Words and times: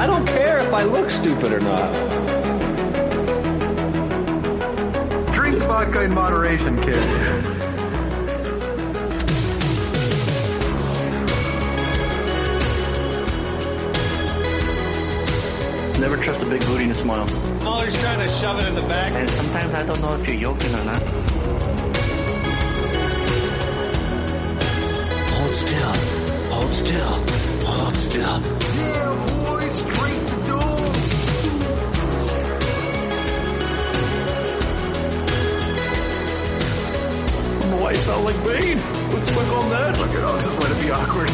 I 0.00 0.06
don't 0.06 0.26
care 0.26 0.60
if 0.60 0.72
I 0.72 0.84
look 0.84 1.10
stupid 1.10 1.52
or 1.52 1.60
not. 1.60 1.92
Drink 5.34 5.58
vodka 5.58 6.04
in 6.04 6.14
moderation, 6.14 6.80
kid. 6.80 7.02
Never 16.00 16.16
trust 16.16 16.42
a 16.44 16.46
big 16.46 16.64
booty 16.64 16.84
and 16.84 16.92
a 16.92 16.94
smile. 16.94 17.28
Always 17.66 18.00
trying 18.00 18.26
to 18.26 18.28
shove 18.36 18.58
it 18.58 18.68
in 18.68 18.74
the 18.74 18.80
back. 18.80 19.12
And 19.12 19.28
sometimes 19.28 19.74
I 19.74 19.84
don't 19.84 20.00
know 20.00 20.14
if 20.14 20.26
you're 20.26 20.40
joking 20.40 20.74
or 20.76 20.84
not. 20.86 21.02
Hold 25.36 25.54
still. 25.54 25.94
Hold 26.54 26.72
still. 26.72 27.66
Hold 27.66 27.96
still. 27.96 28.40
Yeah, 28.80 29.39
boy, 29.82 29.92
straight 29.92 30.28
to 30.28 30.46
door. 30.46 30.80
Why 37.80 37.92
sound 37.94 38.24
like 38.24 38.36
Bane? 38.44 38.78
Let's 39.12 39.36
look 39.36 39.48
on 39.48 39.70
that. 39.70 39.98
Look 39.98 40.10
at 40.10 40.24
us, 40.24 40.46
let 40.46 40.70
it 40.70 40.82
be 40.82 40.90
awkward. 40.90 41.30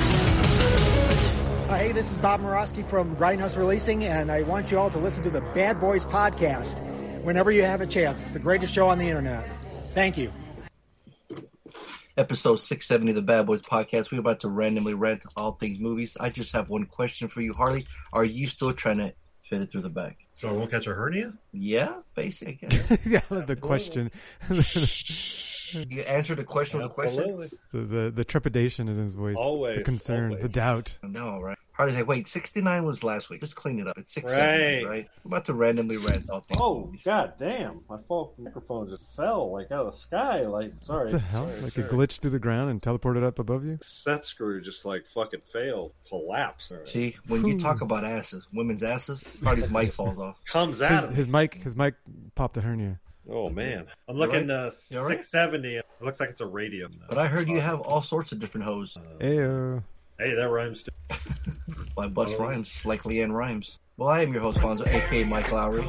Uh, 1.68 1.76
hey, 1.78 1.92
this 1.92 2.08
is 2.10 2.16
Bob 2.18 2.40
Murawski 2.40 2.88
from 2.88 3.16
Grindhouse 3.16 3.56
Releasing, 3.56 4.04
and 4.04 4.30
I 4.30 4.42
want 4.42 4.70
you 4.70 4.78
all 4.78 4.90
to 4.90 4.98
listen 4.98 5.22
to 5.24 5.30
the 5.30 5.40
Bad 5.40 5.80
Boys 5.80 6.04
podcast 6.04 6.80
whenever 7.22 7.50
you 7.50 7.62
have 7.62 7.80
a 7.80 7.86
chance. 7.86 8.22
It's 8.22 8.30
the 8.30 8.38
greatest 8.38 8.72
show 8.72 8.88
on 8.88 8.98
the 8.98 9.08
internet. 9.08 9.48
Thank 9.94 10.16
you. 10.16 10.32
Episode 12.26 12.56
670 12.56 13.12
of 13.12 13.14
the 13.14 13.22
Bad 13.22 13.46
Boys 13.46 13.62
Podcast. 13.62 14.10
We're 14.10 14.18
about 14.18 14.40
to 14.40 14.48
randomly 14.48 14.94
rant 14.94 15.22
all 15.36 15.52
things 15.52 15.78
movies. 15.78 16.16
I 16.18 16.28
just 16.28 16.52
have 16.54 16.68
one 16.68 16.84
question 16.86 17.28
for 17.28 17.40
you, 17.40 17.54
Harley. 17.54 17.86
Are 18.12 18.24
you 18.24 18.48
still 18.48 18.72
trying 18.72 18.98
to 18.98 19.14
fit 19.44 19.62
it 19.62 19.70
through 19.70 19.82
the 19.82 19.90
back? 19.90 20.16
So 20.34 20.48
I 20.48 20.52
won't 20.52 20.68
catch 20.72 20.88
a 20.88 20.92
hernia? 20.92 21.34
Yeah, 21.52 21.94
basically. 22.16 22.66
Yeah, 23.06 23.20
the 23.30 23.54
question, 23.54 24.10
you 24.50 26.00
answered 26.02 26.38
the 26.38 26.44
question 26.44 26.82
with 26.82 26.90
a 26.90 26.94
question? 26.94 27.48
The, 27.72 27.78
the 27.78 28.10
the 28.10 28.24
trepidation 28.24 28.88
is 28.88 28.98
in 28.98 29.04
his 29.04 29.14
voice, 29.14 29.36
Always. 29.38 29.68
the 29.68 29.72
Always, 29.74 29.84
concern, 29.84 30.36
the 30.42 30.48
doubt. 30.48 30.98
No, 31.04 31.40
right? 31.40 31.56
Harley's 31.76 31.96
like, 31.96 32.06
wait, 32.06 32.26
69 32.26 32.84
was 32.84 33.04
last 33.04 33.28
week. 33.28 33.40
Just 33.40 33.54
clean 33.54 33.78
it 33.78 33.86
up. 33.86 33.98
It's 33.98 34.12
670, 34.14 34.84
Right. 34.84 34.90
right? 34.90 35.08
We're 35.24 35.28
about 35.28 35.44
to 35.46 35.54
randomly 35.54 35.98
rant 35.98 36.30
all 36.30 36.40
things 36.40 36.58
Oh 36.60 36.90
god 37.04 37.34
damn! 37.38 37.80
My 37.88 37.98
phone 37.98 38.30
microphone 38.38 38.88
just 38.88 39.14
fell 39.14 39.52
like 39.52 39.70
out 39.70 39.80
of 39.80 39.86
the 39.86 39.92
sky. 39.92 40.40
Like 40.46 40.72
sorry, 40.78 41.04
What 41.04 41.12
the 41.12 41.18
hell? 41.18 41.46
sorry, 41.48 41.60
like 41.60 41.72
sorry. 41.72 41.86
it 41.86 41.90
glitched 41.92 42.20
through 42.20 42.30
the 42.30 42.38
ground 42.38 42.70
and 42.70 42.80
teleported 42.80 43.22
up 43.24 43.38
above 43.38 43.64
you? 43.64 43.78
Set 43.82 44.24
screw 44.24 44.60
just 44.62 44.86
like 44.86 45.06
fucking 45.06 45.40
failed, 45.42 45.92
collapsed. 46.08 46.72
See, 46.84 47.16
when 47.28 47.46
you 47.46 47.58
talk 47.60 47.80
about 47.82 48.04
asses, 48.04 48.46
women's 48.54 48.82
asses, 48.82 49.22
Harley's 49.44 49.70
mic 49.70 49.92
falls 49.92 50.18
off. 50.18 50.36
Comes 50.46 50.80
out. 50.80 51.08
His, 51.10 51.16
his 51.16 51.28
mic, 51.28 51.54
his 51.54 51.76
mic 51.76 51.94
popped 52.34 52.56
a 52.56 52.60
hernia. 52.62 53.00
Oh 53.28 53.50
man, 53.50 53.86
I'm 54.08 54.16
looking 54.16 54.50
all 54.50 54.56
right? 54.56 54.66
uh, 54.66 54.70
You 54.90 54.98
all 55.00 55.08
right? 55.08 55.18
670. 55.18 55.76
It 55.76 55.84
looks 56.00 56.20
like 56.20 56.30
it's 56.30 56.40
a 56.40 56.46
radium. 56.46 57.00
But 57.08 57.18
I 57.18 57.26
heard 57.26 57.48
you 57.48 57.60
have 57.60 57.80
all 57.80 58.00
sorts 58.00 58.32
of 58.32 58.38
different 58.38 58.64
hoes. 58.64 58.96
Ayo. 59.20 59.82
Hey, 60.18 60.34
that 60.34 60.48
rhymes 60.48 60.82
too. 60.84 60.90
Like 61.96 62.12
Bust 62.14 62.38
Rhymes, 62.38 62.84
like 62.84 63.02
LeAnn 63.04 63.32
Rimes. 63.32 63.78
Well, 63.96 64.08
I 64.10 64.22
am 64.22 64.32
your 64.32 64.42
host, 64.42 64.58
Fonso, 64.58 64.86
aka 64.86 65.24
Mike 65.24 65.50
Lowry. 65.50 65.82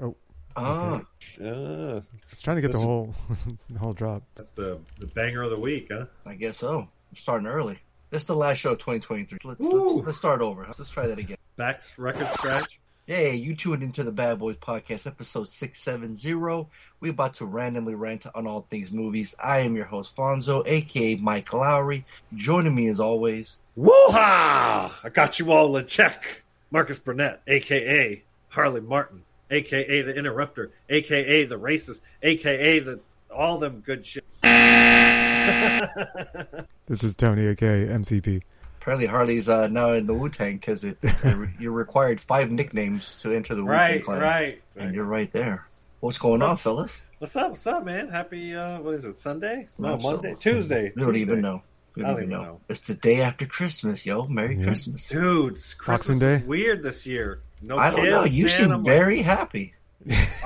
Oh, 0.00 0.14
Ah, 0.56 1.00
Uh, 1.42 2.00
it's 2.30 2.40
trying 2.42 2.56
to 2.56 2.60
get 2.62 2.70
the 2.72 2.78
whole, 2.78 3.14
the 3.70 3.78
whole 3.78 3.94
drop. 3.94 4.22
that's 4.34 4.52
the 4.52 4.78
the 5.00 5.06
banger 5.06 5.42
of 5.42 5.50
the 5.50 5.58
week, 5.58 5.88
huh? 5.90 6.06
I 6.26 6.34
guess 6.34 6.58
so. 6.58 6.80
I'm 6.80 7.16
starting 7.16 7.46
early. 7.48 7.78
This 8.10 8.22
is 8.22 8.26
the 8.28 8.36
last 8.36 8.58
show 8.58 8.72
of 8.72 8.78
2023. 8.78 9.38
Let's, 9.44 9.60
let's, 9.60 10.06
let's 10.06 10.18
start 10.18 10.40
over. 10.42 10.64
Let's 10.66 10.90
try 10.90 11.06
that 11.08 11.18
again. 11.18 11.38
Back 11.56 11.82
record 11.96 12.28
scratch. 12.28 12.78
Yeah, 13.06 13.32
you 13.32 13.54
tuned 13.54 13.82
into 13.82 14.02
the 14.02 14.12
Bad 14.12 14.38
Boys 14.38 14.56
Podcast, 14.56 15.06
episode 15.06 15.50
670. 15.50 16.66
We're 17.00 17.10
about 17.10 17.34
to 17.34 17.44
randomly 17.44 17.94
rant 17.94 18.24
on 18.34 18.46
all 18.46 18.62
things 18.62 18.90
movies. 18.90 19.34
I 19.38 19.58
am 19.58 19.76
your 19.76 19.84
host, 19.84 20.16
Fonso, 20.16 20.66
aka 20.66 21.16
Mike 21.16 21.52
Lowry. 21.52 22.06
Joining 22.34 22.74
me 22.74 22.88
as 22.88 23.00
always, 23.00 23.58
Woo-ha! 23.76 25.00
I 25.04 25.08
got 25.10 25.38
you 25.38 25.52
all 25.52 25.76
in 25.76 25.84
check. 25.84 26.44
Marcus 26.70 26.98
Burnett, 26.98 27.42
aka 27.46 28.22
Harley 28.48 28.80
Martin, 28.80 29.22
aka 29.50 30.00
the 30.00 30.16
Interrupter, 30.16 30.70
aka 30.88 31.44
the 31.44 31.58
Racist, 31.58 32.00
aka 32.22 32.78
the 32.78 33.00
all 33.30 33.58
them 33.58 33.82
good 33.84 34.04
shits. 34.04 34.40
This 36.86 37.02
is 37.02 37.14
Tony, 37.14 37.46
aka 37.46 37.86
MCP. 37.86 38.42
Apparently 38.84 39.06
Harley's 39.06 39.48
uh, 39.48 39.66
now 39.68 39.92
in 39.94 40.06
the 40.06 40.12
Wu 40.12 40.28
Tang 40.28 40.56
because 40.56 40.84
it, 40.84 40.98
you're 41.58 41.72
required 41.72 42.20
five 42.20 42.50
nicknames 42.50 43.18
to 43.22 43.32
enter 43.32 43.54
the 43.54 43.64
Wu 43.64 43.70
Tang 43.70 43.78
right, 43.80 44.04
clan. 44.04 44.20
right. 44.20 44.62
And 44.76 44.94
you're 44.94 45.06
right 45.06 45.32
there. 45.32 45.66
What's 46.00 46.18
going 46.18 46.42
on, 46.42 46.58
fellas? 46.58 47.00
What's 47.18 47.34
up? 47.34 47.52
What's 47.52 47.66
up, 47.66 47.82
man? 47.86 48.08
Happy 48.10 48.54
uh, 48.54 48.80
what 48.80 48.94
is 48.94 49.06
it? 49.06 49.16
Sunday? 49.16 49.68
No, 49.78 49.96
No, 49.96 49.98
so- 49.98 50.10
Monday, 50.12 50.34
Tuesday. 50.38 50.92
We 50.94 51.00
don't 51.02 51.14
Tuesday. 51.14 51.20
even 51.22 51.40
know. 51.40 51.62
We 51.96 52.02
I 52.02 52.08
don't 52.08 52.16
don't 52.16 52.22
even 52.24 52.32
even 52.34 52.42
know. 52.44 52.52
know. 52.52 52.60
It's 52.68 52.80
the 52.86 52.94
day 52.94 53.22
after 53.22 53.46
Christmas, 53.46 54.04
yo. 54.04 54.26
Merry 54.26 54.58
Yeah. 54.58 54.66
Christmas. 54.66 55.08
Dude, 55.08 55.54
Boxing 55.54 55.78
Christmas 55.78 56.18
Day? 56.20 56.42
weird 56.46 56.82
this 56.82 57.06
year. 57.06 57.40
No 57.62 57.78
I 57.78 57.90
don't 57.90 58.00
kids, 58.00 58.10
know. 58.10 58.24
You 58.24 58.44
man. 58.44 58.52
seem 58.52 58.70
I'm 58.72 58.82
like- 58.82 58.84
very 58.84 59.22
happy. 59.22 59.72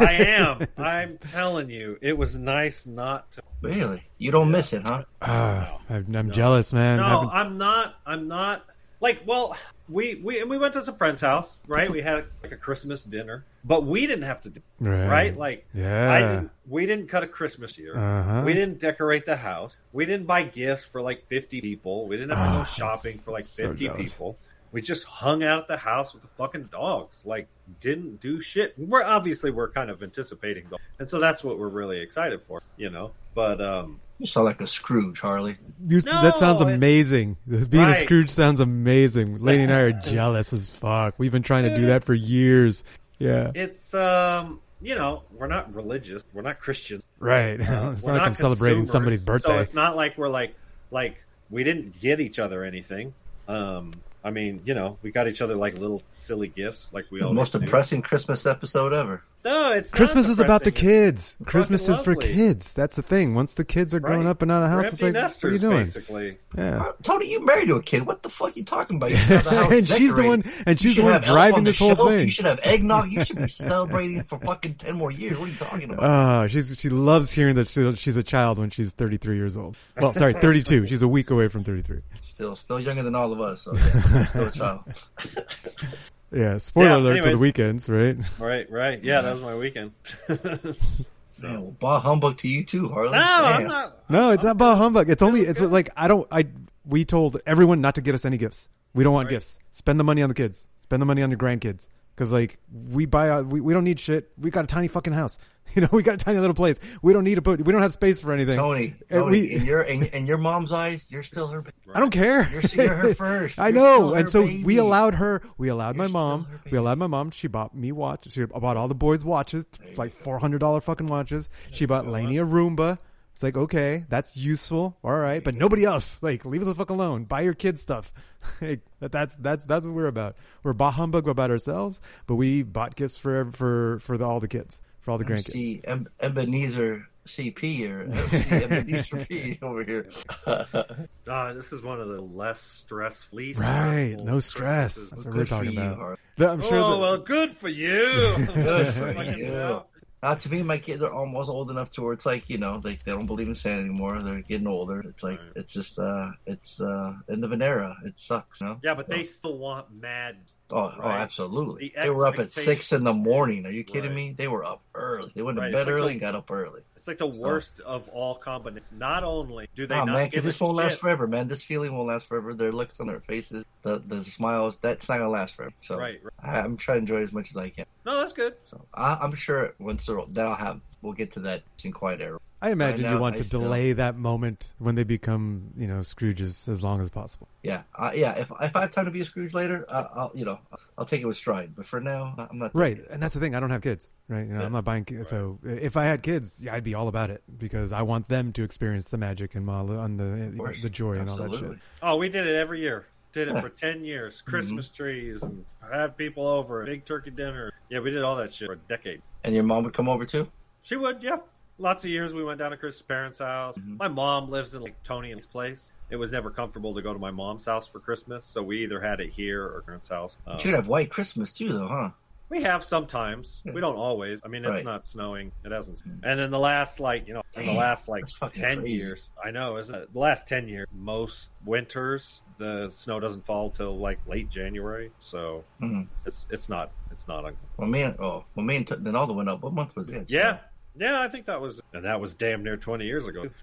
I 0.00 0.12
am. 0.12 0.66
I'm 0.76 1.18
telling 1.18 1.70
you, 1.70 1.98
it 2.00 2.16
was 2.16 2.36
nice 2.36 2.86
not 2.86 3.30
to. 3.32 3.42
Really? 3.62 4.02
You 4.18 4.30
don't 4.30 4.50
miss 4.50 4.72
it, 4.72 4.82
huh? 4.84 5.04
Ah, 5.20 5.78
I'm, 5.90 6.14
I'm 6.14 6.30
jealous, 6.30 6.72
man. 6.72 6.98
No, 6.98 7.04
Haven't- 7.06 7.30
I'm 7.30 7.58
not. 7.58 7.94
I'm 8.06 8.28
not. 8.28 8.64
Like, 9.00 9.22
well, 9.26 9.56
we 9.88 10.16
we 10.16 10.40
and 10.40 10.50
we 10.50 10.58
went 10.58 10.74
to 10.74 10.82
some 10.82 10.96
friend's 10.96 11.20
house, 11.20 11.60
right? 11.68 11.88
We 11.88 12.02
had 12.02 12.24
like 12.42 12.50
a 12.50 12.56
Christmas 12.56 13.04
dinner, 13.04 13.44
but 13.64 13.84
we 13.86 14.08
didn't 14.08 14.24
have 14.24 14.42
to 14.42 14.50
do 14.50 14.60
Right. 14.80 15.06
right. 15.06 15.36
Like, 15.36 15.66
Yeah. 15.72 16.12
I 16.12 16.18
didn't, 16.20 16.50
we 16.68 16.84
didn't 16.86 17.06
cut 17.06 17.22
a 17.22 17.28
Christmas 17.28 17.78
year. 17.78 17.96
Uh-huh. 17.96 18.42
We 18.44 18.54
didn't 18.54 18.80
decorate 18.80 19.24
the 19.24 19.36
house. 19.36 19.76
We 19.92 20.04
didn't 20.04 20.26
buy 20.26 20.42
gifts 20.42 20.84
for 20.84 21.00
like 21.00 21.22
50 21.22 21.60
people. 21.60 22.08
We 22.08 22.16
didn't 22.16 22.36
have 22.36 22.44
to 22.48 22.54
Ah, 22.54 22.58
go 22.58 22.64
shopping 22.64 23.18
for 23.18 23.30
like 23.30 23.46
so 23.46 23.68
50 23.68 23.84
jealous. 23.86 24.00
people. 24.12 24.36
We 24.72 24.82
just 24.82 25.04
hung 25.04 25.42
out 25.42 25.58
at 25.60 25.68
the 25.68 25.76
house 25.76 26.12
with 26.12 26.22
the 26.22 26.28
fucking 26.36 26.64
dogs. 26.72 27.22
Like, 27.24 27.48
didn't 27.80 28.20
do 28.20 28.40
shit. 28.40 28.74
We're 28.76 29.02
obviously 29.02 29.50
we're 29.50 29.70
kind 29.70 29.90
of 29.90 30.02
anticipating 30.02 30.66
though, 30.70 30.76
and 30.98 31.08
so 31.08 31.18
that's 31.18 31.42
what 31.44 31.58
we're 31.58 31.68
really 31.68 32.00
excited 32.00 32.40
for, 32.40 32.62
you 32.76 32.90
know. 32.90 33.12
But 33.34 33.60
um, 33.60 34.00
You 34.18 34.26
sound 34.26 34.46
like 34.46 34.60
a 34.60 34.66
Scrooge, 34.66 35.20
Harley. 35.20 35.56
You- 35.86 36.00
that 36.02 36.36
sounds 36.38 36.60
No, 36.60 36.68
it- 36.68 36.74
amazing. 36.74 37.36
Being 37.46 37.88
a 37.88 37.98
Scrooge 38.00 38.30
sounds 38.30 38.60
amazing. 38.60 39.38
Lady 39.42 39.62
and 39.62 39.72
I 39.72 39.80
are 39.80 39.92
jealous 40.04 40.52
as 40.52 40.68
fuck. 40.68 41.14
We've 41.18 41.32
been 41.32 41.42
trying 41.42 41.64
to 41.64 41.74
do 41.76 41.86
that 41.86 42.04
for 42.04 42.14
years. 42.14 42.82
Yeah. 43.18 43.50
it's 43.54 43.94
um, 43.94 44.60
you 44.80 44.94
know, 44.94 45.24
we're 45.32 45.46
not 45.48 45.74
religious. 45.74 46.24
We're 46.32 46.42
not 46.42 46.60
Christians. 46.60 47.02
Right. 47.18 47.60
Uh, 47.60 47.90
it's 47.92 48.02
we're 48.02 48.12
not 48.12 48.18
like 48.20 48.28
I'm 48.28 48.34
celebrating 48.34 48.86
somebody's 48.86 49.24
birthday. 49.24 49.48
So 49.48 49.58
it's 49.58 49.74
not 49.74 49.96
like 49.96 50.16
we're 50.18 50.28
like 50.28 50.54
like 50.90 51.24
we 51.50 51.64
didn't 51.64 52.00
get 52.00 52.20
each 52.20 52.38
other 52.38 52.62
anything. 52.64 53.12
Um, 53.48 53.92
I 54.24 54.30
mean, 54.30 54.62
you 54.64 54.74
know, 54.74 54.98
we 55.02 55.10
got 55.10 55.28
each 55.28 55.40
other 55.40 55.54
like 55.54 55.78
little 55.78 56.02
silly 56.10 56.48
gifts, 56.48 56.90
like 56.92 57.06
we 57.10 57.20
The 57.20 57.26
all 57.28 57.34
most 57.34 57.52
depressing 57.52 58.02
Christmas 58.02 58.46
episode 58.46 58.92
ever. 58.92 59.22
No, 59.48 59.72
it's 59.72 59.92
not 59.92 59.96
Christmas 59.96 60.28
is 60.28 60.38
about 60.38 60.62
the 60.64 60.70
kids. 60.70 61.34
It's 61.40 61.48
Christmas 61.50 61.88
is 61.88 62.00
for 62.02 62.14
kids. 62.14 62.74
That's 62.74 62.96
the 62.96 63.02
thing. 63.02 63.34
Once 63.34 63.54
the 63.54 63.64
kids 63.64 63.94
are 63.94 64.00
grown 64.00 64.24
Right. 64.24 64.30
up 64.30 64.42
and 64.42 64.52
out 64.52 64.62
of 64.62 64.68
the 64.68 64.74
house, 64.76 64.92
it's 64.92 65.00
like, 65.02 65.14
nesters, 65.14 65.42
what 65.42 65.50
are 65.50 65.54
you 65.54 65.58
doing? 65.74 65.84
basically. 65.84 66.38
Yeah. 66.56 66.82
Uh, 66.82 66.92
Tony, 67.02 67.30
you 67.30 67.44
married 67.44 67.68
to 67.68 67.76
a 67.76 67.82
kid. 67.82 68.04
What 68.06 68.22
the 68.22 68.28
fuck 68.28 68.48
are 68.50 68.58
you 68.58 68.64
talking 68.64 68.96
about? 68.96 69.10
You 69.10 69.16
should 69.16 69.26
have 69.36 69.44
the 69.44 69.50
house 69.56 69.72
and 69.72 69.88
she's 69.88 70.14
the 70.14 70.22
one, 70.22 70.44
and 70.66 70.78
she's 70.80 70.96
the 70.96 71.02
one 71.02 71.12
have 71.14 71.24
elf 71.24 71.32
driving 71.34 71.54
on 71.58 71.64
the 71.64 71.70
this 71.70 71.78
whole 71.78 71.94
shelf. 71.96 72.08
thing. 72.10 72.24
You 72.26 72.30
should 72.30 72.44
have 72.46 72.60
eggnog. 72.62 73.10
You 73.10 73.24
should 73.24 73.36
be 73.38 73.48
celebrating 73.48 74.22
for 74.24 74.38
fucking 74.38 74.74
ten 74.74 74.96
more 74.96 75.10
years. 75.10 75.38
What 75.38 75.46
are 75.48 75.52
you 75.52 75.56
talking 75.58 75.90
about? 75.92 76.44
Oh, 76.44 76.46
she's 76.48 76.76
she 76.78 76.90
loves 76.90 77.30
hearing 77.32 77.54
that 77.54 77.68
she, 77.68 77.94
she's 77.96 78.16
a 78.18 78.22
child 78.22 78.58
when 78.58 78.68
she's 78.70 78.92
33 78.92 79.36
years 79.36 79.56
old. 79.56 79.76
Well, 79.98 80.12
sorry, 80.12 80.34
32. 80.34 80.86
She's 80.88 81.00
a 81.02 81.08
week 81.08 81.30
away 81.30 81.48
from 81.48 81.64
33. 81.64 82.00
Still, 82.22 82.54
still 82.54 82.78
younger 82.80 83.02
than 83.02 83.14
all 83.14 83.32
of 83.32 83.40
us. 83.40 83.62
So 83.62 83.74
yeah, 83.74 84.26
still 84.26 84.46
a 84.48 84.50
child. 84.50 84.80
Yeah. 86.30 86.58
Spoiler 86.58 86.88
Yeah, 86.90 86.96
alert 86.96 87.22
to 87.24 87.30
the 87.30 87.38
weekends, 87.38 87.88
right? 87.88 88.16
Right, 88.38 88.70
right. 88.70 89.02
Yeah, 89.02 89.22
that 89.22 89.32
was 89.32 89.40
my 89.40 89.54
weekend. 89.54 89.92
Man, 90.28 91.62
well, 91.62 91.76
bah 91.78 92.00
humbug 92.00 92.36
to 92.38 92.48
you 92.48 92.64
too, 92.64 92.88
Harley. 92.88 93.12
no, 93.12 93.18
Damn. 93.20 93.44
I'm 93.44 93.66
not. 93.68 94.10
No, 94.10 94.30
it's 94.32 94.42
not 94.42 94.52
about 94.52 94.76
humbug. 94.78 95.08
It's 95.08 95.22
only 95.22 95.42
it's 95.42 95.60
like 95.60 95.88
I 95.96 96.08
don't 96.08 96.26
I 96.32 96.46
we 96.84 97.04
told 97.04 97.40
everyone 97.46 97.80
not 97.80 97.94
to 97.94 98.00
get 98.00 98.14
us 98.14 98.24
any 98.24 98.38
gifts. 98.38 98.68
We 98.92 99.04
don't 99.04 99.12
want 99.12 99.26
Right. 99.26 99.36
gifts. 99.36 99.58
Spend 99.70 100.00
the 100.00 100.04
money 100.04 100.20
on 100.22 100.28
the 100.30 100.34
kids. 100.34 100.66
Spend 100.82 101.00
the 101.00 101.06
money 101.06 101.22
on 101.22 101.30
your 101.30 101.38
grandkids. 101.38 101.86
Because 102.18 102.32
like 102.32 102.58
we 102.90 103.06
buy 103.06 103.30
uh, 103.30 103.42
we, 103.42 103.60
we 103.60 103.72
don't 103.72 103.84
need 103.84 104.00
shit. 104.00 104.32
We 104.36 104.50
got 104.50 104.64
a 104.64 104.66
tiny 104.66 104.88
fucking 104.88 105.12
house. 105.12 105.38
You 105.74 105.82
know, 105.82 105.88
we 105.92 106.02
got 106.02 106.14
a 106.14 106.16
tiny 106.16 106.38
little 106.38 106.54
place. 106.54 106.78
We 107.02 107.12
don't 107.12 107.24
need 107.24 107.36
a 107.36 107.42
put. 107.42 107.60
We 107.62 107.72
don't 107.74 107.82
have 107.82 107.92
space 107.92 108.18
for 108.20 108.32
anything. 108.32 108.56
Tony, 108.56 108.94
Tony, 109.10 109.30
we- 109.30 109.50
in 109.52 109.66
your 109.66 109.82
in, 109.82 110.04
in 110.04 110.26
your 110.26 110.38
mom's 110.38 110.72
eyes, 110.72 111.06
you're 111.10 111.22
still 111.22 111.46
her. 111.48 111.62
I 111.92 112.00
don't 112.00 112.08
care. 112.10 112.48
You're, 112.50 112.62
you're 112.86 112.94
her 112.94 113.14
first. 113.26 113.58
I 113.58 113.68
You're 113.68 113.74
know, 113.74 114.14
and 114.14 114.30
so 114.30 114.44
baby. 114.46 114.64
we 114.64 114.78
allowed 114.78 115.16
her. 115.16 115.42
We 115.58 115.68
allowed 115.68 115.96
You're 115.96 116.06
my 116.06 116.10
mom. 116.10 116.46
We 116.70 116.78
allowed 116.78 116.96
my 116.96 117.06
mom. 117.06 117.30
She 117.32 117.48
bought 117.48 117.74
me 117.76 117.92
watches. 117.92 118.32
She 118.32 118.46
bought 118.46 118.78
all 118.78 118.88
the 118.88 118.94
boys 118.94 119.26
watches, 119.26 119.66
like 119.98 120.12
four 120.12 120.38
hundred 120.38 120.60
dollar 120.60 120.80
fucking 120.80 121.06
watches. 121.06 121.50
She 121.70 121.84
bought 121.84 122.06
Lainey 122.06 122.38
a 122.38 122.46
Roomba 122.46 122.98
It's 123.38 123.42
like, 123.44 123.56
okay, 123.56 124.04
that's 124.08 124.36
useful. 124.36 124.96
All 125.04 125.16
right. 125.16 125.44
But 125.44 125.54
nobody 125.54 125.84
else. 125.84 126.20
Like, 126.20 126.44
leave 126.44 126.60
it 126.60 126.64
the 126.64 126.74
fuck 126.74 126.90
alone. 126.90 127.22
Buy 127.22 127.42
your 127.42 127.54
kids 127.54 127.80
stuff. 127.80 128.12
like, 128.60 128.80
that's, 128.98 129.36
that's, 129.36 129.64
that's 129.64 129.84
what 129.84 129.94
we're 129.94 130.08
about. 130.08 130.34
We're 130.64 130.72
bah 130.72 130.90
humbug 130.90 131.28
about 131.28 131.52
ourselves, 131.52 132.00
but 132.26 132.34
we 132.34 132.64
bought 132.64 132.96
gifts 132.96 133.16
for, 133.16 133.52
for, 133.52 134.00
for 134.00 134.18
the, 134.18 134.24
all 134.24 134.40
the 134.40 134.48
kids, 134.48 134.80
for 134.98 135.12
all 135.12 135.18
the 135.18 135.24
grandkids. 135.24 135.52
See, 135.52 135.80
Eb- 135.84 136.10
Ebenezer 136.18 137.06
CP 137.26 137.88
or 137.88 138.08
FC 138.08 138.62
Ebenezer 138.64 139.24
P 139.24 139.58
over 139.62 139.84
here. 139.84 140.10
Uh, 141.28 141.52
this 141.52 141.74
is 141.74 141.82
one 141.82 142.00
of 142.00 142.08
the 142.08 142.22
less 142.22 142.58
stress 142.58 143.22
free. 143.22 143.52
Right. 143.52 144.16
No 144.18 144.40
stress. 144.40 144.96
That's 144.96 145.24
what 145.24 145.34
Good 145.34 145.36
we're 145.36 145.44
talking 145.44 145.76
about. 145.76 145.96
Harley. 145.96 146.16
The- 146.38 146.48
I'm 146.48 146.62
sure 146.62 146.78
oh 146.78 146.90
that, 146.92 146.98
well, 146.98 147.18
good 147.18 147.50
for 147.50 147.68
you. 147.68 148.34
Good 148.54 148.94
for 148.94 149.22
you. 149.22 149.82
Uh, 150.20 150.34
to 150.34 150.50
me, 150.50 150.62
my 150.64 150.78
kids 150.78 151.00
are 151.02 151.12
almost 151.12 151.48
old 151.48 151.70
enough 151.70 151.92
to 151.92 152.02
where 152.02 152.12
it's 152.12 152.26
like 152.26 152.48
you 152.50 152.58
know 152.58 152.78
they, 152.80 152.94
they 153.04 153.12
don't 153.12 153.26
believe 153.26 153.46
in 153.48 153.54
Santa 153.54 153.82
anymore. 153.82 154.20
They're 154.20 154.40
getting 154.42 154.66
older. 154.66 155.00
It's 155.00 155.22
like 155.22 155.38
Right. 155.38 155.52
it's 155.56 155.72
just 155.72 155.98
uh 155.98 156.30
it's 156.46 156.80
uh 156.80 157.12
in 157.28 157.40
the 157.40 157.48
Venera. 157.48 157.94
It 158.04 158.18
sucks. 158.18 158.60
You 158.60 158.66
know? 158.68 158.80
Yeah, 158.82 158.94
but 158.94 159.06
they 159.08 159.22
still 159.24 159.58
want 159.58 159.92
mad. 159.94 160.38
Oh, 160.70 160.92
oh, 161.00 161.08
absolutely. 161.08 161.92
The 161.96 162.02
They 162.02 162.10
were 162.10 162.26
up 162.26 162.38
at 162.38 162.52
six 162.52 162.92
in 162.92 163.04
the 163.04 163.14
morning. 163.14 163.64
Are 163.64 163.70
you 163.70 163.84
kidding 163.84 164.10
Right. 164.10 164.16
me? 164.16 164.32
They 164.36 164.48
were 164.48 164.64
up 164.64 164.82
early. 164.94 165.32
They 165.34 165.40
went 165.42 165.56
to 165.56 165.62
Right, 165.62 165.72
bed 165.72 165.86
like 165.86 165.94
early 165.94 166.06
the- 166.08 166.10
and 166.12 166.20
got 166.20 166.34
up 166.34 166.50
early. 166.50 166.82
It's 166.98 167.06
like 167.06 167.18
the 167.18 167.28
worst 167.28 167.78
of 167.78 168.08
all 168.08 168.34
combinations. 168.34 168.90
Not 168.98 169.22
only 169.22 169.68
do 169.76 169.86
they 169.86 169.94
Oh 169.94 170.04
not 170.04 170.12
man, 170.14 170.28
give 170.30 170.42
this 170.42 170.60
won't 170.60 170.76
shit, 170.76 170.84
last 170.90 170.98
forever, 170.98 171.28
man. 171.28 171.46
This 171.46 171.62
feeling 171.62 171.94
won't 171.94 172.08
last 172.08 172.26
forever. 172.26 172.52
Their 172.54 172.72
looks 172.72 172.98
on 172.98 173.06
their 173.06 173.20
faces, 173.20 173.64
the 173.82 174.02
the 174.04 174.24
smiles, 174.24 174.78
that's 174.78 175.08
not 175.08 175.18
gonna 175.18 175.30
last 175.30 175.54
forever. 175.54 175.72
So 175.78 175.96
Right, 175.96 176.18
right. 176.20 176.32
I, 176.42 176.58
I'm 176.58 176.76
trying 176.76 176.96
to 176.96 177.00
enjoy 177.02 177.22
as 177.22 177.32
much 177.32 177.50
as 177.50 177.56
I 177.56 177.68
can. 177.68 177.86
No, 178.04 178.16
that's 178.16 178.32
good. 178.32 178.54
So 178.64 178.84
I, 178.94 179.16
I'm 179.22 179.32
sure 179.36 179.74
once 179.78 180.06
that'll 180.06 180.54
have. 180.54 180.80
We'll 181.00 181.12
get 181.12 181.30
to 181.32 181.40
that 181.40 181.62
in 181.84 181.92
quiet 181.92 182.20
era. 182.20 182.40
I 182.60 182.70
imagine 182.70 183.04
Right 183.04 183.12
you 183.12 183.18
want 183.20 183.36
I 183.36 183.38
to 183.38 183.44
still- 183.44 183.60
delay 183.60 183.92
that 183.92 184.16
moment 184.16 184.72
when 184.78 184.96
they 184.96 185.04
become, 185.04 185.70
you 185.76 185.86
know, 185.86 186.00
Scrooges 186.00 186.68
as 186.68 186.82
long 186.82 187.00
as 187.00 187.08
possible. 187.08 187.46
Yeah, 187.62 187.82
uh, 187.94 188.10
yeah. 188.14 188.32
If 188.36 188.50
if 188.60 188.74
I 188.74 188.80
have 188.80 188.90
time 188.90 189.04
to 189.04 189.10
be 189.12 189.20
a 189.20 189.24
Scrooge 189.24 189.54
later, 189.54 189.84
uh, 189.88 190.08
I'll 190.12 190.32
you 190.34 190.44
know 190.44 190.58
I'll 190.96 191.04
take 191.04 191.20
it 191.20 191.26
with 191.26 191.36
stride. 191.36 191.74
But 191.76 191.86
for 191.86 192.00
now, 192.00 192.34
I'm 192.50 192.58
not. 192.58 192.74
Right, 192.74 192.98
and 193.10 193.22
that's 193.22 193.34
the 193.34 193.40
thing. 193.40 193.54
I 193.54 193.60
don't 193.60 193.70
have 193.70 193.82
kids, 193.82 194.08
right? 194.28 194.40
You 194.40 194.54
know, 194.54 194.60
Yeah. 194.60 194.66
I'm 194.66 194.72
not 194.72 194.84
buying. 194.84 195.04
Kids, 195.04 195.28
So 195.28 195.58
if 195.64 195.96
I 195.96 196.04
had 196.06 196.22
kids, 196.22 196.58
yeah, 196.60 196.74
I'd 196.74 196.82
be 196.82 196.94
all 196.94 197.06
about 197.06 197.30
it 197.30 197.42
because 197.58 197.92
I 197.92 198.02
want 198.02 198.28
them 198.28 198.52
to 198.54 198.64
experience 198.64 199.06
the 199.06 199.18
magic 199.18 199.54
and 199.54 199.64
Mala 199.64 199.96
on 199.98 200.16
the 200.16 200.52
course. 200.56 200.82
the 200.82 200.90
joy 200.90 201.12
and 201.12 201.30
all 201.30 201.36
that 201.36 201.50
shit. 201.58 201.78
Oh, 202.02 202.16
we 202.16 202.28
did 202.28 202.46
it 202.46 202.56
every 202.56 202.80
year. 202.80 203.06
Did 203.32 203.48
it 203.48 203.60
for 203.60 203.68
ten 203.86 204.04
years. 204.04 204.42
Christmas 204.42 204.88
trees 204.88 205.42
and 205.44 205.64
have 205.92 206.16
people 206.16 206.46
over, 206.48 206.82
a 206.82 206.86
big 206.86 207.04
turkey 207.04 207.30
dinner. 207.30 207.72
Yeah, 207.88 208.00
we 208.00 208.10
did 208.10 208.22
all 208.22 208.34
that 208.36 208.52
shit 208.52 208.66
for 208.66 208.72
a 208.72 208.76
decade. 208.88 209.22
And 209.44 209.54
your 209.54 209.62
mom 209.64 209.84
would 209.84 209.92
come 209.94 210.08
over 210.08 210.24
too. 210.24 210.48
She 210.82 210.96
would, 210.96 211.22
yeah. 211.22 211.36
Lots 211.78 212.04
of 212.04 212.10
years 212.10 212.34
we 212.34 212.42
went 212.42 212.58
down 212.58 212.72
to 212.72 212.76
Chris's 212.76 213.02
parents' 213.02 213.38
house. 213.38 213.78
Mm-hmm. 213.78 213.96
My 213.98 214.08
mom 214.08 214.50
lives 214.50 214.74
in 214.74 214.82
like 214.82 215.00
Tony's 215.04 215.46
place. 215.46 215.90
It 216.10 216.16
was 216.16 216.32
never 216.32 216.50
comfortable 216.50 216.94
to 216.94 217.02
go 217.02 217.12
to 217.12 217.18
my 217.18 217.30
mom's 217.30 217.66
house 217.66 217.86
for 217.86 218.00
Christmas, 218.00 218.44
so 218.44 218.62
we 218.62 218.82
either 218.82 219.00
had 219.00 219.20
it 219.20 219.30
here 219.30 219.62
or 219.62 219.82
parents' 219.82 220.08
house. 220.08 220.38
But 220.44 220.64
you'd 220.64 220.74
have 220.74 220.88
white 220.88 221.10
Christmas 221.10 221.54
too, 221.56 221.72
though, 221.72 221.86
huh? 221.86 222.10
we 222.48 222.62
have 222.62 222.82
sometimes. 222.82 223.60
We 223.66 223.80
don't 223.82 223.94
always. 223.96 224.40
I 224.42 224.48
mean, 224.48 224.64
it's 224.64 224.76
Right. 224.76 224.84
not 224.84 225.04
snowing. 225.04 225.52
It 225.64 225.70
hasn't. 225.70 226.02
And 226.22 226.40
in 226.40 226.50
the 226.50 226.58
last, 226.58 226.98
like 226.98 227.28
you 227.28 227.34
know, 227.34 227.42
in 227.56 227.66
the 227.66 227.74
last 227.74 228.08
like 228.08 228.24
ten 228.52 228.78
crazy. 228.80 228.92
years, 228.94 229.30
I 229.44 229.50
know, 229.50 229.76
isn't 229.76 229.94
it? 229.94 230.12
The 230.14 230.18
last 230.18 230.48
ten 230.48 230.66
years, 230.66 230.86
most 230.92 231.52
winters 231.66 232.42
the 232.56 232.88
snow 232.88 233.20
doesn't 233.20 233.44
fall 233.44 233.70
till 233.70 233.96
like 233.98 234.18
late 234.26 234.48
January, 234.50 235.12
so 235.18 235.62
Mhm. 235.80 236.08
it's 236.26 236.46
it's 236.50 236.68
not 236.70 236.90
it's 237.12 237.28
not. 237.28 237.44
A, 237.44 237.52
Well, 237.76 237.86
me 237.86 238.00
and 238.02 238.18
oh, 238.18 238.44
well, 238.56 238.64
me 238.64 238.76
and 238.78 238.88
T- 238.88 238.94
then 238.98 239.14
all 239.14 239.26
the 239.26 239.34
went 239.34 239.48
up. 239.50 239.62
What 239.62 239.74
month 239.74 239.94
was 239.94 240.08
it? 240.08 240.30
yeah, 240.30 240.58
yeah, 240.98 241.20
I 241.20 241.28
think 241.28 241.46
that 241.46 241.60
was, 241.60 241.80
and 241.92 242.04
that 242.04 242.20
was 242.20 242.34
damn 242.34 242.62
near 242.62 242.76
twenty 242.76 243.06
years 243.06 243.26
ago. 243.26 243.44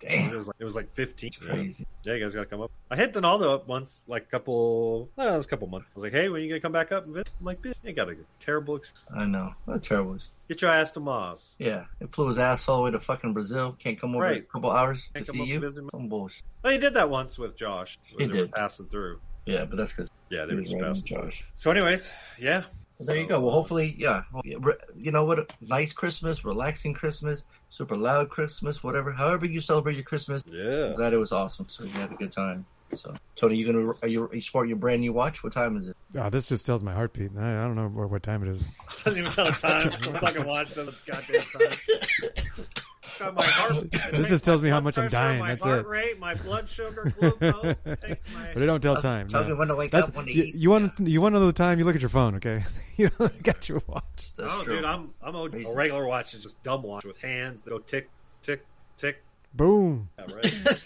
It 0.00 0.08
damn, 0.10 0.30
was 0.36 0.46
like 0.46 0.56
it 0.60 0.64
was 0.64 0.76
like 0.76 0.88
fifteen. 0.90 1.26
it's 1.28 1.38
crazy. 1.38 1.84
Yeah, 2.06 2.14
you 2.14 2.22
guys 2.22 2.32
got 2.32 2.42
to 2.42 2.46
come 2.46 2.60
up. 2.60 2.70
I 2.88 2.94
hit 2.94 3.12
Donaldo 3.12 3.52
up 3.52 3.66
once, 3.66 4.04
like 4.06 4.22
a 4.22 4.26
couple, 4.26 5.10
no, 5.18 5.34
it 5.34 5.36
was 5.36 5.44
a 5.44 5.48
couple 5.48 5.66
months. 5.66 5.88
I 5.90 5.94
was 5.96 6.04
like, 6.04 6.12
hey, 6.12 6.28
when 6.28 6.40
are 6.40 6.44
you 6.44 6.48
gonna 6.48 6.60
come 6.60 6.70
back 6.72 6.92
up 6.92 7.04
and 7.04 7.12
visit? 7.12 7.32
I'm 7.40 7.44
like, 7.46 7.60
bitch, 7.60 7.74
you 7.82 7.92
got 7.92 8.08
a 8.08 8.14
terrible 8.38 8.76
excuse. 8.76 9.04
I 9.14 9.26
know 9.26 9.52
that's 9.66 9.88
terrible. 9.88 10.18
Get 10.48 10.62
your 10.62 10.70
ass 10.70 10.92
to 10.92 11.00
Mars. 11.00 11.56
Yeah, 11.58 11.86
it 12.00 12.12
flew 12.14 12.28
his 12.28 12.38
ass 12.38 12.68
all 12.68 12.78
the 12.78 12.84
way 12.84 12.90
to 12.92 13.00
fucking 13.00 13.32
Brazil. 13.32 13.76
Can't 13.80 14.00
come 14.00 14.14
over 14.14 14.22
Right. 14.22 14.38
a 14.38 14.42
couple 14.42 14.70
hours 14.70 15.10
Can't 15.14 15.26
to 15.26 15.32
see 15.32 15.44
you. 15.44 15.58
to. 15.60 15.70
Some 15.70 16.08
bullshit. 16.08 16.44
Oh, 16.64 16.70
he 16.70 16.78
did 16.78 16.94
that 16.94 17.10
once 17.10 17.36
with 17.38 17.56
Josh. 17.56 17.98
He 18.04 18.14
when 18.16 18.30
they 18.30 18.38
were 18.42 18.46
did. 18.46 18.52
passing 18.54 18.86
through. 18.86 19.20
Yeah, 19.46 19.64
but 19.64 19.76
that's 19.76 19.92
because 19.94 20.10
Yeah, 20.30 20.44
they 20.44 20.54
were 20.54 20.62
just 20.62 20.78
passing 20.78 21.04
through. 21.04 21.24
Josh. 21.24 21.42
So, 21.56 21.70
anyways, 21.72 22.10
yeah. 22.38 22.62
There 23.00 23.16
you 23.16 23.26
go. 23.26 23.40
Well, 23.40 23.50
hopefully, 23.52 23.94
yeah. 23.96 24.22
Well, 24.32 24.42
yeah, 24.44 24.56
re- 24.60 24.74
You 24.96 25.12
know 25.12 25.24
what? 25.24 25.52
Nice 25.60 25.92
Christmas, 25.92 26.44
relaxing 26.44 26.94
Christmas, 26.94 27.44
super 27.68 27.96
loud 27.96 28.28
Christmas, 28.28 28.82
whatever. 28.82 29.12
However 29.12 29.46
you 29.46 29.60
celebrate 29.60 29.94
your 29.94 30.04
Christmas, 30.04 30.42
I'm 30.46 30.52
Yeah. 30.52 30.92
glad 30.96 31.12
it 31.12 31.18
was 31.18 31.30
awesome. 31.32 31.68
So 31.68 31.84
you 31.84 31.90
had 31.92 32.10
a 32.10 32.16
good 32.16 32.32
time. 32.32 32.66
So, 32.94 33.14
Tony, 33.36 33.56
you 33.56 33.66
gonna 33.70 33.92
are 34.02 34.08
you, 34.08 34.24
are 34.24 34.34
you 34.34 34.40
sporting 34.40 34.70
your 34.70 34.78
brand 34.78 35.02
new 35.02 35.12
watch? 35.12 35.44
What 35.44 35.52
time 35.52 35.76
is 35.76 35.88
it? 35.88 35.96
Oh, 36.16 36.30
this 36.30 36.46
just 36.46 36.64
tells 36.64 36.82
my 36.82 36.92
heartbeat. 36.94 37.30
I, 37.38 37.60
I 37.60 37.64
don't 37.64 37.76
know 37.76 37.88
what, 37.88 38.10
what 38.10 38.22
time 38.22 38.42
it 38.42 38.48
is. 38.48 38.62
Doesn't 39.04 39.20
even 39.20 39.30
tell 39.30 39.44
the 39.46 39.52
time. 39.52 39.90
The 39.90 40.18
fucking 40.18 40.44
watch 40.46 40.74
doesn't 40.74 40.96
goddamn 41.06 41.42
time. 41.42 42.64
Got 43.18 43.34
my 43.34 43.44
heart. 43.44 43.88
This 44.12 44.28
just 44.28 44.44
tells 44.44 44.62
me 44.62 44.68
how 44.70 44.80
much 44.80 44.96
I'm 44.98 45.08
dying, 45.08 45.40
My 45.40 45.48
that's 45.48 45.62
heart 45.62 45.80
it. 45.80 45.86
rate, 45.86 46.18
my 46.18 46.34
blood 46.34 46.68
sugar, 46.68 47.12
glucose. 47.18 47.76
takes 48.00 48.34
my. 48.34 48.50
But 48.54 48.62
it 48.62 48.66
don't 48.66 48.80
tell 48.80 48.96
time. 48.96 49.28
Tell 49.28 49.42
no. 49.42 49.48
me 49.50 49.54
when 49.54 49.68
to 49.68 49.76
wake 49.76 49.90
That's- 49.90 50.08
up, 50.08 50.16
when 50.16 50.26
to 50.26 50.32
you, 50.32 50.44
eat. 50.44 50.54
you 50.54 50.70
want 50.70 50.98
you 51.00 51.20
want 51.20 51.34
to 51.34 51.40
know 51.40 51.46
the 51.46 51.52
time? 51.52 51.78
You 51.78 51.84
look 51.84 51.94
at 51.96 52.00
your 52.02 52.08
phone, 52.08 52.36
okay? 52.36 52.64
you 52.96 53.10
don't 53.18 53.42
got 53.42 53.68
your 53.68 53.82
watch. 53.86 54.32
That's 54.36 54.52
oh, 54.52 54.64
true. 54.64 54.76
dude, 54.76 54.84
I'm 54.84 55.10
I'm 55.22 55.34
a, 55.34 55.44
a 55.44 55.74
regular 55.74 56.06
watch 56.06 56.34
is 56.34 56.42
just 56.42 56.62
dumb 56.62 56.82
watch 56.82 57.04
with 57.04 57.18
hands 57.18 57.64
that 57.64 57.70
go 57.70 57.78
tick, 57.78 58.08
tick, 58.42 58.64
tick. 58.96 59.22
Boom. 59.54 60.08
Yeah, 60.18 60.34
right. 60.34 60.44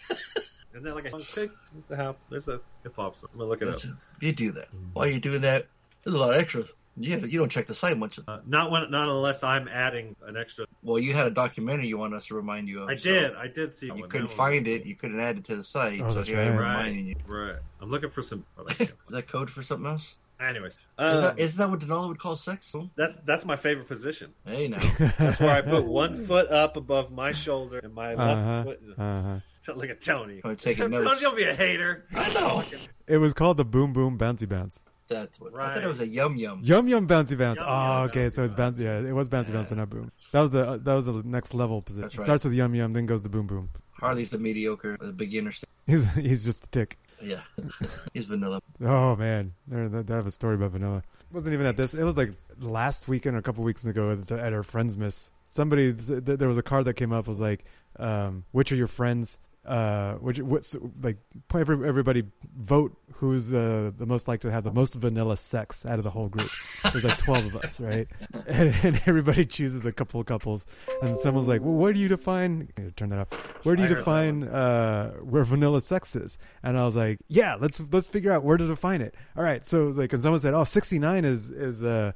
Isn't 0.72 0.84
that 0.84 0.94
like 0.94 1.04
a 1.04 1.18
tick? 1.18 1.50
There's 1.88 2.00
a 2.00 2.02
hop. 2.02 2.18
There's 2.30 2.48
a 2.48 2.60
hip 2.82 2.94
hop. 2.96 3.16
song. 3.16 3.30
I'm 3.32 3.38
gonna 3.38 3.50
look 3.50 3.62
it 3.62 3.66
That's 3.66 3.84
up. 3.84 3.90
it. 4.20 4.26
You 4.26 4.32
do 4.32 4.52
that. 4.52 4.68
While 4.94 5.06
you're 5.06 5.20
doing 5.20 5.42
that, 5.42 5.66
there's 6.02 6.14
a 6.14 6.18
lot 6.18 6.34
of 6.34 6.40
extras. 6.40 6.68
Yeah, 6.96 7.16
but 7.18 7.30
you 7.32 7.38
don't 7.38 7.48
check 7.50 7.66
the 7.66 7.74
site 7.74 7.96
much. 7.96 8.18
Uh, 8.28 8.40
not 8.46 8.70
when, 8.70 8.90
not 8.90 9.08
unless 9.08 9.42
I'm 9.42 9.66
adding 9.68 10.14
an 10.26 10.36
extra. 10.36 10.66
Well, 10.82 10.98
you 10.98 11.14
had 11.14 11.26
a 11.26 11.30
documentary 11.30 11.88
you 11.88 11.96
want 11.96 12.14
us 12.14 12.26
to 12.26 12.34
remind 12.34 12.68
you 12.68 12.82
of. 12.82 12.88
I 12.90 12.96
so 12.96 13.08
did. 13.08 13.34
I 13.34 13.46
did 13.48 13.72
see. 13.72 13.86
You 13.86 13.94
one. 13.94 14.08
couldn't 14.10 14.26
That 14.28 14.38
one 14.38 14.50
find 14.50 14.68
it. 14.68 14.78
cool. 14.82 14.88
You 14.88 14.94
couldn't 14.96 15.20
add 15.20 15.38
it 15.38 15.44
to 15.44 15.56
the 15.56 15.64
site. 15.64 16.02
Oh, 16.02 16.08
so 16.10 16.16
that's 16.16 16.28
here 16.28 16.38
I 16.38 16.44
am 16.44 16.56
right. 16.56 16.76
reminding 16.76 17.06
you. 17.06 17.14
Right. 17.26 17.56
I'm 17.80 17.90
looking 17.90 18.10
for 18.10 18.22
some. 18.22 18.44
oh, 18.58 18.66
Is 18.78 18.88
that 19.10 19.26
code 19.28 19.48
for 19.50 19.62
something 19.62 19.86
else? 19.90 20.14
Anyways, 20.40 20.72
Is, 20.72 20.78
um, 20.98 21.20
that, 21.20 21.38
isn't 21.38 21.58
that 21.58 21.70
what 21.70 21.78
Denali 21.78 22.08
would 22.08 22.18
call 22.18 22.34
sex? 22.34 22.74
that's 22.96 23.18
that's 23.18 23.44
my 23.44 23.54
favorite 23.54 23.86
position. 23.86 24.32
Hey, 24.44 24.66
now. 24.66 24.80
That's 25.18 25.38
where 25.38 25.50
I 25.50 25.60
put 25.60 25.84
one 25.84 26.16
foot 26.16 26.50
up 26.50 26.76
above 26.76 27.12
my 27.12 27.30
shoulder 27.30 27.78
and 27.78 27.94
my 27.94 28.14
left 28.14 28.20
Uh-huh. 28.40 28.62
foot. 28.64 28.80
Uh-huh. 28.98 29.38
Sound 29.62 29.78
like 29.78 29.90
a 29.90 29.94
Tony. 29.94 30.40
I'm 30.44 30.56
taking 30.56 30.90
Tony, 30.90 31.04
notes. 31.04 31.20
don't 31.20 31.36
be 31.36 31.44
a 31.44 31.54
hater. 31.54 32.06
I 32.12 32.32
know. 32.34 32.64
It 33.06 33.18
was 33.18 33.32
called 33.34 33.56
the 33.56 33.64
Boom 33.64 33.92
Boom 33.92 34.18
Bouncy 34.18 34.48
Bounce. 34.48 34.80
That's 35.12 35.40
what. 35.40 35.54
I 35.54 35.74
thought 35.74 35.84
it 35.84 35.88
was 35.88 36.00
a 36.00 36.08
yum 36.08 36.36
yum. 36.36 36.60
Yum 36.64 36.88
Yum 36.88 37.06
Bouncy 37.06 37.36
Bounce. 37.36 37.58
Yum 37.58 37.68
oh, 37.68 37.98
Yum 37.98 38.02
okay. 38.04 38.30
So 38.30 38.42
it's 38.44 38.54
bouncy. 38.54 38.80
Yeah, 38.80 38.98
it 38.98 39.12
was 39.12 39.28
Bouncy 39.28 39.52
Bounce, 39.52 39.68
but 39.68 39.78
not 39.78 39.90
Boom. 39.90 40.10
That 40.32 40.40
was 40.40 40.50
the 40.50 40.68
uh, 40.68 40.76
that 40.78 40.94
was 40.94 41.04
the 41.04 41.22
next 41.24 41.54
level 41.54 41.82
position. 41.82 42.02
That's 42.02 42.18
right. 42.18 42.24
Starts 42.24 42.44
with 42.44 42.54
Yum 42.54 42.74
Yum, 42.74 42.92
then 42.92 43.06
goes 43.06 43.22
to 43.22 43.28
Boom 43.28 43.46
Boom. 43.46 43.70
Harley's 43.92 44.32
a 44.32 44.38
mediocre, 44.38 44.96
the 45.00 45.12
beginner. 45.12 45.52
He's 45.86 46.06
he's 46.14 46.44
just 46.44 46.64
a 46.64 46.66
tick. 46.68 46.98
Yeah, 47.20 47.40
he's 48.14 48.26
vanilla. 48.26 48.60
Oh 48.80 49.16
man, 49.16 49.52
there 49.66 49.88
they 49.88 50.02
they 50.02 50.14
have 50.14 50.26
a 50.26 50.30
story 50.30 50.54
about 50.54 50.70
vanilla. 50.70 50.98
It 50.98 51.34
wasn't 51.34 51.54
even 51.54 51.66
at 51.66 51.76
this. 51.76 51.94
It 51.94 52.04
was 52.04 52.16
like 52.16 52.32
last 52.60 53.08
weekend 53.08 53.36
or 53.36 53.40
a 53.40 53.42
couple 53.42 53.64
weeks 53.64 53.84
ago 53.84 54.12
at, 54.12 54.30
at 54.30 54.52
our 54.52 54.62
friends 54.62 54.96
miss. 54.96 55.30
Somebody 55.48 55.90
there 55.90 56.48
was 56.48 56.56
a 56.56 56.62
card 56.62 56.84
that 56.86 56.94
came 56.94 57.12
up 57.12 57.26
was 57.28 57.40
like, 57.40 57.64
um, 57.98 58.44
which 58.52 58.72
are 58.72 58.76
your 58.76 58.86
friends? 58.86 59.38
Uh, 59.64 60.14
which 60.14 60.40
what's 60.40 60.74
like 61.00 61.18
every, 61.54 61.86
everybody 61.86 62.24
vote 62.56 62.96
who's 63.12 63.54
uh, 63.54 63.92
the 63.96 64.06
most 64.06 64.26
likely 64.26 64.48
to 64.50 64.52
have 64.52 64.64
the 64.64 64.72
most 64.72 64.94
vanilla 64.94 65.36
sex 65.36 65.86
out 65.86 65.98
of 65.98 66.02
the 66.02 66.10
whole 66.10 66.28
group. 66.28 66.50
There's 66.90 67.04
like 67.04 67.18
twelve 67.18 67.44
of 67.44 67.56
us, 67.56 67.80
right? 67.80 68.08
And, 68.48 68.74
and 68.82 69.00
everybody 69.06 69.44
chooses 69.46 69.86
a 69.86 69.92
couple 69.92 70.18
of 70.18 70.26
couples, 70.26 70.66
and 71.00 71.16
someone's 71.20 71.46
like, 71.46 71.60
"Well, 71.60 71.74
where 71.74 71.92
do 71.92 72.00
you 72.00 72.08
define?" 72.08 72.72
Here, 72.76 72.90
turn 72.96 73.10
that 73.10 73.20
up. 73.20 73.34
Where 73.62 73.76
do 73.76 73.82
you 73.82 73.86
I 73.86 73.90
heard 73.90 73.98
that 73.98 74.00
define 74.00 74.42
uh, 74.44 75.12
where 75.18 75.44
vanilla 75.44 75.80
sex 75.80 76.16
is? 76.16 76.38
And 76.64 76.76
I 76.76 76.84
was 76.84 76.96
like, 76.96 77.20
"Yeah, 77.28 77.54
let's 77.54 77.80
let's 77.92 78.06
figure 78.06 78.32
out 78.32 78.42
where 78.42 78.56
to 78.56 78.66
define 78.66 79.00
it." 79.00 79.14
All 79.36 79.44
right, 79.44 79.64
so 79.64 79.88
like, 79.88 80.12
and 80.12 80.20
someone 80.20 80.40
said, 80.40 80.54
"Oh, 80.54 80.64
69 80.64 81.24
is 81.24 81.50
is 81.50 81.84
uh." 81.84 82.12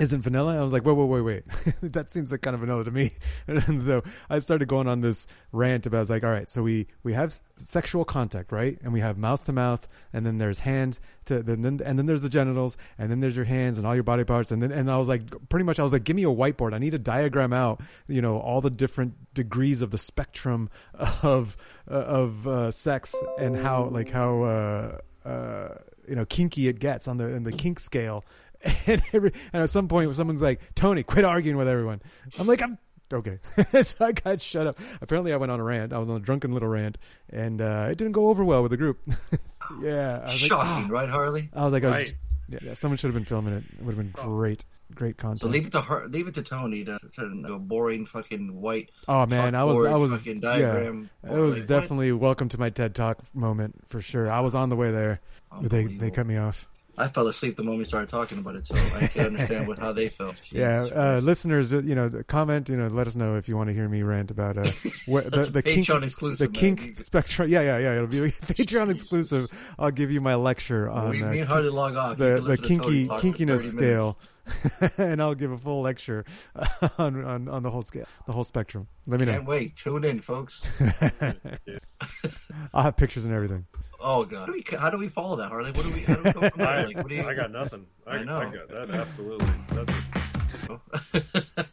Isn't 0.00 0.22
vanilla. 0.22 0.58
I 0.58 0.62
was 0.62 0.72
like, 0.72 0.86
wait, 0.86 0.96
wait, 0.96 1.06
wait, 1.06 1.20
wait. 1.20 1.92
that 1.92 2.10
seems 2.10 2.32
like 2.32 2.40
kind 2.40 2.54
of 2.54 2.60
vanilla 2.60 2.84
to 2.84 2.90
me. 2.90 3.12
And 3.46 3.84
so 3.84 4.02
I 4.30 4.38
started 4.38 4.66
going 4.66 4.88
on 4.88 5.00
this 5.00 5.26
rant 5.52 5.84
about, 5.84 5.98
I 5.98 6.00
was 6.00 6.10
like, 6.10 6.24
all 6.24 6.30
right, 6.30 6.48
so 6.48 6.62
we, 6.62 6.86
we 7.02 7.12
have 7.12 7.38
sexual 7.58 8.04
contact, 8.04 8.52
right? 8.52 8.78
And 8.82 8.92
we 8.92 9.00
have 9.00 9.18
mouth 9.18 9.44
to 9.44 9.52
mouth, 9.52 9.86
and 10.12 10.24
then 10.24 10.38
there's 10.38 10.60
hand 10.60 10.98
to, 11.26 11.42
then, 11.42 11.62
then, 11.62 11.80
and 11.84 11.98
then 11.98 12.06
there's 12.06 12.22
the 12.22 12.30
genitals, 12.30 12.76
and 12.98 13.10
then 13.10 13.20
there's 13.20 13.36
your 13.36 13.44
hands 13.44 13.76
and 13.78 13.86
all 13.86 13.94
your 13.94 14.02
body 14.02 14.24
parts. 14.24 14.50
And 14.50 14.62
then, 14.62 14.72
and 14.72 14.90
I 14.90 14.96
was 14.96 15.08
like, 15.08 15.48
pretty 15.50 15.64
much, 15.64 15.78
I 15.78 15.82
was 15.82 15.92
like, 15.92 16.04
give 16.04 16.16
me 16.16 16.24
a 16.24 16.28
whiteboard. 16.28 16.72
I 16.72 16.78
need 16.78 16.90
to 16.90 16.98
diagram 16.98 17.52
out, 17.52 17.80
you 18.08 18.22
know, 18.22 18.38
all 18.38 18.60
the 18.60 18.70
different 18.70 19.34
degrees 19.34 19.82
of 19.82 19.90
the 19.90 19.98
spectrum 19.98 20.70
of, 20.94 21.56
uh, 21.90 21.94
of, 21.94 22.48
uh, 22.48 22.70
sex 22.70 23.14
and 23.38 23.56
how, 23.56 23.84
like, 23.84 24.08
how, 24.08 24.42
uh, 24.42 25.28
uh, 25.28 25.74
you 26.08 26.16
know, 26.16 26.24
kinky 26.24 26.68
it 26.68 26.80
gets 26.80 27.06
on 27.06 27.18
the, 27.18 27.26
in 27.28 27.44
the 27.44 27.52
kink 27.52 27.78
scale. 27.78 28.24
And 28.86 29.02
every, 29.12 29.32
and 29.52 29.62
at 29.62 29.70
some 29.70 29.88
point, 29.88 30.14
someone's 30.16 30.42
like, 30.42 30.60
Tony, 30.74 31.02
quit 31.02 31.24
arguing 31.24 31.56
with 31.56 31.68
everyone. 31.68 32.00
I'm 32.38 32.46
like, 32.46 32.62
I'm, 32.62 32.78
okay. 33.12 33.38
so 33.82 34.04
I 34.04 34.12
got 34.12 34.42
shut 34.42 34.66
up. 34.66 34.78
Apparently, 35.00 35.32
I 35.32 35.36
went 35.36 35.52
on 35.52 35.60
a 35.60 35.64
rant. 35.64 35.92
I 35.92 35.98
was 35.98 36.08
on 36.08 36.16
a 36.16 36.20
drunken 36.20 36.52
little 36.52 36.68
rant, 36.68 36.98
and 37.30 37.60
uh, 37.60 37.88
it 37.90 37.96
didn't 37.98 38.12
go 38.12 38.28
over 38.28 38.44
well 38.44 38.62
with 38.62 38.70
the 38.70 38.76
group. 38.76 38.98
yeah, 39.82 40.18
I 40.20 40.24
was 40.26 40.42
like, 40.42 40.48
Shocking, 40.50 40.84
"Ah." 40.84 40.86
right, 40.90 41.08
Harley? 41.08 41.48
I 41.52 41.64
was 41.64 41.72
like, 41.72 41.84
I 41.84 41.88
was- 41.88 41.96
Right. 41.96 42.14
yeah, 42.48 42.58
yeah, 42.62 42.74
someone 42.74 42.98
should 42.98 43.08
have 43.08 43.14
been 43.14 43.24
filming 43.24 43.54
it. 43.54 43.64
It 43.78 43.82
would 43.84 43.94
have 43.96 44.04
been 44.04 44.10
great, 44.12 44.64
great 44.94 45.16
content. 45.16 45.40
So 45.40 45.48
leave 45.48 45.66
it 45.66 45.72
to 45.72 45.80
her, 45.80 46.06
leave 46.08 46.28
it 46.28 46.34
to 46.34 46.42
Tony 46.42 46.84
to 46.84 46.98
turn 47.16 47.44
a 47.48 47.58
boring 47.58 48.06
fucking 48.06 48.60
white. 48.60 48.90
oh 49.08 49.26
man, 49.26 49.54
I 49.54 49.64
was, 49.64 49.84
I 49.86 49.94
was, 49.94 50.10
fucking 50.10 50.40
yeah, 50.42 50.56
diagram. 50.58 51.10
it 51.24 51.30
was 51.30 51.52
Like, 51.52 51.60
what? 51.60 51.68
definitely 51.68 52.12
welcome 52.12 52.48
to 52.50 52.58
my 52.60 52.70
TED 52.70 52.94
Talk 52.94 53.18
moment 53.34 53.76
for 53.88 54.00
sure. 54.00 54.30
I 54.30 54.40
was 54.40 54.54
on 54.54 54.68
the 54.68 54.76
way 54.76 54.90
there, 54.90 55.20
but 55.60 55.70
they 55.70 55.84
they 55.86 56.10
cut 56.10 56.26
me 56.26 56.36
off. 56.36 56.68
I 56.98 57.08
fell 57.08 57.26
asleep 57.26 57.56
the 57.56 57.62
moment 57.62 57.78
we 57.78 57.84
started 57.86 58.08
talking 58.08 58.38
about 58.38 58.56
it, 58.56 58.66
so 58.66 58.74
I 58.74 59.06
can 59.06 59.26
understand 59.26 59.66
what 59.66 59.78
how 59.78 59.92
they 59.92 60.08
felt. 60.08 60.36
Yeah, 60.50 60.82
uh, 60.94 61.20
listeners, 61.22 61.72
uh, 61.72 61.80
you 61.82 61.94
know, 61.94 62.10
comment, 62.26 62.68
you 62.68 62.76
know, 62.76 62.88
let 62.88 63.06
us 63.06 63.16
know 63.16 63.36
if 63.36 63.48
you 63.48 63.56
want 63.56 63.68
to 63.68 63.74
hear 63.74 63.88
me 63.88 64.02
rant 64.02 64.30
about 64.30 64.58
uh, 64.58 64.70
where, 65.06 65.22
the 65.22 65.30
That's 65.30 65.48
the 65.48 65.62
kink, 65.62 65.88
exclusive, 65.88 66.38
the 66.38 66.52
man. 66.52 66.76
kink 66.76 67.02
spectrum. 67.02 67.48
Yeah, 67.48 67.62
yeah, 67.62 67.78
yeah. 67.78 67.94
It'll 67.94 68.06
be 68.06 68.18
Patreon 68.30 68.90
exclusive. 68.90 69.48
I'll 69.78 69.90
give 69.90 70.10
you 70.10 70.20
my 70.20 70.34
lecture 70.34 70.90
on 70.90 71.10
we, 71.10 71.22
uh, 71.22 71.30
me 71.30 71.38
and 71.40 71.48
Harley 71.48 71.70
log 71.70 71.96
off. 71.96 72.18
The 72.18 72.36
can 72.36 72.44
the 72.44 72.50
listen 72.50 72.62
to 72.62 72.68
Tony 72.68 72.80
kinky 72.80 73.06
talk 73.08 73.20
for 73.20 73.28
30 73.32 73.44
kinkiness 73.44 73.70
scale, 73.70 74.18
and 74.98 75.22
I'll 75.22 75.34
give 75.34 75.50
a 75.50 75.58
full 75.58 75.80
lecture 75.80 76.26
on, 76.98 77.24
on 77.24 77.48
on 77.48 77.62
the 77.62 77.70
whole 77.70 77.82
scale, 77.82 78.06
the 78.26 78.32
whole 78.32 78.44
spectrum. 78.44 78.86
Let 79.06 79.20
me 79.20 79.26
know. 79.26 79.32
Can't 79.32 79.46
wait. 79.46 79.76
Tune 79.76 80.04
in, 80.04 80.20
folks. 80.20 80.60
I'll 82.74 82.82
have 82.82 82.96
pictures 82.96 83.24
and 83.24 83.34
everything. 83.34 83.66
Oh 84.04 84.24
god, 84.24 84.40
how 84.40 84.46
do 84.46 84.52
we, 84.52 84.64
how 84.76 84.90
do 84.90 84.98
we 84.98 85.08
follow 85.08 85.36
that, 85.36 85.48
Harley? 85.48 85.70
What 85.70 85.84
do 85.84 85.92
we? 85.92 86.00
How 86.00 86.14
do 86.14 86.22
we 86.24 86.32
go 86.32 86.48
from 86.50 86.58
there? 86.58 86.86
Like, 86.86 86.96
what 86.96 87.08
do 87.08 87.14
you? 87.14 87.28
I 87.28 87.34
got 87.34 87.52
nothing. 87.52 87.86
I, 88.06 88.16
I 88.16 88.24
know. 88.24 88.38
I 88.38 88.44
got 88.46 88.68
that 88.68 88.90
absolutely. 88.90 89.52
That's, 89.68 89.94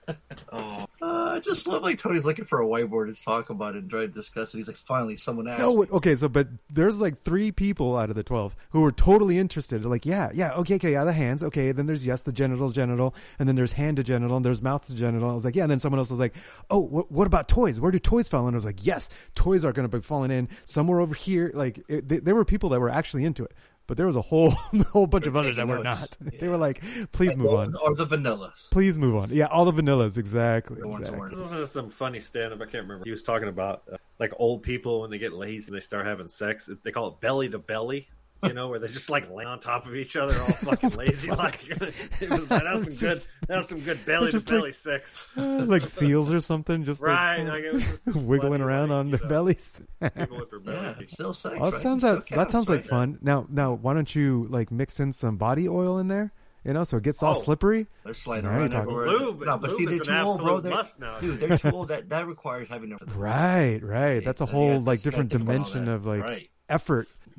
I 1.39 1.41
just 1.41 1.67
love 1.67 1.83
like 1.83 1.97
Tony's 1.97 2.25
looking 2.25 2.43
for 2.43 2.61
a 2.61 2.65
whiteboard 2.65 3.15
to 3.15 3.23
talk 3.23 3.49
about 3.49 3.75
it 3.75 3.83
and 3.83 3.89
try 3.89 4.01
to 4.01 4.07
discuss 4.09 4.53
it. 4.53 4.57
He's 4.57 4.67
like, 4.67 4.75
finally, 4.75 5.15
someone 5.15 5.47
asked. 5.47 5.61
No, 5.61 5.85
okay, 5.85 6.13
so 6.17 6.27
but 6.27 6.49
there's 6.69 6.99
like 6.99 7.23
three 7.23 7.49
people 7.53 7.95
out 7.95 8.09
of 8.09 8.17
the 8.17 8.23
twelve 8.23 8.57
who 8.71 8.81
were 8.81 8.91
totally 8.91 9.37
interested. 9.37 9.85
Like, 9.85 10.05
yeah, 10.05 10.31
yeah, 10.33 10.51
okay, 10.55 10.75
okay, 10.75 10.91
yeah, 10.91 11.05
the 11.05 11.13
hands, 11.13 11.41
okay. 11.41 11.71
Then 11.71 11.85
there's 11.85 12.05
yes, 12.05 12.23
the 12.23 12.33
genital, 12.33 12.71
genital, 12.71 13.15
and 13.39 13.47
then 13.47 13.55
there's 13.55 13.71
hand 13.71 13.95
to 13.97 14.03
genital, 14.03 14.35
and 14.35 14.45
there's 14.45 14.61
mouth 14.61 14.85
to 14.87 14.95
genital. 14.95 15.29
I 15.29 15.33
was 15.33 15.45
like, 15.45 15.55
yeah. 15.55 15.63
And 15.63 15.71
then 15.71 15.79
someone 15.79 15.99
else 15.99 16.09
was 16.09 16.19
like, 16.19 16.35
oh, 16.69 16.79
what, 16.79 17.09
what 17.09 17.25
about 17.25 17.47
toys? 17.47 17.79
Where 17.79 17.91
do 17.91 17.99
toys 17.99 18.27
fall 18.27 18.45
in? 18.49 18.53
I 18.53 18.57
was 18.57 18.65
like, 18.65 18.85
yes, 18.85 19.09
toys 19.33 19.63
are 19.63 19.71
going 19.71 19.89
to 19.89 19.97
be 19.97 20.03
falling 20.03 20.31
in 20.31 20.49
somewhere 20.65 20.99
over 20.99 21.15
here. 21.15 21.51
Like, 21.53 21.79
it, 21.87 22.09
they, 22.09 22.17
there 22.17 22.35
were 22.35 22.43
people 22.43 22.67
that 22.71 22.81
were 22.81 22.89
actually 22.89 23.23
into 23.23 23.45
it, 23.45 23.53
but 23.89 23.97
there 23.97 24.05
was 24.05 24.15
a 24.15 24.21
whole 24.21 24.53
a 24.73 24.83
whole 24.83 25.07
bunch 25.07 25.25
of 25.25 25.33
They're 25.33 25.41
others 25.41 25.55
that 25.57 25.67
were 25.67 25.83
notes. 25.83 25.99
not. 26.21 26.39
They 26.39 26.47
were 26.47 26.57
like, 26.57 26.83
please 27.11 27.35
move 27.35 27.47
or, 27.47 27.61
on, 27.61 27.75
or 27.83 27.95
the 27.95 28.05
vanillas. 28.05 28.69
please 28.69 28.99
move 28.99 29.15
on. 29.15 29.29
Yeah, 29.31 29.45
all 29.45 29.65
the 29.65 29.73
vanillas, 29.73 30.15
exactly. 30.15 30.79
The 30.79 30.87
exactly. 30.87 31.29
this 31.31 31.51
is 31.51 31.71
some 31.71 31.89
funny 31.89 32.19
stand 32.19 32.53
up. 32.53 32.61
I 32.61 32.65
can't 32.65 32.83
remember. 32.83 33.03
He 33.03 33.09
was 33.09 33.23
talking 33.23 33.47
about 33.47 33.81
uh, 33.91 33.97
like 34.19 34.31
old 34.37 34.61
people 34.61 35.01
when 35.01 35.09
they 35.09 35.17
get 35.17 35.33
lazy 35.33 35.69
and 35.69 35.75
they 35.75 35.83
start 35.83 36.05
having 36.05 36.27
sex. 36.27 36.69
They 36.83 36.91
call 36.91 37.07
it 37.07 37.19
belly 37.19 37.49
to 37.49 37.57
belly. 37.57 38.07
You 38.43 38.53
know, 38.53 38.69
where 38.69 38.79
they 38.79 38.87
just 38.87 39.09
like 39.09 39.29
lay 39.29 39.43
on 39.43 39.59
top 39.59 39.85
of 39.85 39.95
each 39.95 40.15
other, 40.15 40.39
all 40.39 40.47
fucking 40.63 40.91
lazy. 40.91 41.29
Like 41.29 41.59
it 41.69 42.29
was, 42.29 42.47
that 42.47 42.63
was 42.73 42.83
some 42.85 42.93
good. 42.95 43.17
That 43.47 43.57
was 43.57 43.67
some 43.67 43.79
good 43.81 44.05
belly 44.05 44.27
to 44.27 44.31
Just 44.31 44.49
like- 44.49 44.59
belly 44.59 44.71
sex. 44.71 45.25
Uh, 45.35 45.41
like 45.65 45.85
seals 45.85 46.31
or 46.31 46.39
something, 46.39 46.85
just 46.85 47.01
Right, 47.01 47.39
like, 47.39 47.47
like, 47.49 47.63
it 47.65 47.73
was 47.73 48.05
just 48.05 48.15
wiggling 48.15 48.61
around 48.61 48.91
on 48.91 49.11
their 49.11 49.19
know, 49.19 49.27
bellies. 49.27 49.81
people 50.15 50.37
with 50.39 50.51
their 50.51 50.59
belly. 50.59 50.77
Yeah, 50.77 50.93
it's 50.99 51.11
still 51.13 51.33
sex. 51.33 51.55
That 51.55 51.61
right? 51.61 51.73
sounds 51.73 52.01
that, 52.03 52.15
that 52.15 52.25
counts, 52.27 52.51
sounds 52.53 52.69
like 52.69 52.81
right? 52.81 52.89
fun. 52.89 53.19
Now, 53.21 53.45
now, 53.49 53.73
why 53.73 53.93
don't 53.93 54.13
you 54.15 54.47
like 54.49 54.71
mix 54.71 54.99
in 55.01 55.11
some 55.11 55.35
body 55.37 55.67
oil 55.67 55.97
in 55.99 56.07
there? 56.07 56.31
You 56.65 56.73
know, 56.73 56.83
so 56.83 56.97
it 56.97 57.03
gets 57.03 57.23
all 57.23 57.37
Oh. 57.37 57.41
slippery. 57.41 57.87
They're 58.03 58.13
sliding 58.13 58.45
Now 58.45 58.51
you're 58.51 58.59
around 58.61 58.69
talking. 58.71 58.91
everywhere. 58.93 59.07
Lube- 59.07 59.45
no, 59.45 59.57
but 59.57 59.71
see, 59.71 59.85
they're 59.85 59.93
is 59.95 60.01
too 60.07 60.13
old, 60.13 60.41
bro. 60.41 60.59
They're, 60.59 60.71
must 60.73 60.99
dude, 61.21 61.39
they're 61.39 61.57
too 61.57 61.69
old. 61.71 61.87
That 61.87 62.09
that 62.09 62.27
requires 62.27 62.67
having 62.69 62.91
a 62.91 62.97
Right, 63.15 63.79
right. 63.81 64.23
That's 64.23 64.41
a 64.41 64.45
whole 64.45 64.71
yeah, 64.73 64.77
like 64.79 65.01
different 65.01 65.29
gotta 65.31 65.39
think 65.45 65.49
about 65.49 65.59
all 65.67 65.71
dimension 65.73 65.87
of 65.93 66.05
like 66.05 66.21
Right. 66.23 66.49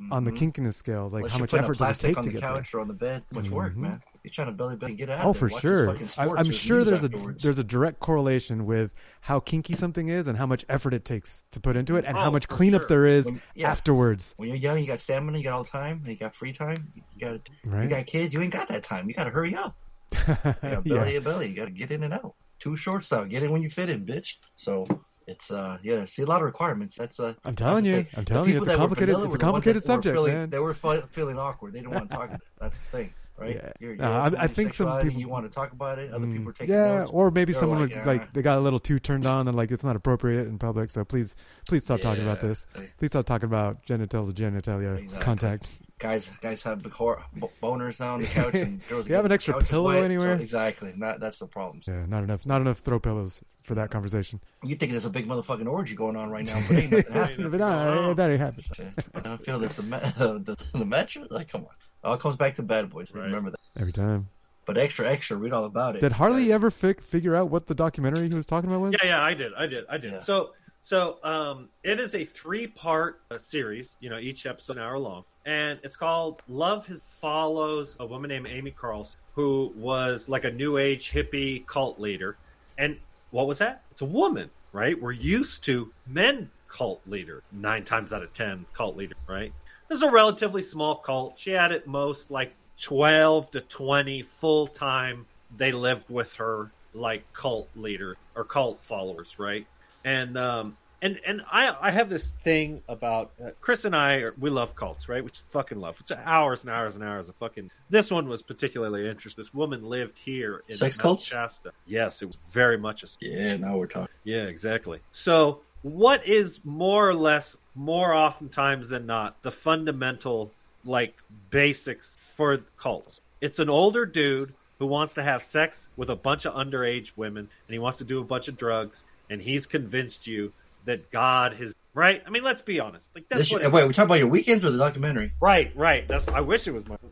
Effort 0.07 0.15
on 0.15 0.23
the 0.23 0.31
Mhm. 0.31 0.53
kinkiness 0.53 0.73
scale. 0.73 1.05
Like 1.09 1.19
Unless 1.19 1.31
how 1.33 1.39
much 1.39 1.53
effort 1.53 1.77
does 1.77 1.97
it 2.03 2.07
take 2.07 2.17
on 2.17 2.23
to 2.23 2.29
the 2.29 2.33
get 2.33 2.41
there? 2.41 2.55
couch 2.57 2.73
or 2.73 2.79
on 2.81 2.87
the 2.87 2.93
bed. 2.93 3.23
Much 3.31 3.49
work, 3.49 3.73
Mhm. 3.73 3.77
man. 3.77 4.01
You're 4.23 4.31
trying 4.31 4.47
to 4.47 4.53
belly 4.53 4.75
button, 4.75 4.95
get 4.95 5.09
out. 5.09 5.25
Oh, 5.25 5.33
there. 5.33 5.49
for 5.49 5.59
sure. 5.59 5.97
I, 6.17 6.27
I'm 6.27 6.51
sure 6.51 6.83
there's 6.83 7.03
a 7.03 7.09
there's 7.09 7.57
a 7.57 7.63
direct 7.63 7.99
correlation 7.99 8.65
with 8.67 8.91
how 9.21 9.39
kinky 9.39 9.73
something 9.73 10.09
is 10.09 10.27
and 10.27 10.37
how 10.37 10.45
much 10.45 10.63
effort 10.69 10.93
it 10.93 11.05
takes 11.05 11.43
to 11.51 11.59
put 11.59 11.75
into 11.75 11.95
it, 11.95 12.05
and 12.05 12.15
how 12.15 12.27
Oh, 12.27 12.31
much 12.31 12.47
cleanup 12.47 12.81
sure. 12.83 12.87
there 12.89 13.05
is 13.07 13.25
When- 13.25 13.41
yeah. 13.55 13.71
afterwards. 13.71 14.35
When 14.37 14.49
you're 14.49 14.57
young, 14.57 14.77
you 14.79 14.85
got 14.85 14.99
stamina, 14.99 15.37
you 15.39 15.43
got 15.43 15.53
all 15.53 15.63
the 15.63 15.69
time, 15.69 16.03
you 16.05 16.15
got 16.15 16.35
free 16.35 16.53
time. 16.53 16.91
You 16.95 17.01
got 17.19 17.49
Right. 17.65 17.83
you 17.83 17.89
got 17.89 18.05
kids, 18.05 18.31
you 18.33 18.41
ain't 18.41 18.53
got 18.53 18.67
that 18.69 18.83
time. 18.83 19.07
You 19.09 19.15
got 19.15 19.23
to 19.23 19.31
hurry 19.31 19.55
up. 19.55 19.75
You 20.11 20.25
got 20.35 20.61
belly 20.61 20.83
yeah. 21.13 21.19
to 21.19 21.21
belly. 21.21 21.47
You 21.49 21.55
got 21.55 21.65
to 21.65 21.71
get 21.71 21.89
in 21.91 22.03
and 22.03 22.13
out. 22.13 22.35
Two 22.59 22.75
shorts 22.75 23.11
out. 23.11 23.29
Get 23.29 23.41
in 23.41 23.49
when 23.51 23.63
you 23.63 23.69
fit 23.71 23.89
in, 23.89 24.05
bitch. 24.05 24.35
So 24.55 24.85
it's 25.31 25.49
uh 25.51 25.77
yeah. 25.83 26.05
See 26.05 26.21
a 26.21 26.25
lot 26.25 26.41
of 26.41 26.45
requirements. 26.45 26.95
That's 26.95 27.19
uh. 27.19 27.33
I'm 27.45 27.55
telling 27.55 27.85
you. 27.85 28.05
I'm 28.17 28.25
telling 28.25 28.49
you, 28.51 28.57
it's 28.57 28.67
a 28.67 28.75
complicated- 28.75 29.15
it's 29.25 29.35
a 29.35 29.37
complicated 29.37 29.83
subject, 29.83 30.15
feeling, 30.15 30.33
man. 30.33 30.49
They 30.49 30.59
were 30.59 30.73
fe- 30.73 31.03
feeling 31.09 31.37
awkward. 31.39 31.73
They 31.73 31.79
didn't 31.79 31.93
want 31.93 32.09
to 32.09 32.15
talk 32.15 32.25
about 32.29 32.41
it. 32.41 32.47
That's 32.59 32.79
the 32.81 32.87
thing, 32.97 33.13
right? 33.37 33.55
Yeah. 33.55 33.71
You're, 33.79 33.93
you're 33.95 34.05
I- 34.05 34.33
I 34.45 34.47
think 34.47 34.73
some 34.73 35.01
people- 35.01 35.19
you 35.19 35.27
want 35.29 35.45
to 35.45 35.51
talk 35.51 35.71
about 35.71 35.97
it. 35.99 36.11
Other 36.13 36.27
people 36.27 36.49
are 36.49 36.53
taking 36.53 36.75
yeah, 36.75 36.99
notes. 36.99 37.11
or 37.13 37.31
maybe 37.31 37.53
someone 37.53 37.79
like, 37.81 37.89
would 37.95 37.99
uh, 38.03 38.05
like 38.05 38.33
they 38.33 38.41
got 38.41 38.57
a 38.57 38.61
little 38.61 38.79
too 38.79 38.99
turned 38.99 39.25
on 39.25 39.47
and 39.47 39.55
like 39.57 39.71
it's 39.71 39.83
not 39.83 39.95
appropriate 39.95 40.47
in 40.47 40.57
public. 40.59 40.89
So 40.89 41.03
please, 41.05 41.35
please 41.67 41.83
stop 41.83 42.01
talking 42.01 42.23
about 42.23 42.41
this. 42.41 42.65
Please 42.97 43.07
stop 43.07 43.25
talking 43.25 43.47
about 43.47 43.83
genital 43.85 44.31
to 44.31 44.33
genitalia 44.33 44.97
Exactly. 44.99 45.19
contact. 45.23 45.69
Guys 46.01 46.29
guys 46.41 46.63
have 46.63 46.81
big 46.81 46.91
boners 46.91 47.99
now 47.99 48.15
on 48.15 48.21
the 48.21 48.27
couch 48.27 48.55
and 48.55 48.85
girls 48.89 49.07
You 49.07 49.15
have 49.15 49.25
an 49.25 49.31
extra 49.31 49.53
couch 49.53 49.63
is 49.63 49.69
pillow 49.69 49.87
wet, 49.89 49.99
so- 49.99 50.03
anywhere? 50.05 50.33
exactly 50.33 50.93
not, 50.97 51.19
that's 51.19 51.39
the 51.39 51.47
problem 51.47 51.81
Yeah, 51.87 52.05
not 52.07 52.23
enough, 52.23 52.45
not 52.45 52.59
enough 52.61 52.79
throw 52.79 52.99
pillows 52.99 53.41
for 53.63 53.75
that 53.75 53.91
conversation. 53.91 54.41
you 54.63 54.75
think 54.75 54.91
there's 54.91 55.05
a 55.05 55.09
big 55.09 55.27
motherfucking 55.27 55.67
orgy 55.67 55.95
going 55.95 56.15
on 56.15 56.29
right 56.31 56.45
now 56.45 56.61
but 56.67 56.77
ain't 56.77 56.91
nothing 56.97 57.13
happening 57.13 57.49
but 57.51 57.59
no, 57.59 58.13
that 58.15 58.29
ain't 58.31 58.39
happening. 58.41 58.93
I 59.23 59.37
feel 59.37 59.59
that 59.59 59.75
the, 59.75 59.83
me- 59.83 59.89
the 60.17 60.57
the 60.73 60.85
metro 60.85 61.25
like 61.29 61.49
come 61.49 61.61
on 61.61 61.67
it 61.67 62.07
all 62.07 62.17
comes 62.17 62.35
back 62.35 62.55
to 62.55 62.63
bad 62.63 62.89
boys 62.89 63.13
Right. 63.13 63.25
remember 63.25 63.51
that 63.51 63.59
Every 63.79 63.93
time. 63.93 64.27
but 64.65 64.77
extra 64.77 65.07
extra 65.07 65.37
read 65.37 65.53
all 65.53 65.65
about 65.65 65.95
it 65.95 65.99
Did 66.01 66.13
Harley 66.13 66.45
Guys, 66.45 66.51
ever 66.51 66.71
fi- 66.71 66.93
figure 66.93 67.35
out 67.35 67.49
what 67.49 67.67
the 67.67 67.75
documentary 67.75 68.27
he 68.27 68.33
was 68.35 68.45
talking 68.47 68.69
about 68.69 68.81
was? 68.81 68.95
Yeah, 69.01 69.07
yeah, 69.09 69.21
I 69.23 69.33
did, 69.35 69.53
I 69.53 69.67
did, 69.67 69.85
I 69.89 69.97
did. 69.97 70.11
Yeah. 70.13 70.21
So, 70.23 70.53
so 70.81 71.19
um, 71.23 71.69
it 71.83 71.99
is 71.99 72.15
a 72.15 72.23
three-part 72.23 73.21
uh, 73.29 73.37
series. 73.37 73.95
You 73.99 74.09
know, 74.09 74.17
each 74.17 74.45
episode 74.45 74.77
an 74.77 74.83
hour 74.83 74.97
long, 74.97 75.23
and 75.45 75.79
it's 75.83 75.97
called 75.97 76.41
"Love." 76.47 76.85
His 76.85 77.01
follows 77.01 77.97
a 77.99 78.05
woman 78.05 78.29
named 78.29 78.47
Amy 78.49 78.71
Carlson, 78.71 79.19
who 79.35 79.71
was 79.75 80.29
like 80.29 80.43
a 80.43 80.51
New 80.51 80.77
Age 80.77 81.11
hippie 81.11 81.65
cult 81.65 81.99
leader. 81.99 82.37
And 82.77 82.97
what 83.31 83.47
was 83.47 83.59
that? 83.59 83.83
It's 83.91 84.01
a 84.01 84.05
woman, 84.05 84.49
right? 84.71 84.99
We're 84.99 85.11
used 85.11 85.63
to 85.65 85.91
men 86.07 86.49
cult 86.67 87.01
leader 87.05 87.43
nine 87.51 87.83
times 87.83 88.13
out 88.13 88.23
of 88.23 88.33
ten 88.33 88.65
cult 88.73 88.97
leader, 88.97 89.15
right? 89.27 89.53
This 89.87 89.97
is 89.97 90.03
a 90.03 90.11
relatively 90.11 90.61
small 90.61 90.95
cult. 90.95 91.37
She 91.37 91.51
had 91.51 91.71
at 91.71 91.85
most 91.85 92.31
like 92.31 92.53
twelve 92.79 93.51
to 93.51 93.61
twenty 93.61 94.21
full 94.21 94.67
time. 94.67 95.25
They 95.55 95.73
lived 95.73 96.09
with 96.09 96.33
her 96.35 96.71
like 96.93 97.31
cult 97.33 97.69
leader 97.75 98.17
or 98.35 98.43
cult 98.43 98.81
followers, 98.83 99.37
right? 99.37 99.67
And 100.03 100.37
um, 100.37 100.77
and 101.01 101.19
and 101.25 101.41
I 101.51 101.75
I 101.79 101.91
have 101.91 102.09
this 102.09 102.27
thing 102.27 102.81
about 102.87 103.31
uh, 103.43 103.51
Chris 103.59 103.85
and 103.85 103.95
I 103.95 104.15
are, 104.17 104.35
we 104.39 104.49
love 104.49 104.75
cults, 104.75 105.09
right? 105.09 105.23
Which 105.23 105.41
fucking 105.49 105.79
love, 105.79 105.99
which 105.99 106.17
hours 106.17 106.63
and 106.63 106.71
hours 106.71 106.95
and 106.95 107.03
hours 107.03 107.29
of 107.29 107.35
fucking. 107.35 107.71
This 107.89 108.11
one 108.11 108.27
was 108.27 108.41
particularly 108.41 109.09
interesting. 109.09 109.41
This 109.41 109.53
woman 109.53 109.83
lived 109.83 110.17
here 110.17 110.63
in 110.67 110.77
Sex 110.77 110.97
Mount 110.97 111.03
cults? 111.03 111.25
Shasta. 111.25 111.71
Yes, 111.85 112.21
it 112.21 112.25
was 112.25 112.37
very 112.53 112.77
much 112.77 113.03
a 113.03 113.07
yeah 113.19 113.57
now 113.57 113.77
we're 113.77 113.87
talking 113.87 114.15
yeah, 114.23 114.43
exactly. 114.43 114.99
So, 115.11 115.61
what 115.81 116.27
is 116.27 116.63
more 116.63 117.09
or 117.09 117.15
less, 117.15 117.57
more 117.75 118.13
oftentimes 118.13 118.89
than 118.89 119.05
not, 119.05 119.41
the 119.41 119.51
fundamental, 119.51 120.51
like, 120.85 121.15
basics 121.49 122.17
for 122.35 122.59
cults? 122.77 123.21
It's 123.39 123.59
an 123.59 123.69
older 123.69 124.05
dude 124.05 124.53
who 124.77 124.85
wants 124.85 125.15
to 125.15 125.23
have 125.23 125.43
sex 125.43 125.87
with 125.95 126.09
a 126.09 126.15
bunch 126.15 126.45
of 126.45 126.53
underage 126.53 127.13
women, 127.15 127.49
and 127.67 127.73
he 127.73 127.79
wants 127.79 127.99
to 127.99 128.03
do 128.03 128.19
a 128.19 128.23
bunch 128.23 128.47
of 128.47 128.57
drugs, 128.57 129.05
and 129.31 129.41
he's 129.41 129.65
convinced 129.65 130.27
you 130.27 130.53
that 130.85 131.09
God 131.11 131.53
has. 131.55 131.73
Right? 131.93 132.21
I 132.25 132.29
mean, 132.29 132.43
let's 132.43 132.61
be 132.61 132.79
honest. 132.79 133.11
Like, 133.15 133.27
that's 133.27 133.49
this, 133.49 133.51
what. 133.51 133.61
wait 133.63 133.85
we're 133.85 133.91
talking 133.91 134.05
about 134.05 134.19
your 134.19 134.27
weekends 134.27 134.63
or 134.63 134.69
the 134.69 134.77
documentary 134.77 135.33
right, 135.41 135.71
right. 135.75 136.07
That's. 136.07 136.27
I 136.27 136.41
wish 136.41 136.67
it 136.67 136.73
was 136.73 136.87
my. 136.87 136.97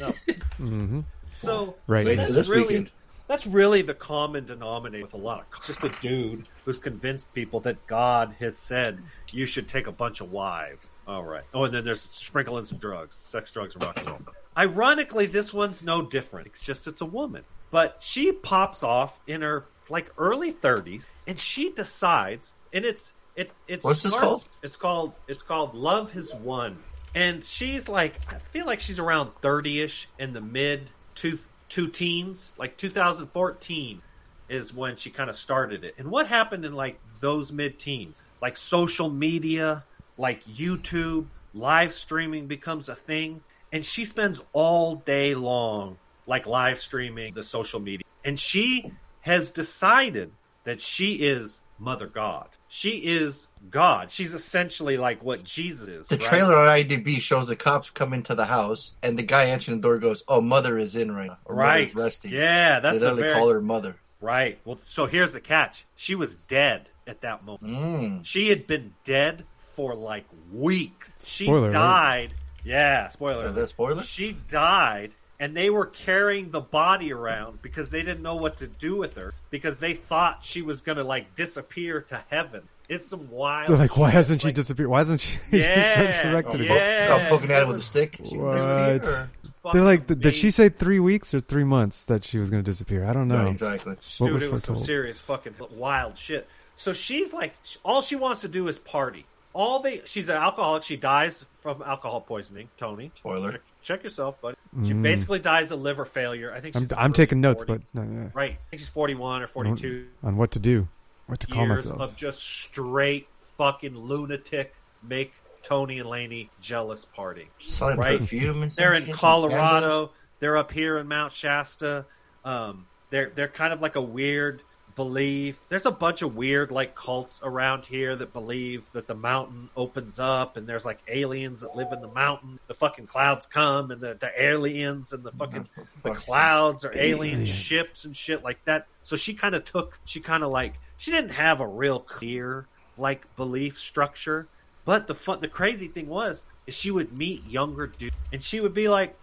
No. 0.00 0.12
hmm 0.56 1.00
So, 1.34 1.76
Right. 1.86 2.04
Wait, 2.04 2.16
that's 2.16 2.34
this 2.34 2.48
really, 2.48 2.66
weekend. 2.66 2.90
That's 3.28 3.46
really 3.46 3.82
the 3.82 3.94
common 3.94 4.44
denominator 4.44 5.04
with 5.04 5.14
a 5.14 5.18
lot 5.18 5.40
of. 5.40 5.46
It's 5.56 5.68
just 5.68 5.84
a 5.84 5.88
dude 6.00 6.48
who's 6.64 6.80
convinced 6.80 7.32
people 7.32 7.60
that 7.60 7.86
God 7.86 8.34
has 8.40 8.58
said 8.58 8.98
you 9.30 9.46
should 9.46 9.68
take 9.68 9.86
a 9.86 9.92
bunch 9.92 10.20
of 10.20 10.32
wives. 10.32 10.90
All 11.06 11.22
right. 11.22 11.44
Oh, 11.54 11.64
and 11.64 11.72
then 11.72 11.84
there's 11.84 12.00
sprinkle 12.00 12.58
in 12.58 12.64
some 12.64 12.78
drugs, 12.78 13.14
sex, 13.14 13.52
drugs, 13.52 13.74
and 13.74 13.84
rock 13.84 13.98
and 13.98 14.08
roll. 14.08 14.20
Ironically, 14.58 15.26
this 15.26 15.54
one's 15.54 15.84
no 15.84 16.02
different. 16.02 16.48
It's 16.48 16.64
just 16.64 16.88
it's 16.88 17.00
a 17.00 17.06
woman, 17.06 17.44
but 17.70 18.02
she 18.02 18.32
pops 18.32 18.82
off 18.82 19.20
in 19.28 19.42
her 19.42 19.66
like 19.88 20.10
early 20.18 20.52
30s, 20.52 21.04
and 21.26 21.38
she 21.38 21.70
decides, 21.70 22.52
and 22.72 22.84
it's 22.84 23.12
it 23.36 23.50
it's 23.66 23.84
What's 23.84 24.02
this 24.02 24.14
called? 24.14 24.44
It's 24.62 24.76
called 24.76 25.12
it's 25.28 25.42
called 25.42 25.74
Love 25.74 26.12
Has 26.12 26.34
Won, 26.34 26.78
and 27.14 27.44
she's 27.44 27.88
like 27.88 28.14
I 28.32 28.38
feel 28.38 28.66
like 28.66 28.80
she's 28.80 28.98
around 28.98 29.30
30ish 29.42 30.06
in 30.18 30.32
the 30.32 30.40
mid 30.40 30.90
two 31.14 31.38
two 31.68 31.88
teens, 31.88 32.54
like 32.58 32.76
2014, 32.76 34.00
is 34.48 34.72
when 34.72 34.96
she 34.96 35.10
kind 35.10 35.30
of 35.30 35.36
started 35.36 35.84
it. 35.84 35.94
And 35.98 36.10
what 36.10 36.26
happened 36.26 36.64
in 36.64 36.74
like 36.74 37.00
those 37.20 37.52
mid 37.52 37.78
teens? 37.78 38.22
Like 38.40 38.56
social 38.56 39.10
media, 39.10 39.84
like 40.18 40.44
YouTube, 40.44 41.26
live 41.52 41.92
streaming 41.92 42.46
becomes 42.46 42.88
a 42.88 42.94
thing. 42.94 43.40
And 43.72 43.84
she 43.84 44.04
spends 44.04 44.40
all 44.52 44.96
day 44.96 45.34
long 45.34 45.98
like 46.26 46.46
live 46.46 46.80
streaming 46.80 47.34
the 47.34 47.42
social 47.42 47.80
media. 47.80 48.04
And 48.24 48.38
she 48.38 48.92
has 49.24 49.50
decided 49.50 50.30
that 50.64 50.80
she 50.80 51.14
is 51.14 51.60
Mother 51.78 52.06
God. 52.06 52.48
She 52.68 52.90
is 52.98 53.48
God. 53.70 54.10
She's 54.12 54.32
essentially 54.34 54.96
like 54.96 55.22
what 55.22 55.42
Jesus 55.44 55.88
is. 55.88 56.08
The 56.08 56.16
right? 56.16 56.24
trailer 56.24 56.54
on 56.56 56.68
IDB 56.68 57.20
shows 57.20 57.46
the 57.48 57.56
cops 57.56 57.90
come 57.90 58.12
into 58.14 58.34
the 58.34 58.44
house, 58.44 58.92
and 59.02 59.18
the 59.18 59.22
guy 59.22 59.46
answering 59.46 59.80
the 59.80 59.88
door 59.88 59.98
goes, 59.98 60.22
"Oh, 60.28 60.40
mother 60.40 60.78
is 60.78 60.94
in 60.96 61.10
right 61.12 61.28
now. 61.28 61.38
Or 61.44 61.54
Right. 61.56 61.92
resting." 61.94 62.30
Yeah, 62.32 62.80
that's 62.80 63.00
they 63.00 63.06
the 63.06 63.12
literally 63.12 63.22
very 63.22 63.34
call 63.34 63.48
her 63.50 63.60
mother. 63.60 63.96
right. 64.20 64.58
Well, 64.64 64.78
so 64.86 65.06
here's 65.06 65.32
the 65.32 65.40
catch: 65.40 65.84
she 65.96 66.14
was 66.14 66.34
dead 66.36 66.88
at 67.06 67.20
that 67.22 67.44
moment. 67.44 67.72
Mm. 67.74 68.24
She 68.24 68.48
had 68.50 68.66
been 68.66 68.94
dead 69.04 69.44
for 69.56 69.94
like 69.94 70.26
weeks. 70.52 71.10
She 71.24 71.44
Spoiler 71.44 71.58
alert. 71.68 71.72
died. 71.72 72.34
Yeah, 72.64 73.08
spoiler. 73.08 73.48
Is 73.48 73.54
that 73.54 73.68
spoiler? 73.70 74.02
She 74.02 74.32
died, 74.48 75.12
and 75.40 75.56
they 75.56 75.70
were 75.70 75.86
carrying 75.86 76.50
the 76.50 76.60
body 76.60 77.12
around 77.12 77.60
because 77.62 77.90
they 77.90 78.02
didn't 78.02 78.22
know 78.22 78.36
what 78.36 78.58
to 78.58 78.66
do 78.66 78.96
with 78.96 79.16
her 79.16 79.34
because 79.50 79.78
they 79.78 79.94
thought 79.94 80.38
she 80.42 80.62
was 80.62 80.80
gonna 80.80 81.04
like 81.04 81.34
disappear 81.34 82.00
to 82.02 82.22
heaven. 82.28 82.62
It's 82.88 83.06
some 83.06 83.30
wild. 83.30 83.68
They're 83.68 83.76
like, 83.78 83.96
why 83.96 84.08
shit. 84.08 84.14
hasn't 84.14 84.40
she 84.42 84.48
Like, 84.48 84.54
disappeared? 84.56 84.90
Why 84.90 84.98
hasn't 84.98 85.20
she 85.22 85.38
Yeah, 85.52 86.00
resurrected 86.02 86.60
Oh, 86.60 86.64
again? 86.64 86.76
yeah. 86.76 87.18
oh, 87.26 87.28
poking 87.30 87.50
at 87.50 87.62
it 87.62 87.68
with 87.68 87.78
a 87.78 87.80
stick. 87.80 88.18
What? 88.20 89.72
They're 89.72 89.82
like, 89.82 90.06
th- 90.06 90.20
did 90.20 90.34
she 90.34 90.50
say 90.50 90.68
three 90.68 91.00
weeks 91.00 91.32
or 91.32 91.40
three 91.40 91.64
months 91.64 92.04
that 92.04 92.22
she 92.24 92.38
was 92.38 92.50
going 92.50 92.62
to 92.62 92.70
disappear? 92.70 93.06
I 93.06 93.14
don't 93.14 93.28
know. 93.28 93.36
Right, 93.44 93.50
exactly. 93.50 93.92
What 94.18 94.26
Dude, 94.26 94.32
was 94.34 94.42
it 94.42 94.52
was 94.52 94.62
some 94.64 94.74
foretold? 94.74 94.86
serious 94.86 95.20
fucking 95.20 95.54
wild 95.74 96.18
shit. 96.18 96.46
So 96.76 96.92
she's 96.92 97.32
like, 97.32 97.54
all 97.84 98.02
she 98.02 98.16
wants 98.16 98.42
to 98.42 98.48
do 98.48 98.68
is 98.68 98.78
party. 98.78 99.24
All 99.54 99.78
they, 99.80 100.02
she's 100.04 100.28
an 100.28 100.36
alcoholic. 100.36 100.82
She 100.82 100.98
dies 100.98 101.42
from 101.60 101.80
alcohol 101.80 102.20
poisoning. 102.20 102.68
Tony, 102.76 103.10
Spoiler. 103.14 103.60
Check, 103.84 103.98
check 103.98 104.04
yourself, 104.04 104.40
buddy. 104.40 104.56
She 104.84 104.92
basically 104.92 105.38
dies 105.38 105.70
of 105.70 105.80
liver 105.80 106.04
failure. 106.04 106.52
I 106.52 106.60
think 106.60 106.74
Mm. 106.74 106.92
I'm, 106.92 106.98
I'm 106.98 107.04
early 107.06 107.12
taking 107.14 107.40
notes, 107.40 107.64
but 107.66 107.80
no, 107.92 108.02
yeah. 108.02 108.28
right. 108.34 108.52
I 108.52 108.70
think 108.70 108.80
she's 108.80 108.88
forty-one 108.88 109.42
or 109.42 109.46
forty-two. 109.46 110.06
on 110.22 110.36
what 110.36 110.50
to 110.52 110.58
do, 110.58 110.88
what 111.26 111.40
to 111.40 111.46
call 111.46 111.66
Years 111.66 111.84
myself. 111.84 112.00
of 112.00 112.16
just 112.16 112.40
straight 112.42 113.28
fucking 113.56 113.96
lunatic. 113.96 114.74
Make 115.06 115.32
Tony 115.62 115.98
and 115.98 116.08
Laney 116.08 116.50
jealous 116.60 117.04
party. 117.04 117.48
Selling 117.58 117.98
Right. 117.98 118.18
perfume 118.18 118.62
and 118.62 118.72
They're 118.72 118.94
in 118.94 119.12
Colorado. 119.12 120.10
They're 120.38 120.56
up 120.56 120.72
here 120.72 120.98
in 120.98 121.06
Mount 121.08 121.32
Shasta. 121.32 122.06
Um, 122.44 122.86
they're 123.10 123.30
they're 123.34 123.48
kind 123.48 123.72
of 123.72 123.80
like 123.80 123.96
a 123.96 124.00
weird 124.02 124.62
belief. 124.94 125.66
There's 125.68 125.86
a 125.86 125.90
bunch 125.90 126.22
of 126.22 126.36
weird 126.36 126.70
like 126.70 126.94
cults 126.94 127.40
around 127.42 127.86
here 127.86 128.14
that 128.16 128.32
believe 128.32 128.90
that 128.92 129.06
the 129.06 129.14
mountain 129.14 129.70
opens 129.76 130.18
up 130.18 130.56
and 130.56 130.66
there's 130.66 130.84
like 130.84 131.00
aliens 131.08 131.60
that 131.60 131.76
live 131.76 131.92
in 131.92 132.00
the 132.00 132.08
mountain. 132.08 132.58
The 132.66 132.74
fucking 132.74 133.06
clouds 133.06 133.46
come 133.46 133.90
and 133.90 134.00
the, 134.00 134.14
the 134.14 134.30
aliens 134.36 135.12
and 135.12 135.24
the 135.24 135.32
fucking 135.32 135.68
the 136.02 136.12
clouds 136.12 136.84
are 136.84 136.92
alien 136.94 137.40
Aliens. 137.40 137.48
ships 137.48 138.04
and 138.04 138.16
shit 138.16 138.42
like 138.42 138.64
that. 138.64 138.86
So 139.02 139.16
she 139.16 139.34
kind 139.34 139.54
of 139.54 139.64
took 139.64 139.98
she 140.04 140.20
kind 140.20 140.42
of 140.42 140.50
like 140.50 140.74
she 140.96 141.10
didn't 141.10 141.30
have 141.30 141.60
a 141.60 141.66
real 141.66 142.00
clear 142.00 142.66
like 142.96 143.34
belief 143.36 143.78
structure. 143.78 144.46
But 144.84 145.06
the 145.06 145.14
fun, 145.14 145.40
the 145.40 145.48
crazy 145.48 145.88
thing 145.88 146.08
was, 146.08 146.44
is 146.66 146.74
she 146.74 146.90
would 146.90 147.16
meet 147.16 147.46
younger 147.46 147.86
dudes, 147.86 148.14
and 148.32 148.42
she 148.42 148.60
would 148.60 148.74
be 148.74 148.88
like, 148.88 149.16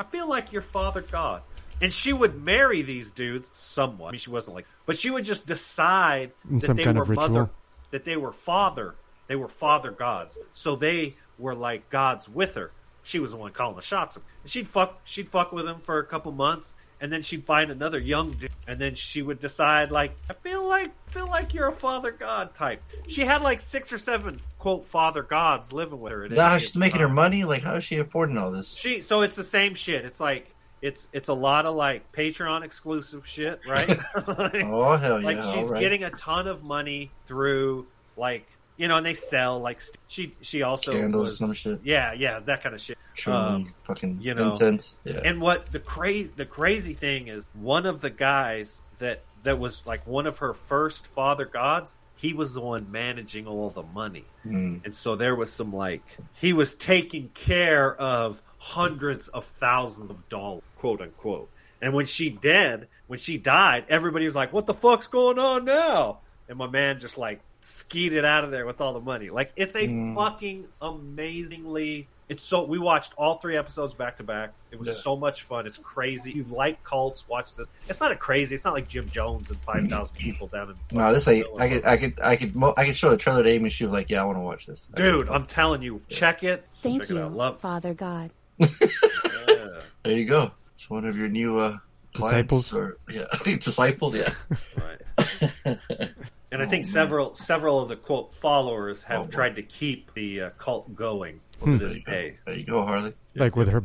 "I 0.00 0.04
feel 0.04 0.28
like 0.28 0.52
your 0.52 0.62
father 0.62 1.02
God," 1.02 1.42
and 1.80 1.92
she 1.92 2.12
would 2.12 2.42
marry 2.42 2.82
these 2.82 3.10
dudes 3.10 3.50
somewhat. 3.56 4.08
I 4.08 4.12
mean, 4.12 4.18
she 4.18 4.30
wasn't 4.30 4.56
like, 4.56 4.66
but 4.86 4.96
she 4.98 5.10
would 5.10 5.24
just 5.24 5.46
decide 5.46 6.32
In 6.50 6.58
that 6.60 6.66
some 6.66 6.76
they 6.76 6.84
kind 6.84 6.96
were 6.96 7.02
of 7.02 7.08
ritual? 7.10 7.28
mother, 7.28 7.50
that 7.90 8.04
they 8.04 8.16
were 8.16 8.32
father, 8.32 8.94
they 9.28 9.36
were 9.36 9.48
father 9.48 9.90
gods. 9.90 10.38
So 10.52 10.76
they 10.76 11.16
were 11.38 11.54
like 11.54 11.90
gods 11.90 12.28
with 12.28 12.54
her. 12.54 12.70
She 13.02 13.18
was 13.18 13.30
the 13.30 13.36
one 13.36 13.52
calling 13.52 13.76
the 13.76 13.82
shots. 13.82 14.16
And 14.16 14.24
she'd 14.50 14.66
fuck, 14.66 15.00
she'd 15.04 15.28
fuck 15.28 15.52
with 15.52 15.66
him 15.66 15.80
for 15.80 15.98
a 15.98 16.04
couple 16.04 16.32
months, 16.32 16.74
and 17.00 17.12
then 17.12 17.22
she'd 17.22 17.44
find 17.44 17.70
another 17.70 17.98
young 18.00 18.32
dude, 18.32 18.50
and 18.66 18.80
then 18.80 18.94
she 18.94 19.22
would 19.22 19.38
decide 19.38 19.92
like, 19.92 20.16
I 20.30 20.32
feel 20.32 20.66
like, 20.66 20.90
feel 21.08 21.28
like 21.28 21.54
you're 21.54 21.68
a 21.68 21.72
father 21.72 22.10
god 22.10 22.54
type. 22.54 22.82
She 23.06 23.20
had 23.20 23.42
like 23.42 23.60
six 23.60 23.92
or 23.92 23.98
seven 23.98 24.40
quote 24.58 24.86
father 24.86 25.22
gods 25.22 25.72
living 25.72 26.00
with 26.00 26.12
her. 26.12 26.24
at 26.24 26.32
Is 26.32 26.38
how 26.38 26.58
she's 26.58 26.70
given 26.70 26.80
making 26.80 27.00
her 27.02 27.08
money? 27.08 27.44
Like, 27.44 27.62
how 27.62 27.74
is 27.76 27.84
she 27.84 27.98
affording 27.98 28.38
all 28.38 28.50
this? 28.50 28.74
She 28.74 29.02
so 29.02 29.20
it's 29.20 29.36
the 29.36 29.44
same 29.44 29.74
shit. 29.74 30.04
It's 30.04 30.18
like 30.20 30.52
it's 30.82 31.08
it's 31.12 31.28
a 31.28 31.34
lot 31.34 31.66
of 31.66 31.74
like 31.74 32.12
Patreon 32.12 32.62
exclusive 32.62 33.26
shit, 33.26 33.60
right? 33.66 33.88
like, 33.88 33.98
Oh 34.64 34.96
hell 34.96 35.20
yeah! 35.20 35.26
like 35.26 35.42
she's 35.42 35.70
right. 35.70 35.80
getting 35.80 36.04
a 36.04 36.10
ton 36.10 36.48
of 36.48 36.62
money 36.62 37.10
through 37.26 37.86
like 38.16 38.46
you 38.76 38.88
know, 38.88 38.98
and 38.98 39.06
they 39.06 39.14
sell 39.14 39.58
like 39.60 39.80
st- 39.80 39.96
she 40.06 40.34
she 40.42 40.62
also 40.62 40.92
Candles, 40.92 41.30
was, 41.30 41.38
some 41.38 41.52
shit. 41.54 41.80
Yeah, 41.82 42.12
yeah, 42.12 42.40
that 42.40 42.62
kind 42.62 42.74
of 42.74 42.80
shit. 42.80 42.98
Shroomy, 43.16 43.32
Um, 43.34 43.74
fucking 43.84 44.18
you 44.20 44.34
know, 44.34 44.50
incense. 44.50 44.96
Yeah. 45.04 45.20
and 45.24 45.40
what 45.40 45.72
the 45.72 45.80
crazy 45.80 46.32
the 46.36 46.44
crazy 46.44 46.92
thing 46.94 47.28
is, 47.28 47.46
one 47.54 47.86
of 47.86 48.00
the 48.00 48.10
guys 48.10 48.80
that 48.98 49.22
that 49.42 49.58
was 49.58 49.82
like 49.86 50.06
one 50.06 50.26
of 50.26 50.38
her 50.38 50.52
first 50.52 51.06
father 51.06 51.46
gods, 51.46 51.96
he 52.16 52.34
was 52.34 52.52
the 52.52 52.60
one 52.60 52.90
managing 52.92 53.46
all 53.46 53.70
the 53.70 53.82
money. 53.82 54.24
Mm. 54.44 54.84
And 54.84 54.94
so 54.94 55.16
there 55.16 55.34
was 55.34 55.50
some 55.50 55.72
like 55.72 56.02
he 56.34 56.52
was 56.52 56.74
taking 56.74 57.30
care 57.30 57.94
of 57.94 58.42
hundreds 58.66 59.28
of 59.28 59.44
thousands 59.44 60.10
of 60.10 60.28
dollars, 60.28 60.62
quote 60.78 61.00
unquote. 61.00 61.48
And 61.80 61.92
when 61.94 62.06
she 62.06 62.30
dead, 62.30 62.88
when 63.06 63.18
she 63.18 63.38
died, 63.38 63.84
everybody 63.88 64.24
was 64.24 64.34
like, 64.34 64.52
"What 64.52 64.66
the 64.66 64.74
fuck's 64.74 65.06
going 65.06 65.38
on 65.38 65.64
now?" 65.64 66.18
And 66.48 66.58
my 66.58 66.66
man 66.66 66.98
just 66.98 67.16
like 67.16 67.40
skeeted 67.60 68.24
out 68.24 68.44
of 68.44 68.50
there 68.50 68.66
with 68.66 68.80
all 68.80 68.92
the 68.92 69.00
money. 69.00 69.30
Like 69.30 69.52
it's 69.56 69.74
a 69.76 69.86
Mm. 69.86 70.14
fucking 70.16 70.66
amazingly. 70.80 72.08
It's 72.28 72.42
so 72.42 72.64
we 72.64 72.76
watched 72.78 73.12
all 73.16 73.38
three 73.38 73.56
episodes 73.56 73.94
back 73.94 74.16
to 74.16 74.24
back. 74.24 74.52
It 74.72 74.80
was 74.80 74.88
Yeah. 74.88 74.94
so 74.94 75.14
much 75.16 75.42
fun. 75.42 75.64
It's 75.66 75.78
crazy. 75.78 76.32
You 76.32 76.44
like 76.50 76.82
cults? 76.82 77.22
Watch 77.28 77.54
this. 77.54 77.68
It's 77.88 78.00
not 78.00 78.10
a 78.10 78.16
crazy. 78.16 78.56
It's 78.56 78.64
not 78.64 78.74
like 78.74 78.88
Jim 78.88 79.08
Jones 79.08 79.48
and 79.50 79.60
five 79.60 79.86
thousand 79.88 80.16
people 80.16 80.48
down 80.48 80.70
in. 80.70 80.96
No, 80.98 81.12
this 81.12 81.28
ain't. 81.28 81.46
I 81.58 81.68
could, 81.68 81.86
I 81.86 81.96
could, 81.96 82.20
I 82.20 82.34
could, 82.36 82.56
I 82.76 82.86
could 82.86 82.96
show 82.96 83.10
the 83.10 83.16
trailer 83.16 83.44
to 83.44 83.48
Amy. 83.48 83.70
She 83.70 83.84
was 83.84 83.92
like, 83.92 84.10
"Yeah, 84.10 84.22
I 84.22 84.24
want 84.24 84.38
to 84.38 84.42
watch 84.42 84.66
this." 84.66 84.88
Dude, 84.94 85.28
I'm 85.28 85.46
telling 85.46 85.82
you, 85.82 86.00
check 86.08 86.42
it. 86.42 86.66
Thank 86.82 87.02
check 87.02 87.10
you, 87.10 87.18
It 87.18 87.22
out. 87.22 87.32
Love. 87.32 87.60
Father 87.60 87.94
God. 87.94 88.30
Yeah. 88.58 88.68
There 90.04 90.16
you 90.16 90.24
go. 90.24 90.52
It's 90.76 90.88
one 90.88 91.04
of 91.04 91.16
your 91.16 91.28
new 91.28 91.58
uh, 91.58 91.78
Disciples? 92.12 92.72
Or, 92.74 92.96
yeah, 93.10 93.24
disciples. 93.44 94.14
Yeah. 94.14 94.32
Right. 94.76 95.78
And 96.52 96.62
I 96.62 96.66
think 96.66 96.84
Oh, 96.84 96.86
man. 96.86 96.92
several 96.92 97.34
several 97.36 97.80
of 97.80 97.88
the 97.88 97.96
quote 97.96 98.32
followers 98.32 99.02
have 99.02 99.22
Oh, 99.22 99.26
tried 99.26 99.56
to 99.56 99.62
keep 99.62 100.14
the 100.14 100.42
uh, 100.42 100.50
cult 100.58 100.94
going 100.94 101.40
Hmm. 101.60 101.72
to 101.72 101.78
There 101.78 101.88
this 101.88 101.98
go. 101.98 102.12
day. 102.12 102.38
There 102.46 102.54
you 102.54 102.64
go, 102.64 102.84
Harley. 102.86 103.14
like 103.34 103.56
with 103.56 103.68
her. 103.68 103.82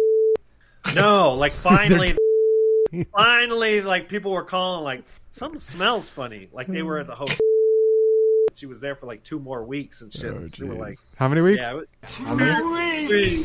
No, 0.96 1.34
like 1.34 1.54
finally, 1.54 2.14
finally, 3.16 3.82
like 3.82 4.08
people 4.10 4.32
were 4.32 4.44
calling 4.44 4.84
like 4.84 5.04
something 5.32 5.60
smells 5.60 6.08
funny. 6.08 6.50
Like 6.54 6.68
they 6.68 6.84
were 6.84 7.00
at 7.00 7.08
the 7.08 7.16
hotel. 7.16 7.36
She 8.54 8.68
was 8.68 8.80
there 8.80 8.96
for 8.96 9.08
like 9.08 9.24
two 9.24 9.40
more 9.40 9.64
weeks 9.66 10.04
and 10.04 10.14
shit. 10.14 10.32
Oh, 10.32 10.46
they 10.48 10.66
were 10.68 10.76
like, 10.76 10.98
How 11.16 11.28
many 11.28 11.42
weeks? 11.42 11.62
yeah, 11.64 11.80
it 11.80 11.90
How 12.04 12.36
many? 12.36 13.44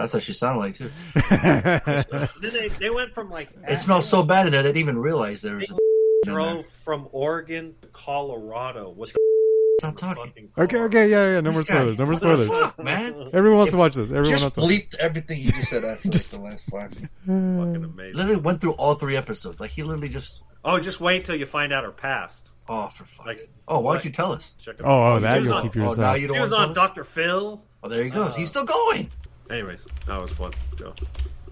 That's 0.00 0.14
what 0.14 0.22
she 0.22 0.32
sounded 0.32 0.60
like 0.60 0.74
too. 0.74 0.90
then 1.30 2.52
they, 2.52 2.68
they 2.68 2.90
went 2.90 3.12
from 3.12 3.30
like 3.30 3.50
It 3.68 3.78
smells 3.80 4.08
so 4.08 4.22
bad 4.22 4.46
in 4.46 4.52
there 4.52 4.62
they 4.62 4.70
didn't 4.70 4.78
even 4.80 4.98
realize 4.98 5.42
there 5.42 5.56
was. 5.56 5.70
A 5.70 5.72
in 5.74 5.78
there. 6.24 6.34
drove 6.34 6.66
from 6.66 7.08
Oregon 7.12 7.74
to 7.82 7.88
Colorado 7.88 8.90
with 8.90 9.14
Stop 9.80 9.96
talking. 9.96 10.50
okay, 10.58 10.78
okay, 10.78 11.08
yeah, 11.10 11.32
yeah. 11.32 11.40
No 11.40 11.50
more 11.52 11.62
This 11.62 11.68
spoilers. 11.68 11.98
No 11.98 12.04
more 12.04 12.12
what 12.14 12.20
spoilers. 12.22 12.48
fuck, 12.48 12.78
man. 12.84 13.30
Everyone 13.32 13.58
wants 13.58 13.72
to 13.72 13.78
watch 13.78 13.94
this. 13.94 14.10
Everyone 14.10 14.26
Just 14.30 14.42
wants 14.42 14.54
to. 14.56 14.60
Watch 14.60 14.70
bleeped 14.70 14.94
everything 14.96 15.40
you 15.40 15.46
just 15.46 15.70
said 15.70 15.84
after 15.86 16.08
like, 16.10 16.22
the 16.22 16.38
last 16.38 16.64
five. 16.66 16.90
Fucking 17.26 17.84
amazing. 17.84 18.14
Literally 18.14 18.40
went 18.42 18.60
through 18.60 18.72
all 18.72 18.94
three 18.96 19.16
episodes. 19.16 19.58
Like 19.58 19.70
he 19.70 19.82
literally 19.82 20.10
just. 20.10 20.42
Oh, 20.66 20.78
just 20.80 21.00
wait 21.00 21.24
till 21.24 21.36
you 21.36 21.46
find 21.46 21.72
out 21.72 21.84
her 21.84 21.92
past. 21.92 22.48
Oh, 22.68 22.88
for 22.88 23.04
fuck's 23.04 23.26
Like, 23.26 23.38
sake. 23.38 23.48
Oh, 23.68 23.76
why 23.80 23.84
what? 23.84 23.92
don't 23.94 24.04
you 24.04 24.10
tell 24.10 24.32
us? 24.32 24.52
Check 24.60 24.74
it 24.80 24.82
Oh, 24.84 25.14
oh, 25.14 25.20
that 25.20 25.42
you'll 25.42 25.54
on- 25.54 25.62
keep 25.62 25.74
Oh, 25.76 25.80
now 25.80 25.88
yourself. 25.88 26.20
you 26.20 26.26
don't 26.28 26.36
She 26.36 26.40
was 26.42 26.52
on? 26.52 26.74
Dr. 26.74 27.02
Phil. 27.04 27.64
Oh, 27.82 27.88
there 27.88 28.04
he 28.04 28.10
goes. 28.10 28.28
Uh, 28.28 28.32
He's 28.34 28.50
still 28.50 28.66
going. 28.66 29.10
Anyways, 29.50 29.86
that 30.06 30.20
was 30.20 30.30
fun. 30.30 30.52
Joe. 30.76 30.94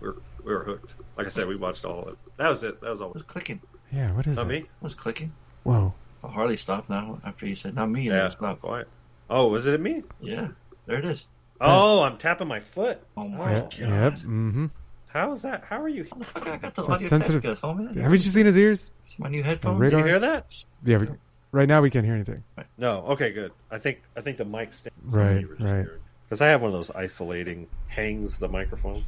We 0.00 0.08
were, 0.08 0.16
we 0.44 0.52
were 0.54 0.64
hooked. 0.64 0.94
Like 1.16 1.26
I 1.26 1.30
said, 1.30 1.48
we 1.48 1.56
watched 1.56 1.84
all 1.84 2.02
of 2.02 2.08
it. 2.08 2.18
That 2.36 2.48
was 2.48 2.62
it. 2.62 2.80
That 2.80 2.90
was 2.90 3.00
all. 3.00 3.08
It 3.08 3.14
was 3.14 3.22
clicking. 3.24 3.60
Yeah, 3.92 4.12
what 4.12 4.26
is 4.26 4.32
it? 4.32 4.36
Not 4.36 4.44
that? 4.48 4.52
me. 4.52 4.58
It 4.60 4.66
was 4.80 4.94
clicking. 4.94 5.32
Whoa. 5.64 5.92
Oh, 6.22 6.28
Harley 6.28 6.56
stopped 6.56 6.88
now 6.90 7.20
after 7.24 7.46
you 7.46 7.56
said, 7.56 7.74
not 7.74 7.90
me. 7.90 8.02
Yeah, 8.02 8.14
Yeah. 8.22 8.28
Stop. 8.28 8.60
quiet. 8.60 8.88
Oh, 9.30 9.48
was 9.48 9.66
it 9.66 9.80
me? 9.80 10.02
Yeah. 10.20 10.48
There 10.86 10.98
it 10.98 11.04
is. 11.04 11.26
Oh, 11.60 12.02
I'm 12.02 12.18
tapping 12.18 12.48
my 12.48 12.60
foot. 12.60 13.00
Oh, 13.16 13.26
my 13.28 13.52
Yep. 13.52 13.70
God. 13.70 13.78
Yep. 13.80 14.12
Mm-hmm. 14.14 14.66
How 15.08 15.32
is 15.32 15.42
that? 15.42 15.64
How 15.64 15.80
are 15.80 15.88
you? 15.88 16.06
How 16.10 16.18
the 16.18 16.24
fuck 16.24 16.46
I 16.48 16.56
got 16.56 16.74
the 16.74 16.82
It's 16.82 16.90
audio 16.90 17.08
sensitive. 17.08 17.42
sensitive. 17.42 17.60
homie? 17.60 17.96
Haven't 17.96 18.12
you 18.24 18.30
seen 18.30 18.46
his 18.46 18.56
ears? 18.56 18.92
It's 19.04 19.18
my 19.18 19.28
new 19.28 19.42
headphones. 19.42 19.80
radar? 19.80 20.00
Did 20.00 20.06
you 20.06 20.10
hear 20.12 20.20
that? 20.20 20.64
Yeah. 20.84 20.98
We, 20.98 21.08
right 21.50 21.66
now 21.68 21.80
we 21.80 21.90
can't 21.90 22.04
hear 22.04 22.14
anything. 22.14 22.44
No. 22.76 23.04
Okay, 23.08 23.32
good. 23.32 23.52
I 23.70 23.78
think 23.78 24.02
I 24.16 24.20
think 24.20 24.36
the 24.36 24.44
mic 24.44 24.72
stand. 24.74 24.94
Right, 25.02 25.44
right. 25.60 25.86
Because 26.28 26.40
I 26.40 26.48
have 26.48 26.60
one 26.60 26.72
of 26.72 26.76
those 26.76 26.90
isolating 26.90 27.68
hangs 27.86 28.36
the 28.36 28.48
microphone. 28.48 29.02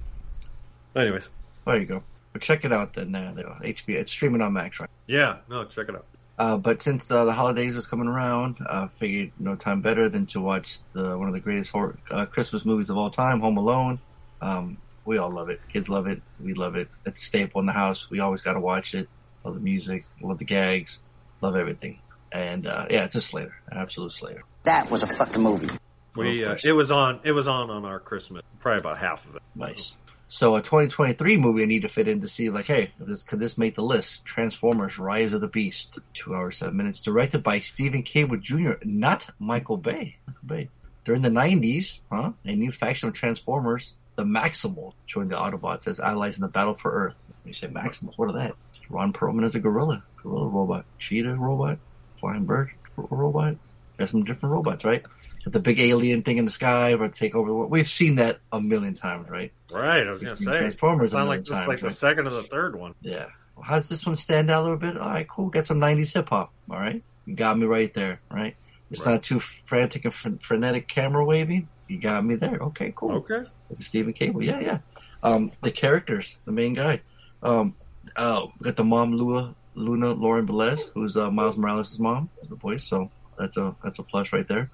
Anyways, 0.96 1.28
There 1.66 1.78
you 1.78 1.85
go. 1.85 2.02
But 2.33 2.42
check 2.42 2.64
it 2.64 2.72
out 2.72 2.94
then. 2.94 3.12
There, 3.12 3.33
there, 3.33 3.46
HBO. 3.46 3.96
It's 3.96 4.11
streaming 4.11 4.40
on 4.40 4.52
Max, 4.52 4.80
right? 4.80 4.88
Yeah, 5.06 5.38
no, 5.48 5.64
check 5.64 5.88
it 5.88 5.94
out. 5.94 6.06
Uh, 6.38 6.56
but 6.56 6.83
since 6.83 7.11
uh, 7.11 7.26
the 7.26 7.33
holidays 7.33 7.74
was 7.74 7.87
coming 7.87 8.09
around, 8.09 8.56
I 8.61 8.85
uh, 8.85 8.88
figured 8.96 9.33
no 9.38 9.56
time 9.56 9.83
better 9.83 10.09
than 10.09 10.24
to 10.26 10.40
watch 10.40 10.78
the 10.92 11.18
one 11.18 11.28
of 11.28 11.35
the 11.35 11.40
greatest 11.40 11.70
horror, 11.70 11.98
uh, 12.11 12.24
Christmas 12.24 12.64
movies 12.64 12.88
of 12.88 12.96
all 12.96 13.11
time, 13.11 13.40
Home 13.40 13.59
Alone. 13.59 13.98
Um, 14.40 14.78
we 15.04 15.18
all 15.18 15.30
love 15.30 15.50
it. 15.50 15.61
Kids 15.70 15.90
love 15.90 16.06
it. 16.06 16.22
We 16.42 16.54
love 16.54 16.76
it. 16.76 16.88
It's 17.04 17.20
a 17.20 17.24
staple 17.24 17.61
in 17.61 17.66
the 17.66 17.72
house. 17.72 18.09
We 18.09 18.20
always 18.20 18.40
got 18.40 18.54
to 18.54 18.61
watch 18.61 18.94
it. 18.94 19.09
Love 19.44 19.54
the 19.54 19.61
music. 19.61 20.06
Love 20.22 20.38
the 20.38 20.44
gags. 20.44 21.02
Love 21.42 21.56
everything. 21.56 21.98
And 22.33 22.66
uh, 22.66 22.87
yeah, 22.88 23.04
it's 23.04 23.16
a 23.16 23.20
Slayer, 23.20 23.54
absolute 23.70 24.12
Slayer. 24.12 24.42
That 24.64 24.90
was 24.90 25.02
a 25.02 25.09
fucking 25.09 25.42
movie. 25.42 25.68
We 26.16 26.42
Of 26.42 26.53
uh, 26.53 26.57
it 26.64 26.73
was 26.73 26.90
on 26.90 27.20
it 27.25 27.33
was 27.33 27.46
on 27.46 27.70
on 27.70 27.85
our 27.85 28.01
Christmas, 28.01 28.42
probably 28.59 28.81
about 28.81 28.99
half 28.99 29.29
of 29.29 29.37
it. 29.37 29.42
Nice. 29.55 29.94
So 30.29 30.55
a 30.55 30.62
2023 30.62 31.38
movie 31.38 31.64
I 31.64 31.66
need 31.66 31.83
to 31.83 31.88
fit 31.88 32.07
in 32.07 32.20
to 32.20 32.29
see 32.29 32.51
like, 32.51 32.66
hey, 32.66 32.92
this 33.01 33.23
could 33.23 33.40
this 33.40 33.59
make 33.59 33.75
the 33.75 33.83
list? 33.83 34.25
Transformers: 34.25 34.99
Rise 34.99 35.33
of 35.33 35.40
the 35.40 35.49
Beast, 35.49 35.99
two 36.14 36.35
hours 36.35 36.59
seven 36.59 36.77
minutes, 36.77 37.01
directed 37.01 37.42
by 37.42 37.61
Steven 37.61 38.03
Caple 38.03 38.40
Jr., 38.40 38.75
not 38.85 39.29
Michael 39.38 39.77
Bay. 39.77 40.16
Michael 40.27 40.46
Bay. 40.46 40.68
During 41.05 41.23
the 41.23 41.31
90s, 41.31 42.01
huh? 42.12 42.33
A 42.44 42.55
new 42.55 42.70
faction 42.70 43.09
of 43.09 43.14
Transformers, 43.14 43.94
the 44.16 44.25
Maximals, 44.25 44.92
joined 45.07 45.31
the 45.31 45.37
Autobots 45.37 45.88
as 45.88 45.99
allies 45.99 46.37
in 46.37 46.42
the 46.42 46.49
battle 46.49 46.75
for 46.75 46.92
Earth. 46.92 47.16
When 47.42 47.49
you 47.49 47.55
say 47.55 47.68
Maximals, 47.68 48.12
what 48.16 48.29
are 48.29 48.35
that? 48.35 48.55
Ron 48.90 49.12
Perlman 49.12 49.44
is 49.44 49.55
a 49.55 49.61
gorilla, 49.61 50.05
gorilla 50.23 50.49
robot, 50.49 50.85
cheetah 50.99 51.37
robot, 51.37 51.79
flying 52.18 52.44
bird 52.44 52.70
robot. 52.96 53.57
Got 53.99 54.09
some 54.09 54.25
different 54.25 54.53
robots, 54.53 54.85
right? 54.85 55.05
The 55.44 55.59
big 55.61 55.81
alien 55.81 56.22
thing 56.22 56.37
in 56.38 56.44
the 56.44 56.50
sky, 56.50 56.92
or 56.94 57.09
take 57.09 57.35
over. 57.35 57.48
the 57.48 57.55
world. 57.55 57.70
We've 57.70 57.88
seen 57.88 58.16
that 58.16 58.40
a 58.53 58.61
million 58.61 58.94
times, 58.94 59.29
right? 59.31 59.53
Right, 59.72 60.07
I 60.07 60.11
was 60.11 60.22
gonna 60.22 60.37
say. 60.37 60.59
Transformers 60.59 61.12
sound 61.12 61.29
like 61.29 61.40
just 61.40 61.53
times, 61.53 61.68
like 61.68 61.81
the 61.81 61.87
right? 61.87 61.92
second 61.94 62.26
or 62.26 62.31
the 62.31 62.42
third 62.42 62.76
one. 62.76 62.94
Yeah. 63.00 63.26
Well, 63.57 63.64
how's 63.64 63.88
this 63.88 64.05
one 64.05 64.16
stand 64.16 64.50
out 64.50 64.61
a 64.61 64.64
little 64.64 64.76
bit? 64.79 64.96
All 64.98 65.11
right, 65.11 65.26
cool. 65.29 65.48
Got 65.48 65.66
some 65.66 65.81
90s 65.81 66.12
hip 66.12 66.29
hop. 66.29 66.53
All 66.70 66.79
right. 66.79 67.03
You 67.24 67.35
got 67.35 67.59
me 67.59 67.66
right 67.66 67.92
there. 67.94 68.20
Right. 68.31 68.55
It's 68.90 69.00
Right. 69.05 69.12
not 69.12 69.22
too 69.22 69.38
frantic 69.40 70.05
and 70.05 70.12
fre- 70.14 70.29
frenetic 70.42 70.88
camera 70.88 71.24
waving. 71.24 71.68
You 71.88 71.98
got 71.98 72.24
me 72.24 72.35
there. 72.37 72.59
Okay, 72.61 72.92
cool. 72.94 73.16
Okay. 73.18 73.44
With 73.68 73.83
Steven 73.83 74.12
Caple. 74.12 74.42
Yeah, 74.44 74.61
yeah. 74.61 74.79
Um, 75.22 75.53
the 75.62 75.70
characters, 75.70 76.37
the 76.44 76.53
main 76.53 76.74
guy. 76.74 77.00
Um, 77.42 77.74
oh, 78.16 78.53
we 78.59 78.64
got 78.64 78.76
the 78.76 78.85
mom, 78.85 79.12
Lua, 79.12 79.55
Luna 79.74 80.12
Lauren 80.12 80.46
Velez, 80.46 80.81
who's 80.94 81.16
uh, 81.16 81.31
Miles 81.31 81.57
Morales' 81.57 81.98
mom, 81.98 82.29
the 82.48 82.55
voice. 82.57 82.85
So 82.85 83.11
that's 83.38 83.57
a 83.57 83.74
that's 83.83 83.98
a 83.98 84.03
plus 84.03 84.33
right 84.33 84.46
there. 84.46 84.70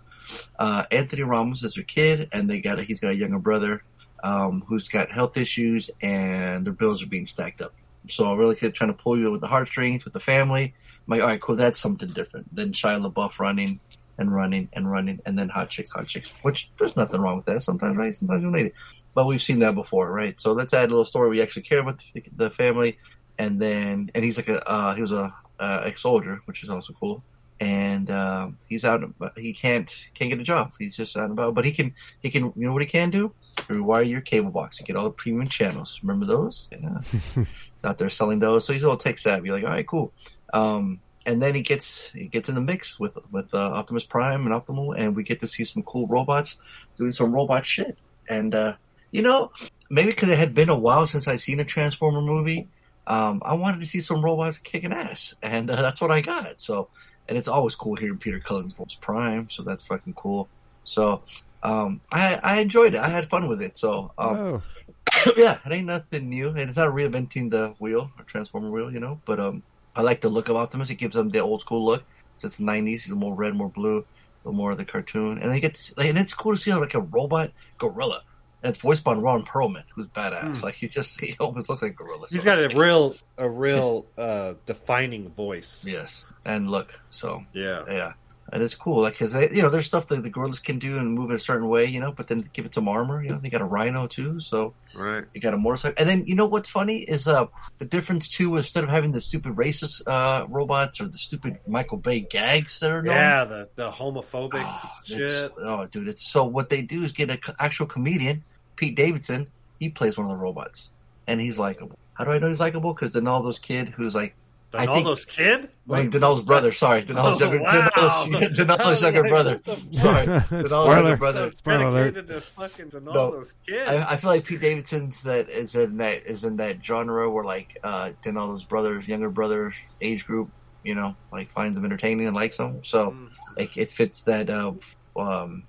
Uh, 0.58 0.84
Anthony 0.90 1.22
Ramos 1.22 1.62
is 1.62 1.76
her 1.76 1.82
kid, 1.82 2.28
and 2.32 2.48
they 2.48 2.60
got 2.60 2.78
a, 2.78 2.82
he's 2.82 3.00
got 3.00 3.12
a 3.12 3.16
younger 3.16 3.38
brother 3.38 3.82
um, 4.22 4.64
who's 4.66 4.88
got 4.88 5.10
health 5.10 5.36
issues, 5.36 5.90
and 6.00 6.66
their 6.66 6.72
bills 6.72 7.02
are 7.02 7.06
being 7.06 7.26
stacked 7.26 7.60
up. 7.60 7.74
So 8.08 8.26
I'm 8.26 8.38
really 8.38 8.56
kind 8.56 8.74
trying 8.74 8.94
to 8.94 9.02
pull 9.02 9.18
you 9.18 9.30
with 9.30 9.40
the 9.40 9.46
heartstrings 9.46 10.04
with 10.04 10.14
the 10.14 10.20
family. 10.20 10.74
I'm 11.06 11.10
like, 11.10 11.20
all 11.20 11.28
right, 11.28 11.40
cool, 11.40 11.56
that's 11.56 11.78
something 11.78 12.12
different 12.12 12.54
than 12.54 12.72
Shia 12.72 13.04
LaBeouf 13.04 13.38
running 13.38 13.80
and 14.18 14.34
running 14.34 14.68
and 14.72 14.90
running, 14.90 15.20
and 15.26 15.38
then 15.38 15.48
hot 15.48 15.70
chicks, 15.70 15.90
hot 15.90 16.06
chicks. 16.06 16.30
Which 16.42 16.70
there's 16.78 16.96
nothing 16.96 17.20
wrong 17.20 17.36
with 17.36 17.46
that. 17.46 17.62
Sometimes, 17.62 17.96
right? 17.96 18.14
Sometimes 18.14 18.42
you 18.42 18.50
need 18.50 18.66
it, 18.66 18.74
but 19.14 19.26
we've 19.26 19.42
seen 19.42 19.60
that 19.60 19.74
before, 19.74 20.10
right? 20.10 20.38
So 20.40 20.52
let's 20.52 20.74
add 20.74 20.86
a 20.86 20.92
little 20.92 21.04
story. 21.04 21.30
We 21.30 21.42
actually 21.42 21.62
care 21.62 21.80
about 21.80 22.02
the, 22.14 22.24
the 22.34 22.50
family, 22.50 22.98
and 23.38 23.60
then 23.60 24.10
and 24.14 24.24
he's 24.24 24.36
like 24.36 24.48
a 24.48 24.66
uh, 24.68 24.94
he 24.94 25.02
was 25.02 25.12
a 25.12 25.34
uh, 25.60 25.82
ex 25.84 26.02
soldier, 26.02 26.40
which 26.46 26.62
is 26.62 26.70
also 26.70 26.92
cool. 26.92 27.22
And 27.58 28.10
um, 28.10 28.58
he's 28.68 28.84
out, 28.84 29.02
but 29.18 29.38
he 29.38 29.54
can't 29.54 29.92
can't 30.14 30.30
get 30.30 30.38
a 30.38 30.44
job. 30.44 30.72
He's 30.78 30.96
just 30.96 31.16
out 31.16 31.24
and 31.24 31.32
about, 31.32 31.54
but 31.54 31.64
he 31.64 31.72
can 31.72 31.94
he 32.20 32.30
can 32.30 32.52
you 32.54 32.66
know 32.66 32.72
what 32.72 32.82
he 32.82 32.88
can 32.88 33.10
do? 33.10 33.32
Rewire 33.68 34.08
your 34.08 34.20
cable 34.20 34.50
box 34.50 34.76
to 34.76 34.84
get 34.84 34.96
all 34.96 35.04
the 35.04 35.10
premium 35.10 35.48
channels. 35.48 36.00
Remember 36.02 36.26
those? 36.26 36.68
Yeah, 36.70 37.44
out 37.84 37.96
there 37.96 38.10
selling 38.10 38.40
those. 38.40 38.66
So 38.66 38.74
he's 38.74 38.84
all 38.84 38.98
tech 38.98 39.16
savvy. 39.16 39.50
Like, 39.50 39.64
all 39.64 39.70
right, 39.70 39.86
cool. 39.86 40.12
Um, 40.52 41.00
and 41.24 41.42
then 41.42 41.54
he 41.54 41.62
gets 41.62 42.12
he 42.12 42.26
gets 42.26 42.48
in 42.48 42.54
the 42.54 42.60
mix 42.60 43.00
with 43.00 43.18
with 43.32 43.52
uh, 43.52 43.58
Optimus 43.58 44.04
Prime 44.04 44.46
and 44.46 44.54
Optimal, 44.54 44.94
and 44.96 45.16
we 45.16 45.24
get 45.24 45.40
to 45.40 45.46
see 45.46 45.64
some 45.64 45.82
cool 45.82 46.06
robots 46.06 46.60
doing 46.96 47.12
some 47.12 47.32
robot 47.32 47.66
shit. 47.66 47.98
And 48.28 48.54
uh, 48.54 48.76
you 49.10 49.22
know, 49.22 49.50
maybe 49.90 50.10
because 50.10 50.28
it 50.28 50.38
had 50.38 50.54
been 50.54 50.68
a 50.68 50.78
while 50.78 51.06
since 51.06 51.26
I 51.26 51.36
seen 51.36 51.58
a 51.58 51.64
Transformer 51.64 52.20
movie, 52.20 52.68
um, 53.06 53.42
I 53.44 53.54
wanted 53.54 53.80
to 53.80 53.86
see 53.86 54.00
some 54.00 54.24
robots 54.24 54.58
kicking 54.58 54.92
ass, 54.92 55.34
and 55.42 55.70
uh, 55.70 55.82
that's 55.82 56.00
what 56.00 56.10
I 56.10 56.20
got. 56.20 56.60
So, 56.60 56.88
and 57.28 57.36
it's 57.36 57.48
always 57.48 57.74
cool 57.74 57.96
hearing 57.96 58.18
Peter 58.18 58.40
Cullen's 58.40 58.72
voice 58.74 58.94
Prime, 58.94 59.48
so 59.50 59.62
that's 59.62 59.84
fucking 59.84 60.14
cool. 60.14 60.48
So, 60.84 61.22
um, 61.62 62.00
I 62.12 62.38
I 62.42 62.60
enjoyed 62.60 62.94
it. 62.94 63.00
I 63.00 63.08
had 63.08 63.28
fun 63.28 63.48
with 63.48 63.62
it. 63.62 63.76
So, 63.78 64.12
um, 64.18 64.36
oh, 64.36 65.32
yeah, 65.36 65.58
it 65.64 65.72
ain't 65.72 65.86
nothing 65.86 66.28
new, 66.28 66.48
and 66.48 66.58
it's 66.58 66.76
not 66.76 66.92
reinventing 66.92 67.50
the 67.50 67.74
wheel 67.78 68.10
or 68.18 68.24
transformer 68.24 68.70
wheel, 68.70 68.92
you 68.92 69.00
know. 69.00 69.20
But 69.24 69.40
um, 69.40 69.62
I 69.94 70.02
like 70.02 70.20
the 70.20 70.28
look 70.28 70.48
of 70.48 70.56
Optimus. 70.56 70.90
It 70.90 70.96
gives 70.96 71.16
him 71.16 71.30
the 71.30 71.40
old 71.40 71.60
school 71.60 71.84
look. 71.84 72.04
Since 72.34 72.56
the 72.56 72.64
'90s, 72.64 72.86
he's 72.86 73.10
more 73.10 73.34
red, 73.34 73.54
more 73.54 73.68
blue, 73.68 73.98
a 73.98 74.04
little 74.44 74.52
more 74.52 74.70
of 74.70 74.78
the 74.78 74.84
cartoon, 74.84 75.38
and 75.38 75.52
he 75.52 75.60
gets 75.60 75.92
and 75.92 76.18
it's 76.18 76.34
cool 76.34 76.52
to 76.52 76.58
see 76.58 76.70
how 76.70 76.80
like 76.80 76.94
a 76.94 77.00
robot 77.00 77.52
gorilla. 77.78 78.22
It's 78.66 78.80
voiced 78.80 79.04
by 79.04 79.14
Ron 79.14 79.44
Perlman, 79.44 79.84
who's 79.94 80.06
badass. 80.08 80.62
Like 80.62 80.74
he 80.74 80.88
just 80.88 81.20
he 81.20 81.34
almost 81.40 81.68
looks 81.68 81.82
like 81.82 81.92
a 81.92 81.94
gorilla. 81.94 82.26
He's 82.30 82.42
So 82.42 82.54
got 82.54 82.72
a 82.72 82.76
real 82.76 83.16
a 83.38 83.48
real 83.64 84.06
uh 84.18 84.54
defining 84.66 85.30
voice. 85.30 85.84
yes, 85.86 86.24
and 86.44 86.70
look. 86.70 86.98
So 87.10 87.44
Yeah. 87.52 87.82
yeah, 87.88 88.12
and 88.52 88.62
it's 88.62 88.74
cool. 88.74 89.02
Like 89.02 89.14
because 89.14 89.34
you 89.34 89.62
know, 89.62 89.68
there's 89.70 89.86
stuff 89.86 90.08
that 90.08 90.22
the 90.22 90.30
gorillas 90.30 90.60
can 90.60 90.78
do 90.78 90.98
and 90.98 91.12
move 91.14 91.30
in 91.30 91.36
a 91.36 91.38
certain 91.40 91.68
way, 91.68 91.86
you 91.86 92.00
know. 92.00 92.12
But 92.12 92.28
then 92.28 92.48
give 92.52 92.64
it 92.66 92.74
some 92.74 92.88
armor. 92.88 93.22
You 93.22 93.30
know, 93.30 93.38
they 93.38 93.48
got 93.50 93.60
a 93.60 93.64
rhino 93.66 94.06
too, 94.06 94.40
so 94.40 94.74
Right. 94.94 95.24
You 95.34 95.42
got 95.42 95.52
a 95.52 95.58
motorcycle, 95.58 95.96
and 95.98 96.08
then 96.08 96.24
you 96.26 96.34
know 96.34 96.46
what's 96.46 96.70
funny 96.70 97.00
is 97.00 97.28
uh 97.28 97.46
the 97.78 97.84
difference 97.84 98.28
too. 98.28 98.56
Instead 98.56 98.82
of 98.82 98.88
having 98.88 99.12
the 99.12 99.20
stupid 99.20 99.52
racist 99.56 100.00
uh 100.06 100.46
robots 100.48 101.00
or 101.02 101.06
the 101.08 101.18
stupid 101.18 101.58
Michael 101.66 101.98
Bay 101.98 102.20
gags 102.20 102.80
that 102.80 102.90
are 102.90 103.02
known, 103.02 103.14
Yeah, 103.14 103.44
the 103.44 103.68
the 103.74 103.90
homophobic 103.90 104.62
oh, 104.64 104.90
shit. 105.04 105.52
oh, 105.62 105.84
dude, 105.86 106.08
it's 106.08 106.26
so 106.26 106.44
what 106.44 106.70
they 106.70 106.80
do 106.80 107.04
is 107.04 107.12
get 107.12 107.28
an 107.28 107.38
actual 107.60 107.84
comedian, 107.86 108.42
Pete 108.76 108.94
Davidson. 108.96 109.48
He 109.78 109.88
plays 109.90 110.16
one 110.16 110.26
of 110.26 110.30
the 110.30 110.36
robots, 110.36 110.92
and 111.26 111.40
he's 111.40 111.58
likable. 111.58 111.98
How 112.14 112.24
do 112.24 112.30
I 112.30 112.38
know 112.38 112.48
he's 112.48 112.60
likable? 112.60 112.94
Because 112.94 113.12
Denaldo's 113.12 113.58
kid, 113.58 113.88
who's 113.90 114.14
like 114.14 114.34
I 114.74 114.86
Donaldo's 114.86 115.24
kid? 115.24 115.68
like 115.86 116.10
Denaldo's 116.10 116.42
brother. 116.42 116.72
Sorry, 116.72 117.02
Denaldo's 117.02 117.40
Oh, 117.40 117.44
younger, 117.44 117.62
wow. 117.62 117.90
Denaldo's, 117.94 118.58
Denaldo's 118.58 119.02
younger 119.06 119.20
Like, 119.22 119.30
brother. 119.30 119.60
what 119.64 119.64
the 119.64 119.76
fuck? 119.76 119.94
Sorry, 119.94 120.26
Denaldo's 120.26 120.70
Spoiler. 120.70 121.00
younger 121.00 121.16
brother. 121.16 121.44
So 121.50 121.56
Spoiler 121.56 121.86
alert. 121.88 122.28
to 122.28 122.40
fucking 122.40 122.88
Donaldo's 122.88 123.54
kid. 123.66 123.88
I, 123.88 124.12
I 124.12 124.16
feel 124.16 124.30
like 124.30 124.44
Pete 124.44 124.60
Davidson's 124.60 125.22
that 125.24 125.48
is 125.50 125.74
in 125.74 125.98
that 125.98 126.26
is 126.26 126.44
in 126.44 126.56
that 126.56 126.84
genre 126.84 127.30
where 127.30 127.44
like 127.44 127.76
uh 127.84 128.12
Denaldo's 128.24 128.64
brothers, 128.64 129.06
younger 129.06 129.30
brother 129.30 129.72
age 130.00 130.26
group, 130.26 130.50
you 130.82 130.94
know, 130.94 131.16
like 131.32 131.50
finds 131.52 131.74
them 131.74 131.84
entertaining 131.84 132.26
and 132.26 132.34
likes 132.36 132.56
them. 132.56 132.80
So 132.84 133.10
Mm. 133.10 133.28
like 133.56 133.76
it 133.76 133.90
fits 133.92 134.22
that 134.22 134.48
uh 134.50 134.72
um 135.16 135.64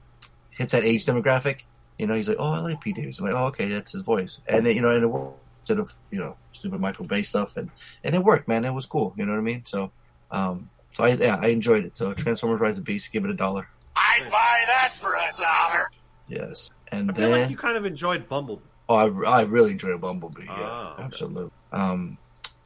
hits 0.51 0.71
that 0.71 0.83
age 0.83 1.05
demographic. 1.05 1.61
You 1.97 2.07
know, 2.07 2.13
he's 2.15 2.27
like, 2.27 2.37
Oh, 2.39 2.51
I 2.53 2.59
like 2.59 2.81
Pete 2.81 2.95
Davidson. 2.95 3.25
I'm 3.25 3.33
like, 3.33 3.41
oh 3.41 3.47
okay, 3.47 3.67
that's 3.69 3.91
his 3.91 4.03
voice. 4.03 4.39
And 4.47 4.67
it, 4.67 4.75
you 4.75 4.81
know, 4.81 4.89
and 4.89 5.03
it 5.03 5.07
worked 5.07 5.39
instead 5.61 5.79
of, 5.79 5.91
you 6.11 6.19
know, 6.19 6.37
stupid 6.53 6.79
Michael 6.79 7.05
Bay 7.05 7.21
stuff 7.23 7.57
and 7.57 7.69
and 8.03 8.15
it 8.15 8.23
worked, 8.23 8.47
man. 8.47 8.65
It 8.65 8.71
was 8.73 8.85
cool, 8.85 9.13
you 9.17 9.25
know 9.25 9.31
what 9.33 9.39
I 9.39 9.41
mean? 9.41 9.65
So 9.65 9.91
um 10.31 10.69
so 10.93 11.03
I 11.03 11.09
yeah, 11.13 11.37
I 11.41 11.47
enjoyed 11.47 11.85
it. 11.85 11.97
So 11.97 12.13
Transformers 12.13 12.59
Rise 12.59 12.71
of 12.77 12.85
the 12.85 12.91
Beast, 12.91 13.11
give 13.11 13.25
it 13.25 13.31
a 13.31 13.35
dollar. 13.35 13.67
I'd 13.95 14.25
buy 14.29 14.63
that 14.67 14.93
for 14.95 15.13
a 15.13 15.41
dollar. 15.41 15.89
Yes. 16.27 16.69
And 16.91 17.09
I 17.11 17.13
feel 17.13 17.29
then 17.31 17.41
like 17.41 17.49
you 17.49 17.57
kind 17.57 17.77
of 17.77 17.85
enjoyed 17.85 18.29
Bumblebee. 18.29 18.61
Oh, 18.89 18.95
I, 19.25 19.39
I 19.39 19.41
really 19.43 19.71
enjoyed 19.71 19.99
Bumblebee. 19.99 20.43
Yeah, 20.45 20.53
Ah, 20.55 20.93
okay. 20.93 21.03
absolutely. 21.03 21.51
Um, 21.71 22.17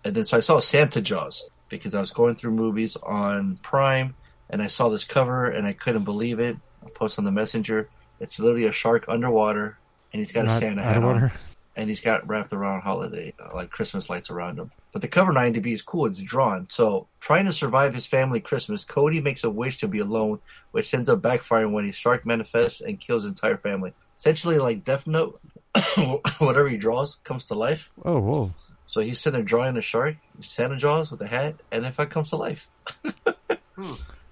and 0.03 0.15
then 0.15 0.25
so 0.25 0.37
I 0.37 0.39
saw 0.41 0.59
Santa 0.59 1.01
Jaws 1.01 1.43
because 1.69 1.95
I 1.95 1.99
was 1.99 2.11
going 2.11 2.35
through 2.35 2.51
movies 2.51 2.95
on 2.97 3.57
Prime, 3.63 4.13
and 4.49 4.61
I 4.61 4.67
saw 4.67 4.89
this 4.89 5.03
cover, 5.05 5.47
and 5.49 5.65
I 5.65 5.73
couldn't 5.73 6.03
believe 6.03 6.39
it. 6.39 6.57
I 6.85 6.89
post 6.93 7.17
on 7.17 7.25
the 7.25 7.31
messenger. 7.31 7.89
It's 8.21 8.39
literally 8.39 8.67
a 8.67 8.71
shark 8.71 9.05
underwater, 9.07 9.77
and 10.13 10.19
he's 10.19 10.31
got 10.31 10.45
a 10.45 10.51
Santa 10.51 10.83
hat 10.83 10.97
of 10.97 11.03
on, 11.03 11.15
order. 11.15 11.31
and 11.75 11.89
he's 11.89 12.01
got 12.01 12.27
wrapped 12.27 12.53
around 12.53 12.81
holiday 12.81 13.33
uh, 13.43 13.49
like 13.55 13.71
Christmas 13.71 14.09
lights 14.11 14.29
around 14.29 14.59
him. 14.59 14.71
But 14.91 15.01
the 15.01 15.07
cover 15.07 15.31
on 15.31 15.53
IMDb 15.53 15.73
is 15.73 15.81
cool. 15.81 16.05
It's 16.05 16.21
drawn. 16.21 16.69
So 16.69 17.07
trying 17.19 17.45
to 17.45 17.53
survive 17.53 17.95
his 17.95 18.05
family 18.05 18.39
Christmas, 18.39 18.85
Cody 18.85 19.21
makes 19.21 19.43
a 19.43 19.49
wish 19.49 19.79
to 19.79 19.87
be 19.87 19.99
alone, 19.99 20.39
which 20.69 20.93
ends 20.93 21.09
up 21.09 21.21
backfiring 21.21 21.71
when 21.71 21.85
his 21.85 21.95
shark 21.95 22.25
manifests 22.25 22.81
and 22.81 22.99
kills 22.99 23.23
his 23.23 23.31
entire 23.31 23.57
family. 23.57 23.93
Essentially, 24.17 24.59
like 24.59 24.83
Death 24.85 25.07
Note, 25.07 25.41
whatever 26.37 26.69
he 26.69 26.77
draws 26.77 27.15
comes 27.23 27.45
to 27.45 27.55
life. 27.55 27.89
Oh, 28.05 28.19
whoa. 28.19 28.51
So 28.85 29.01
he's 29.01 29.19
sitting 29.19 29.39
there 29.39 29.43
drawing 29.43 29.77
a 29.77 29.81
shark, 29.81 30.17
Santa 30.41 30.77
Jaws 30.77 31.09
with 31.09 31.21
a 31.21 31.27
hat, 31.27 31.55
and 31.71 31.85
if 31.85 31.95
fact 31.95 32.11
comes 32.11 32.29
to 32.29 32.35
life. 32.35 32.67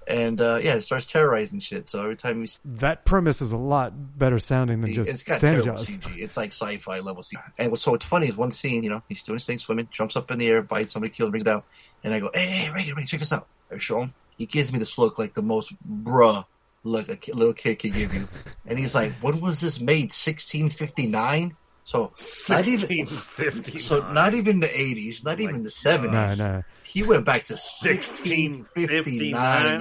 And 0.09 0.41
uh, 0.41 0.59
yeah, 0.61 0.73
it 0.73 0.81
starts 0.81 1.05
terrorizing 1.05 1.59
shit. 1.59 1.87
So 1.87 2.01
every 2.01 2.15
time 2.15 2.41
you 2.41 2.47
see 2.47 2.59
That 2.65 3.05
premise 3.05 3.43
is 3.43 3.51
a 3.51 3.57
lot 3.57 3.93
better 4.17 4.39
sounding 4.39 4.81
than 4.81 4.95
just 4.95 5.09
it's 5.09 5.23
got 5.23 5.39
terrible 5.39 5.73
CG. 5.73 6.17
It's 6.17 6.35
like 6.35 6.49
sci-fi 6.51 6.99
level 6.99 7.21
CG. 7.21 7.39
And 7.59 7.77
so 7.77 7.91
what's 7.91 8.07
funny 8.07 8.27
is 8.27 8.35
one 8.35 8.49
scene, 8.49 8.83
you 8.83 8.89
know, 8.89 9.03
he's 9.07 9.21
doing 9.21 9.35
his 9.35 9.45
thing, 9.45 9.59
swimming, 9.59 9.87
jumps 9.91 10.15
up 10.15 10.31
in 10.31 10.39
the 10.39 10.47
air, 10.47 10.63
bites 10.63 10.93
somebody, 10.93 11.13
kills, 11.13 11.29
brings 11.29 11.43
it 11.43 11.47
out, 11.47 11.63
and 12.03 12.11
I 12.11 12.19
go, 12.19 12.31
"Hey, 12.33 12.47
hey, 12.47 12.69
Reagan, 12.71 12.95
Reagan, 12.95 13.05
check 13.05 13.19
this 13.19 13.31
out." 13.31 13.47
I 13.71 13.77
show 13.77 14.01
him. 14.01 14.13
He 14.35 14.47
gives 14.47 14.73
me 14.73 14.79
this 14.79 14.97
look 14.97 15.19
like 15.19 15.35
the 15.35 15.43
most 15.43 15.73
bruh 15.87 16.43
look 16.83 17.09
a 17.09 17.31
little 17.31 17.53
kid 17.53 17.77
could 17.77 17.93
give 17.93 18.11
you, 18.11 18.27
and 18.65 18.79
he's 18.79 18.95
like, 18.95 19.13
"When 19.21 19.39
was 19.41 19.61
this 19.61 19.79
made? 19.79 20.11
1659." 20.11 21.55
So 21.89 22.13
not 22.49 22.67
even 22.67 23.07
1659. 23.07 23.79
so 23.81 24.11
not 24.13 24.35
even 24.35 24.59
the 24.59 24.69
eighties, 24.79 25.23
not 25.23 25.39
even 25.39 25.63
the 25.63 25.69
No, 25.69 25.69
seventies. 25.69 26.37
no. 26.37 26.61
He 26.83 27.01
went 27.01 27.25
back 27.25 27.45
to 27.45 27.53
1659. 27.53 29.31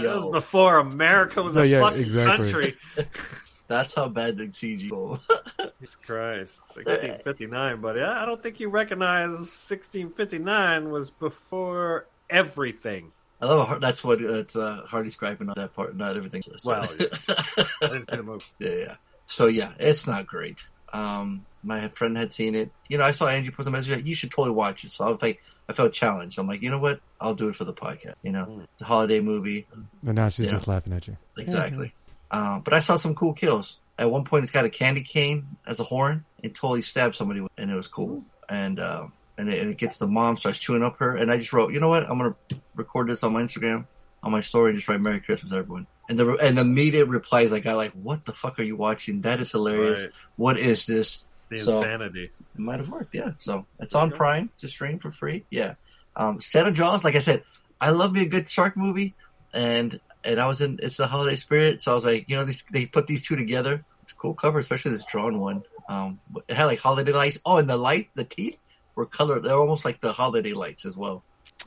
That 0.03 0.15
was 0.15 0.25
before 0.33 0.79
America 0.79 1.43
was 1.43 1.55
No, 1.55 1.61
a 1.63 1.67
yeah, 1.67 1.83
fucking 1.83 2.01
exactly. 2.01 2.47
country. 2.47 2.77
that's 3.69 3.95
how 3.95 4.09
bad 4.09 4.39
the 4.39 4.45
CG. 4.49 4.91
was. 4.91 5.21
Jesus 5.81 5.97
Christ, 5.97 6.59
1659. 6.77 7.81
buddy. 7.83 8.01
I 8.01 8.25
don't 8.25 8.43
think 8.43 8.59
you 8.59 8.71
recognize 8.71 9.29
1659 9.29 10.89
was 10.91 11.11
before 11.11 12.07
everything. 12.31 13.13
I 13.43 13.47
love 13.47 13.69
how 13.69 13.79
that's 13.79 14.03
what 14.03 14.23
it's 14.23 14.57
uh, 14.57 14.81
Hardy's 14.87 15.15
griping 15.17 15.51
on 15.51 15.55
that 15.57 15.75
part, 15.75 15.95
not 15.95 16.17
everything. 16.17 16.43
Well, 16.65 16.89
It's 16.99 17.27
yeah, 18.59 18.71
yeah. 18.71 18.97
So 19.27 19.47
yeah, 19.47 19.75
it's 19.79 20.07
not 20.07 20.27
great. 20.27 20.67
Um, 20.93 21.45
my 21.63 21.89
friend 21.89 22.17
had 22.17 22.33
seen 22.33 22.55
it. 22.55 22.71
You 22.89 22.99
know, 22.99 23.05
I 23.05 23.11
saw 23.11 23.27
Angie 23.29 23.51
post 23.51 23.69
a 23.69 23.71
message. 23.71 23.91
like, 23.91 24.07
You 24.07 24.15
should 24.15 24.31
totally 24.31 24.55
watch 24.55 24.85
it. 24.85 24.91
So 24.91 25.05
I 25.05 25.11
was 25.11 25.21
like, 25.21 25.43
I 25.69 25.73
felt 25.75 25.93
challenged. 25.93 26.39
I'm 26.39 26.47
like, 26.47 26.63
you 26.63 26.71
know 26.71 26.79
what? 26.79 27.01
I'll 27.21 27.35
do 27.35 27.49
it 27.49 27.57
for 27.57 27.65
the 27.65 27.75
podcast. 27.75 28.15
You 28.23 28.33
know, 28.33 28.47
Mm. 28.47 28.65
it's 28.73 28.83
a 28.83 28.85
holiday 28.87 29.21
movie. 29.21 29.67
And 30.07 30.15
now 30.15 30.29
she's 30.31 30.47
Yeah. 30.47 30.53
just 30.53 30.69
laughing 30.69 30.93
at 30.95 31.07
you. 31.09 31.17
Exactly. 31.37 31.93
Um, 32.31 32.63
but 32.63 32.73
I 32.75 32.79
saw 32.79 32.97
some 32.97 33.15
cool 33.15 33.33
kills. 33.35 33.79
At 33.99 34.11
one 34.11 34.25
point, 34.25 34.45
it's 34.45 34.53
got 34.53 34.65
a 34.65 34.71
candy 34.71 35.03
cane 35.03 35.57
as 35.67 35.81
a 35.81 35.83
horn. 35.83 36.25
It 36.43 36.55
totally 36.55 36.83
stabbed 36.83 37.17
somebody, 37.17 37.41
with, 37.41 37.51
and 37.59 37.71
it 37.71 37.75
was 37.75 37.89
cool. 37.89 38.25
And 38.49 38.79
uh, 38.79 39.09
and, 39.37 39.49
it, 39.53 39.61
and 39.61 39.71
it 39.71 39.77
gets 39.79 39.99
the 39.99 40.07
mom 40.07 40.37
starts 40.37 40.59
chewing 40.59 40.83
up 40.83 40.99
her. 40.99 41.17
And 41.17 41.31
I 41.31 41.37
just 41.39 41.53
wrote, 41.53 41.73
you 41.73 41.81
know 41.81 41.89
what? 41.89 42.05
I'm 42.09 42.17
gonna 42.19 42.35
record 42.77 43.09
this 43.09 43.23
on 43.25 43.33
my 43.33 43.43
Instagram, 43.43 43.87
on 44.23 44.33
my 44.33 44.41
story, 44.41 44.71
and 44.71 44.79
just 44.79 44.89
write 44.89 45.01
"Merry 45.01 45.21
Christmas, 45.21 45.53
everyone." 45.53 45.87
And 46.09 46.19
the 46.19 46.37
and 46.37 46.57
the 46.57 46.63
immediate 46.63 47.07
replies 47.07 47.53
like 47.53 47.63
I 47.67 47.71
got 47.71 47.77
like, 47.77 47.93
"What 47.93 48.25
the 48.25 48.33
fuck 48.33 48.59
are 48.59 48.63
you 48.65 48.77
watching? 48.77 49.23
That 49.23 49.41
is 49.41 49.51
hilarious. 49.53 50.03
Right. 50.03 50.11
What 50.37 50.59
is 50.59 50.87
this?" 50.87 51.25
The 51.51 51.59
So- 51.61 51.79
insanity. 51.79 52.25
It 52.55 52.61
might 52.61 52.79
have 52.81 52.89
worked, 52.91 53.15
yeah. 53.15 53.31
So 53.39 53.65
it's 53.81 53.95
on 53.95 54.09
Okay. 54.09 54.17
Prime 54.19 54.51
to 54.59 54.69
stream 54.69 54.99
for 54.99 55.11
free. 55.11 55.45
Yeah. 55.51 55.75
Um 56.17 56.41
Santa 56.41 56.73
Jaws, 56.73 57.05
like 57.05 57.15
I 57.15 57.21
said, 57.21 57.43
I 57.81 57.91
love 57.91 58.13
me 58.13 58.23
a 58.23 58.29
good 58.29 58.49
shark 58.51 58.77
movie 58.77 59.15
and 59.55 59.99
and 60.25 60.41
I 60.41 60.47
was 60.49 60.61
in 60.61 60.79
it's 60.83 60.97
the 60.99 61.07
holiday 61.07 61.37
spirit, 61.37 61.81
so 61.83 61.93
I 61.93 61.95
was 61.95 62.05
like, 62.05 62.29
you 62.29 62.37
know, 62.37 62.45
these 62.45 62.65
they 62.71 62.85
put 62.87 63.07
these 63.07 63.25
two 63.27 63.37
together. 63.37 63.83
It's 64.03 64.13
a 64.13 64.17
cool 64.17 64.35
cover, 64.35 64.59
especially 64.59 64.91
this 64.91 65.05
drawn 65.07 65.39
one. 65.41 65.63
Um 65.89 66.21
it 66.49 66.55
had 66.55 66.65
like 66.67 66.81
holiday 66.81 67.13
lights. 67.13 67.39
Oh, 67.47 67.57
and 67.59 67.69
the 67.71 67.77
light, 67.79 68.11
the 68.15 68.25
teeth 68.25 68.59
were 68.95 69.07
colored 69.07 69.43
they're 69.45 69.55
almost 69.57 69.85
like 69.87 70.01
the 70.03 70.13
holiday 70.13 70.53
lights 70.53 70.85
as 70.85 70.97
well. 70.99 71.23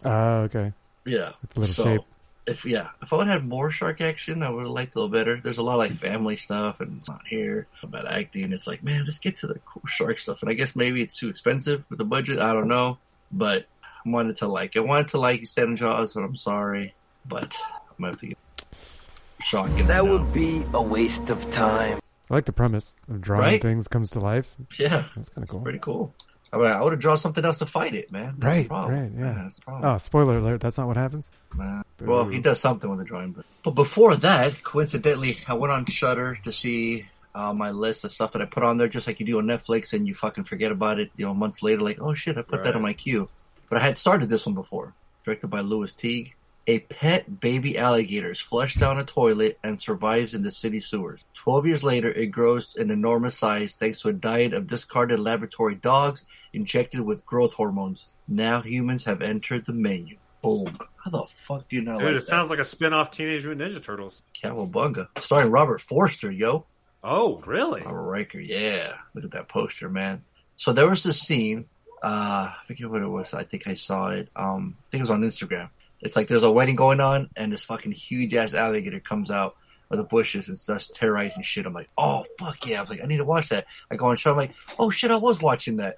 Oh, 0.06 0.42
okay. 0.42 0.74
Yeah. 1.06 1.32
With 1.42 1.58
a 1.58 1.60
little 1.62 1.74
So, 1.74 1.84
shape. 1.86 2.02
If 2.48 2.66
yeah, 2.66 2.90
if 3.02 3.14
I 3.14 3.18
would 3.18 3.28
have 3.28 3.42
had 3.42 3.50
more 3.50 3.70
shark 3.72 4.02
action, 4.02 4.42
I 4.42 4.50
would 4.50 4.64
have 4.64 4.72
liked 4.72 4.96
a 4.96 5.00
little 5.00 5.12
better. 5.12 5.40
There's 5.44 5.60
a 5.60 5.64
lot 5.64 5.74
of 5.74 5.80
like 5.80 5.92
family 5.94 6.38
stuff 6.38 6.80
and 6.82 6.98
it's 7.00 7.08
not 7.08 7.22
here 7.28 7.68
about 7.84 8.08
acting. 8.12 8.52
It's 8.52 8.66
like, 8.66 8.84
man, 8.84 9.04
let's 9.06 9.20
get 9.20 9.38
to 9.38 9.48
the 9.48 9.60
cool 9.60 9.84
shark 9.88 10.18
stuff. 10.18 10.42
And 10.42 10.50
I 10.50 10.56
guess 10.56 10.76
maybe 10.76 11.02
it's 11.02 11.18
too 11.18 11.30
expensive 11.30 11.84
with 11.90 12.00
the 12.00 12.06
budget. 12.06 12.40
I 12.40 12.54
don't 12.54 12.68
know, 12.68 12.98
but 13.32 13.68
I 13.84 14.10
wanted 14.10 14.38
to 14.38 14.48
like, 14.48 14.76
I 14.76 14.80
wanted 14.80 15.10
to 15.10 15.20
like 15.20 15.40
you 15.42 15.46
said 15.46 15.66
in 15.66 15.76
Jaws, 15.76 16.14
but 16.16 16.24
I'm 16.24 16.36
sorry, 16.36 16.96
but 17.28 17.56
I'm 17.64 17.96
gonna 18.00 18.14
have 18.14 18.20
to 18.22 18.28
get 18.28 18.38
shocking. 19.40 19.86
That 19.88 20.04
now. 20.06 20.12
would 20.12 20.34
be 20.34 20.66
a 20.74 20.82
waste 20.82 21.30
of 21.30 21.48
time. 21.52 22.00
I 22.30 22.34
like 22.34 22.46
the 22.46 22.54
premise 22.54 22.96
of 23.10 23.22
drawing 23.22 23.44
Right? 23.44 23.62
things 23.62 23.88
comes 23.88 24.12
to 24.12 24.20
life. 24.20 24.56
yeah, 24.80 25.06
That's 25.16 25.30
kind 25.30 25.44
of 25.44 25.50
cool. 25.50 25.60
pretty 25.62 25.80
cool. 25.80 26.14
I, 26.54 26.58
mean, 26.58 26.66
I 26.68 26.84
would 26.84 26.92
have 26.94 27.00
drawn 27.00 27.18
something 27.18 27.46
else 27.46 27.60
to 27.60 27.66
fight 27.66 27.94
it, 27.94 28.12
man. 28.12 28.36
That's 28.38 28.54
the 28.56 28.60
Right, 28.62 28.68
problem. 28.68 29.00
right, 29.00 29.12
yeah. 29.26 29.42
that's 29.44 29.56
the 29.56 29.62
problem. 29.62 29.86
Oh, 29.94 29.98
spoiler 29.98 30.38
alert! 30.38 30.60
That's 30.62 30.78
not 30.78 30.88
what 30.88 30.98
happens. 30.98 31.30
Nah. 31.56 31.84
Well, 32.02 32.26
he 32.28 32.40
does 32.40 32.60
something 32.60 32.90
with 32.90 33.00
the 33.00 33.06
drawing, 33.06 33.32
but 33.32 33.46
but 33.64 33.72
before 33.72 34.16
that, 34.18 34.62
coincidentally, 34.64 35.38
I 35.48 35.54
went 35.54 35.72
on 35.72 35.86
Shudder 35.86 36.38
to 36.44 36.52
see 36.52 37.06
uh, 37.34 37.54
my 37.54 37.72
list 37.72 38.04
of 38.04 38.12
stuff 38.12 38.34
that 38.34 38.42
I 38.42 38.46
put 38.46 38.64
on 38.64 38.78
there, 38.78 38.90
just 38.90 39.08
like 39.08 39.20
you 39.22 39.26
do 39.26 39.38
on 39.38 39.46
Netflix, 39.46 39.94
and 39.94 40.08
you 40.08 40.14
fucking 40.16 40.44
forget 40.44 40.72
about 40.74 41.00
it. 41.00 41.12
You 41.16 41.26
know, 41.26 41.34
months 41.34 41.64
later, 41.64 41.82
like, 41.82 42.02
oh 42.02 42.14
shit, 42.14 42.38
I 42.38 42.42
put 42.42 42.64
that 42.64 42.72
Right. 42.72 42.76
on 42.76 42.82
my 42.82 42.94
queue. 42.94 43.30
But 43.70 43.78
I 43.78 43.82
had 43.86 43.98
started 43.98 44.28
this 44.30 44.46
one 44.46 44.56
before, 44.56 44.94
directed 45.24 45.48
by 45.48 45.62
Lewis 45.62 45.94
Teague. 45.94 46.34
A 46.68 46.80
pet 46.80 47.40
baby 47.40 47.78
alligator 47.78 48.32
is 48.32 48.40
flushed 48.40 48.80
down 48.80 49.00
a 49.00 49.04
toilet 49.04 49.58
and 49.64 49.82
survives 49.82 50.34
in 50.34 50.44
the 50.44 50.52
city 50.52 50.80
sewers. 50.80 51.26
Twelve 51.34 51.66
years 51.66 51.84
later, 51.84 52.10
it 52.10 52.28
grows 52.28 52.76
an 52.76 52.92
enormous 52.92 53.38
size 53.38 53.76
thanks 53.76 54.00
to 54.02 54.10
a 54.10 54.14
diet 54.14 54.54
of 54.54 54.68
discarded 54.68 55.20
laboratory 55.20 55.76
dogs 55.76 56.26
injected 56.54 57.02
with 57.02 57.26
growth 57.26 57.54
hormones. 57.54 58.10
Now 58.28 58.62
humans 58.62 59.06
have 59.06 59.22
entered 59.22 59.66
the 59.66 59.74
menu. 59.74 60.18
Boom. 60.44 60.78
How 61.04 61.12
the 61.12 61.26
fuck 61.46 61.68
do 61.68 61.76
you 61.76 61.82
not 61.82 62.00
Dude, 62.00 62.08
like 62.08 62.16
it 62.16 62.24
sounds 62.24 62.50
like 62.50 62.60
a 62.60 62.64
spin-off 62.64 63.12
Teenage 63.12 63.46
Mutant 63.46 63.72
Ninja 63.72 63.84
Turtles. 63.84 64.24
that? 64.42 64.52
Cowabunga. 64.52 65.08
Starring 65.20 65.52
Robert 65.52 65.82
Forster, 65.82 66.32
yo. 66.32 66.66
Oh, 67.04 67.42
really? 67.46 67.82
Robert 67.82 68.04
Riker, 68.04 68.40
yeah. 68.40 68.94
Look 69.14 69.24
at 69.24 69.32
that 69.32 69.50
poster, 69.50 69.90
man. 69.90 70.24
So 70.56 70.74
there 70.74 70.90
was 70.90 71.04
this 71.04 71.20
scene, 71.20 71.66
uh, 72.04 72.50
I 72.52 72.56
forget 72.68 72.90
what 72.90 73.02
it 73.02 73.08
was. 73.08 73.34
I 73.34 73.44
think 73.44 73.68
I 73.68 73.74
saw 73.74 74.10
it. 74.10 74.30
Um, 74.36 74.78
I 74.80 74.90
think 74.92 75.00
it 75.00 75.04
was 75.04 75.10
on 75.10 75.22
Instagram. 75.22 75.70
It's 76.02 76.16
like 76.16 76.28
there's 76.28 76.44
a 76.44 76.52
wedding 76.52 76.76
going 76.76 77.00
on 77.00 77.30
and 77.36 77.52
this 77.52 77.64
fucking 77.64 77.92
huge 77.92 78.34
ass 78.34 78.54
alligator 78.54 79.00
comes 79.00 79.30
out 79.30 79.56
of 79.90 79.98
the 79.98 80.04
bushes 80.04 80.48
and 80.48 80.58
starts 80.58 80.88
terrorizing 80.88 81.44
shit. 81.44 81.66
I'm 81.66 81.74
like, 81.74 81.90
oh 81.98 82.24
fuck 82.40 82.66
yeah. 82.66 82.80
I 82.80 82.82
was 82.82 82.90
like, 82.90 83.04
I 83.04 83.08
need 83.08 83.18
to 83.18 83.26
watch 83.26 83.50
that. 83.50 83.66
I 83.90 83.96
go 83.96 84.08
on 84.08 84.16
show. 84.16 84.32
I'm 84.32 84.38
like, 84.38 84.56
oh 84.80 84.90
shit, 84.90 85.12
I 85.12 85.18
was 85.18 85.42
watching 85.42 85.78
that. 85.78 85.98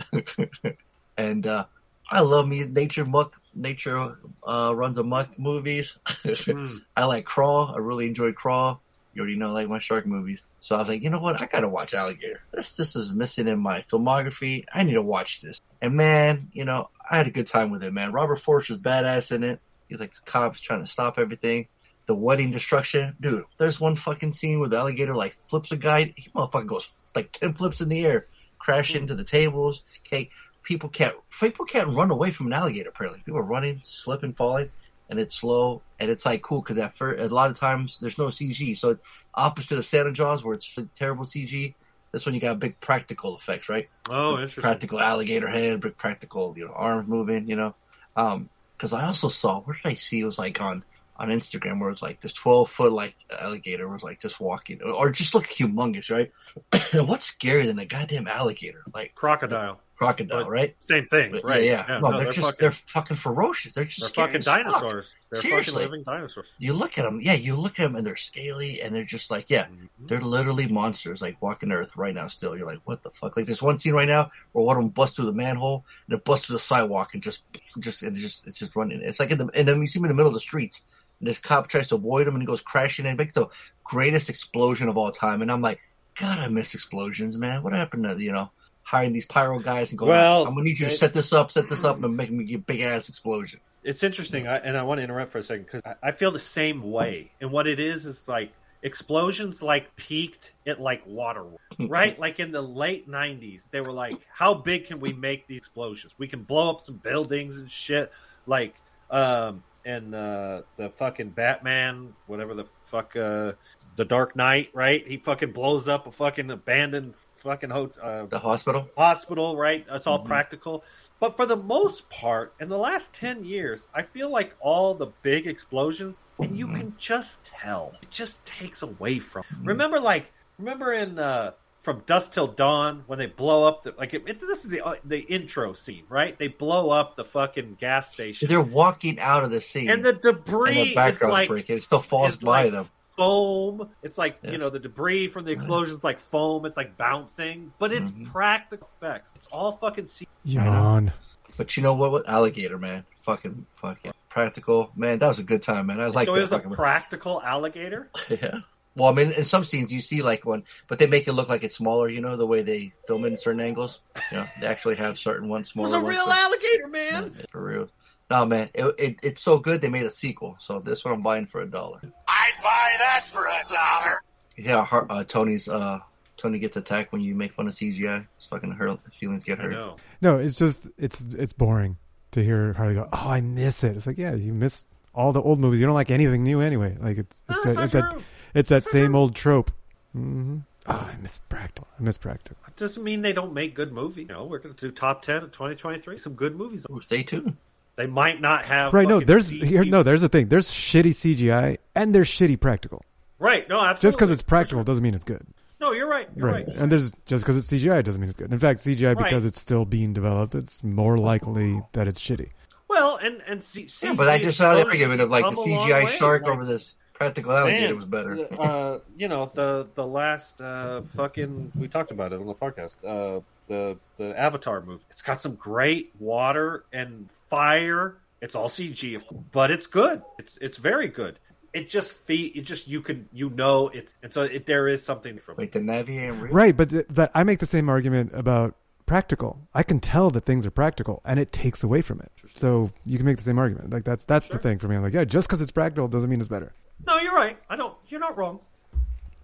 and, 1.17 1.45
uh, 1.47 1.65
I 2.09 2.19
love 2.19 2.47
me 2.47 2.65
nature 2.65 3.05
muck, 3.05 3.41
nature, 3.55 4.17
uh, 4.45 4.73
runs 4.75 4.97
amok 4.97 5.39
movies. 5.39 5.97
Hmm. 6.23 6.77
I 6.97 7.05
like 7.05 7.25
Crawl. 7.25 7.73
I 7.73 7.79
really 7.79 8.07
enjoyed 8.07 8.35
Crawl. 8.35 8.81
You 9.13 9.21
already 9.21 9.37
know 9.37 9.49
I 9.49 9.51
like 9.51 9.69
my 9.69 9.79
shark 9.79 10.05
movies. 10.05 10.41
So 10.59 10.75
I 10.75 10.79
was 10.79 10.89
like, 10.89 11.03
you 11.03 11.09
know 11.09 11.19
what? 11.19 11.41
I 11.41 11.45
gotta 11.45 11.67
watch 11.67 11.93
Alligator. 11.93 12.41
This, 12.53 12.73
this 12.73 12.95
is 12.95 13.11
missing 13.11 13.47
in 13.47 13.59
my 13.59 13.81
filmography. 13.81 14.65
I 14.73 14.83
need 14.83 14.93
to 14.93 15.01
watch 15.01 15.41
this. 15.41 15.61
And 15.81 15.95
man, 15.95 16.49
you 16.53 16.65
know, 16.65 16.89
I 17.09 17.17
had 17.17 17.27
a 17.27 17.31
good 17.31 17.47
time 17.47 17.69
with 17.69 17.83
it, 17.83 17.93
man. 17.93 18.11
Robert 18.11 18.37
Forster's 18.37 18.77
badass 18.77 19.31
in 19.31 19.43
it. 19.43 19.59
He's 19.93 19.99
like 19.99 20.13
the 20.13 20.21
cops 20.25 20.59
trying 20.59 20.79
to 20.79 20.87
stop 20.87 21.19
everything. 21.19 21.67
The 22.07 22.15
wedding 22.15 22.49
destruction. 22.49 23.15
Dude, 23.21 23.43
there's 23.59 23.79
one 23.79 23.95
fucking 23.95 24.33
scene 24.33 24.59
where 24.59 24.69
the 24.69 24.79
alligator 24.79 25.15
like 25.15 25.35
flips 25.45 25.71
a 25.71 25.77
guy. 25.77 26.15
He 26.17 26.31
motherfucking 26.31 26.65
goes 26.65 27.11
like 27.15 27.31
10 27.31 27.53
flips 27.53 27.79
in 27.79 27.89
the 27.89 28.07
air, 28.07 28.25
crash 28.57 28.95
into 28.95 29.13
the 29.13 29.23
tables. 29.23 29.83
Okay. 30.07 30.31
People 30.63 30.89
can't, 30.89 31.15
people 31.39 31.65
can't 31.65 31.89
run 31.89 32.09
away 32.09 32.31
from 32.31 32.47
an 32.47 32.53
alligator 32.53 32.89
apparently. 32.89 33.21
People 33.23 33.39
are 33.39 33.43
running, 33.43 33.81
slipping, 33.83 34.33
falling 34.33 34.71
and 35.09 35.19
it's 35.19 35.35
slow 35.35 35.83
and 35.99 36.09
it's 36.09 36.25
like 36.25 36.41
cool 36.41 36.59
because 36.59 36.79
at 36.79 36.97
first, 36.97 37.21
a 37.21 37.33
lot 37.33 37.51
of 37.51 37.59
times 37.59 37.99
there's 37.99 38.17
no 38.17 38.29
CG. 38.29 38.75
So 38.75 38.97
opposite 39.35 39.77
of 39.77 39.85
Santa 39.85 40.11
Jaws 40.11 40.43
where 40.43 40.55
it's 40.55 40.75
terrible 40.95 41.23
CG, 41.23 41.75
this 42.11 42.25
one 42.25 42.35
you 42.35 42.41
got 42.41 42.59
big 42.59 42.79
practical 42.79 43.35
effects, 43.35 43.69
right? 43.69 43.89
Oh, 44.09 44.33
interesting. 44.33 44.61
Practical 44.61 44.99
alligator 44.99 45.49
head, 45.49 45.81
big 45.81 45.97
practical, 45.97 46.53
you 46.57 46.65
know, 46.65 46.73
arms 46.73 47.07
moving, 47.07 47.47
you 47.47 47.55
know. 47.55 47.75
Um, 48.15 48.49
cause 48.83 48.91
I 48.91 49.05
also 49.05 49.29
saw, 49.29 49.61
where 49.61 49.77
did 49.81 49.93
I 49.93 49.95
see? 49.95 50.19
It 50.19 50.25
was 50.25 50.37
like 50.37 50.59
on, 50.59 50.83
on 51.15 51.29
Instagram 51.29 51.79
where 51.79 51.89
it's 51.89 52.01
like 52.01 52.19
this 52.19 52.33
12 52.33 52.69
foot 52.69 52.91
like 52.91 53.15
alligator 53.31 53.87
was 53.87 54.03
like 54.03 54.19
just 54.19 54.41
walking 54.41 54.81
or 54.81 55.09
just 55.09 55.33
look 55.33 55.45
humongous, 55.45 56.11
right? 56.11 56.33
what's 57.07 57.31
scarier 57.31 57.65
than 57.65 57.79
a 57.79 57.85
goddamn 57.85 58.27
alligator? 58.27 58.83
Like 58.93 59.15
Crocodile. 59.15 59.79
Crocodile, 60.03 60.43
But- 60.43 60.49
right? 60.49 60.75
Same 60.81 61.07
thing, 61.07 61.31
But 61.31 61.43
right? 61.43 61.63
Yeah, 61.63 61.85
yeah. 61.87 61.99
no, 61.99 62.15
they're, 62.17 62.25
just 62.31 62.39
fucking, 62.41 62.57
they're 62.59 62.71
fucking 62.71 63.17
ferocious. 63.17 63.73
They're 63.73 63.85
just 63.85 64.15
they're 64.15 64.25
fucking 64.25 64.39
as 64.39 64.45
fuck. 64.45 64.63
dinosaurs. 64.63 65.15
They're 65.31 65.41
Seriously. 65.41 65.73
fucking 65.73 65.91
living 65.91 66.03
dinosaurs. 66.03 66.47
You 66.57 66.73
look 66.73 66.97
at 66.97 67.03
them, 67.05 67.19
yeah. 67.21 67.33
You 67.33 67.55
look 67.55 67.79
at 67.79 67.83
them, 67.83 67.95
and 67.95 68.05
they're 68.05 68.15
scaly, 68.15 68.81
and 68.81 68.95
they're 68.95 69.03
just 69.03 69.31
like, 69.31 69.49
yeah, 69.49 69.65
Mhm. 69.65 69.89
they're 70.07 70.21
literally 70.21 70.67
monsters, 70.67 71.21
like 71.21 71.41
walking 71.41 71.71
Earth 71.71 71.95
right 71.97 72.13
now. 72.13 72.27
Still, 72.27 72.57
you're 72.57 72.67
like, 72.67 72.81
what 72.85 73.03
the 73.03 73.11
fuck? 73.11 73.35
Like, 73.37 73.45
there's 73.45 73.61
one 73.61 73.77
scene 73.77 73.93
right 73.93 74.07
now 74.07 74.31
where 74.51 74.65
one 74.65 74.77
of 74.77 74.83
them 74.83 74.89
busts 74.89 75.15
through 75.15 75.25
the 75.25 75.33
manhole 75.33 75.85
and 76.07 76.17
it 76.17 76.23
busts 76.25 76.47
through 76.47 76.55
the 76.55 76.59
sidewalk 76.59 77.13
and 77.13 77.23
just, 77.23 77.43
just, 77.79 78.03
it's 78.03 78.19
just, 78.19 78.47
it's 78.47 78.59
just 78.59 78.75
running. 78.75 79.01
It's 79.01 79.19
like 79.19 79.31
in 79.31 79.37
the, 79.37 79.49
and 79.53 79.67
then 79.67 79.79
you 79.81 79.87
see 79.87 79.99
him 79.99 80.05
in 80.05 80.09
the 80.09 80.15
middle 80.15 80.27
of 80.29 80.33
the 80.33 80.39
streets, 80.39 80.85
and 81.19 81.29
this 81.29 81.39
cop 81.39 81.67
tries 81.69 81.87
to 81.89 81.95
avoid 81.95 82.27
him, 82.27 82.33
and 82.35 82.41
he 82.41 82.45
goes 82.47 82.61
crashing 82.61 83.05
and 83.05 83.17
makes 83.17 83.33
the 83.33 83.47
greatest 83.83 84.29
explosion 84.29 84.89
of 84.89 84.97
all 84.97 85.11
time. 85.11 85.41
And 85.41 85.51
I'm 85.51 85.61
like, 85.61 85.79
God, 86.19 86.37
I 86.37 86.47
miss 86.49 86.73
explosions, 86.75 87.37
man. 87.37 87.63
What 87.63 87.73
happened 87.73 88.03
to 88.03 88.21
you 88.21 88.31
know? 88.31 88.51
Hiring 88.93 89.11
these 89.11 89.25
pyro 89.25 89.57
guys 89.57 89.89
and 89.89 89.97
going, 89.97 90.11
Well, 90.11 90.45
I'm 90.45 90.53
gonna 90.53 90.65
need 90.65 90.79
you 90.79 90.85
to 90.85 90.91
set 90.91 91.15
this 91.15 91.33
up, 91.33 91.51
set 91.51 91.67
this 91.67 91.83
up, 91.83 92.03
and 92.03 92.15
make 92.15 92.29
me 92.29 92.53
a 92.53 92.59
big 92.59 92.81
ass 92.81 93.09
explosion. 93.09 93.59
It's 93.83 94.03
interesting, 94.03 94.47
I, 94.47 94.57
and 94.57 94.77
I 94.77 94.83
want 94.83 94.99
to 94.99 95.03
interrupt 95.03 95.31
for 95.31 95.39
a 95.39 95.43
second 95.43 95.65
because 95.65 95.81
I, 95.83 96.09
I 96.09 96.11
feel 96.11 96.29
the 96.29 96.39
same 96.39 96.83
way. 96.83 97.31
And 97.41 97.51
what 97.51 97.65
it 97.65 97.79
is 97.79 98.05
is 98.05 98.27
like 98.27 98.53
explosions, 98.83 99.63
like 99.63 99.95
peaked 99.95 100.53
at 100.67 100.79
like 100.79 101.07
Waterworld, 101.07 101.57
right? 101.79 102.19
like 102.19 102.39
in 102.39 102.51
the 102.51 102.61
late 102.61 103.09
'90s, 103.09 103.67
they 103.71 103.81
were 103.81 103.91
like, 103.91 104.19
"How 104.31 104.53
big 104.53 104.85
can 104.85 104.99
we 104.99 105.11
make 105.11 105.47
these 105.47 105.57
explosions? 105.57 106.13
We 106.19 106.27
can 106.27 106.43
blow 106.43 106.69
up 106.69 106.79
some 106.79 106.97
buildings 106.97 107.57
and 107.57 107.71
shit." 107.71 108.11
Like, 108.45 108.75
um, 109.09 109.63
and 109.85 110.13
uh, 110.13 110.61
the 110.75 110.91
fucking 110.91 111.29
Batman, 111.29 112.13
whatever 112.27 112.53
the 112.53 112.65
fuck, 112.65 113.15
uh, 113.15 113.53
the 113.95 114.05
Dark 114.05 114.35
Knight, 114.35 114.69
right? 114.73 115.05
He 115.05 115.17
fucking 115.17 115.51
blows 115.51 115.87
up 115.87 116.07
a 116.07 116.11
fucking 116.11 116.51
abandoned 116.51 117.15
fucking 117.43 117.69
ho- 117.69 117.91
uh, 118.01 118.25
The 118.25 118.39
hospital. 118.39 118.89
hospital, 118.97 119.57
right? 119.57 119.85
It's 119.91 120.07
all 120.07 120.19
Mhm. 120.23 120.25
practical. 120.25 120.83
But 121.19 121.35
for 121.35 121.45
the 121.45 121.55
most 121.57 122.09
part, 122.09 122.53
in 122.59 122.69
the 122.69 122.77
last 122.77 123.13
10 123.13 123.43
years, 123.45 123.87
I 123.93 124.03
feel 124.03 124.29
like 124.29 124.53
all 124.59 124.93
the 124.95 125.07
big 125.21 125.45
explosions, 125.47 126.17
and 126.39 126.57
you 126.57 126.67
can 126.67 126.95
just 126.97 127.45
tell, 127.45 127.93
it 128.01 128.09
just 128.09 128.43
takes 128.45 128.81
away 128.81 129.19
from. 129.19 129.43
Remember, 129.63 129.99
like, 129.99 130.31
remember 130.57 130.93
in 130.93 131.19
uh, 131.19 131.51
from 131.79 132.01
Dusk 132.05 132.31
Till 132.31 132.47
Dawn 132.47 133.03
when 133.07 133.19
they 133.19 133.25
blow 133.25 133.65
up 133.67 133.83
the 133.83 133.93
like 133.97 134.13
it, 134.13 134.23
it- 134.25 134.39
this 134.39 134.63
is 134.63 134.71
the 134.71 134.79
uh, 134.81 134.95
the 135.03 135.19
intro 135.19 135.73
scene, 135.73 136.05
right? 136.07 136.37
They 136.39 136.47
blow 136.47 136.89
up 136.89 137.17
the 137.17 137.25
fucking 137.25 137.75
gas 137.77 138.13
station, 138.13 138.47
They're 138.47 138.61
walking 138.61 139.19
out 139.19 139.43
of 139.43 139.51
the 139.51 139.59
scene, 139.59 139.89
and 139.89 140.03
the 140.03 140.13
debris 140.13 140.69
and 140.69 140.77
the 140.79 140.89
is 140.91 140.95
background's 140.95 141.33
like 141.33 141.49
breaking. 141.49 141.75
It 141.77 141.83
still 141.83 141.99
falls 141.99 142.35
is 142.35 142.41
by 142.41 142.63
like 142.63 142.71
them. 142.71 142.89
Foam. 143.17 143.89
It's 144.01 144.17
like 144.17 144.37
you 144.43 144.57
know 144.57 144.69
the 144.69 144.79
debris 144.79 145.27
from 145.27 145.45
the 145.45 145.51
explosions 145.51 146.03
like 146.03 146.19
foam. 146.19 146.65
It's 146.65 146.77
like 146.77 146.97
bouncing, 146.97 147.71
but 147.79 147.91
it's 147.91 148.11
Mhm. 148.11 148.31
practical 148.31 148.87
effects. 148.95 149.33
It's 149.35 149.45
all 149.47 149.73
fucking. 149.73 150.05
C- 150.07 150.27
Yawn. 150.43 151.11
But 151.57 151.77
you 151.77 151.83
know 151.83 151.93
what? 151.93 152.11
With 152.11 152.27
Alligator, 152.27 152.77
man. 152.77 153.05
Fucking, 153.21 153.65
fucking 153.75 154.11
practical. 154.29 154.91
Man, 154.95 155.19
that 155.19 155.27
was 155.27 155.39
a 155.39 155.43
good 155.43 155.61
time, 155.61 155.85
man. 155.87 156.01
I 156.01 156.07
like 156.07 156.25
so 156.25 156.33
that. 156.33 156.39
it 156.39 156.41
was 156.41 156.51
a 156.51 156.55
fucking- 156.59 156.71
practical 156.75 157.41
alligator. 157.41 158.09
yeah. 158.29 158.57
Well, 158.95 159.09
I 159.09 159.13
mean, 159.13 159.31
in 159.31 159.43
some 159.45 159.63
scenes 159.63 159.91
you 159.91 160.01
see 160.01 160.21
like 160.21 160.45
one, 160.45 160.63
but 160.87 160.99
they 160.99 161.07
make 161.07 161.27
it 161.27 161.33
look 161.33 161.49
like 161.49 161.63
it's 161.63 161.75
smaller. 161.77 162.09
You 162.09 162.21
know 162.21 162.35
the 162.35 162.45
way 162.45 162.61
they 162.61 162.93
film 163.07 163.25
it 163.25 163.29
in 163.29 163.37
certain 163.37 163.61
angles. 163.61 164.01
You 164.31 164.37
know, 164.37 164.45
they 164.61 164.67
actually 164.67 164.95
have 164.97 165.17
certain 165.17 165.47
ones 165.49 165.69
It 165.69 165.71
smaller. 165.71 165.87
was 165.87 165.93
a 166.03 166.05
real 166.07 166.25
but- 166.27 166.37
alligator, 166.37 166.87
man. 166.87 167.35
Yeah, 167.37 167.45
for 167.51 167.63
real. 167.63 167.89
No, 168.29 168.45
man, 168.45 168.69
it, 168.73 168.95
it, 168.97 169.15
it's 169.21 169.41
so 169.43 169.59
good 169.59 169.81
they 169.81 169.89
made 169.89 170.05
a 170.05 170.11
sequel. 170.11 170.55
So 170.59 170.79
this 170.79 171.03
one 171.05 171.13
I'm 171.13 171.21
buying 171.21 171.45
for 171.45 171.61
a 171.61 171.67
dollar. 171.67 171.99
I'd 172.27 172.53
buy 172.63 172.93
that 172.99 173.25
for 173.31 173.45
a 173.45 173.73
dollar. 173.73 174.21
Yeah, 174.57 174.85
Har- 174.85 175.07
uh, 175.09 175.23
Tony's 175.23 175.67
uh, 175.67 175.99
Tony 176.37 176.59
gets 176.59 176.77
attacked 176.77 177.11
when 177.11 177.21
you 177.21 177.35
make 177.35 177.53
fun 177.53 177.67
of 177.67 177.73
CGI. 177.73 178.25
His 178.37 178.45
fucking 178.47 178.71
hurt 178.71 178.99
feelings 179.13 179.43
get 179.43 179.59
hurt. 179.59 179.71
know. 179.71 179.97
No, 180.21 180.39
it's 180.39 180.57
just 180.57 180.87
it's 180.97 181.21
it's 181.37 181.53
boring 181.53 181.97
to 182.31 182.43
hear 182.43 182.73
Harley 182.73 182.95
go. 182.95 183.07
Oh, 183.11 183.29
I 183.29 183.41
miss 183.41 183.83
it. 183.83 183.95
It's 183.97 184.07
like 184.07 184.17
yeah, 184.17 184.33
you 184.33 184.53
miss 184.53 184.85
all 185.13 185.31
the 185.31 185.41
old 185.41 185.59
movies. 185.59 185.79
You 185.79 185.85
don't 185.85 185.95
like 185.95 186.11
anything 186.11 186.43
new 186.43 186.61
anyway. 186.61 186.97
Like 186.99 187.17
it's 187.19 187.41
No, 187.49 187.55
it's 187.55 187.63
that's 187.75 187.75
that, 187.75 187.83
it's 187.83 187.93
that 187.93 188.23
it's 188.55 188.69
that 188.69 188.83
same 188.83 189.15
old 189.15 189.35
trope. 189.35 189.71
hmm 190.13 190.59
Oh, 190.85 191.09
I 191.13 191.15
miss 191.21 191.37
practical. 191.47 191.87
I 191.97 192.03
miss 192.03 192.17
practical. 192.17 192.57
It 192.67 192.75
doesn't 192.75 193.01
mean 193.03 193.21
they 193.21 193.31
don't 193.31 193.53
make 193.53 193.73
good 193.73 193.93
movies. 193.93 194.25
You 194.27 194.33
know, 194.33 194.43
we're 194.45 194.57
going 194.59 194.75
to 194.75 194.87
do 194.87 194.91
top 194.91 195.21
ten 195.21 195.37
of 195.37 195.51
2023. 195.53 196.17
Some 196.17 196.33
good 196.33 196.57
movies. 196.57 196.85
Ooh, 196.91 196.99
stay 196.99 197.23
tuned. 197.23 197.55
They 197.95 198.07
might 198.07 198.41
not 198.41 198.65
have 198.65 198.93
Right? 198.93 199.07
No, 199.07 199.19
there's 199.19 199.49
here. 199.49 199.83
No, 199.85 200.01
there's 200.03 200.23
a 200.23 200.29
thing. 200.29 200.47
There's 200.47 200.69
shitty 200.71 201.11
CGI 201.11 201.77
and 201.95 202.13
there's 202.13 202.27
shitty 202.29 202.59
practical. 202.59 203.03
right. 203.39 203.67
No, 203.69 203.79
absolutely. 203.79 204.07
Just 204.07 204.17
because 204.17 204.31
it's 204.31 204.41
practical 204.41 204.83
doesn't 204.83 205.03
mean 205.03 205.13
it's 205.13 205.23
good. 205.23 205.45
no, 205.79 205.91
you're 205.91 206.07
right. 206.09 206.27
You're 206.35 206.47
Right. 206.47 206.67
right. 206.67 206.75
And 206.77 206.91
there's 206.91 207.11
just 207.25 207.43
because 207.43 207.57
it's 207.57 207.67
CGI 207.67 208.03
doesn't 208.03 208.19
mean 208.21 208.29
it's 208.29 208.39
good. 208.39 208.51
In 208.51 208.59
fact, 208.59 208.79
CGI 208.79 209.15
because 209.17 209.45
it's 209.45 209.59
still 209.59 209.85
being 209.85 210.13
developed, 210.13 210.55
it's 210.55 210.83
more 210.83 211.17
likely 211.17 211.81
that 211.91 212.07
it's 212.07 212.19
shitty. 212.21 212.49
Well, 212.89 213.17
and 213.17 213.41
and 213.47 213.63
C- 213.63 213.87
Yeah, 214.01 214.13
but 214.13 214.27
I 214.27 214.37
just 214.39 214.57
saw 214.57 214.75
the 214.75 214.85
argument 214.87 215.21
of 215.21 215.29
like 215.29 215.43
the 215.43 215.49
come 215.51 215.57
a 215.57 215.61
long 215.75 215.89
CGI 215.89 216.07
shark 216.09 216.43
Like, 216.43 216.51
over 216.51 216.63
this 216.65 216.95
practical 217.13 217.51
alligator 217.51 217.87
man, 217.87 217.95
was 217.95 218.05
better. 218.05 218.47
Uh, 218.59 218.99
you 219.17 219.27
know 219.27 219.45
the 219.53 219.87
the 219.95 220.05
last 220.05 220.61
uh, 220.61 221.01
fucking 221.01 221.71
we 221.75 221.87
talked 221.87 222.11
about 222.11 222.33
it 222.33 222.39
on 222.39 222.45
the 222.47 222.55
podcast. 222.55 222.95
Uh, 223.05 223.41
the 223.67 223.97
the 224.17 224.37
Avatar 224.39 224.81
movie. 224.81 225.03
It's 225.09 225.21
got 225.21 225.41
some 225.41 225.55
great 225.55 226.11
water 226.19 226.83
and 226.93 227.29
fire. 227.55 228.17
It's 228.41 228.55
all 228.55 228.67
CG, 228.67 229.13
course, 229.25 229.43
but 229.51 229.71
it's 229.71 229.87
good. 229.87 230.21
It's 230.39 230.57
it's 230.57 230.77
very 230.77 231.07
good. 231.07 231.39
It 231.73 231.89
just 231.89 232.11
fe- 232.11 232.51
it 232.55 232.61
just 232.65 232.87
you 232.87 233.01
can 233.01 233.27
you 233.31 233.49
know 233.49 233.87
it's 233.89 234.15
and 234.21 234.31
so 234.33 234.43
it, 234.43 234.65
there 234.65 234.87
is 234.87 235.03
something 235.03 235.37
from 235.39 235.55
Wait, 235.57 235.71
the 235.71 235.79
Navi 235.79 236.19
ain't 236.21 236.41
real. 236.41 236.51
Right, 236.53 236.75
but 236.75 236.89
th- 236.89 237.05
that 237.11 237.31
I 237.33 237.43
make 237.43 237.59
the 237.59 237.65
same 237.65 237.89
argument 237.89 238.31
about 238.33 238.75
practical. 239.05 239.59
I 239.73 239.83
can 239.83 239.99
tell 239.99 240.29
that 240.31 240.45
things 240.45 240.65
are 240.65 240.71
practical, 240.71 241.21
and 241.25 241.39
it 241.39 241.51
takes 241.51 241.83
away 241.83 242.01
from 242.01 242.19
it. 242.19 242.31
So 242.57 242.91
you 243.05 243.17
can 243.17 243.25
make 243.25 243.37
the 243.37 243.43
same 243.43 243.57
argument. 243.59 243.91
Like 243.91 244.03
that's 244.03 244.25
that's 244.25 244.49
the 244.49 244.59
thing 244.59 244.77
for 244.79 244.87
me. 244.87 244.95
I'm 244.97 245.03
like, 245.03 245.13
yeah, 245.13 245.23
just 245.23 245.47
because 245.47 245.61
it's 245.61 245.71
practical 245.71 246.07
doesn't 246.07 246.29
mean 246.29 246.39
it's 246.39 246.49
better. 246.49 246.73
No, 247.07 247.17
you're 247.19 247.33
right. 247.35 247.57
I 247.69 247.75
don't. 247.75 247.95
You're 248.07 248.19
not 248.19 248.37
wrong. 248.37 248.59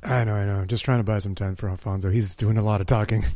I 0.04 0.24
know, 0.24 0.34
I 0.36 0.46
know. 0.46 0.66
Just 0.66 0.86
trying 0.86 1.00
to 1.00 1.04
buy 1.04 1.20
some 1.20 1.36
time 1.36 1.56
for 1.56 1.68
Alfonso. 1.70 2.10
He's 2.10 2.36
doing 2.36 2.58
a 2.58 2.64
lot 2.64 2.82
of 2.82 2.88
talking. 2.88 3.26
Uh, 3.26 3.26
He's 3.26 3.34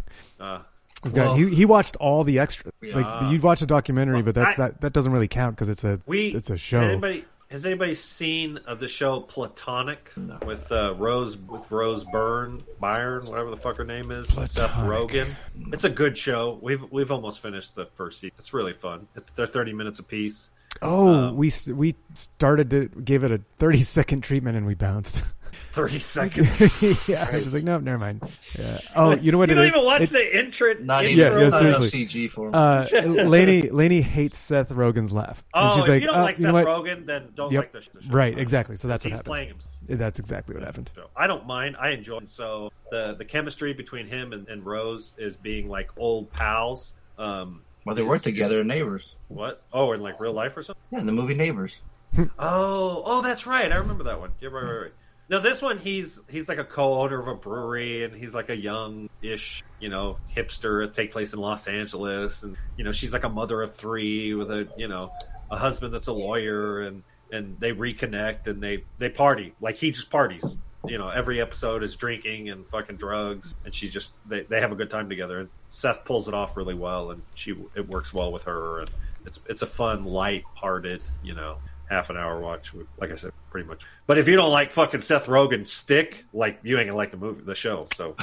got- 0.49 0.67
Well- 1.11 1.35
he 1.35 1.53
he 1.53 1.65
watched 1.65 1.95
all 1.97 2.23
the 2.23 2.39
extras. 2.39 2.73
Yeah. 2.81 2.95
Like 2.99 3.31
you'd 3.31 3.43
watch 3.43 3.61
a 3.61 3.65
documentary, 3.65 4.15
Well, 4.15 4.23
but 4.23 4.35
that's 4.35 4.59
I- 4.59 4.67
that 4.69 4.81
that 4.81 4.93
doesn't 4.93 5.11
really 5.11 5.27
count 5.27 5.55
because 5.55 5.69
it's 5.69 5.83
a 5.83 5.99
we 6.05 6.27
it's 6.29 6.49
a 6.49 6.57
show. 6.57 6.79
Has 6.79 6.89
anybody, 6.91 7.25
has 7.49 7.65
anybody 7.65 7.93
seen 7.93 8.59
uh, 8.65 8.73
the 8.75 8.87
show 8.87 9.19
Platonic 9.21 10.11
with 10.45 10.71
uh, 10.71 10.95
Rose 10.95 11.37
with 11.37 11.69
Rose 11.69 12.03
Byrne 12.05 12.63
Byron 12.79 13.25
whatever 13.27 13.49
the 13.51 13.57
fuck 13.57 13.77
her 13.77 13.83
name 13.85 14.09
is 14.11 14.27
Seth 14.29 14.55
Platonic. 14.71 15.09
Rogen? 15.09 15.27
It's 15.71 15.83
a 15.83 15.89
good 15.89 16.17
show. 16.17 16.57
We've 16.61 16.83
we've 16.91 17.11
almost 17.11 17.41
finished 17.41 17.75
the 17.75 17.85
first 17.85 18.19
season. 18.21 18.35
It's 18.39 18.53
really 18.53 18.73
fun. 18.73 19.07
It's 19.15 19.29
they're 19.31 19.45
thirty 19.45 19.73
minutes 19.73 19.99
apiece. 19.99 20.49
oh, 20.81 21.13
um, 21.13 21.35
we 21.37 21.51
we 21.73 21.95
started 22.15 22.69
to 22.71 22.87
gave 23.03 23.23
it 23.23 23.31
a 23.31 23.39
30 23.59 23.83
second 23.83 24.21
treatment 24.21 24.57
and 24.57 24.65
we 24.65 24.73
bounced. 24.73 25.21
Thirty 25.71 25.99
seconds. 25.99 27.07
yeah, 27.09 27.25
I 27.29 27.35
was 27.35 27.53
like, 27.53 27.63
no, 27.63 27.77
never 27.79 27.97
mind. 27.97 28.21
Yeah. 28.57 28.79
Oh, 28.95 29.15
you 29.15 29.31
know 29.31 29.37
what 29.37 29.49
you 29.49 29.53
it 29.53 29.55
don't 29.57 29.65
is? 29.65 29.71
even 29.73 29.85
watch 29.85 30.01
It- 30.03 30.09
the 30.11 30.39
intro. 30.39 30.73
Not 30.75 31.05
intro. 31.05 31.25
even 31.27 31.33
Yeah, 31.33 31.43
yeah, 31.49 31.59
seriously. 31.59 32.05
CG 32.05 32.29
for 32.29 32.47
him. 32.49 32.55
uh, 32.55 32.85
Lainey 33.29 33.69
Lainey 33.69 34.01
hates 34.01 34.37
Seth 34.37 34.69
Rogen's 34.69 35.11
laugh. 35.11 35.43
And 35.53 35.69
Oh, 35.69 35.75
she's 35.75 35.83
if 35.85 35.89
like, 35.89 36.01
you 36.01 36.07
don't 36.07 36.17
uh, 36.19 36.21
like 36.23 36.37
you 36.37 36.43
Seth 36.43 36.53
what? 36.53 36.65
Rogen, 36.67 37.05
then 37.05 37.29
don't 37.35 37.51
Yep. 37.51 37.61
like 37.61 37.71
the, 37.73 37.79
the 37.99 38.03
show. 38.03 38.09
Right, 38.11 38.37
exactly. 38.37 38.77
So 38.77 38.87
that's 38.87 39.03
what 39.03 39.09
He's 39.09 39.17
happened. 39.17 39.25
playing 39.25 39.47
himself. 39.49 39.75
That's 39.87 40.19
exactly 40.19 40.55
what 40.55 40.63
happened. 40.63 40.91
I 41.15 41.27
don't 41.27 41.45
mind. 41.47 41.75
I 41.79 41.89
enjoy 41.89 42.17
it. 42.19 42.29
So 42.29 42.71
the 42.91 43.15
the 43.17 43.25
chemistry 43.25 43.73
between 43.73 44.07
him 44.07 44.33
and, 44.33 44.47
and 44.47 44.65
Rose 44.65 45.13
is 45.17 45.37
being 45.37 45.67
like 45.69 45.89
old 45.97 46.31
pals. 46.31 46.93
Um, 47.17 47.61
well, 47.85 47.95
they 47.95 48.01
is- 48.01 48.07
work 48.07 48.21
together 48.21 48.61
in 48.61 48.67
Neighbors. 48.67 49.15
What? 49.27 49.61
Oh, 49.73 49.91
in 49.93 50.01
like 50.01 50.19
real 50.19 50.33
life 50.33 50.55
or 50.57 50.61
something? 50.63 50.81
Yeah, 50.91 50.99
in 50.99 51.05
the 51.05 51.11
movie 51.11 51.33
Neighbors. 51.33 51.77
Oh, 52.17 53.01
oh, 53.05 53.21
that's 53.23 53.47
right. 53.47 53.71
I 53.71 53.75
remember 53.77 54.03
that 54.05 54.19
one. 54.19 54.31
Yeah, 54.39 54.49
right, 54.49 54.63
right, 54.63 54.81
right. 54.83 54.91
No, 55.34 55.39
this 55.39 55.63
one 55.63 55.80
he's 55.80 56.22
he's 56.30 56.48
like 56.48 56.60
a 56.60 56.63
co-owner 56.63 57.19
of 57.19 57.28
a 57.28 57.34
brewery, 57.34 58.04
and 58.04 58.13
he's 58.13 58.36
like 58.36 58.50
a 58.50 58.56
young-ish, 58.56 59.63
you 59.80 59.89
know, 59.89 60.17
hipster. 60.36 60.93
Take 60.93 61.12
place 61.12 61.34
in 61.34 61.39
Los 61.39 61.67
Angeles, 61.67 62.43
and 62.43 62.56
you 62.78 62.84
know, 62.84 62.91
she's 62.91 63.13
like 63.13 63.24
a 63.24 63.30
mother 63.30 63.60
of 63.63 63.76
three 63.76 64.36
with 64.36 64.52
a 64.52 64.67
you 64.78 64.88
know 64.88 65.12
a 65.50 65.58
husband 65.58 65.91
that's 65.91 66.06
a 66.06 66.13
lawyer, 66.13 66.84
and 66.84 67.02
and 67.32 67.60
they 67.60 67.72
reconnect 67.72 68.46
and 68.46 68.62
they 68.62 68.84
they 69.00 69.10
party 69.10 69.56
like 69.60 69.76
he 69.76 69.89
just 69.89 70.12
parties. 70.12 70.56
You 70.86 71.00
know, 71.00 71.10
every 71.10 71.41
episode 71.41 71.82
is 71.82 71.96
drinking 71.96 72.52
and 72.52 72.67
fucking 72.67 72.98
drugs, 72.98 73.56
and 73.65 73.74
she 73.74 73.89
just 73.89 74.13
they, 74.28 74.41
they 74.41 74.62
have 74.62 74.72
a 74.72 74.76
good 74.76 74.91
time 74.91 75.10
together. 75.10 75.39
And 75.39 75.50
Seth 75.67 76.06
pulls 76.06 76.28
it 76.28 76.36
off 76.36 76.56
really 76.56 76.76
well, 76.76 77.10
and 77.10 77.24
she 77.34 77.56
it 77.74 77.89
works 77.89 78.13
well 78.13 78.32
with 78.32 78.43
her, 78.43 78.82
and 78.82 78.91
it's 79.26 79.39
it's 79.50 79.63
a 79.63 79.65
fun, 79.65 80.06
light-hearted, 80.06 81.04
you 81.24 81.34
know, 81.34 81.58
half 81.89 82.10
an 82.10 82.17
hour 82.17 82.39
watch. 82.39 82.74
With, 82.74 82.88
like 83.00 83.12
I 83.12 83.15
said, 83.15 83.32
pretty 83.52 83.67
much. 83.67 83.84
But 84.08 84.17
if 84.17 84.28
you 84.28 84.36
don't 84.36 84.52
like 84.52 84.72
fucking 84.72 85.02
Seth 85.02 85.28
Rogen 85.28 85.67
stick, 85.67 86.26
like 86.34 86.60
you 86.63 86.78
ain't 86.80 86.88
gonna 86.88 86.98
like 86.98 87.12
the 87.12 87.17
movie, 87.17 87.41
the 87.43 87.56
show. 87.56 87.88
So 87.96 88.15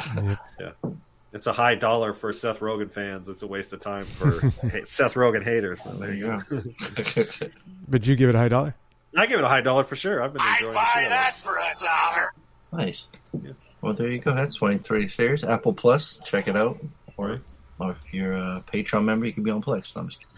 yeah, 0.58 0.70
it's 1.32 1.46
a 1.46 1.52
high 1.52 1.74
dollar 1.76 2.12
for 2.12 2.32
Seth 2.32 2.60
Rogen 2.60 2.90
fans. 2.90 3.28
It's 3.28 3.42
a 3.42 3.46
waste 3.46 3.72
of 3.72 3.80
time 3.80 4.04
for 4.04 4.32
Seth 4.84 5.14
Rogen 5.14 5.44
haters. 5.44 5.82
So 5.82 5.92
there 5.92 6.12
you 6.14 6.40
go. 6.48 6.62
But 7.88 8.06
you 8.06 8.14
give 8.14 8.28
it 8.28 8.34
a 8.36 8.38
high 8.38 8.48
dollar? 8.48 8.74
I 9.16 9.26
give 9.26 9.38
it 9.40 9.44
a 9.44 9.48
high 9.48 9.62
dollar 9.62 9.82
for 9.82 9.96
sure. 9.96 10.22
I've 10.22 10.32
been 10.32 10.42
I'd 10.42 10.58
enjoying 10.58 10.74
buy 10.74 10.90
the 10.94 11.02
show. 11.02 11.08
that 11.08 11.36
for 11.38 11.56
a 11.56 11.74
dollar. 11.80 12.32
nice. 12.72 13.08
Well, 13.82 13.94
there 13.94 14.10
you 14.12 14.18
go. 14.20 14.32
That's 14.34 14.54
23 14.54 15.08
shares. 15.08 15.42
Apple 15.42 15.72
Plus, 15.72 16.20
check 16.24 16.46
it 16.46 16.56
out. 16.56 16.78
Or, 17.16 17.40
or 17.80 17.90
if 17.92 18.14
you're 18.14 18.34
a 18.34 18.62
Patreon 18.72 19.04
member, 19.04 19.26
you 19.26 19.32
can 19.32 19.42
be 19.42 19.50
on 19.50 19.60
Plex. 19.62 19.96
No, 19.96 20.02
I'm 20.02 20.08
just 20.08 20.20
kidding. 20.20 20.29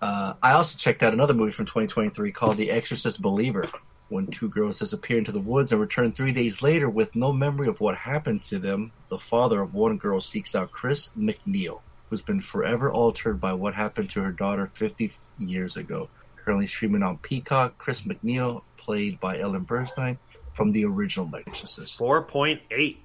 Uh, 0.00 0.34
I 0.42 0.52
also 0.52 0.78
checked 0.78 1.02
out 1.02 1.12
another 1.12 1.34
movie 1.34 1.52
from 1.52 1.66
2023 1.66 2.32
called 2.32 2.56
The 2.56 2.70
Exorcist 2.70 3.20
Believer. 3.20 3.66
When 4.08 4.26
two 4.26 4.48
girls 4.48 4.80
disappear 4.80 5.18
into 5.18 5.30
the 5.30 5.40
woods 5.40 5.70
and 5.70 5.80
return 5.80 6.10
three 6.12 6.32
days 6.32 6.62
later 6.62 6.90
with 6.90 7.14
no 7.14 7.32
memory 7.32 7.68
of 7.68 7.80
what 7.80 7.96
happened 7.96 8.42
to 8.44 8.58
them, 8.58 8.90
the 9.08 9.18
father 9.18 9.60
of 9.60 9.74
one 9.74 9.98
girl 9.98 10.20
seeks 10.20 10.54
out 10.56 10.72
Chris 10.72 11.10
MacNeil, 11.16 11.80
who's 12.08 12.22
been 12.22 12.40
forever 12.40 12.90
altered 12.90 13.40
by 13.40 13.52
what 13.52 13.74
happened 13.74 14.10
to 14.10 14.22
her 14.22 14.32
daughter 14.32 14.70
50 14.74 15.12
years 15.38 15.76
ago. 15.76 16.08
Currently 16.44 16.66
streaming 16.66 17.02
on 17.04 17.18
Peacock, 17.18 17.78
Chris 17.78 18.00
MacNeil, 18.00 18.62
played 18.78 19.20
by 19.20 19.38
Ellen 19.38 19.64
Burstyn, 19.64 20.18
from 20.54 20.72
the 20.72 20.86
original 20.86 21.30
Exorcist. 21.46 21.96
Four 21.96 22.22
point 22.22 22.60
eight. 22.70 23.02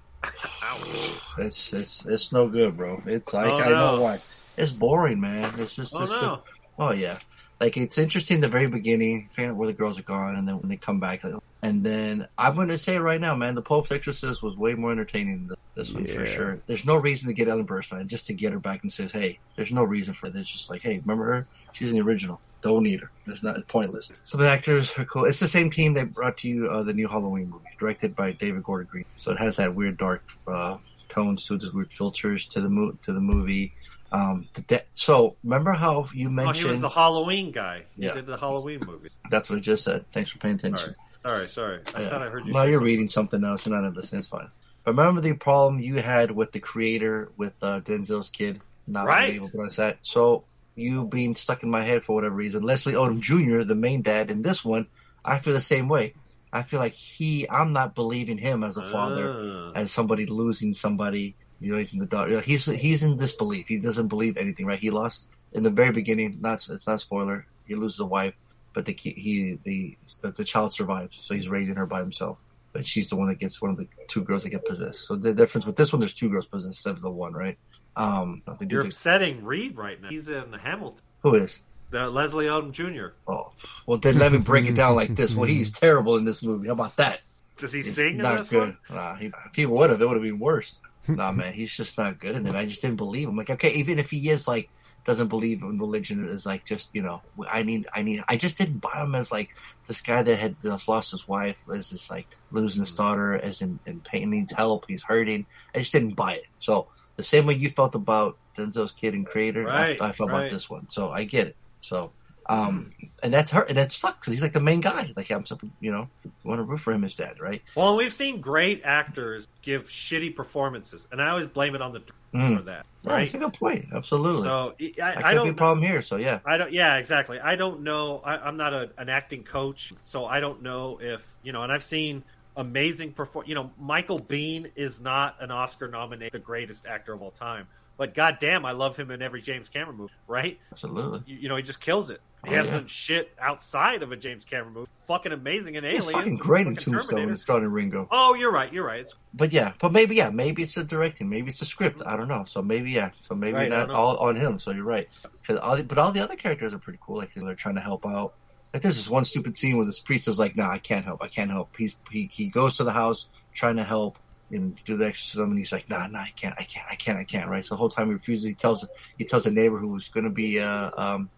Ouch. 0.63 1.19
It's 1.37 1.73
it's 1.73 2.05
it's 2.05 2.33
no 2.33 2.47
good, 2.47 2.77
bro. 2.77 3.03
It's 3.05 3.33
like 3.33 3.51
Oh, 3.51 3.57
I 3.59 3.69
know 3.69 4.01
why. 4.01 4.19
It's 4.57 4.71
boring, 4.71 5.19
man. 5.19 5.53
It's 5.59 5.75
just 5.75 5.93
Oh 5.95 6.03
it's 6.03 6.11
no. 6.11 6.41
Oh 6.79 6.91
yeah. 6.91 7.17
Like 7.59 7.77
it's 7.77 7.97
interesting 7.97 8.41
the 8.41 8.49
very 8.49 8.67
beginning, 8.67 9.29
figuring 9.29 9.51
out 9.51 9.57
where 9.57 9.67
the 9.67 9.73
girls 9.73 9.97
are 9.97 10.03
gone, 10.03 10.35
and 10.35 10.47
then 10.47 10.59
when 10.59 10.69
they 10.69 10.75
come 10.75 10.99
back, 10.99 11.23
and 11.61 11.83
then 11.83 12.27
I'm 12.37 12.55
going 12.55 12.67
to 12.67 12.77
say 12.77 12.99
right 12.99 13.19
now, 13.19 13.35
man, 13.35 13.55
the 13.55 13.61
Pope's 13.61 13.91
Exorcist 13.91 14.43
was 14.43 14.55
way 14.57 14.73
more 14.73 14.91
entertaining 14.91 15.47
than 15.47 15.57
this 15.73 15.93
one 15.93 16.05
for 16.05 16.25
sure. 16.25 16.59
There's 16.67 16.85
no 16.85 16.97
reason 16.97 17.27
to 17.29 17.33
get 17.33 17.47
Ellen 17.47 17.65
Burstyn 17.65 18.05
just 18.07 18.27
to 18.27 18.33
get 18.33 18.53
her 18.53 18.59
back 18.59 18.83
and 18.83 18.91
says, 18.91 19.11
hey, 19.11 19.39
there's 19.55 19.71
no 19.71 19.83
reason 19.83 20.13
for 20.13 20.29
this. 20.29 20.41
It's 20.41 20.51
just 20.51 20.69
like, 20.69 20.81
hey, 20.81 20.99
remember 20.99 21.25
her? 21.25 21.47
She's 21.71 21.89
in 21.89 21.95
the 21.95 22.01
original. 22.01 22.39
Don't 22.61 22.83
need 22.83 22.99
her. 22.99 23.09
It's 23.27 23.43
not 23.43 23.57
it's 23.57 23.65
pointless. 23.67 24.11
Some 24.23 24.41
of 24.41 24.45
the 24.45 24.51
actors 24.51 24.97
are 24.97 25.05
cool. 25.05 25.25
It's 25.25 25.39
the 25.39 25.47
same 25.47 25.69
team 25.69 25.93
that 25.95 26.13
brought 26.13 26.37
to 26.39 26.47
you 26.47 26.67
uh, 26.67 26.83
the 26.83 26.93
new 26.93 27.07
Halloween 27.07 27.49
movie, 27.49 27.65
directed 27.79 28.15
by 28.15 28.33
David 28.33 28.63
Gordon 28.63 28.87
Green. 28.91 29.05
So 29.17 29.31
it 29.31 29.39
has 29.39 29.57
that 29.57 29.75
weird 29.75 29.97
dark 29.97 30.23
uh, 30.47 30.77
tones 31.09 31.45
to 31.45 31.55
it, 31.55 31.73
weird 31.73 31.91
filters 31.91 32.47
to 32.47 32.61
the 32.61 32.69
mo- 32.69 32.93
to 33.03 33.13
the 33.13 33.21
movie. 33.21 33.73
Um, 34.15 34.47
so 34.93 35.35
remember 35.43 35.71
how 35.73 36.07
you 36.13 36.27
Oh, 36.39 36.51
he 36.51 36.63
was 36.65 36.81
the 36.81 36.89
Halloween 36.89 37.51
guy. 37.51 37.83
He 37.95 38.05
Yeah. 38.05 38.13
did 38.13 38.25
the 38.27 38.37
Halloween 38.37 38.79
movie. 38.85 39.09
That's 39.29 39.49
what 39.49 39.57
I 39.57 39.59
just 39.59 39.83
said. 39.83 40.05
Thanks 40.13 40.31
for 40.31 40.37
paying 40.39 40.55
attention. 40.55 40.95
right. 41.23 41.49
Sorry, 41.49 41.49
sorry. 41.49 41.79
I 41.95 42.01
Yeah. 42.01 42.09
thought 42.09 42.21
I 42.21 42.29
heard 42.29 42.45
you. 42.45 42.53
No, 42.53 42.59
say 42.59 42.65
you're 42.69 42.73
something. 42.75 42.85
reading 42.85 43.07
something 43.07 43.43
else. 43.43 43.65
You're 43.65 43.81
not 43.81 43.93
listening. 43.95 44.19
It's 44.19 44.27
fine. 44.27 44.47
But 44.83 44.91
remember 44.95 45.21
the 45.21 45.33
problem 45.33 45.79
you 45.79 45.95
had 45.95 46.29
with 46.31 46.51
the 46.51 46.59
creator 46.59 47.31
with 47.35 47.53
uh, 47.63 47.81
Denzel's 47.81 48.29
kid 48.29 48.61
not 48.87 49.07
Right. 49.07 49.31
being 49.31 49.37
able 49.37 49.49
to 49.49 49.75
that. 49.77 49.97
So 50.03 50.43
you 50.75 51.05
being 51.05 51.33
stuck 51.33 51.63
in 51.63 51.69
my 51.71 51.83
head 51.83 52.03
for 52.03 52.13
whatever 52.13 52.35
reason. 52.35 52.61
Leslie 52.61 52.93
Odom 52.93 53.19
Jr., 53.21 53.63
the 53.63 53.73
main 53.75 54.03
dad 54.03 54.29
in 54.29 54.43
this 54.43 54.63
one, 54.63 54.85
I 55.23 55.39
feel 55.39 55.53
the 55.53 55.61
same 55.61 55.87
way. 55.89 56.13
I 56.53 56.61
feel 56.63 56.79
like 56.79 56.93
he, 56.93 57.49
I'm 57.49 57.73
not 57.73 57.95
believing 57.95 58.37
him 58.37 58.63
as 58.63 58.77
a 58.77 58.87
father, 58.89 59.33
Ah. 59.35 59.71
as 59.73 59.91
somebody 59.91 60.25
losing 60.27 60.73
somebody, 60.75 61.35
you 61.65 61.71
know, 61.71 61.77
he's 61.79 61.93
in 61.93 61.99
the 61.99 62.05
daughter. 62.05 62.29
you 62.31 62.35
know, 62.37 62.41
He's 62.43 62.65
he's 62.65 63.01
in 63.03 63.17
disbelief. 63.17 63.65
He 63.67 63.79
doesn't 63.79 64.07
believe 64.07 64.37
anything, 64.37 64.65
right? 64.67 64.79
He 64.79 64.91
lost 64.91 65.29
in 65.53 65.63
the 65.63 65.69
very 65.69 65.91
beginning. 65.91 66.37
Not 66.41 66.65
it's 66.69 66.85
not 66.87 66.95
a 66.95 66.99
spoiler. 66.99 67.45
He 67.67 67.73
loses 67.75 67.99
a 67.99 68.05
wife, 68.05 68.35
but 68.73 68.85
the 68.85 68.93
ki- 68.93 69.13
he 69.17 69.59
the 69.63 69.97
the, 70.21 70.31
the 70.31 70.43
child 70.43 70.73
survives, 70.73 71.17
so 71.21 71.33
he's 71.33 71.47
raising 71.49 71.75
her 71.75 71.85
by 71.85 71.99
himself. 71.99 72.37
But 72.73 72.85
she's 72.85 73.09
the 73.09 73.15
one 73.15 73.27
that 73.29 73.39
gets 73.39 73.61
one 73.61 73.71
of 73.71 73.77
the 73.77 73.87
two 74.07 74.21
girls 74.21 74.43
that 74.43 74.49
get 74.49 74.65
possessed. 74.65 75.07
So 75.07 75.15
the 75.15 75.33
difference 75.33 75.65
with 75.65 75.75
this 75.77 75.91
one, 75.93 75.99
there's 76.01 76.13
two 76.13 76.29
girls 76.29 76.45
possessed 76.45 76.67
instead 76.75 76.91
of 76.95 77.01
the 77.01 77.09
one, 77.09 77.33
right? 77.33 77.57
Um, 77.95 78.41
they 78.59 78.65
do 78.65 78.73
You're 78.75 78.83
the- 78.83 78.89
upsetting 78.89 79.43
Reed 79.45 79.77
right 79.77 80.01
now. 80.01 80.09
He's 80.09 80.29
in 80.29 80.51
Hamilton. 80.53 81.01
who 81.23 81.35
is? 81.35 81.59
Uh, 81.93 82.09
Leslie 82.09 82.47
Odom 82.47 82.71
Jr. 82.73 83.13
Oh, 83.27 83.51
well 83.87 83.97
then 83.99 84.17
let 84.19 84.31
me 84.33 84.39
break 84.39 84.65
it 84.65 84.75
down 84.75 84.95
like 84.95 85.15
this. 85.15 85.33
Well, 85.35 85.47
he's 85.47 85.71
terrible 85.71 86.17
in 86.17 86.25
this 86.25 86.43
movie. 86.43 86.67
How 86.67 86.73
about 86.73 86.95
that? 86.97 87.21
Does 87.57 87.73
he 87.73 87.79
It's 87.79 87.93
sing 87.93 88.15
in 88.15 88.17
not 88.17 88.37
this 88.37 88.49
good. 88.49 88.59
one? 88.59 88.77
Nah, 88.89 89.15
he, 89.15 89.27
if 89.27 89.55
he 89.55 89.65
would 89.65 89.89
have, 89.89 90.01
it 90.01 90.07
would 90.07 90.15
have 90.15 90.23
been 90.23 90.39
worse. 90.39 90.79
nah, 91.07 91.31
man, 91.31 91.53
he's 91.53 91.75
just 91.75 91.97
not 91.97 92.19
good 92.19 92.35
in 92.35 92.45
it. 92.47 92.55
I 92.55 92.65
just 92.65 92.81
didn't 92.81 92.97
believe 92.97 93.29
him. 93.29 93.35
Like, 93.35 93.49
okay, 93.49 93.73
even 93.73 93.99
if 93.99 94.09
he 94.09 94.29
is 94.29 94.47
like 94.47 94.69
doesn't 95.05 95.27
believe 95.27 95.61
in 95.61 95.77
religion, 95.77 96.27
is 96.27 96.45
like 96.45 96.65
just 96.65 96.89
you 96.93 97.03
know, 97.03 97.21
I 97.47 97.63
need, 97.63 97.87
I 97.93 98.01
need, 98.01 98.23
I 98.27 98.37
just 98.37 98.57
didn't 98.57 98.79
buy 98.79 99.01
him 99.01 99.13
as 99.13 99.31
like 99.31 99.55
this 99.87 100.01
guy 100.01 100.23
that 100.23 100.35
had 100.35 100.55
just 100.63 100.87
lost 100.87 101.11
his 101.11 101.27
wife, 101.27 101.55
is 101.69 101.91
just 101.91 102.09
like 102.09 102.27
losing 102.51 102.81
his 102.81 102.91
hmm. 102.91 102.97
daughter, 102.97 103.33
as 103.33 103.61
in, 103.61 103.79
in 103.85 103.99
pain, 104.01 104.31
needs 104.31 104.51
help, 104.51 104.85
he's 104.87 105.03
hurting. 105.03 105.45
I 105.73 105.79
just 105.79 105.93
didn't 105.93 106.15
buy 106.15 106.33
it. 106.33 106.45
So 106.59 106.87
the 107.15 107.23
same 107.23 107.45
way 107.45 107.53
you 107.53 107.69
felt 107.69 107.95
about 107.95 108.37
Denzel's 108.57 108.91
kid 108.91 109.13
and 109.13 109.25
creator, 109.25 109.63
Right, 109.63 110.01
I, 110.01 110.09
I 110.09 110.11
felt 110.11 110.31
right. 110.31 110.39
about 110.39 110.51
this 110.51 110.69
one. 110.69 110.89
So 110.89 111.11
I 111.11 111.23
get 111.23 111.47
it. 111.47 111.55
So. 111.81 112.11
Um, 112.47 112.91
and 113.23 113.33
that's 113.33 113.51
hurt, 113.51 113.69
and 113.69 113.77
that 113.77 113.91
sucks 113.91 114.19
because 114.19 114.33
he's 114.33 114.41
like 114.41 114.53
the 114.53 114.59
main 114.59 114.81
guy. 114.81 115.07
Like 115.15 115.31
I'm, 115.31 115.43
you 115.79 115.91
know, 115.91 116.07
want 116.43 116.59
to 116.59 116.63
root 116.63 116.79
for 116.79 116.93
him 116.93 117.03
as 117.03 117.15
dad, 117.15 117.39
right? 117.39 117.61
Well, 117.75 117.95
we've 117.95 118.13
seen 118.13 118.39
great 118.41 118.81
actors 118.83 119.47
give 119.63 119.83
shitty 119.83 120.35
performances, 120.35 121.07
and 121.11 121.21
I 121.21 121.29
always 121.29 121.47
blame 121.47 121.75
it 121.75 121.81
on 121.81 121.93
the 121.93 122.01
Mm. 122.33 122.57
for 122.57 122.63
that, 122.63 122.85
Yeah, 123.03 123.11
right? 123.13 123.19
that's 123.19 123.33
a 123.33 123.37
good 123.37 123.53
point. 123.53 123.85
Absolutely. 123.93 124.41
So 124.41 124.75
I, 125.01 125.01
I, 125.01 125.13
I 125.29 125.33
be 125.35 125.39
a 125.39 125.45
don't. 125.45 125.55
problem 125.55 125.81
here. 125.85 126.01
So 126.01 126.17
yeah, 126.17 126.39
I 126.45 126.57
don't. 126.57 126.73
Yeah, 126.73 126.97
exactly. 126.97 127.39
I 127.39 127.55
don't 127.55 127.81
know. 127.81 128.19
I, 128.25 128.35
I'm 128.37 128.57
not 128.57 128.73
a, 128.73 128.89
an 128.97 129.07
acting 129.07 129.43
coach, 129.43 129.93
so 130.03 130.25
I 130.25 130.41
don't 130.41 130.61
know 130.61 130.99
if 131.01 131.25
you 131.43 131.53
know. 131.53 131.61
And 131.63 131.71
I've 131.71 131.83
seen 131.83 132.25
amazing 132.57 133.13
perform. 133.13 133.45
You 133.47 133.55
know, 133.55 133.71
Michael 133.79 134.19
Bean 134.19 134.69
is 134.75 134.99
not 134.99 135.37
an 135.39 135.49
Oscar 135.49 135.87
nominated, 135.87 136.33
the 136.33 136.39
greatest 136.43 136.85
actor 136.85 137.13
of 137.13 137.21
all 137.21 137.31
time. 137.31 137.67
But 137.97 138.13
goddamn, 138.13 138.65
I 138.65 138.71
love 138.71 138.97
him 138.97 139.09
in 139.11 139.21
every 139.21 139.41
James 139.41 139.69
Cameron 139.69 139.97
movie. 139.97 140.13
Right? 140.27 140.59
absolutely. 140.71 141.21
You, 141.25 141.37
you 141.37 141.49
know, 141.49 141.55
he 141.55 141.63
just 141.63 141.79
kills 141.79 142.09
it. 142.09 142.19
He 142.43 142.51
Oh, 142.51 142.53
hasn't 142.55 142.73
yeah. 142.73 142.79
done 142.81 142.87
shit 142.87 143.33
outside 143.39 144.03
of 144.03 144.11
a 144.11 144.17
James 144.17 144.43
Cameron 144.43 144.73
movie. 144.73 144.89
Fucking 145.07 145.31
amazing 145.31 145.75
in 145.75 145.85
Aliens. 145.85 146.11
fucking 146.11 146.35
great 146.37 146.67
in 146.67 146.75
Tombstone 146.75 147.29
and 147.29 147.39
starting 147.39 147.69
Ringo. 147.69 148.07
Oh, 148.11 148.33
you're 148.35 148.51
right. 148.51 148.71
You're 148.71 148.85
right. 148.85 148.99
It's, 149.01 149.15
But 149.33 149.53
yeah, 149.53 149.73
but 149.79 149.91
maybe 149.91 150.15
yeah, 150.15 150.29
maybe 150.29 150.61
it's 150.63 150.75
the 150.75 150.83
directing, 150.83 151.29
maybe 151.29 151.49
it's 151.49 151.59
the 151.59 151.65
script. 151.65 152.01
I 152.05 152.17
don't 152.17 152.27
know. 152.27 152.43
So 152.45 152.61
maybe 152.61 152.91
yeah, 152.91 153.11
so 153.27 153.35
maybe 153.35 153.53
Right, 153.57 153.69
not 153.69 153.89
all 153.89 154.17
on 154.17 154.35
him. 154.35 154.59
So 154.59 154.71
you're 154.71 154.83
right. 154.83 155.07
'Cause 155.47 155.57
all 155.57 155.77
the, 155.77 155.83
but 155.83 155.97
all 155.97 156.11
the 156.11 156.21
other 156.21 156.35
characters 156.35 156.73
are 156.73 156.79
pretty 156.79 156.99
cool. 157.01 157.15
Like 157.17 157.33
they're 157.33 157.55
trying 157.55 157.75
to 157.75 157.81
help 157.81 158.05
out. 158.05 158.33
Like 158.73 158.81
there's 158.81 158.97
this 158.97 159.09
one 159.09 159.23
stupid 159.25 159.57
scene 159.57 159.77
where 159.77 159.85
this 159.85 159.99
priest 159.99 160.27
is 160.27 160.37
like, 160.37 160.57
"No, 160.57 160.65
I 160.65 160.79
can't 160.79 161.05
help. 161.05 161.23
I 161.23 161.27
can't 161.29 161.49
help." 161.49 161.69
He's 161.77 161.95
he 162.11 162.29
he 162.33 162.47
goes 162.47 162.77
to 162.77 162.83
the 162.83 162.91
house 162.91 163.27
trying 163.53 163.77
to 163.77 163.83
help 163.83 164.17
and 164.51 164.79
do 164.85 164.97
the 164.97 165.07
exorcism, 165.07 165.51
and 165.51 165.59
he's 165.59 165.71
like, 165.71 165.89
"Nah, 165.89 166.07
nah, 166.07 166.19
I 166.19 166.33
can't, 166.35 166.55
I 166.57 166.63
can't, 166.63 166.85
I 166.89 166.95
can't, 166.95 167.17
I 167.17 167.23
can't." 167.23 167.49
Right. 167.49 167.65
So 167.65 167.75
the 167.75 167.79
whole 167.79 167.89
time 167.89 168.07
he 168.07 168.13
refuses. 168.13 168.45
He 168.45 168.53
tells 168.53 168.87
he 169.17 169.25
tells 169.25 169.45
a 169.45 169.51
neighbor 169.51 169.77
who 169.77 169.89
was 169.89 170.09
going 170.09 170.25
to 170.25 170.29
be 170.29 170.59
uh, 170.59 170.91
um, 170.97 171.29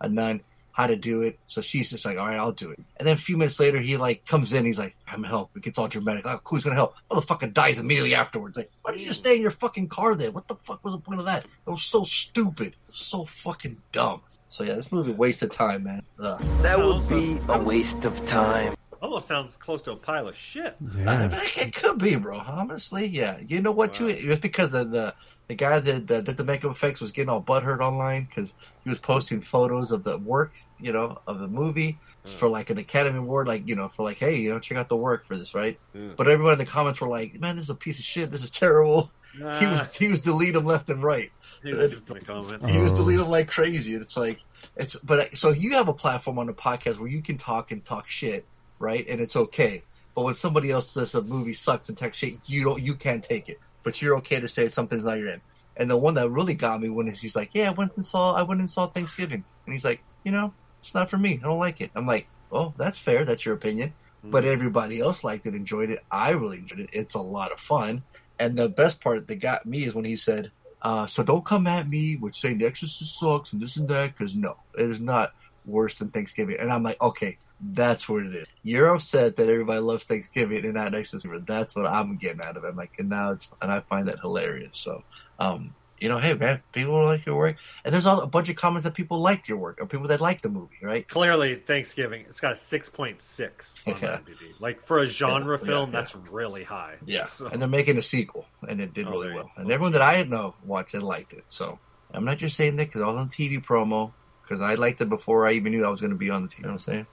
a 0.00 0.08
nun 0.08 0.40
how 0.74 0.88
to 0.88 0.96
do 0.96 1.22
it. 1.22 1.38
So 1.46 1.60
she's 1.62 1.88
just 1.88 2.04
like, 2.04 2.18
all 2.18 2.26
right, 2.26 2.36
I'll 2.36 2.52
do 2.52 2.72
it. 2.72 2.80
And 2.96 3.06
then 3.06 3.14
a 3.14 3.18
few 3.18 3.36
minutes 3.36 3.60
later, 3.60 3.80
he 3.80 3.96
like 3.96 4.26
comes 4.26 4.52
in. 4.52 4.64
He's 4.64 4.78
like, 4.78 4.96
I'm 5.06 5.18
gonna 5.18 5.28
help. 5.28 5.56
It 5.56 5.62
gets 5.62 5.78
all 5.78 5.86
dramatic. 5.86 6.26
Oh, 6.26 6.40
who's 6.44 6.64
gonna 6.64 6.74
help? 6.74 6.96
Motherfucker 7.08 7.52
dies 7.52 7.78
immediately 7.78 8.16
afterwards. 8.16 8.56
Like, 8.56 8.70
why 8.82 8.90
did 8.90 9.00
you 9.00 9.06
just 9.06 9.20
stay 9.20 9.36
in 9.36 9.42
your 9.42 9.52
fucking 9.52 9.88
car 9.88 10.16
there? 10.16 10.32
What 10.32 10.48
the 10.48 10.56
fuck 10.56 10.84
was 10.84 10.94
the 10.94 11.00
point 11.00 11.20
of 11.20 11.26
that? 11.26 11.44
It 11.44 11.70
was 11.70 11.84
so 11.84 12.02
stupid. 12.02 12.74
So 12.90 13.24
fucking 13.24 13.80
dumb. 13.92 14.22
So 14.48 14.64
yeah, 14.64 14.74
this 14.74 14.90
movie 14.90 15.12
wasted 15.12 15.52
time, 15.52 15.84
man. 15.84 16.02
Ugh. 16.18 16.42
That 16.62 16.78
would 16.78 17.08
be 17.08 17.38
a 17.48 17.58
waste 17.58 18.04
of 18.04 18.24
time. 18.24 18.74
Almost 19.04 19.28
sounds 19.28 19.56
close 19.56 19.82
to 19.82 19.92
a 19.92 19.96
pile 19.96 20.26
of 20.28 20.36
shit. 20.36 20.76
Yeah. 20.96 21.28
Uh, 21.32 21.40
it 21.56 21.74
could 21.74 21.98
be, 21.98 22.16
bro. 22.16 22.38
Honestly, 22.38 23.06
yeah. 23.06 23.38
You 23.46 23.60
know 23.60 23.72
what? 23.72 23.92
Too, 23.94 24.12
just 24.14 24.42
because 24.42 24.70
the 24.72 24.84
the, 24.84 25.14
the 25.48 25.54
guy 25.54 25.78
that, 25.78 26.06
that 26.08 26.24
did 26.24 26.36
the 26.36 26.44
makeup 26.44 26.70
effects 26.72 27.00
was 27.00 27.12
getting 27.12 27.28
all 27.28 27.42
butthurt 27.42 27.80
online 27.80 28.24
because 28.24 28.54
he 28.82 28.90
was 28.90 28.98
posting 28.98 29.40
photos 29.40 29.90
of 29.90 30.02
the 30.04 30.18
work, 30.18 30.52
you 30.80 30.92
know, 30.92 31.18
of 31.26 31.38
the 31.38 31.48
movie 31.48 31.98
for 32.24 32.48
like 32.48 32.70
an 32.70 32.78
Academy 32.78 33.18
Award, 33.18 33.46
like 33.46 33.68
you 33.68 33.76
know, 33.76 33.88
for 33.88 34.02
like, 34.02 34.16
hey, 34.16 34.36
you 34.36 34.48
know, 34.50 34.58
check 34.58 34.78
out 34.78 34.88
the 34.88 34.96
work 34.96 35.26
for 35.26 35.36
this, 35.36 35.54
right? 35.54 35.78
Yeah. 35.92 36.08
But 36.16 36.28
everyone 36.28 36.54
in 36.54 36.58
the 36.58 36.64
comments 36.64 37.00
were 37.00 37.08
like, 37.08 37.38
man, 37.38 37.56
this 37.56 37.64
is 37.64 37.70
a 37.70 37.74
piece 37.74 37.98
of 37.98 38.04
shit. 38.06 38.30
This 38.30 38.42
is 38.42 38.50
terrible. 38.50 39.10
he 39.36 39.42
Ah, 39.44 39.70
was 39.70 39.94
he 39.96 40.08
was 40.08 40.20
deleting 40.20 40.54
them 40.54 40.64
left 40.64 40.88
and 40.88 41.02
right. 41.02 41.30
he's 41.62 41.76
just 41.76 42.10
in 42.10 42.18
the. 42.24 42.68
He 42.68 42.78
was 42.78 42.92
Oh. 42.92 42.96
deleting 42.96 43.20
them 43.20 43.28
like 43.30 43.48
crazy, 43.48 43.92
and 43.94 44.00
it's 44.02 44.16
like 44.16 44.40
it's. 44.76 44.96
But 44.96 45.36
so 45.36 45.50
you 45.50 45.72
have 45.72 45.88
a 45.88 45.92
platform 45.92 46.38
on 46.38 46.46
the 46.46 46.54
podcast 46.54 46.98
where 46.98 47.08
you 47.08 47.20
can 47.20 47.36
talk 47.36 47.70
and 47.72 47.84
talk 47.84 48.08
shit, 48.08 48.46
right? 48.84 49.08
And 49.08 49.20
it's 49.20 49.36
okay. 49.36 49.82
But 50.14 50.24
when 50.24 50.34
somebody 50.34 50.70
else 50.70 50.90
says 50.90 51.14
a 51.14 51.22
movie 51.22 51.54
sucks 51.54 51.88
and 51.88 51.98
talks 51.98 52.18
shit, 52.18 52.34
you 52.46 52.62
don't, 52.62 52.82
you 52.82 52.94
can't 52.94 53.24
take 53.24 53.48
it. 53.48 53.58
But 53.82 54.00
you're 54.00 54.18
okay 54.18 54.38
to 54.38 54.48
say 54.48 54.68
something's 54.68 55.04
not 55.04 55.18
your 55.18 55.30
end. 55.30 55.40
And 55.76 55.90
the 55.90 55.96
one 55.96 56.14
that 56.14 56.30
really 56.30 56.54
got 56.54 56.80
me 56.80 56.88
when 56.88 57.08
is 57.08 57.20
he's 57.20 57.34
like, 57.34 57.50
yeah, 57.52 57.70
I 57.70 57.72
went 57.72 57.96
and 57.96 58.04
saw, 58.04 58.32
I 58.32 58.42
went 58.42 58.60
and 58.60 58.70
saw 58.70 58.86
Thanksgiving, 58.86 59.44
and 59.66 59.72
he's 59.72 59.84
like, 59.84 60.02
you 60.22 60.30
know, 60.30 60.54
it's 60.80 60.94
not 60.94 61.10
for 61.10 61.18
me. 61.18 61.40
I 61.42 61.46
don't 61.46 61.58
like 61.58 61.80
it. 61.80 61.90
I'm 61.96 62.06
like, 62.06 62.28
oh, 62.52 62.72
that's 62.76 62.98
fair. 62.98 63.24
That's 63.24 63.44
your 63.44 63.54
opinion. 63.54 63.92
But 64.26 64.46
everybody 64.46 65.00
else 65.00 65.22
liked 65.22 65.44
it, 65.44 65.54
enjoyed 65.54 65.90
it. 65.90 66.02
I 66.10 66.30
really 66.30 66.58
enjoyed 66.58 66.80
it. 66.80 66.90
It's 66.94 67.14
a 67.14 67.20
lot 67.20 67.52
of 67.52 67.60
fun. 67.60 68.02
And 68.38 68.56
the 68.56 68.70
best 68.70 69.02
part 69.02 69.26
that 69.26 69.36
got 69.36 69.66
me 69.66 69.84
is 69.84 69.94
when 69.94 70.06
he 70.06 70.16
said, 70.16 70.50
uh, 70.80 71.06
so 71.06 71.22
don't 71.22 71.44
come 71.44 71.66
at 71.66 71.88
me 71.88 72.16
with 72.16 72.34
saying 72.34 72.58
The 72.58 72.66
Exorcist 72.66 73.18
sucks 73.18 73.52
and 73.52 73.60
this 73.60 73.76
and 73.76 73.88
that, 73.88 74.16
because 74.16 74.34
no, 74.34 74.56
it 74.78 74.88
is 74.88 75.00
not 75.00 75.34
worse 75.66 75.94
than 75.96 76.08
Thanksgiving. 76.10 76.56
And 76.58 76.72
I'm 76.72 76.82
like, 76.82 77.00
okay, 77.02 77.36
that's 77.72 78.08
what 78.08 78.22
it 78.24 78.34
is. 78.34 78.46
You're 78.62 78.94
upset 78.94 79.36
that 79.36 79.48
everybody 79.48 79.80
loves 79.80 80.04
Thanksgiving 80.04 80.64
and 80.64 80.74
not 80.74 80.94
Exorcist. 80.94 81.46
That's 81.46 81.74
what 81.74 81.86
I'm 81.86 82.16
getting 82.18 82.42
out 82.42 82.56
of 82.56 82.64
it. 82.64 82.68
I'm 82.68 82.76
like, 82.76 82.92
and 82.98 83.08
now 83.08 83.32
it's, 83.32 83.48
and 83.62 83.72
I 83.72 83.80
find 83.80 84.08
that 84.08 84.20
hilarious. 84.20 84.78
So, 84.78 85.02
um, 85.38 85.74
you 85.98 86.08
know, 86.08 86.18
hey 86.18 86.34
man, 86.34 86.62
people 86.72 87.02
like 87.04 87.24
your 87.24 87.36
work, 87.36 87.56
and 87.84 87.94
there's 87.94 88.04
all, 88.04 88.20
a 88.20 88.26
bunch 88.26 88.48
of 88.50 88.56
comments 88.56 88.84
that 88.84 88.94
people 88.94 89.20
liked 89.20 89.48
your 89.48 89.58
work, 89.58 89.78
or 89.80 89.86
people 89.86 90.08
that 90.08 90.20
liked 90.20 90.42
the 90.42 90.48
movie, 90.50 90.76
right? 90.82 91.06
Clearly, 91.08 91.54
Thanksgiving. 91.54 92.24
It's 92.28 92.40
got 92.40 92.52
a 92.52 92.56
six 92.56 92.88
point 92.90 93.20
six 93.20 93.80
on 93.86 93.94
Okay. 93.94 94.06
IMDb. 94.08 94.60
Like 94.60 94.82
for 94.82 94.98
a 94.98 95.06
genre 95.06 95.58
Yeah, 95.58 95.64
film, 95.66 95.90
yeah. 95.92 95.98
that's 95.98 96.14
really 96.30 96.64
high. 96.64 96.96
So- 97.24 97.46
and 97.46 97.62
they're 97.62 97.68
making 97.68 97.96
a 97.96 98.02
sequel, 98.02 98.44
and 98.68 98.80
it 98.80 98.92
did 98.92 99.06
Oh, 99.06 99.12
really 99.12 99.34
well. 99.34 99.50
And 99.56 99.70
everyone 99.70 99.92
that 99.92 100.02
I 100.02 100.22
know 100.24 100.56
watched 100.64 100.94
it 100.94 101.02
liked 101.02 101.32
it. 101.32 101.44
So 101.48 101.78
I'm 102.12 102.24
not 102.24 102.38
just 102.38 102.56
saying 102.56 102.76
that 102.76 102.88
because 102.88 103.00
I 103.00 103.06
was 103.06 103.16
on 103.16 103.28
TV 103.28 103.64
promo 103.64 104.12
because 104.42 104.60
I 104.60 104.74
liked 104.74 105.00
it 105.00 105.08
before 105.08 105.46
I 105.46 105.52
even 105.52 105.72
knew 105.72 105.84
I 105.84 105.90
was 105.90 106.00
going 106.00 106.10
to 106.12 106.18
be 106.18 106.28
on 106.30 106.42
the 106.42 106.48
TV. 106.48 106.58
You 106.58 106.62
know 106.64 106.68
what 106.70 106.74
I'm 106.74 106.78
saying? 106.80 107.06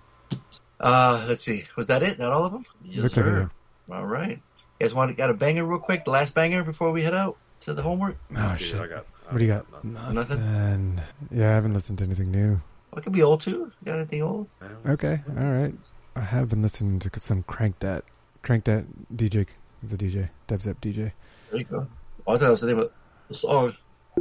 Uh, 0.81 1.23
let's 1.27 1.43
see. 1.43 1.63
Was 1.77 1.87
that 1.87 2.01
it? 2.03 2.17
That 2.17 2.31
all 2.31 2.43
of 2.43 2.51
them? 2.51 2.65
Yes, 2.83 3.13
sir. 3.13 3.49
it. 3.89 3.93
All 3.93 4.05
right. 4.05 4.41
You 4.79 4.87
guys 4.87 4.93
want 4.93 5.11
to 5.11 5.15
got 5.15 5.29
a 5.29 5.33
banger 5.33 5.63
real 5.63 5.79
quick? 5.79 6.05
The 6.05 6.11
last 6.11 6.33
banger 6.33 6.63
before 6.63 6.91
we 6.91 7.03
head 7.03 7.13
out 7.13 7.37
to 7.61 7.73
the 7.73 7.83
homework. 7.83 8.17
Oh 8.35 8.49
Dude, 8.57 8.59
shit. 8.67 8.79
I 8.79 8.87
got, 8.87 9.05
I 9.29 9.33
What 9.33 9.39
do 9.39 9.45
you 9.45 9.51
got? 9.53 9.83
nothing. 9.85 10.15
Nothing? 10.15 11.01
Yeah, 11.29 11.51
I 11.51 11.53
haven't 11.53 11.73
listened 11.75 11.99
to 11.99 12.05
anything 12.05 12.31
new. 12.31 12.59
Well, 12.91 12.97
it 12.99 13.03
could 13.03 13.13
be 13.13 13.21
old 13.21 13.41
too. 13.41 13.71
You 13.81 13.85
got 13.85 13.97
anything 13.97 14.23
old? 14.23 14.47
Okay, 14.87 15.21
all 15.37 15.45
right. 15.45 15.73
I 16.15 16.21
have 16.21 16.49
been 16.49 16.61
listening 16.61 16.99
to 16.99 17.19
some 17.19 17.43
Crankdat. 17.43 18.01
Crank 18.41 18.63
That 18.65 18.85
DJ. 19.15 19.45
He's 19.81 19.93
a 19.93 19.97
DJ. 19.97 20.29
Dubstep 20.47 20.75
DJ. 20.81 21.11
There 21.51 21.59
you 21.59 21.63
go. 21.63 21.87
Oh, 22.25 22.33
I 22.33 22.37
thought 22.37 22.47
it 22.47 22.51
was 22.51 22.61
the 22.61 22.67
name 22.67 22.79
of 22.79 22.91
the 23.27 23.33
song. 23.35 23.75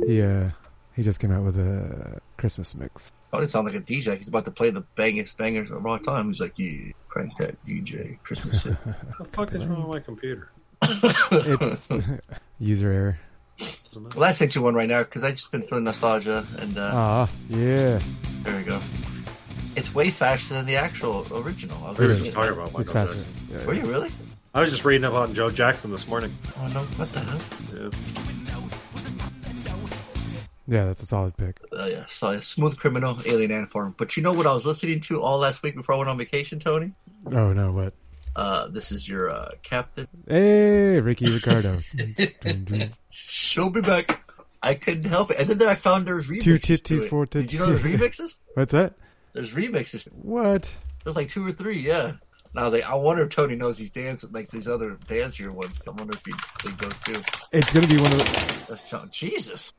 He 0.06 0.22
uh, 0.22 0.50
he 0.96 1.02
just 1.02 1.18
came 1.20 1.30
out 1.32 1.42
with 1.44 1.58
a 1.58 2.20
Christmas 2.36 2.74
mix. 2.74 3.12
Oh, 3.32 3.38
it 3.40 3.48
sounds 3.50 3.66
like 3.66 3.74
a 3.74 3.80
DJ. 3.84 4.16
He's 4.18 4.28
about 4.28 4.44
to 4.46 4.50
play 4.50 4.70
the 4.70 4.80
bangest 4.96 5.36
bangers 5.38 5.70
of 5.70 5.84
all 5.86 5.98
time. 5.98 6.28
He's 6.28 6.40
like, 6.40 6.54
yeah, 6.56 6.90
crank 7.08 7.36
that 7.38 7.64
DJ 7.66 8.20
Christmas 8.22 8.64
hit. 8.64 8.74
What 8.84 9.18
the 9.18 9.24
fuck 9.24 9.54
is 9.54 9.64
wrong 9.66 9.88
with 9.88 9.98
my 9.98 10.00
computer? 10.00 10.50
It's 10.82 11.90
user 12.58 12.90
error. 12.92 13.18
Well, 14.16 14.24
I 14.24 14.32
sent 14.32 14.54
you 14.54 14.62
one 14.62 14.74
right 14.74 14.88
now 14.88 15.02
because 15.02 15.22
I 15.22 15.30
just 15.32 15.52
been 15.52 15.62
feeling 15.62 15.84
nostalgia, 15.84 16.46
and 16.58 16.78
uh, 16.78 16.90
Ah, 16.94 17.30
yeah. 17.48 18.00
there 18.42 18.56
we 18.56 18.62
go. 18.62 18.80
It's 19.76 19.94
way 19.94 20.10
faster 20.10 20.54
than 20.54 20.66
the 20.66 20.76
actual 20.76 21.26
original. 21.32 21.76
I 21.84 21.90
was 21.90 21.98
We 21.98 22.06
were 22.06 22.12
just 22.14 22.24
to 22.24 22.30
it. 22.30 22.34
talking 22.34 22.52
about 22.54 22.68
It's 22.80 22.88
Michael 22.88 22.92
faster. 22.94 23.16
Jackson. 23.16 23.34
Yeah, 23.50 23.64
Were 23.66 23.74
you 23.74 23.84
really? 23.84 24.10
I 24.54 24.60
was 24.62 24.70
just 24.70 24.84
reading 24.84 25.04
up 25.04 25.12
on 25.12 25.32
Joe 25.34 25.50
Jackson 25.50 25.90
this 25.92 26.08
morning. 26.08 26.32
Oh 26.58 26.66
no! 26.68 26.80
What 26.80 27.12
the 27.12 27.20
hell? 27.20 27.40
It's, 27.86 28.08
yeah, 30.70 30.84
that's 30.84 31.02
a 31.02 31.06
solid 31.06 31.36
pick. 31.36 31.60
Uh, 31.76 31.86
yeah, 31.86 32.04
so 32.08 32.30
yeah, 32.30 32.40
Smooth 32.40 32.78
Criminal, 32.78 33.18
Alien 33.26 33.50
Ant 33.50 33.70
Farm. 33.72 33.92
But 33.98 34.16
you 34.16 34.22
know 34.22 34.32
what 34.32 34.46
I 34.46 34.54
was 34.54 34.64
listening 34.64 35.00
to 35.00 35.20
all 35.20 35.38
last 35.38 35.64
week 35.64 35.74
before 35.74 35.96
I 35.96 35.98
went 35.98 36.10
on 36.10 36.16
vacation, 36.16 36.60
Tony? 36.60 36.92
Oh 37.26 37.52
no, 37.52 37.72
what? 37.72 37.92
Uh, 38.36 38.68
this 38.68 38.92
is 38.92 39.08
your 39.08 39.30
uh, 39.30 39.50
captain. 39.64 40.06
Hey, 40.28 41.00
Ricky 41.00 41.28
Ricardo. 41.32 41.80
She'll 43.10 43.70
be 43.70 43.80
back. 43.80 44.32
I 44.62 44.74
couldn't 44.74 45.04
help 45.04 45.32
it. 45.32 45.38
And 45.40 45.48
then 45.48 45.58
there 45.58 45.68
I 45.68 45.74
found 45.74 46.06
there's 46.06 46.28
remixes. 46.28 46.42
Two 46.42 46.58
to 46.58 46.72
titties, 46.74 47.02
it. 47.04 47.08
four 47.08 47.26
Did 47.26 47.52
you 47.52 47.58
know 47.58 47.66
there's 47.66 47.82
remixes? 47.82 48.36
What's 48.54 48.72
that? 48.72 48.94
There's 49.32 49.52
remixes. 49.52 50.06
What? 50.12 50.72
There's 51.02 51.16
like 51.16 51.30
two 51.30 51.44
or 51.44 51.50
three, 51.50 51.80
yeah. 51.80 52.12
And 52.52 52.60
I 52.60 52.64
was 52.64 52.72
like, 52.74 52.84
I 52.84 52.94
wonder 52.96 53.22
if 53.22 53.28
Tony 53.30 53.54
knows 53.54 53.78
these 53.78 53.90
dance 53.90 54.24
like 54.30 54.50
these 54.50 54.66
other 54.66 54.96
dancier 55.06 55.50
ones. 55.50 55.78
I 55.86 55.90
wonder 55.90 56.14
if 56.14 56.24
he 56.26 56.32
they 56.68 56.74
go 56.76 56.88
too. 56.88 57.20
It's 57.52 57.72
gonna 57.72 57.86
be 57.86 57.96
one 57.96 58.12
of. 58.12 58.18
The, 58.18 58.64
That's 58.70 58.90
John. 58.90 59.08
Jesus, 59.12 59.72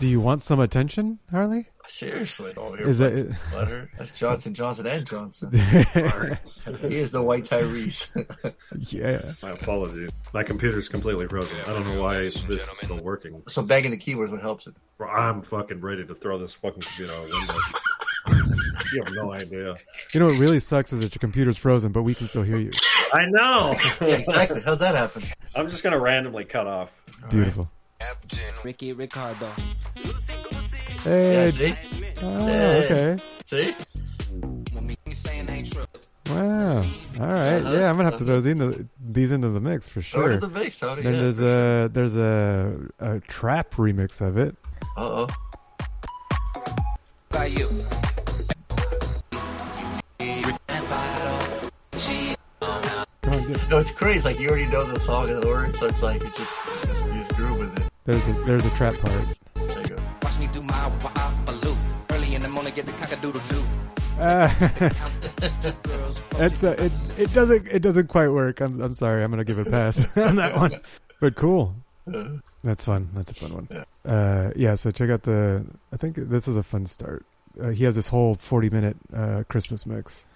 do 0.00 0.06
you 0.08 0.20
want 0.20 0.42
some 0.42 0.60
attention, 0.60 1.18
Harley? 1.30 1.66
seriously. 1.90 2.52
Oh, 2.56 2.74
here, 2.76 2.86
Is 2.86 2.98
that- 2.98 3.14
butter. 3.14 3.36
butter? 3.50 3.90
That's 3.98 4.12
Johnson, 4.12 4.52
Johnson, 4.54 4.86
and 4.86 5.06
Johnson. 5.06 5.50
he 5.54 6.96
is 6.98 7.12
the 7.12 7.22
white 7.22 7.44
Tyrese. 7.44 8.08
yeah. 8.92 9.22
My 9.42 9.54
apologies. 9.54 10.10
My 10.34 10.42
computer's 10.42 10.88
completely 10.88 11.26
frozen. 11.26 11.56
I 11.62 11.72
don't 11.72 11.86
know 11.88 12.02
why 12.02 12.18
this 12.20 12.44
is 12.46 12.62
still 12.62 12.98
working. 13.02 13.42
so 13.48 13.62
banging 13.62 13.90
the 13.90 13.96
keyboards 13.96 14.30
what 14.30 14.40
helps 14.42 14.66
it. 14.66 14.76
I'm 15.00 15.40
fucking 15.42 15.80
ready 15.80 16.04
to 16.04 16.14
throw 16.14 16.38
this 16.38 16.52
fucking 16.52 16.82
computer 16.82 17.12
out 17.14 17.26
the 17.28 17.34
window. 17.38 17.54
you 18.92 19.02
have 19.04 19.12
no 19.14 19.32
idea. 19.32 19.76
You 20.12 20.20
know 20.20 20.26
what 20.26 20.38
really 20.38 20.60
sucks 20.60 20.92
is 20.92 21.00
that 21.00 21.14
your 21.14 21.20
computer's 21.20 21.58
frozen, 21.58 21.92
but 21.92 22.02
we 22.02 22.14
can 22.14 22.26
still 22.28 22.42
hear 22.42 22.58
you. 22.58 22.70
I 23.12 23.24
know. 23.26 23.74
Yeah, 24.00 24.16
exactly. 24.16 24.60
How's 24.60 24.78
that 24.78 24.94
happen? 24.94 25.24
I'm 25.56 25.68
just 25.68 25.82
gonna 25.82 25.98
randomly 25.98 26.44
cut 26.44 26.66
off. 26.66 26.92
Beautiful. 27.30 27.68
Ricky 28.64 28.92
Ricardo. 28.92 29.50
Hey. 31.02 31.44
Yeah, 31.46 31.50
see, 31.50 31.74
oh, 32.22 32.46
Hey. 32.46 32.84
okay. 32.84 33.22
see. 33.46 33.74
Wow. 36.30 36.78
All 36.78 37.26
right. 37.26 37.58
Yeah, 37.62 37.88
I'm 37.90 37.96
gonna 37.96 38.04
have 38.04 38.18
to 38.18 38.24
throw 38.24 38.40
these 38.40 38.52
into, 38.52 38.86
these 39.04 39.30
into 39.30 39.48
the 39.48 39.60
mix 39.60 39.88
for 39.88 40.02
Throw 40.02 40.20
it 40.20 40.24
sure. 40.24 40.30
in 40.32 40.40
the 40.40 40.48
mix, 40.48 40.78
Tony. 40.78 41.02
Then 41.02 41.14
yeah, 41.14 41.20
there's 41.20 41.40
a 41.40 41.90
there's 41.92 42.16
a, 42.16 42.88
a 42.98 43.20
trap 43.20 43.74
remix 43.76 44.20
of 44.20 44.36
it. 44.36 44.54
Uh 44.96 45.26
oh. 45.26 45.28
By 47.30 47.46
you. 47.46 47.68
No, 53.70 53.78
it's 53.78 53.92
crazy. 53.92 54.20
Like 54.20 54.38
you 54.38 54.48
already 54.50 54.66
know 54.66 54.84
the 54.84 55.00
song 55.00 55.30
and 55.30 55.42
the 55.42 55.48
words, 55.48 55.78
so 55.78 55.86
it's 55.86 56.02
like 56.02 56.22
it 56.22 56.34
just, 56.34 56.52
it's 56.66 56.86
just 56.86 57.06
you 57.06 57.12
just 57.14 57.34
groove 57.34 57.58
with 57.58 57.78
it. 57.78 57.90
there's 58.04 58.26
a 58.26 58.32
there's 58.44 58.66
a 58.66 58.70
trap 58.70 58.94
part. 58.98 59.24
Check 59.72 59.86
it. 59.86 59.92
out. 59.92 60.22
Watch 60.22 60.38
me 60.38 60.48
do 60.48 60.60
my 60.62 60.86
wobble 61.02 61.76
Early 62.10 62.34
in 62.34 62.42
the 62.42 62.48
morning, 62.48 62.74
get 62.74 62.84
the 62.84 62.92
cockadoodle 62.92 63.48
doo. 63.48 63.64
Uh, 64.20 64.50
it's 66.44 66.62
a, 66.62 66.84
it 66.84 66.92
it 67.16 67.32
doesn't 67.32 67.66
it 67.68 67.80
doesn't 67.80 68.08
quite 68.08 68.28
work. 68.28 68.60
I'm 68.60 68.82
I'm 68.82 68.92
sorry. 68.92 69.24
I'm 69.24 69.30
gonna 69.30 69.44
give 69.44 69.58
it 69.58 69.66
a 69.66 69.70
pass 69.70 69.98
on 70.16 70.36
that 70.36 70.54
one. 70.54 70.78
But 71.18 71.34
cool. 71.34 71.74
That's 72.64 72.84
fun. 72.84 73.08
That's 73.14 73.30
a 73.30 73.34
fun 73.34 73.54
one. 73.54 73.68
Yeah. 73.70 73.84
Uh, 74.12 74.50
yeah. 74.56 74.74
So 74.74 74.90
check 74.90 75.08
out 75.08 75.22
the. 75.22 75.64
I 75.90 75.96
think 75.96 76.16
this 76.16 76.48
is 76.48 76.56
a 76.56 76.62
fun 76.62 76.84
start. 76.84 77.24
Uh, 77.58 77.68
he 77.68 77.84
has 77.84 77.94
this 77.94 78.08
whole 78.08 78.34
40 78.34 78.70
minute 78.70 78.96
uh, 79.14 79.42
Christmas 79.48 79.86
mix. 79.86 80.26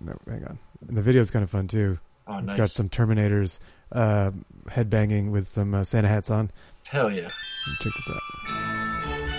No, 0.00 0.18
hang 0.28 0.44
on. 0.44 0.58
And 0.88 0.96
the 0.96 1.02
video 1.02 1.22
is 1.22 1.30
kind 1.30 1.42
of 1.42 1.50
fun 1.50 1.68
too. 1.68 1.98
Oh, 2.26 2.38
It's 2.38 2.48
nice. 2.48 2.56
got 2.56 2.70
some 2.70 2.88
Terminators 2.88 3.58
uh, 3.92 4.30
headbanging 4.66 5.30
with 5.30 5.46
some 5.46 5.74
uh, 5.74 5.84
Santa 5.84 6.08
hats 6.08 6.30
on. 6.30 6.50
Hell 6.88 7.10
yeah. 7.10 7.28
Check 7.28 7.92
this 7.92 8.10
out. 8.10 9.34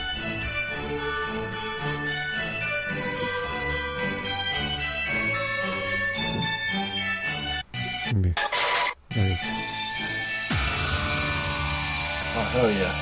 Maybe. 8.14 8.34
There 9.14 9.26
it 9.26 9.32
is. 9.32 9.40
Oh 12.38 12.50
hell 12.54 12.70
yeah. 12.72 12.94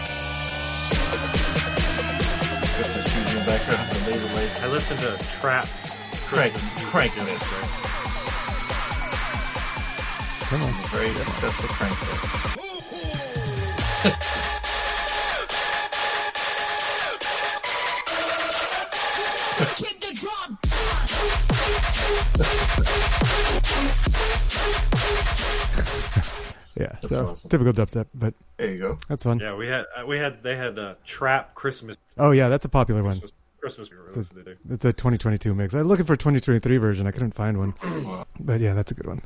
Christmas 2.76 3.14
trees 3.14 3.34
the 3.40 3.46
background, 3.46 3.92
the 3.92 4.12
laser 4.12 4.36
lights. 4.36 4.64
I 4.64 4.68
listened 4.68 5.00
to 5.02 5.18
trap. 5.40 5.68
Crank, 6.28 6.54
crank 6.90 7.14
this. 7.16 8.03
Come 10.54 10.62
on. 10.62 10.72
Very 10.90 11.10
successful 11.10 11.68
crank 11.70 12.00
this. 12.00 12.20
Yeah. 26.76 26.88
That's 27.02 27.10
so 27.10 27.28
awesome. 27.30 27.50
typical 27.50 27.74
dubstep, 27.74 28.06
but 28.14 28.34
There 28.58 28.72
you 28.72 28.80
go. 28.80 29.00
that's 29.08 29.24
fun. 29.24 29.40
Yeah, 29.40 29.56
we 29.56 29.68
had 29.68 29.86
uh, 29.98 30.06
we 30.06 30.18
had 30.20 30.44
they 30.44 30.56
had 30.56 30.78
uh, 30.78 30.96
trap 31.04 31.56
Christmas 31.56 31.98
Oh 32.18 32.30
yeah, 32.32 32.50
that's 32.50 32.66
a 32.66 32.70
popular 32.70 33.02
one. 33.04 33.20
Christmas 33.60 33.90
Christmas. 33.90 33.90
It's, 34.18 34.30
they 34.30 34.42
do. 34.44 34.56
it's 34.70 34.86
a 34.86 34.94
2022 34.94 35.56
mix. 35.56 35.74
I 35.74 35.80
was 35.80 35.88
looking 35.88 36.06
for 36.06 36.14
a 36.14 36.18
2023 36.18 36.78
version. 36.78 37.08
I 37.08 37.12
couldn't 37.12 37.34
find 37.34 37.58
one, 37.58 37.74
but 38.40 38.60
yeah, 38.60 38.74
that's 38.76 38.92
a 38.92 38.96
good 38.96 39.08
one. 39.08 39.22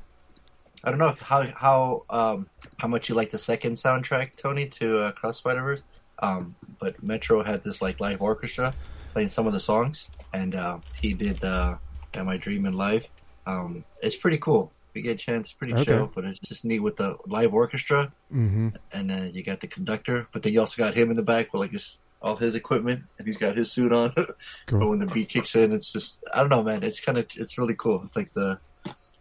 I 0.88 0.90
don't 0.92 1.00
know 1.00 1.10
if 1.10 1.20
how 1.20 1.44
how 1.54 2.04
um 2.10 2.48
how 2.80 2.88
much 2.88 3.10
you 3.10 3.16
like 3.16 3.32
the 3.32 3.38
second 3.38 3.74
soundtrack, 3.74 4.38
Tony, 4.42 4.70
to 4.80 5.00
uh, 5.00 5.12
Cross 5.12 5.40
Spider 5.40 5.62
Verse. 5.62 5.84
Um, 6.22 6.56
but 6.80 7.04
Metro 7.04 7.44
had 7.44 7.62
this 7.62 7.82
like 7.82 8.00
live 8.00 8.22
orchestra 8.22 8.74
playing 9.14 9.28
some 9.30 9.48
of 9.48 9.54
the 9.54 9.60
songs, 9.60 10.10
and 10.34 10.56
uh, 10.56 10.80
he 11.02 11.14
did 11.14 11.44
uh, 11.44 11.76
"Am 12.16 12.30
I 12.30 12.38
Dreaming" 12.38 12.72
live. 12.72 13.06
Um, 13.46 13.84
it's 14.02 14.16
pretty 14.16 14.38
cool. 14.38 14.72
If 14.96 14.96
you 14.96 15.02
get 15.04 15.16
a 15.16 15.26
chance, 15.26 15.50
it's 15.50 15.56
pretty 15.56 15.74
Okay. 15.74 15.84
chill, 15.84 16.10
but 16.16 16.24
it's 16.24 16.40
just 16.40 16.64
neat 16.64 16.80
with 16.80 16.96
the 16.96 17.18
live 17.28 17.54
orchestra, 17.54 18.14
hmm 18.32 18.70
and 18.94 19.10
then 19.10 19.34
you 19.34 19.44
got 19.44 19.60
the 19.60 19.68
conductor, 19.68 20.26
but 20.32 20.42
then 20.42 20.54
you 20.54 20.62
also 20.62 20.82
got 20.82 20.96
him 20.96 21.10
in 21.10 21.18
the 21.18 21.22
back 21.24 21.52
with 21.52 21.60
like 21.60 21.72
his 21.72 22.00
all 22.22 22.38
his 22.38 22.56
equipment, 22.56 23.02
and 23.20 23.28
he's 23.28 23.38
got 23.38 23.58
his 23.58 23.74
suit 23.74 23.92
on. 23.92 24.14
but 24.16 24.88
when 24.88 25.00
the 25.00 25.06
beat 25.06 25.30
kicks 25.30 25.54
in, 25.56 25.74
it's 25.74 25.92
just 25.92 26.20
I 26.34 26.40
don't 26.40 26.50
know, 26.50 26.64
man. 26.64 26.84
It's 26.84 27.02
kind 27.02 27.18
of 27.18 27.28
it's 27.36 27.58
really 27.58 27.76
cool. 27.76 28.04
It's 28.06 28.16
like 28.16 28.32
the 28.34 28.60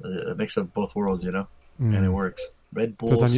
a 0.05 0.35
mix 0.35 0.57
of 0.57 0.73
both 0.73 0.95
worlds, 0.95 1.25
you 1.25 1.33
know, 1.33 1.49
and 1.79 1.95
it 1.95 2.01
Mm. 2.03 2.13
works. 2.13 2.43
Red 2.73 2.97
Bull 2.99 3.09
So 3.09 3.15
it's 3.15 3.23
on. 3.23 3.29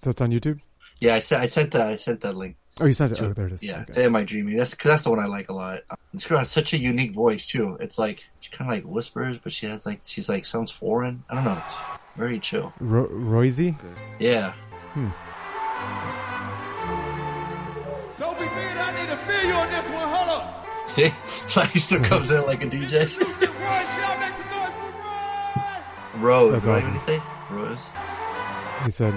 So 0.00 0.10
it's 0.10 0.20
on 0.20 0.30
YouTube. 0.30 0.60
Yeah, 1.00 1.14
I 1.16 1.18
sent 1.20 1.42
I 1.42 1.46
sent 1.48 1.70
that 1.72 1.88
I 1.88 1.96
sent 1.96 2.20
that 2.22 2.36
link. 2.36 2.56
Oh, 2.80 2.86
you 2.86 2.92
sent 2.94 3.12
it. 3.12 3.16
to- 3.16 3.26
Oh, 3.26 3.32
there 3.34 3.46
it 3.48 3.52
is. 3.52 3.62
Yeah, 3.62 3.82
Okay. 3.82 3.92
to 3.94 4.04
Am 4.04 4.16
I 4.16 4.24
Dreaming? 4.24 4.56
That's 4.56 4.74
cause 4.74 4.90
that's 4.92 5.02
the 5.04 5.10
one 5.10 5.18
I 5.20 5.26
like 5.26 5.50
a 5.50 5.52
lot. 5.52 5.80
This 6.14 6.26
girl 6.26 6.38
has 6.38 6.50
such 6.50 6.72
a 6.72 6.78
unique 6.78 7.12
voice 7.12 7.46
too. 7.46 7.76
It's 7.80 7.98
like 7.98 8.24
she 8.40 8.50
kind 8.50 8.70
of 8.70 8.74
like 8.76 8.84
whispers, 8.84 9.36
but 9.38 9.52
she 9.52 9.66
has 9.66 9.84
like 9.84 10.00
she's 10.04 10.28
like 10.28 10.46
sounds 10.46 10.70
foreign. 10.70 11.22
I 11.28 11.34
don't 11.34 11.44
know. 11.44 11.60
It's 11.64 11.74
very 12.16 12.38
chill. 12.38 12.72
Ro- 12.80 13.08
Roisee. 13.08 13.76
Yeah. 14.18 14.54
Don't 18.18 18.38
be 18.38 18.44
big, 18.44 18.76
I 18.76 18.92
need 19.00 19.08
to 19.10 19.16
feel 19.26 19.44
you 19.48 19.54
on 19.54 19.70
this 19.70 19.90
one. 19.90 20.08
Hold 20.08 20.28
up. 20.28 20.66
See, 20.88 21.12
like 21.56 21.70
he 21.70 21.78
still 21.78 22.00
comes 22.02 22.30
in 22.30 22.42
like 22.46 22.62
a 22.64 22.66
DJ. 22.68 22.92
Royce, 23.18 23.18
y'all 23.98 24.18
make 24.20 24.32
some 24.34 24.50
noise 24.50 24.74
for 24.78 26.20
Roy. 26.22 26.28
Rose, 26.28 26.52
That's 26.52 26.64
right? 26.64 26.78
awesome. 26.84 26.94
What 26.94 27.06
did 27.06 27.14
he 27.14 27.18
say? 27.18 27.22
Rose. 27.52 27.90
He 28.84 28.90
said 28.90 29.14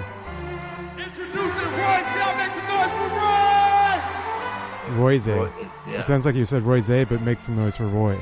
Introducing 0.98 1.70
Royce, 1.80 2.10
y'all 2.16 2.36
make 2.36 2.52
some 2.52 2.66
noise 2.66 2.92
for 2.96 3.08
Roy. 3.16 3.94
Royze. 5.16 5.36
Roy- 5.36 5.52
It 5.94 6.06
sounds 6.06 6.24
like 6.26 6.34
you 6.34 6.44
said 6.44 6.62
Royze, 6.62 7.08
but 7.08 7.20
make 7.22 7.40
some 7.40 7.56
noise 7.56 7.76
for 7.76 7.86
Roy. 7.86 8.16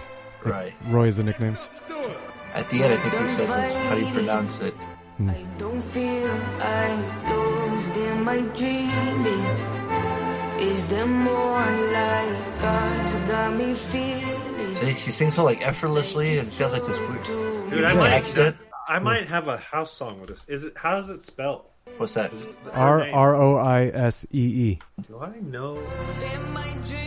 Like, 0.44 0.54
Right. 0.54 0.72
Roy 0.88 1.08
is 1.08 1.16
the 1.16 1.22
nickname. 1.24 1.56
Let's 1.56 1.88
do 1.88 1.96
it. 2.10 2.16
At 2.54 2.70
the 2.70 2.82
end, 2.84 2.94
I 2.94 2.96
think 3.10 3.22
he 3.22 3.28
says, 3.28 3.48
what's, 3.50 3.72
"How 3.72 3.94
do 3.94 4.00
you 4.06 4.12
pronounce 4.12 4.60
it?" 4.60 4.74
Hmm. 5.18 5.30
I 5.30 5.44
don't 5.58 5.82
feel 5.82 6.30
I 6.60 6.88
lost 7.30 7.96
in 7.96 8.24
my 8.24 8.40
dreaming. 8.58 9.44
Is 10.60 10.84
there 10.86 11.06
more 11.06 11.60
like 11.92 12.62
us 12.62 13.14
got 13.28 13.54
me 13.54 13.74
feeling? 13.74 14.74
See, 14.74 14.94
she 14.94 15.10
sings 15.12 15.34
so 15.34 15.44
like 15.44 15.66
effortlessly, 15.66 16.38
and 16.38 16.48
she 16.50 16.62
has 16.62 16.72
like 16.72 16.84
this 16.86 17.00
weird 17.00 17.22
Dude, 17.24 17.84
I 17.84 17.92
Yeah, 17.92 17.98
might 17.98 18.12
accent. 18.12 18.56
I 18.86 18.98
might 18.98 19.28
have 19.28 19.48
a 19.48 19.56
house 19.56 19.92
song 19.92 20.20
with 20.20 20.30
this. 20.30 20.44
Is 20.46 20.64
it 20.64 20.76
How 20.76 20.96
does 20.96 21.08
it 21.08 21.22
spell? 21.22 21.70
What's 21.96 22.14
that? 22.14 22.32
Her 22.32 22.72
R 22.72 23.04
name. 23.04 23.14
R 23.14 23.34
O 23.34 23.56
I 23.56 23.86
S 23.86 24.26
E 24.32 24.38
E. 24.38 24.78
Do 25.08 25.18
I 25.20 25.36
know? 25.40 25.78
Am 25.78 26.56
I 26.56 26.72
dreaming? 26.84 27.04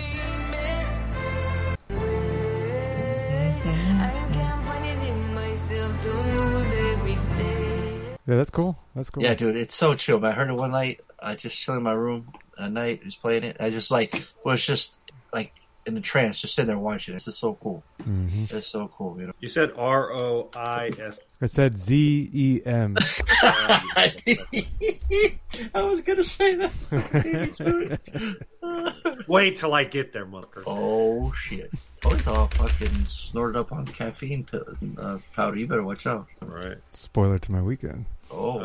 I 3.99 4.29
can't 4.33 4.65
find 4.65 4.85
it 4.85 5.07
in 5.07 5.33
myself 5.33 6.01
to 6.01 6.11
lose 6.13 6.73
every 6.73 7.15
day. 7.37 7.99
Yeah, 8.27 8.35
that's 8.35 8.49
cool. 8.49 8.77
That's 8.95 9.09
cool. 9.09 9.23
Yeah, 9.23 9.35
dude, 9.35 9.55
it's 9.55 9.75
so 9.75 9.95
chill, 9.95 10.19
man. 10.19 10.31
I 10.31 10.35
heard 10.35 10.49
it 10.49 10.53
one 10.53 10.71
night. 10.71 11.01
I 11.19 11.35
just 11.35 11.57
chilling 11.57 11.79
in 11.79 11.83
my 11.83 11.93
room 11.93 12.31
at 12.59 12.71
night, 12.71 13.03
just 13.03 13.21
playing 13.21 13.43
it. 13.43 13.57
I 13.59 13.69
just 13.69 13.91
like 13.91 14.27
was 14.43 14.65
just 14.65 14.95
like 15.33 15.53
in 15.87 15.97
a 15.97 16.01
trance, 16.01 16.39
just 16.39 16.55
sitting 16.55 16.67
there 16.67 16.77
watching 16.77 17.13
it. 17.13 17.17
It's 17.17 17.25
just 17.25 17.39
so 17.39 17.57
cool. 17.61 17.83
hmm 18.03 18.27
It's 18.49 18.67
so 18.67 18.89
cool, 18.95 19.19
you 19.19 19.27
know. 19.27 19.33
You 19.39 19.49
said 19.49 19.71
R 19.77 20.11
O 20.13 20.49
I 20.55 20.91
S. 20.99 21.19
I 21.41 21.45
said 21.45 21.77
Z 21.77 22.29
E 22.33 22.61
M. 22.65 22.95
I 23.41 23.81
was 25.81 26.01
gonna 26.01 26.23
say 26.23 26.55
that. 26.55 27.99
Wait 29.27 29.57
till 29.57 29.73
I 29.73 29.83
get 29.83 30.13
there, 30.13 30.25
motherfucker. 30.25 30.63
oh 30.67 31.31
shit! 31.33 31.71
Boy's 32.01 32.25
all 32.27 32.47
fucking 32.47 33.05
snorted 33.05 33.59
up 33.59 33.71
on 33.71 33.85
caffeine 33.85 34.43
pills, 34.43 34.83
uh, 34.97 35.17
powder. 35.33 35.57
You 35.57 35.67
better 35.67 35.83
watch 35.83 36.05
out. 36.07 36.27
Right. 36.41 36.77
Spoiler 36.89 37.39
to 37.39 37.51
my 37.51 37.61
weekend. 37.61 38.05
Oh, 38.29 38.57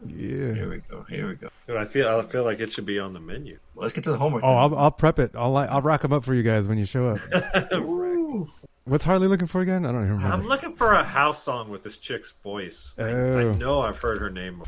what? 0.00 0.10
Yeah. 0.10 0.52
Here 0.54 0.70
we 0.70 0.78
go. 0.90 1.02
Here 1.08 1.28
we 1.28 1.34
go. 1.34 1.48
Dude, 1.66 1.76
I 1.76 1.84
feel 1.84 2.08
I 2.08 2.22
feel 2.22 2.44
like 2.44 2.60
it 2.60 2.72
should 2.72 2.86
be 2.86 2.98
on 2.98 3.12
the 3.12 3.20
menu. 3.20 3.58
Let's 3.74 3.92
get 3.92 4.04
to 4.04 4.10
the 4.10 4.18
homework. 4.18 4.42
Oh, 4.44 4.48
I'll, 4.54 4.76
I'll 4.76 4.90
prep 4.90 5.18
it. 5.18 5.32
I'll 5.34 5.56
I'll 5.56 5.82
rock 5.82 6.02
them 6.02 6.12
up 6.12 6.24
for 6.24 6.34
you 6.34 6.42
guys 6.42 6.66
when 6.68 6.78
you 6.78 6.84
show 6.84 7.08
up. 7.08 7.18
What's 8.84 9.04
Harley 9.04 9.28
looking 9.28 9.46
for 9.46 9.60
again? 9.62 9.86
I 9.86 9.92
don't 9.92 10.02
even 10.04 10.16
remember. 10.16 10.34
I'm 10.34 10.46
looking 10.46 10.72
for 10.72 10.92
a 10.92 11.02
house 11.02 11.42
song 11.42 11.70
with 11.70 11.82
this 11.82 11.96
chick's 11.96 12.32
voice. 12.42 12.92
I, 12.98 13.02
Oh. 13.02 13.50
I 13.52 13.56
know 13.56 13.80
I've 13.80 13.96
heard 13.98 14.18
her 14.18 14.28
name. 14.30 14.62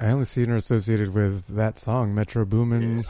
I 0.00 0.06
only 0.06 0.24
seen 0.24 0.46
her 0.48 0.56
associated 0.56 1.14
with 1.14 1.44
that 1.54 1.78
song, 1.78 2.14
Metro 2.14 2.44
Boomin. 2.44 3.04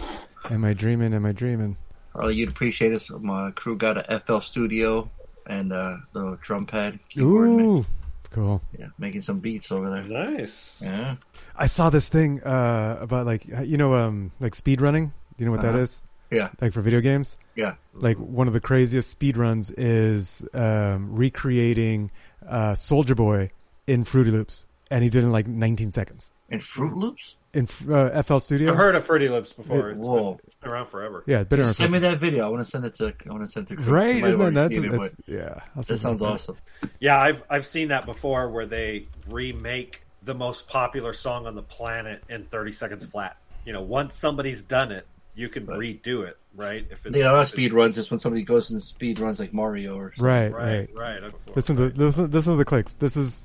Am 0.50 0.64
I 0.66 0.74
dreaming? 0.74 1.14
Am 1.14 1.24
I 1.24 1.32
dreaming? 1.32 1.78
Harley, 2.14 2.34
you'd 2.36 2.50
appreciate 2.50 2.90
this. 2.90 3.10
My 3.10 3.52
crew 3.52 3.76
got 3.76 3.96
a 3.96 4.20
FL 4.20 4.40
Studio 4.40 5.10
and 5.46 5.72
uh, 5.72 5.96
the 6.12 6.38
drum 6.42 6.66
pad. 6.66 6.98
keyboard 7.08 7.50
mix. 7.50 7.88
Ooh, 8.34 8.40
cool. 8.40 8.62
Yeah, 8.78 8.86
making 8.98 9.22
some 9.22 9.38
beats 9.40 9.70
over 9.72 9.90
there. 9.90 10.02
Nice. 10.02 10.76
Yeah. 10.80 11.16
I 11.56 11.66
saw 11.66 11.90
this 11.90 12.08
thing 12.08 12.42
uh, 12.42 12.98
about 13.00 13.26
like 13.26 13.46
you 13.46 13.76
know 13.76 13.94
um 13.94 14.32
like 14.40 14.54
speed 14.54 14.80
running. 14.80 15.12
Do 15.36 15.44
you 15.44 15.46
know 15.46 15.52
what 15.52 15.62
that 15.62 15.74
Uh-huh. 15.74 15.78
is? 15.78 16.02
Yeah. 16.30 16.48
Like 16.60 16.72
for 16.72 16.80
video 16.80 17.00
games. 17.00 17.36
Yeah. 17.54 17.74
Like 17.92 18.16
one 18.18 18.46
of 18.48 18.52
the 18.54 18.60
craziest 18.60 19.08
speed 19.10 19.36
runs 19.36 19.70
is 19.70 20.42
um, 20.52 21.14
recreating 21.14 22.10
uh, 22.48 22.72
Soulja 22.72 23.14
Boy 23.14 23.50
in 23.86 24.02
Fruity 24.04 24.30
Loops, 24.32 24.66
and 24.90 25.04
he 25.04 25.10
did 25.10 25.22
it 25.22 25.26
in 25.26 25.32
like 25.32 25.46
19 25.46 25.92
seconds 25.92 26.32
In 26.48 26.58
Fruit 26.60 26.96
Loops? 26.96 27.36
In 27.54 27.68
uh, 27.92 28.22
FL 28.22 28.38
Studio. 28.38 28.70
I've 28.72 28.76
heard 28.76 28.94
of 28.96 29.06
Fruity 29.06 29.28
Loops 29.28 29.52
before. 29.52 29.90
It- 29.90 29.96
It's 29.98 30.06
Whoa. 30.06 30.32
been, 30.34 30.40
it's 30.46 30.54
been 30.56 30.70
around 30.70 30.86
forever. 30.86 31.22
Yeah, 31.26 31.40
it's 31.40 31.48
been 31.48 31.60
around. 31.60 31.74
Send 31.74 31.88
for- 31.88 31.92
me 31.92 31.98
that 32.00 32.18
video. 32.18 32.46
I 32.46 32.48
want 32.48 32.64
to 32.64 32.70
send 32.70 32.84
it 32.84 32.94
to. 32.94 33.14
I 33.26 33.32
want 33.32 33.42
to 33.44 33.48
send 33.48 33.66
it 33.66 33.68
to. 33.70 33.76
Chris. 33.76 33.88
Right? 33.88 34.16
Isn't 34.16 34.22
that 34.22 34.40
already 34.40 34.54
nuts? 34.54 34.74
it, 34.76 34.90
That's- 34.90 35.14
yeah, 35.26 35.60
I'll 35.76 35.82
That 35.82 35.98
sounds 35.98 36.20
that. 36.20 36.26
awesome. 36.26 36.56
Yeah, 37.00 37.20
I've 37.20 37.42
I've 37.48 37.66
seen 37.66 37.88
that 37.88 38.06
before 38.06 38.48
where 38.50 38.66
they 38.66 39.06
remake 39.28 40.02
the 40.24 40.34
most 40.34 40.68
popular 40.68 41.12
song 41.12 41.46
on 41.46 41.54
the 41.54 41.62
planet 41.62 42.22
in 42.28 42.44
30 42.44 42.72
seconds 42.72 43.04
flat. 43.04 43.36
You 43.64 43.72
know, 43.72 43.82
once 43.82 44.14
somebody's 44.14 44.62
done 44.62 44.90
it, 44.90 45.06
you 45.34 45.48
can 45.48 45.66
redo 45.66 46.26
it, 46.26 46.36
right? 46.54 46.86
If 46.90 47.04
it's, 47.06 47.16
are 47.16 47.22
not 47.22 47.48
speed 47.48 47.72
runs. 47.72 47.98
It's 47.98 48.10
when 48.10 48.18
somebody 48.18 48.42
goes 48.44 48.70
into 48.70 48.84
speed 48.84 49.18
runs 49.18 49.38
like 49.38 49.52
Mario 49.52 49.96
or 49.96 50.12
something. 50.14 50.24
Right, 50.24 50.52
Right, 50.52 50.90
right, 50.94 51.22
right. 51.22 51.32
Listen 51.56 51.76
to 51.76 51.84
listen, 51.94 52.30
listen 52.30 52.52
to 52.54 52.56
the 52.56 52.64
clicks. 52.64 52.94
This 52.94 53.16
is. 53.16 53.42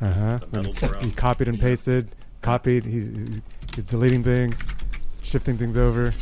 Uh 0.00 0.12
huh. 0.14 0.38
metal 0.52 0.72
drum. 0.72 1.00
He 1.04 1.10
copied 1.12 1.48
and 1.48 1.58
pasted. 1.60 2.14
Copied. 2.42 2.84
He, 2.84 3.00
he- 3.00 3.42
he's 3.74 3.84
deleting 3.86 4.22
things, 4.24 4.58
shifting 5.22 5.56
things 5.58 5.76
over. 5.76 6.12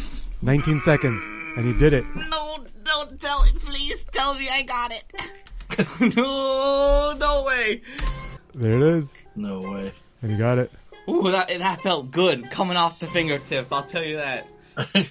19 0.42 0.80
seconds, 0.82 1.20
and 1.56 1.66
he 1.66 1.78
did 1.78 1.92
it. 1.92 2.04
No, 2.30 2.58
don't 2.84 3.20
tell 3.20 3.42
it. 3.44 3.58
Please 3.60 4.04
tell 4.12 4.34
me 4.34 4.48
I 4.50 4.62
got 4.62 4.92
it. 4.92 5.04
no, 6.16 7.14
no 7.18 7.44
way. 7.44 7.82
There 8.54 8.72
it 8.76 8.82
is, 8.98 9.14
No 9.34 9.60
way. 9.60 9.92
and 10.22 10.30
he 10.32 10.36
got 10.38 10.58
it. 10.58 10.70
Ooh, 11.08 11.30
that 11.30 11.48
that 11.48 11.80
felt 11.82 12.10
good 12.10 12.50
coming 12.50 12.76
off 12.76 12.98
the 13.00 13.06
fingertips. 13.08 13.72
I'll 13.72 13.82
tell 13.84 14.04
you 14.04 14.16
that. 14.16 14.46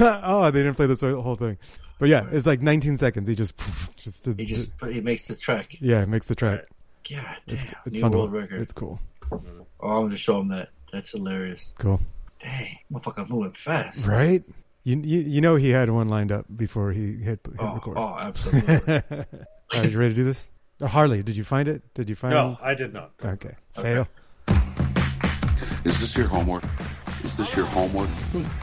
oh, 0.00 0.50
they 0.50 0.60
didn't 0.62 0.74
play 0.76 0.86
this 0.86 1.00
whole 1.00 1.36
thing, 1.36 1.58
but 1.98 2.08
yeah, 2.08 2.26
it's 2.32 2.46
like 2.46 2.60
19 2.62 2.96
seconds. 2.98 3.28
He 3.28 3.34
just 3.34 3.54
just 3.96 4.24
did, 4.24 4.38
He 4.40 4.46
just 4.46 4.70
he 4.88 5.00
makes 5.00 5.26
the 5.26 5.34
track. 5.36 5.76
yeah, 5.80 6.04
makes 6.04 6.26
the 6.26 6.34
track. 6.34 6.64
God 7.10 7.36
It's, 7.46 7.62
damn. 7.64 7.74
it's 7.86 7.94
New 7.96 8.00
fun. 8.00 8.12
To, 8.12 8.18
world 8.18 8.32
record. 8.32 8.60
it's 8.62 8.72
cool. 8.72 9.00
Oh, 9.32 9.38
I'm 9.80 10.04
gonna 10.06 10.16
show 10.16 10.40
him 10.40 10.48
that. 10.48 10.68
That's 10.92 11.10
hilarious. 11.10 11.72
Cool. 11.78 12.00
Dang, 12.42 12.78
motherfucker 12.92 13.28
moving 13.28 13.52
fast. 13.52 14.06
Right? 14.06 14.42
You, 14.84 14.98
you 15.04 15.20
you 15.20 15.40
know 15.40 15.56
he 15.56 15.70
had 15.70 15.90
one 15.90 16.08
lined 16.08 16.32
up 16.32 16.46
before 16.56 16.90
he 16.92 17.16
hit, 17.16 17.40
hit 17.44 17.54
Oh, 17.58 17.74
record. 17.74 17.96
oh, 17.98 18.16
absolutely. 18.18 18.74
All 19.10 19.80
right, 19.82 19.90
you 19.90 19.98
ready 19.98 20.14
to 20.14 20.14
do 20.14 20.24
this? 20.24 20.46
Oh, 20.80 20.86
Harley, 20.86 21.22
did 21.22 21.36
you 21.36 21.44
find 21.44 21.68
it? 21.68 21.82
Did 21.94 22.08
you 22.08 22.14
find 22.16 22.32
No, 22.34 22.52
it? 22.52 22.58
I 22.62 22.74
did 22.74 22.92
not. 22.94 23.12
Okay. 23.22 23.54
Fail. 23.74 24.08
Is 25.84 26.00
this 26.00 26.16
your 26.16 26.26
homework? 26.28 26.64
Is 27.24 27.36
this 27.36 27.54
your 27.54 27.66
homework? 27.66 28.08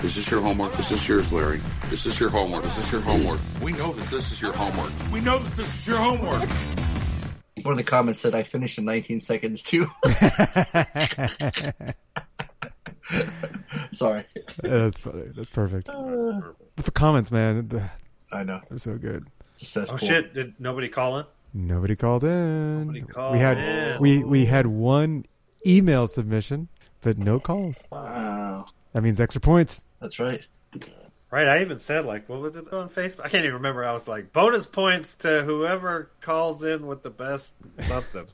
Is 0.03 0.15
this 0.15 0.29
your 0.29 0.41
homework? 0.41 0.77
Is 0.79 0.89
this 0.89 1.07
yours, 1.07 1.31
Larry? 1.31 1.61
Is 1.91 2.03
this 2.03 2.19
your 2.19 2.29
homework? 2.29 2.65
Is 2.65 2.75
this 2.75 2.91
your 2.91 3.01
homework? 3.01 3.39
We 3.61 3.71
know 3.73 3.93
that 3.93 4.07
this 4.09 4.31
is 4.31 4.41
your 4.41 4.53
homework. 4.53 4.91
We 5.13 5.21
know 5.21 5.37
that 5.37 5.55
this 5.55 5.73
is 5.75 5.87
your 5.87 5.97
homework. 5.97 6.49
One 7.67 7.73
of 7.73 7.77
the 7.79 7.83
comments 7.83 8.21
said 8.21 8.33
I 8.33 8.43
finished 8.43 8.77
in 8.77 8.85
19 8.85 9.19
seconds 9.19 9.61
too. 9.61 9.87
Sorry. 13.91 14.23
Yeah, 14.63 14.77
that's 14.77 14.99
funny. 15.01 15.23
That's 15.35 15.49
perfect. 15.49 15.87
The 15.87 16.91
comments, 16.93 17.29
man, 17.29 17.67
the- 17.67 17.89
I 18.31 18.43
know. 18.43 18.61
they're 18.69 18.77
so 18.77 18.95
good. 18.97 19.27
It's 19.51 19.63
a 19.63 19.65
cesspool. 19.65 19.99
Oh 20.01 20.07
shit! 20.07 20.33
Did 20.33 20.53
nobody 20.59 20.87
call 20.87 21.19
in? 21.19 21.25
Nobody 21.53 21.97
called 21.97 22.23
in. 22.23 22.79
Nobody 22.87 23.01
called 23.01 23.33
we 23.33 23.39
had 23.39 23.57
in. 23.57 23.99
we 24.01 24.23
we 24.23 24.45
had 24.45 24.67
one 24.67 25.25
email 25.65 26.07
submission, 26.07 26.69
but 27.01 27.17
no 27.17 27.37
calls. 27.41 27.83
Wow. 27.91 28.67
That 28.93 29.01
means 29.03 29.19
extra 29.19 29.41
points. 29.41 29.83
That's 29.99 30.19
right. 30.19 30.39
Right. 31.29 31.47
I 31.47 31.59
even 31.61 31.77
said 31.77 32.05
like, 32.05 32.29
what 32.29 32.39
was 32.39 32.55
it 32.55 32.71
on 32.71 32.87
Facebook? 32.89 33.19
I 33.25 33.29
can't 33.29 33.43
even 33.43 33.55
remember. 33.55 33.83
I 33.85 33.91
was 33.91 34.07
like, 34.07 34.31
bonus 34.31 34.65
points 34.65 35.15
to 35.15 35.43
whoever 35.43 36.09
calls 36.21 36.63
in 36.63 36.87
with 36.87 37.03
the 37.03 37.09
best 37.09 37.53
something. 37.79 38.25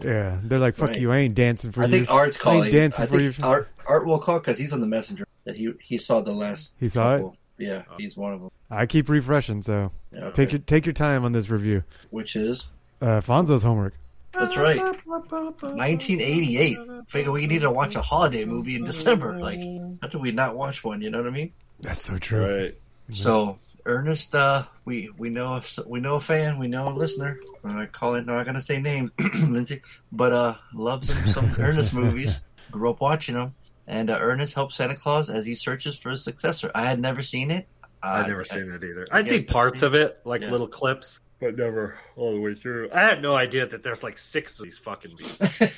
Yeah, 0.00 0.38
they're 0.42 0.58
like, 0.58 0.76
"Fuck 0.76 0.88
Right. 0.88 1.00
you! 1.00 1.12
I 1.12 1.18
ain't 1.18 1.34
dancing 1.34 1.72
for 1.72 1.82
I 1.82 1.86
you." 1.86 1.88
I 1.88 1.90
think 1.98 2.10
Art's 2.10 2.36
I 2.38 2.40
calling. 2.40 2.62
ain't 2.64 2.72
dancing 2.72 3.02
I 3.02 3.06
for 3.06 3.20
you. 3.20 3.32
think 3.32 3.44
Art 3.46 3.68
Art 3.86 4.06
will 4.06 4.18
call 4.18 4.38
because 4.38 4.56
he's 4.56 4.72
on 4.72 4.80
the 4.80 4.86
messenger. 4.86 5.26
That 5.44 5.56
he 5.56 5.72
he 5.82 5.98
saw 5.98 6.20
the 6.22 6.32
last. 6.32 6.74
He 6.80 6.88
saw 6.88 7.14
it? 7.14 7.18
couple. 7.18 7.36
Yeah, 7.58 7.82
he's 7.98 8.16
one 8.16 8.32
of 8.32 8.40
them. 8.40 8.50
I 8.70 8.86
keep 8.86 9.08
refreshing, 9.10 9.60
so 9.60 9.92
Yeah, 10.12 10.24
okay. 10.26 10.44
take 10.44 10.52
your 10.52 10.58
take 10.60 10.86
your 10.86 10.94
time 10.94 11.24
on 11.26 11.32
this 11.32 11.50
review. 11.50 11.82
Which 12.10 12.34
is 12.36 12.70
Uh, 13.02 13.20
Fonso's 13.20 13.62
homework. 13.62 13.92
that's 14.32 14.56
right. 14.56 14.80
1988. 14.80 16.78
Figure 17.08 17.32
we 17.32 17.46
need 17.46 17.60
to 17.62 17.70
watch 17.70 17.94
a 17.94 18.02
holiday 18.02 18.44
movie 18.44 18.76
in 18.76 18.84
December. 18.84 19.38
Like, 19.38 19.58
how 20.00 20.08
do 20.08 20.18
we 20.18 20.32
not 20.32 20.56
watch 20.56 20.82
one? 20.84 21.00
You 21.02 21.10
know 21.10 21.18
what 21.18 21.26
I 21.26 21.30
mean? 21.30 21.52
That's 21.82 22.02
so 22.02 22.18
true. 22.18 22.62
Right. 22.62 22.74
So 23.12 23.58
Ernest, 23.84 24.34
uh, 24.34 24.64
we 24.84 25.10
we 25.18 25.28
know 25.28 25.54
a- 25.54 25.88
we 25.88 26.00
know 26.00 26.16
a 26.16 26.20
fan, 26.20 26.58
we 26.58 26.68
know 26.68 26.88
a 26.88 26.94
listener. 26.94 27.38
I'm 27.64 27.76
not 27.76 27.92
calling, 27.92 28.28
I'm 28.28 28.36
not 28.36 28.46
gonna 28.46 28.60
say 28.62 28.80
name, 28.80 29.12
Lindsay, 29.18 29.82
but 30.10 30.32
uh, 30.32 30.54
loves 30.72 31.12
some, 31.12 31.26
some 31.26 31.52
Ernest 31.58 31.92
movies. 31.92 32.40
Grew 32.70 32.90
up 32.90 33.00
watching 33.00 33.34
them, 33.34 33.54
and 33.86 34.08
uh, 34.08 34.16
Ernest 34.20 34.54
helps 34.54 34.76
Santa 34.76 34.96
Claus 34.96 35.28
as 35.28 35.44
he 35.44 35.54
searches 35.54 35.98
for 35.98 36.10
his 36.10 36.22
successor. 36.24 36.70
I 36.74 36.84
had 36.86 37.00
never 37.00 37.22
seen 37.22 37.50
it. 37.50 37.68
I've 38.02 38.24
Uh, 38.24 38.28
never 38.28 38.44
seen 38.44 38.72
it 38.72 38.82
either. 38.82 39.06
I 39.10 39.18
I'd 39.18 39.28
seen 39.28 39.44
parts 39.44 39.82
of 39.82 39.94
it, 39.94 40.18
like 40.24 40.42
Yeah. 40.42 40.50
little 40.50 40.68
clips, 40.68 41.20
but 41.40 41.56
never 41.56 41.98
all 42.16 42.32
the 42.32 42.40
way 42.40 42.54
through. 42.54 42.90
I 42.92 43.00
had 43.00 43.20
no 43.20 43.34
idea 43.34 43.66
that 43.66 43.82
there's 43.82 44.02
like 44.02 44.16
six 44.16 44.58
of 44.58 44.64
these 44.64 44.78
fucking 44.78 45.16
beasts. 45.16 45.40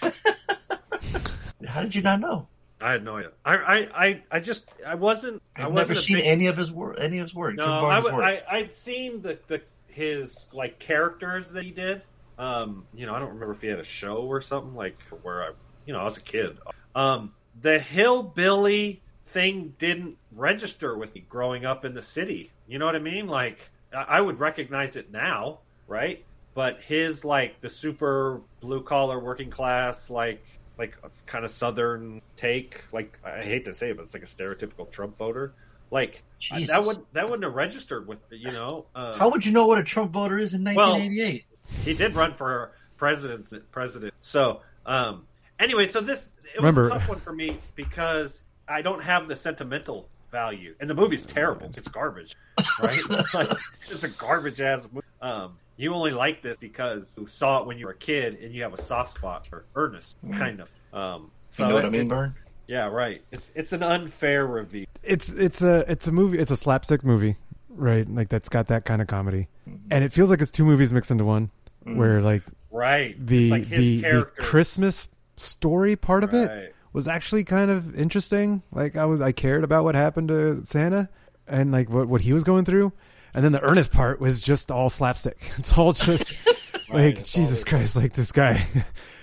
How 1.66 1.82
did 1.82 1.94
you 1.94 2.02
not 2.02 2.20
know? 2.20 2.46
I 2.84 2.92
had 2.92 3.02
no 3.02 3.16
idea. 3.16 3.30
I, 3.46 3.54
I, 3.54 4.04
I, 4.04 4.22
I 4.30 4.40
just, 4.40 4.66
I 4.86 4.94
wasn't. 4.94 5.42
I 5.56 5.62
I've 5.62 5.72
wasn't 5.72 5.96
never 5.96 6.00
seen 6.00 6.16
big- 6.18 6.26
any 6.26 6.46
of 6.48 6.56
his 6.58 6.70
work. 6.70 6.98
Any 7.00 7.18
of 7.18 7.24
his 7.24 7.34
work. 7.34 7.54
No, 7.54 7.64
I, 7.64 8.00
work. 8.02 8.22
I, 8.22 8.42
I'd 8.48 8.74
seen 8.74 9.22
the, 9.22 9.38
the 9.46 9.62
his 9.88 10.44
like 10.52 10.78
characters 10.78 11.52
that 11.52 11.64
he 11.64 11.70
did. 11.70 12.02
Um, 12.38 12.84
you 12.94 13.06
know, 13.06 13.14
I 13.14 13.20
don't 13.20 13.30
remember 13.30 13.52
if 13.54 13.62
he 13.62 13.68
had 13.68 13.78
a 13.78 13.84
show 13.84 14.16
or 14.16 14.42
something 14.42 14.74
like 14.74 15.00
where 15.22 15.44
I, 15.44 15.50
you 15.86 15.94
know, 15.94 16.00
I 16.00 16.04
was 16.04 16.18
a 16.18 16.20
kid. 16.20 16.58
Um, 16.94 17.32
the 17.62 17.78
hillbilly 17.78 19.00
thing 19.22 19.74
didn't 19.78 20.18
register 20.32 20.98
with 20.98 21.14
me 21.14 21.24
growing 21.26 21.64
up 21.64 21.86
in 21.86 21.94
the 21.94 22.02
city. 22.02 22.52
You 22.66 22.78
know 22.78 22.84
what 22.84 22.96
I 22.96 23.00
mean? 23.00 23.28
Like, 23.28 23.70
I, 23.96 24.02
I 24.02 24.20
would 24.20 24.40
recognize 24.40 24.96
it 24.96 25.10
now, 25.10 25.60
right? 25.88 26.22
But 26.52 26.82
his 26.82 27.24
like 27.24 27.62
the 27.62 27.70
super 27.70 28.42
blue 28.60 28.82
collar 28.82 29.18
working 29.18 29.48
class, 29.48 30.10
like 30.10 30.44
like 30.78 30.96
kind 31.26 31.44
of 31.44 31.50
southern 31.50 32.20
take. 32.36 32.82
Like 32.92 33.18
I 33.24 33.42
hate 33.42 33.64
to 33.66 33.74
say 33.74 33.90
it, 33.90 33.96
but 33.96 34.02
it's 34.04 34.14
like 34.14 34.22
a 34.22 34.26
stereotypical 34.26 34.90
Trump 34.90 35.16
voter. 35.16 35.52
Like 35.90 36.22
I- 36.50 36.56
Jesus. 36.58 36.68
that 36.68 36.84
would 36.84 36.98
that 37.12 37.24
wouldn't 37.24 37.44
have 37.44 37.54
registered 37.54 38.06
with 38.06 38.24
you 38.30 38.50
know. 38.52 38.86
Uh, 38.94 39.16
How 39.16 39.28
would 39.30 39.44
you 39.46 39.52
know 39.52 39.66
what 39.66 39.78
a 39.78 39.84
Trump 39.84 40.12
voter 40.12 40.38
is 40.38 40.54
in 40.54 40.64
Well, 40.64 40.92
1988? 40.98 41.44
he 41.84 41.94
did 41.94 42.14
run 42.14 42.34
for 42.34 42.72
president. 42.96 43.52
President. 43.70 44.12
So 44.20 44.60
um, 44.86 45.26
anyway, 45.58 45.86
so 45.86 46.00
this 46.00 46.28
it 46.54 46.60
was 46.62 46.74
Remember- 46.74 46.86
a 46.88 46.90
tough 46.98 47.08
one 47.08 47.20
for 47.20 47.32
me 47.32 47.58
because 47.74 48.42
I 48.68 48.82
don't 48.82 49.02
have 49.02 49.28
the 49.28 49.36
sentimental 49.36 50.08
value, 50.30 50.74
and 50.80 50.88
the 50.90 50.94
movie's 50.94 51.24
terrible. 51.24 51.70
It's 51.76 51.86
garbage, 51.88 52.34
right? 52.82 53.00
like, 53.34 53.50
it's 53.88 54.02
a 54.04 54.08
garbage 54.08 54.60
ass 54.60 54.86
movie. 54.92 55.06
Um, 55.22 55.56
you 55.76 55.92
only 55.94 56.12
like 56.12 56.42
this 56.42 56.56
because 56.58 57.18
you 57.20 57.26
saw 57.26 57.60
it 57.60 57.66
when 57.66 57.78
you 57.78 57.86
were 57.86 57.92
a 57.92 57.96
kid, 57.96 58.38
and 58.42 58.54
you 58.54 58.62
have 58.62 58.72
a 58.74 58.80
soft 58.80 59.12
spot 59.16 59.46
for 59.46 59.64
Ernest, 59.74 60.16
kind 60.32 60.60
of. 60.60 60.70
Um, 60.92 61.30
so 61.48 61.64
you 61.64 61.68
know 61.70 61.74
what 61.76 61.84
I 61.84 61.90
mean, 61.90 62.08
Vern? 62.08 62.34
Yeah, 62.66 62.86
right. 62.86 63.22
It's 63.32 63.50
it's 63.54 63.72
an 63.72 63.82
unfair 63.82 64.46
review. 64.46 64.86
It's 65.02 65.28
it's 65.28 65.60
a 65.62 65.84
it's 65.90 66.06
a 66.06 66.12
movie. 66.12 66.38
It's 66.38 66.50
a 66.50 66.56
slapstick 66.56 67.04
movie, 67.04 67.36
right? 67.68 68.08
Like 68.08 68.28
that's 68.28 68.48
got 68.48 68.68
that 68.68 68.84
kind 68.84 69.02
of 69.02 69.08
comedy, 69.08 69.48
Mm-hmm. 69.68 69.88
and 69.90 70.04
it 70.04 70.12
feels 70.12 70.28
like 70.30 70.40
it's 70.42 70.50
two 70.50 70.64
movies 70.64 70.92
mixed 70.92 71.10
into 71.10 71.24
one. 71.24 71.50
Mm. 71.86 71.96
Where 71.96 72.20
like 72.22 72.42
Right. 72.70 73.14
the 73.24 73.44
It's 73.44 73.50
like 73.50 73.64
his 73.66 73.80
the 73.80 74.00
the. 74.02 74.24
Christmas 74.38 75.08
story 75.36 75.96
part 75.96 76.22
of 76.24 76.32
Right. 76.32 76.48
it 76.50 76.74
was 76.92 77.06
actually 77.08 77.44
kind 77.44 77.70
of 77.70 77.98
interesting. 77.98 78.62
Like 78.72 78.96
I 78.96 79.04
was, 79.06 79.20
I 79.20 79.32
cared 79.32 79.64
about 79.64 79.84
what 79.84 79.94
happened 79.94 80.28
to 80.28 80.64
Santa 80.64 81.08
and 81.46 81.72
like 81.72 81.88
what 81.90 82.08
what 82.08 82.20
he 82.22 82.32
was 82.32 82.44
going 82.44 82.64
through. 82.64 82.92
And 83.34 83.44
then 83.44 83.52
the 83.52 83.62
Ernest 83.64 83.90
part 83.92 84.20
was 84.20 84.40
just 84.40 84.70
all 84.70 84.88
slapstick. 84.90 85.50
It's 85.58 85.76
all 85.76 85.92
just 85.92 86.32
like 86.88 87.18
it's 87.18 87.36
all 87.36 87.42
Jesus 87.42 87.64
Christ, 87.64 87.96
like 87.96 88.12
this 88.12 88.30
guy. 88.32 88.64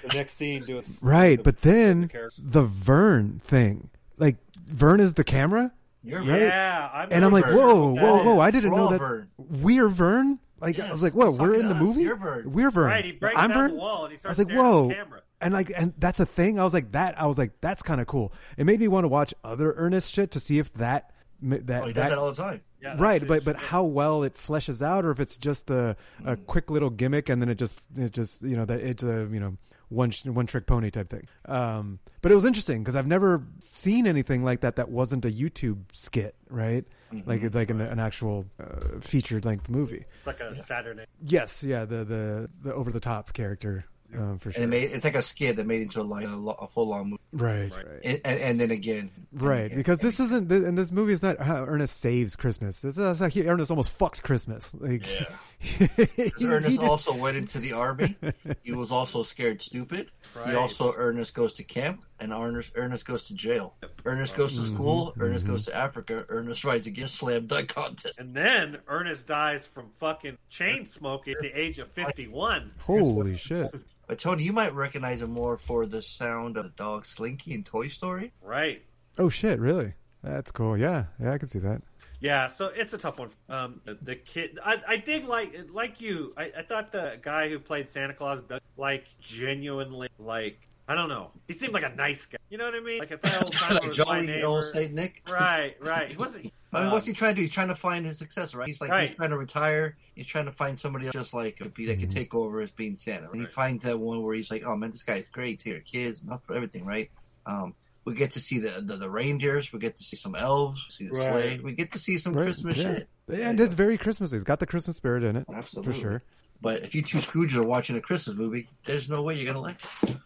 The 0.04 0.18
next 0.18 0.34
scene, 0.34 0.62
do 0.64 0.80
it. 0.80 0.88
right, 1.02 1.42
but 1.42 1.62
then 1.62 2.08
characters. 2.10 2.40
the 2.44 2.64
Vern 2.64 3.40
thing, 3.46 3.90
like 4.18 4.38
Vern 4.68 5.00
is 5.00 5.14
the 5.14 5.24
camera. 5.24 5.72
You're 6.04 6.24
right? 6.24 6.42
Yeah, 6.42 6.90
I'm 6.92 7.10
and 7.12 7.24
I'm 7.24 7.32
like, 7.32 7.46
Vern. 7.46 7.56
whoa, 7.56 7.94
whoa, 7.94 8.18
Yeah. 8.18 8.24
whoa! 8.24 8.40
I 8.40 8.50
didn't 8.52 8.72
We're 8.72 8.78
know 8.78 8.90
that 8.90 9.00
Vern. 9.00 9.30
we're 9.38 9.88
Vern. 9.88 10.40
Like 10.60 10.80
I 10.80 10.92
was 10.92 11.02
like, 11.04 11.14
whoa, 11.14 11.32
we're 11.32 11.54
in 11.56 11.68
the 11.68 11.76
us. 11.76 11.82
movie. 11.82 12.04
You're 12.04 12.16
Vern. 12.18 12.52
We're 12.52 12.70
Vern. 12.72 12.88
Right, 12.88 13.06
he 13.06 13.12
breaks 13.14 13.36
I'm 13.40 13.50
down 13.50 13.58
Vern. 13.60 13.72
the 13.72 13.78
wall 13.78 14.04
and 14.06 14.12
he 14.12 14.16
I 14.16 14.18
starts 14.18 14.38
was 14.38 14.46
like, 14.48 14.54
staring 14.54 14.66
at 14.68 14.72
the 14.72 14.88
whoa. 14.88 14.94
camera. 14.94 15.22
And 15.40 15.54
like, 15.56 15.72
and 15.76 15.94
that's 15.98 16.20
a 16.20 16.26
thing. 16.26 16.60
I 16.60 16.64
was 16.64 16.74
like, 16.74 16.92
that. 16.92 17.20
I 17.20 17.26
was 17.28 17.38
like, 17.38 17.52
that's 17.62 17.82
kind 17.82 18.00
of 18.02 18.06
cool. 18.08 18.32
It 18.58 18.66
made 18.66 18.80
me 18.80 18.88
want 18.88 19.06
to 19.06 19.08
watch 19.08 19.34
other 19.44 19.74
Ernest 19.76 20.12
shit 20.14 20.32
to 20.32 20.40
see 20.40 20.60
if 20.60 20.72
that 20.74 21.12
that 21.42 21.84
Oh, 21.84 21.88
he 21.88 21.94
does 21.94 22.04
that- 22.04 22.10
that 22.10 22.18
all 22.18 22.32
the 22.32 22.42
time. 22.42 22.62
Yeah, 22.82 22.96
right, 22.98 23.26
but 23.28 23.46
but 23.46 23.56
how 23.58 23.84
well 23.84 24.24
it 24.24 24.36
fleshes 24.36 24.82
out, 24.82 25.06
or 25.06 25.12
if 25.12 25.20
it's 25.20 25.38
just 25.38 25.70
a 25.70 25.96
a 26.26 26.36
Mm. 26.36 26.46
quick 26.48 26.72
little 26.72 26.90
gimmick 26.90 27.30
and 27.30 27.42
then 27.42 27.50
it 27.50 27.56
just 27.56 27.80
it 27.96 28.12
just 28.12 28.42
you 28.44 28.56
know 28.56 28.66
that 28.66 28.80
it's 28.80 29.04
a 29.04 29.28
you 29.32 29.40
know 29.40 29.58
one 29.90 30.12
one 30.26 30.48
trick 30.48 30.66
pony 30.68 30.90
type 30.90 31.10
thing. 31.10 31.28
Um, 31.46 32.00
but 32.22 32.32
it 32.32 32.36
was 32.36 32.46
interesting 32.46 32.82
because 32.82 32.96
I've 32.96 33.08
never 33.08 33.44
seen 33.60 34.08
anything 34.08 34.44
like 34.44 34.62
that 34.62 34.78
that 34.78 34.90
wasn't 34.90 35.26
a 35.26 35.30
YouTube 35.30 35.80
skit, 35.94 36.34
right? 36.50 36.86
Mm-hmm. 37.12 37.30
Like 37.30 37.54
like 37.54 37.70
an, 37.70 37.82
an 37.82 38.00
actual 38.00 38.46
uh, 38.60 39.00
featured 39.02 39.44
length 39.46 39.70
movie. 39.70 40.06
It's 40.16 40.26
like 40.28 40.40
a 40.40 40.56
Saturday. 40.56 41.06
Yes, 41.26 41.62
yeah, 41.64 41.84
the 41.86 42.06
the 42.06 42.50
the 42.64 42.74
over 42.74 42.90
the 42.92 43.02
top 43.02 43.34
character 43.34 43.84
um, 44.18 44.40
for 44.40 44.52
sure. 44.52 44.62
And 44.64 44.74
it 44.74 44.76
made, 44.76 44.92
it's 44.92 45.04
like 45.04 45.16
a 45.16 45.22
skit 45.22 45.56
that 45.56 45.66
made 45.66 45.82
into 45.82 46.02
like 46.04 46.26
a, 46.26 46.30
lo- 46.30 46.58
a 46.60 46.68
full 46.68 46.94
on 46.94 47.12
movie. 47.12 47.22
right, 47.34 47.76
right. 47.76 47.86
And, 48.04 48.22
and, 48.26 48.40
and 48.40 48.60
then 48.60 48.72
again, 48.72 49.12
Right, 49.34 49.66
again, 49.66 49.78
because 49.78 50.00
and 50.02 50.08
this 50.10 50.20
isn't, 50.20 50.52
and 50.52 50.78
this 50.78 50.92
movie 50.92 51.14
is 51.14 51.22
not 51.24 51.40
how 51.40 51.64
Ernest 51.66 52.00
saves 52.00 52.36
Christmas. 52.36 52.82
This 52.82 52.98
is 52.98 53.20
how 53.20 53.28
he, 53.28 53.44
Ernest 53.48 53.72
almost 53.72 53.92
fucked 53.92 54.24
Christmas. 54.24 54.74
Like, 54.74 55.06
he- 55.06 55.88
Because 55.96 56.32
he 56.42 56.46
Ernest 56.48 56.80
did- 56.80 56.90
also 56.90 57.16
went 57.16 57.38
into 57.38 57.60
the 57.60 57.74
army. 57.74 58.16
He 58.64 58.72
was 58.74 58.92
also 58.92 59.24
scared 59.24 59.62
stupid. 59.62 60.12
Right. 60.36 60.50
He 60.50 60.56
also 60.56 60.94
Ernest 60.96 61.34
goes 61.34 61.54
to 61.54 61.64
camp, 61.64 62.02
and 62.22 62.32
Ernest 62.32 62.72
Ernest 62.76 63.06
goes 63.06 63.28
to 63.28 63.34
jail. 63.34 63.74
Ernest 64.06 64.38
goes 64.38 64.56
to 64.56 64.64
school. 64.64 65.14
Ernest 65.20 65.46
goes 65.46 65.66
to 65.66 65.76
Africa. 65.76 66.24
Ernest 66.30 66.64
rides 66.64 66.88
against 66.88 67.16
slam 67.16 67.48
dunk 67.48 67.68
contest. 67.70 68.20
And 68.20 68.34
then 68.34 68.78
Ernest 68.88 69.28
dies 69.28 69.68
from 69.68 69.90
fucking 69.98 70.38
chain 70.50 70.86
smoking 70.86 71.34
at 71.34 71.42
the 71.42 71.52
age 71.60 71.80
of 71.80 71.90
51. 71.92 72.72
Holy 72.80 73.36
shit! 73.36 73.74
But 74.08 74.20
Tony, 74.20 74.44
you 74.44 74.54
might 74.54 74.74
recognize 74.74 75.22
him 75.22 75.32
more 75.32 75.58
for 75.58 75.86
the 75.86 76.02
sound 76.02 76.58
of 76.58 76.64
the 76.64 76.70
dog 76.72 77.06
Slinky 77.06 77.54
in 77.54 77.64
Toy 77.64 77.88
Story. 77.88 78.32
Right. 78.42 78.84
Oh 79.18 79.30
shit! 79.30 79.60
Really? 79.60 79.94
That's 80.24 80.52
cool. 80.52 80.78
Yeah, 80.78 81.06
yeah, 81.20 81.34
I 81.34 81.38
can 81.40 81.48
see 81.50 81.60
that. 81.60 81.82
Yeah, 82.20 82.50
so 82.50 82.68
it's 82.68 82.94
a 82.94 83.00
tough 83.00 83.18
one. 83.18 83.30
Um, 83.50 83.82
the- 83.84 83.98
the 84.00 84.16
kid, 84.16 84.60
I, 84.64 84.80
I 84.88 84.98
did 84.98 85.26
like, 85.26 85.56
like 85.74 86.00
you. 86.00 86.34
I, 86.38 86.52
I 86.56 86.62
thought 86.62 86.92
the 86.92 87.18
guy 87.20 87.50
who 87.50 87.58
played 87.58 87.90
Santa 87.90 88.14
Claus, 88.14 88.44
does, 88.44 88.60
like, 88.78 89.06
genuinely, 89.20 90.08
like, 90.20 90.60
I 90.88 90.96
don't 90.96 91.10
know. 91.10 91.32
He 91.48 91.54
seemed 91.54 91.74
like 91.74 91.84
a 91.84 91.96
nice 91.96 92.26
guy. 92.26 92.38
You 92.50 92.58
know 92.58 92.66
what 92.66 92.76
I 92.76 92.80
mean? 92.82 93.00
Like 93.00 93.12
if 93.12 93.22
that 93.22 93.42
old 93.44 93.52
time 93.54 93.76
like 93.76 93.88
was 93.88 93.98
my 93.98 94.04
jolly 94.06 94.44
old 94.44 94.66
Saint 94.66 94.94
Nick. 94.94 95.22
Right, 95.32 95.76
right. 95.80 96.10
He 96.10 96.18
wasn't. 96.18 96.52
I 96.74 96.80
mean, 96.82 96.90
uh, 96.90 96.92
what's 96.94 97.06
he 97.06 97.14
trying 97.14 97.32
to 97.32 97.36
do? 97.36 97.42
He's 97.42 97.52
trying 97.52 97.68
to 97.68 97.76
find 97.76 98.06
his 98.06 98.18
successor, 98.18 98.58
right? 98.58 98.68
He's 98.68 98.80
like 98.82 98.90
Right. 98.92 99.08
he's 99.10 99.16
trying 99.16 99.32
to 99.32 99.38
retire. 99.38 99.98
He's 100.16 100.28
trying 100.28 100.46
to 100.46 100.52
find 100.54 100.80
somebody 100.80 101.06
else 101.08 101.14
just 101.14 101.34
like 101.34 101.62
be 101.76 101.86
that 101.88 102.00
can 102.00 102.08
take 102.10 102.34
over 102.34 102.62
as 102.62 102.72
being 102.72 102.96
Santa. 102.96 103.30
And 103.30 103.42
he 103.42 103.46
finds 103.48 103.84
that 103.84 104.00
one 104.00 104.22
where 104.24 104.36
he's 104.36 104.50
like, 104.50 104.64
"Oh 104.66 104.76
man, 104.78 104.92
this 104.92 105.04
guy's 105.04 105.28
great. 105.30 105.60
Take 105.60 105.74
your 105.74 105.82
kids, 105.82 106.24
enough 106.24 106.42
for 106.46 106.56
everything, 106.56 106.86
right?" 106.86 107.10
Um, 107.46 107.76
we 108.06 108.16
get 108.16 108.32
to 108.32 108.40
see 108.40 108.60
the, 108.60 108.82
the 108.82 108.98
the 108.98 109.10
reindeers. 109.10 109.72
We 109.74 109.80
get 109.80 109.96
to 109.98 110.04
see 110.04 110.16
some 110.16 110.34
elves. 110.36 110.86
See 110.90 111.08
the 111.08 111.14
Right. 111.14 111.24
sleigh. 111.26 111.60
We 111.62 111.74
get 111.74 111.92
to 111.92 111.98
see 112.00 112.18
some 112.18 112.34
Right, 112.34 112.46
Christmas 112.46 112.78
yeah. 112.78 112.96
shit. 112.96 113.10
And 113.42 113.60
it's 113.60 113.76
very 113.76 113.98
Christmassy. 113.98 114.36
It's 114.36 114.44
got 114.46 114.60
the 114.60 114.66
Christmas 114.66 114.98
spirit 114.98 115.24
in 115.24 115.36
it, 115.36 115.46
Absolutely. 115.54 115.94
for 115.94 116.00
sure. 116.00 116.24
But 116.62 116.84
if 116.84 116.96
you 116.96 117.02
two 117.02 117.18
Scrooges 117.20 117.56
are 117.56 117.64
watching 117.64 117.96
a 117.98 118.02
Christmas 118.02 118.36
movie, 118.38 118.68
there's 118.86 119.10
no 119.10 119.22
way 119.24 119.36
you're 119.36 119.52
gonna 119.52 119.62
like 119.64 119.78
it. 120.04 120.18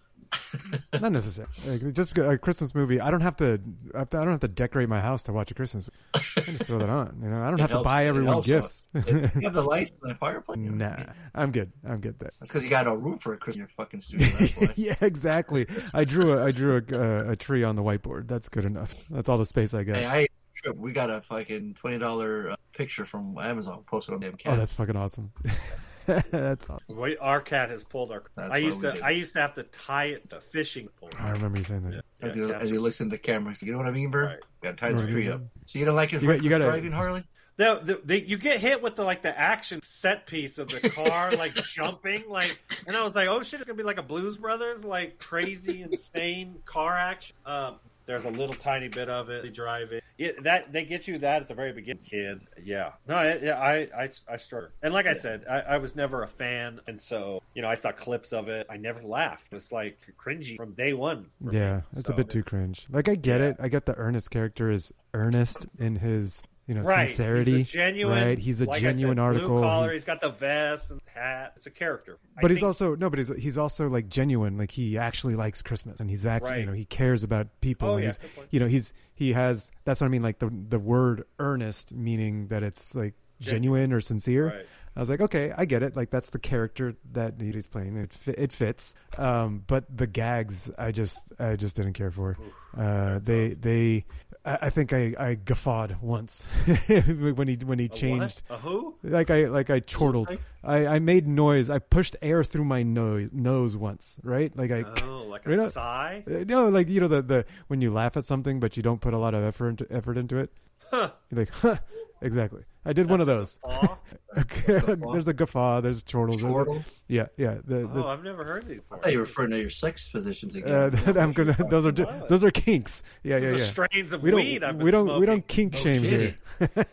Not 1.01 1.11
necessarily. 1.11 1.51
Like, 1.67 1.93
just 1.93 2.13
because 2.13 2.33
a 2.33 2.37
Christmas 2.37 2.73
movie, 2.73 2.99
I 2.99 3.11
don't 3.11 3.21
have 3.21 3.35
to. 3.37 3.59
I 3.93 3.99
have 3.99 4.09
to- 4.11 4.17
I 4.17 4.21
don't 4.21 4.31
have 4.31 4.39
to 4.41 4.47
decorate 4.47 4.87
my 4.89 5.01
house 5.01 5.23
to 5.23 5.33
watch 5.33 5.51
a 5.51 5.53
Christmas. 5.53 5.85
movie. 5.85 6.23
I 6.47 6.51
just 6.51 6.65
throw 6.65 6.79
that 6.79 6.89
on. 6.89 7.19
You 7.21 7.29
know, 7.29 7.41
I 7.41 7.45
don't 7.49 7.59
It 7.59 7.61
have 7.61 7.71
to 7.71 7.81
buy 7.83 8.05
everyone 8.05 8.33
helps, 8.43 8.47
gifts. 8.47 8.85
You 8.93 9.29
have 9.43 9.53
the 9.53 9.61
lights 9.63 9.91
and 10.01 10.11
the 10.11 10.15
fireplace. 10.15 10.57
nah, 10.57 10.95
I'm 11.33 11.51
good. 11.51 11.71
I'm 11.87 11.99
good 11.99 12.17
there. 12.19 12.31
That's 12.39 12.49
because 12.51 12.63
you 12.63 12.69
got 12.69 12.85
no 12.85 12.95
room 12.95 13.17
for 13.17 13.33
a 13.33 13.37
Christmas 13.37 13.55
in 13.55 13.59
your 13.61 13.69
fucking 13.69 14.01
studio. 14.01 14.73
Yeah, 14.75 14.95
exactly. 15.01 15.67
I 15.93 16.03
drew 16.05 16.33
a 16.33 16.45
I 16.45 16.51
drew 16.51 16.77
a, 16.77 16.97
uh, 16.99 17.31
a 17.31 17.35
tree 17.35 17.63
on 17.63 17.75
the 17.75 17.83
whiteboard. 17.83 18.27
That's 18.27 18.49
good 18.49 18.65
enough. 18.65 18.93
That's 19.09 19.29
all 19.29 19.37
the 19.37 19.45
space 19.45 19.73
I 19.73 19.83
got. 19.83 19.97
Hey, 19.97 20.05
I 20.05 20.27
trip. 20.55 20.77
We 20.77 20.91
got 20.93 21.09
a 21.09 21.21
fucking 21.21 21.73
twenty 21.75 21.97
dollar 21.97 22.51
uh, 22.51 22.55
picture 22.73 23.05
from 23.05 23.37
Amazon 23.39 23.83
posted 23.87 24.13
on 24.15 24.21
damn 24.21 24.35
cat. 24.35 24.53
oh, 24.53 24.57
that's 24.57 24.73
fucking 24.73 24.95
awesome. 24.95 25.31
that's 26.05 26.69
awesome. 26.69 26.95
We, 26.97 27.17
our 27.17 27.41
cat 27.41 27.69
has 27.69 27.83
pulled 27.83 28.11
our. 28.11 28.23
That's 28.35 28.53
I 28.53 28.57
used 28.57 28.81
to. 28.81 28.93
did 28.93 29.01
I 29.01 29.11
used 29.11 29.33
to 29.33 29.41
have 29.41 29.53
to 29.55 29.63
tie 29.63 30.05
it 30.05 30.29
to 30.29 30.39
fishing 30.41 30.89
pole. 30.99 31.09
I 31.19 31.31
remember 31.31 31.57
you 31.57 31.63
saying 31.63 31.83
that. 31.89 31.93
Yeah, 32.21 32.27
as, 32.27 32.35
he, 32.35 32.41
cats 32.47 32.63
as 32.63 32.69
he 32.69 32.77
looks 32.77 33.01
in 33.01 33.09
the 33.09 33.17
camera, 33.17 33.51
he's 33.51 33.61
like, 33.61 33.67
you 33.67 33.71
know 33.73 33.79
what 33.79 33.87
I 33.87 33.91
mean, 33.91 34.11
Vern? 34.11 34.25
Right. 34.27 34.39
Got 34.61 34.71
to 34.71 34.75
tie 34.77 34.91
this 34.91 35.01
Right. 35.03 35.11
tree 35.11 35.29
up. 35.29 35.41
So 35.65 35.79
you 35.79 35.85
don't 35.85 35.95
like 35.95 36.11
his 36.11 36.21
You 36.23 36.29
got- 36.29 36.43
you 36.43 36.49
gotta- 36.49 36.65
driving, 36.65 36.91
Harley? 36.91 37.23
The, 37.57 37.79
the, 37.81 38.01
the, 38.03 38.27
you 38.27 38.37
get 38.37 38.59
hit 38.59 38.83
with 38.83 38.97
the 38.97 39.03
like 39.05 39.21
the 39.21 39.37
action 39.39 39.79
set 39.81 40.27
piece 40.27 40.57
of 40.57 40.67
the 40.67 40.89
car 40.89 41.31
like 41.31 41.53
jumping 41.63 42.25
like 42.27 42.59
and 42.85 42.97
I 42.97 43.03
was 43.05 43.15
like 43.15 43.29
oh 43.29 43.43
shit 43.43 43.61
it's 43.61 43.65
gonna 43.67 43.77
be 43.77 43.83
like 43.83 43.97
a 43.97 44.03
Blues 44.03 44.37
Brothers 44.37 44.83
like 44.83 45.19
crazy 45.19 45.81
insane 45.81 46.55
car 46.65 46.97
action 46.97 47.33
um, 47.45 47.75
there's 48.05 48.25
a 48.25 48.29
little 48.29 48.55
tiny 48.55 48.87
bit 48.87 49.09
of 49.09 49.29
it. 49.29 49.43
They 49.43 49.49
drive 49.49 49.91
it. 49.91 50.03
Yeah, 50.17 50.31
that 50.43 50.71
they 50.71 50.85
get 50.85 51.07
you 51.07 51.17
that 51.19 51.41
at 51.41 51.47
the 51.47 51.53
very 51.53 51.73
beginning 51.73 52.03
kid. 52.03 52.41
Yeah. 52.63 52.91
No 53.07 53.19
it, 53.19 53.43
yeah 53.43 53.59
I 53.59 53.87
I, 53.97 54.09
I 54.29 54.37
started 54.37 54.71
and 54.81 54.93
like 54.93 55.07
I 55.07 55.13
said 55.13 55.43
I, 55.49 55.59
I 55.59 55.77
was 55.77 55.95
never 55.95 56.23
a 56.23 56.27
fan. 56.27 56.79
And 56.87 56.99
so 56.99 57.41
you 57.53 57.61
know 57.61 57.67
I 57.67 57.75
saw 57.75 57.91
clips 57.91 58.31
of 58.31 58.47
it. 58.47 58.67
I 58.69 58.77
never 58.77 59.01
laughed. 59.03 59.51
It's 59.53 59.71
like 59.71 59.97
cringy 60.17 60.55
from 60.55 60.73
day 60.73 60.93
one 60.93 61.27
for 61.41 61.49
me. 61.51 61.57
Yeah, 61.57 61.81
it's 61.95 62.09
a 62.09 62.13
bit 62.13 62.29
too 62.29 62.43
cringe. 62.43 62.85
Like 62.89 63.09
I 63.09 63.15
get 63.15 63.41
Yeah. 63.41 63.47
it. 63.47 63.55
I 63.59 63.67
get 63.67 63.85
the 63.85 63.95
Ernest 63.97 64.31
character 64.31 64.71
is 64.71 64.93
earnest 65.13 65.65
in 65.77 65.97
his 65.97 66.41
you 66.67 66.75
know 66.75 66.81
right. 66.81 67.07
sincerity. 67.07 67.59
He's 67.59 67.69
genuine, 67.69 68.23
right? 68.23 68.39
He's 68.39 68.61
a 68.61 68.65
like 68.65 68.81
genuine 68.81 69.17
said, 69.17 69.21
article. 69.21 69.49
Blue 69.49 69.61
collar. 69.61 69.89
He- 69.89 69.95
He's 69.95 70.05
got 70.05 70.21
the 70.21 70.29
vest 70.29 70.91
and 70.91 70.99
hat. 71.13 71.53
It's 71.55 71.67
a 71.67 71.71
character. 71.71 72.17
I 72.37 72.41
but 72.41 72.51
he's 72.51 72.59
think- 72.59 72.67
also 72.67 72.95
no, 72.95 73.09
but 73.09 73.19
he's 73.19 73.29
he's 73.37 73.57
also 73.57 73.87
like 73.87 74.09
genuine. 74.09 74.57
Like 74.57 74.71
he 74.71 74.97
actually 74.97 75.35
likes 75.35 75.61
Christmas, 75.61 75.99
and 75.99 76.09
he's 76.09 76.25
actually 76.25 76.61
you 76.61 76.65
know 76.65 76.73
he 76.73 76.85
cares 76.85 77.23
about 77.23 77.47
people. 77.61 77.89
Oh, 77.89 77.95
and 77.95 78.03
yeah, 78.03 78.09
he's, 78.09 78.47
you 78.51 78.59
know 78.59 78.67
he's 78.67 78.93
he 79.13 79.33
has 79.33 79.71
that's 79.83 80.01
what 80.01 80.07
I 80.07 80.09
mean. 80.09 80.23
Like 80.23 80.39
the 80.39 80.49
the 80.69 80.79
word 80.79 81.25
earnest 81.39 81.93
meaning 81.93 82.47
that 82.47 82.63
it's 82.63 82.95
like 82.95 83.13
genuine 83.39 83.93
or 83.93 84.01
sincere. 84.01 84.47
Right. 84.47 84.65
I 84.97 85.01
was 85.01 85.09
like, 85.09 85.19
okay, 85.19 85.51
I 85.55 85.65
get 85.65 85.83
it. 85.83 85.97
Like 85.97 86.09
that's 86.09 86.29
the 86.29 86.39
character 86.39 86.95
that 87.11 87.33
he's 87.37 87.67
playing. 87.67 87.97
It 87.97 88.13
fi- 88.13 88.31
it 88.37 88.53
fits. 88.53 88.93
Um, 89.17 89.61
but 89.67 89.85
the 89.95 90.07
gags, 90.07 90.71
I 90.77 90.93
just 90.93 91.19
I 91.37 91.57
just 91.57 91.75
didn't 91.75 91.93
care 91.93 92.11
for. 92.11 92.37
Uh, 92.77 93.19
they 93.21 93.49
they, 93.55 94.05
I, 94.45 94.57
I 94.63 94.69
think 94.69 94.93
I 94.93 95.13
I 95.17 95.33
guffawed 95.35 95.97
once 96.01 96.43
when 96.87 97.47
he 97.47 97.55
when 97.55 97.79
he 97.79 97.85
A 97.85 97.89
changed. 97.89 98.43
A 98.49 98.57
who? 98.57 98.95
Like 99.03 99.29
I 99.31 99.45
like 99.45 99.69
I 99.69 99.79
chortled. 99.79 100.37
I, 100.63 100.87
I 100.87 100.99
made 100.99 101.27
noise. 101.27 101.69
I 101.69 101.79
pushed 101.79 102.15
air 102.21 102.43
through 102.43 102.65
my 102.65 102.83
nose 102.83 103.29
nose 103.31 103.75
once. 103.77 104.17
Right? 104.23 104.55
Like 104.55 104.71
I. 104.71 104.83
Oh, 105.03 105.23
like 105.29 105.45
a 105.45 105.49
you 105.51 105.55
know- 105.57 105.69
sigh. 105.69 106.23
uh, 106.27 106.43
No, 106.47 106.69
like 106.69 106.87
you 106.89 107.01
know 107.01 107.07
the 107.07 107.21
the 107.21 107.45
when 107.67 107.81
you 107.81 107.91
laugh 107.91 108.15
at 108.17 108.25
something 108.25 108.59
but 108.59 108.77
you 108.77 108.83
don't 108.83 109.01
put 109.01 109.13
a 109.13 109.17
lot 109.17 109.33
of 109.33 109.43
effort 109.43 109.69
into, 109.69 109.87
effort 109.91 110.17
into 110.17 110.37
it. 110.37 110.51
Huh. 110.91 111.11
You're 111.31 111.39
like, 111.41 111.49
huh. 111.49 111.77
Exactly. 112.21 112.63
I 112.85 112.93
did 112.93 113.09
one 113.09 113.19
of 113.19 113.25
those. 113.27 113.59
Aw. 113.63 113.97
there's 114.67 115.27
a 115.27 115.33
guffaw. 115.33 115.81
There's 115.81 116.01
chortles. 116.03 116.37
there's 116.37 116.51
a- 116.51 116.53
Chortle? 116.55 116.83
Yeah, 117.07 117.27
yeah. 117.37 117.55
The, 117.65 117.79
the, 117.87 118.03
Oh, 118.03 118.07
I've 118.07 118.23
never 118.23 118.43
heard 118.43 118.67
these 118.67 118.77
before. 118.79 118.97
I 118.97 119.01
thought 119.01 119.11
you 119.11 119.17
were 119.19 119.23
referring 119.25 119.51
to 119.51 119.59
your 119.59 119.69
sex 119.69 120.07
positions 120.09 120.55
again. 120.55 120.73
uh, 120.73 121.13
I'm 121.19 121.33
gonna. 121.33 121.55
Those 121.69 121.85
are 121.85 121.91
di- 121.91 122.03
Wow. 122.03 122.25
those 122.27 122.43
are 122.43 122.51
kinks. 122.51 123.03
Yeah, 123.23 123.35
This 123.39 123.41
yeah, 123.43 123.47
is 123.49 123.51
yeah. 123.53 123.57
the 123.59 123.63
strains 123.65 124.13
of 124.13 124.23
we 124.23 124.31
don't. 124.31 124.39
weed 124.39 124.63
I've 124.63 124.77
been 124.77 124.85
we 124.85 124.91
don't. 124.91 125.19
We 125.19 125.25
don't 125.25 125.45
kink 125.47 125.73
No 125.73 125.79
shame 125.79 126.01
kidding. 126.03 126.35
here. 126.59 126.85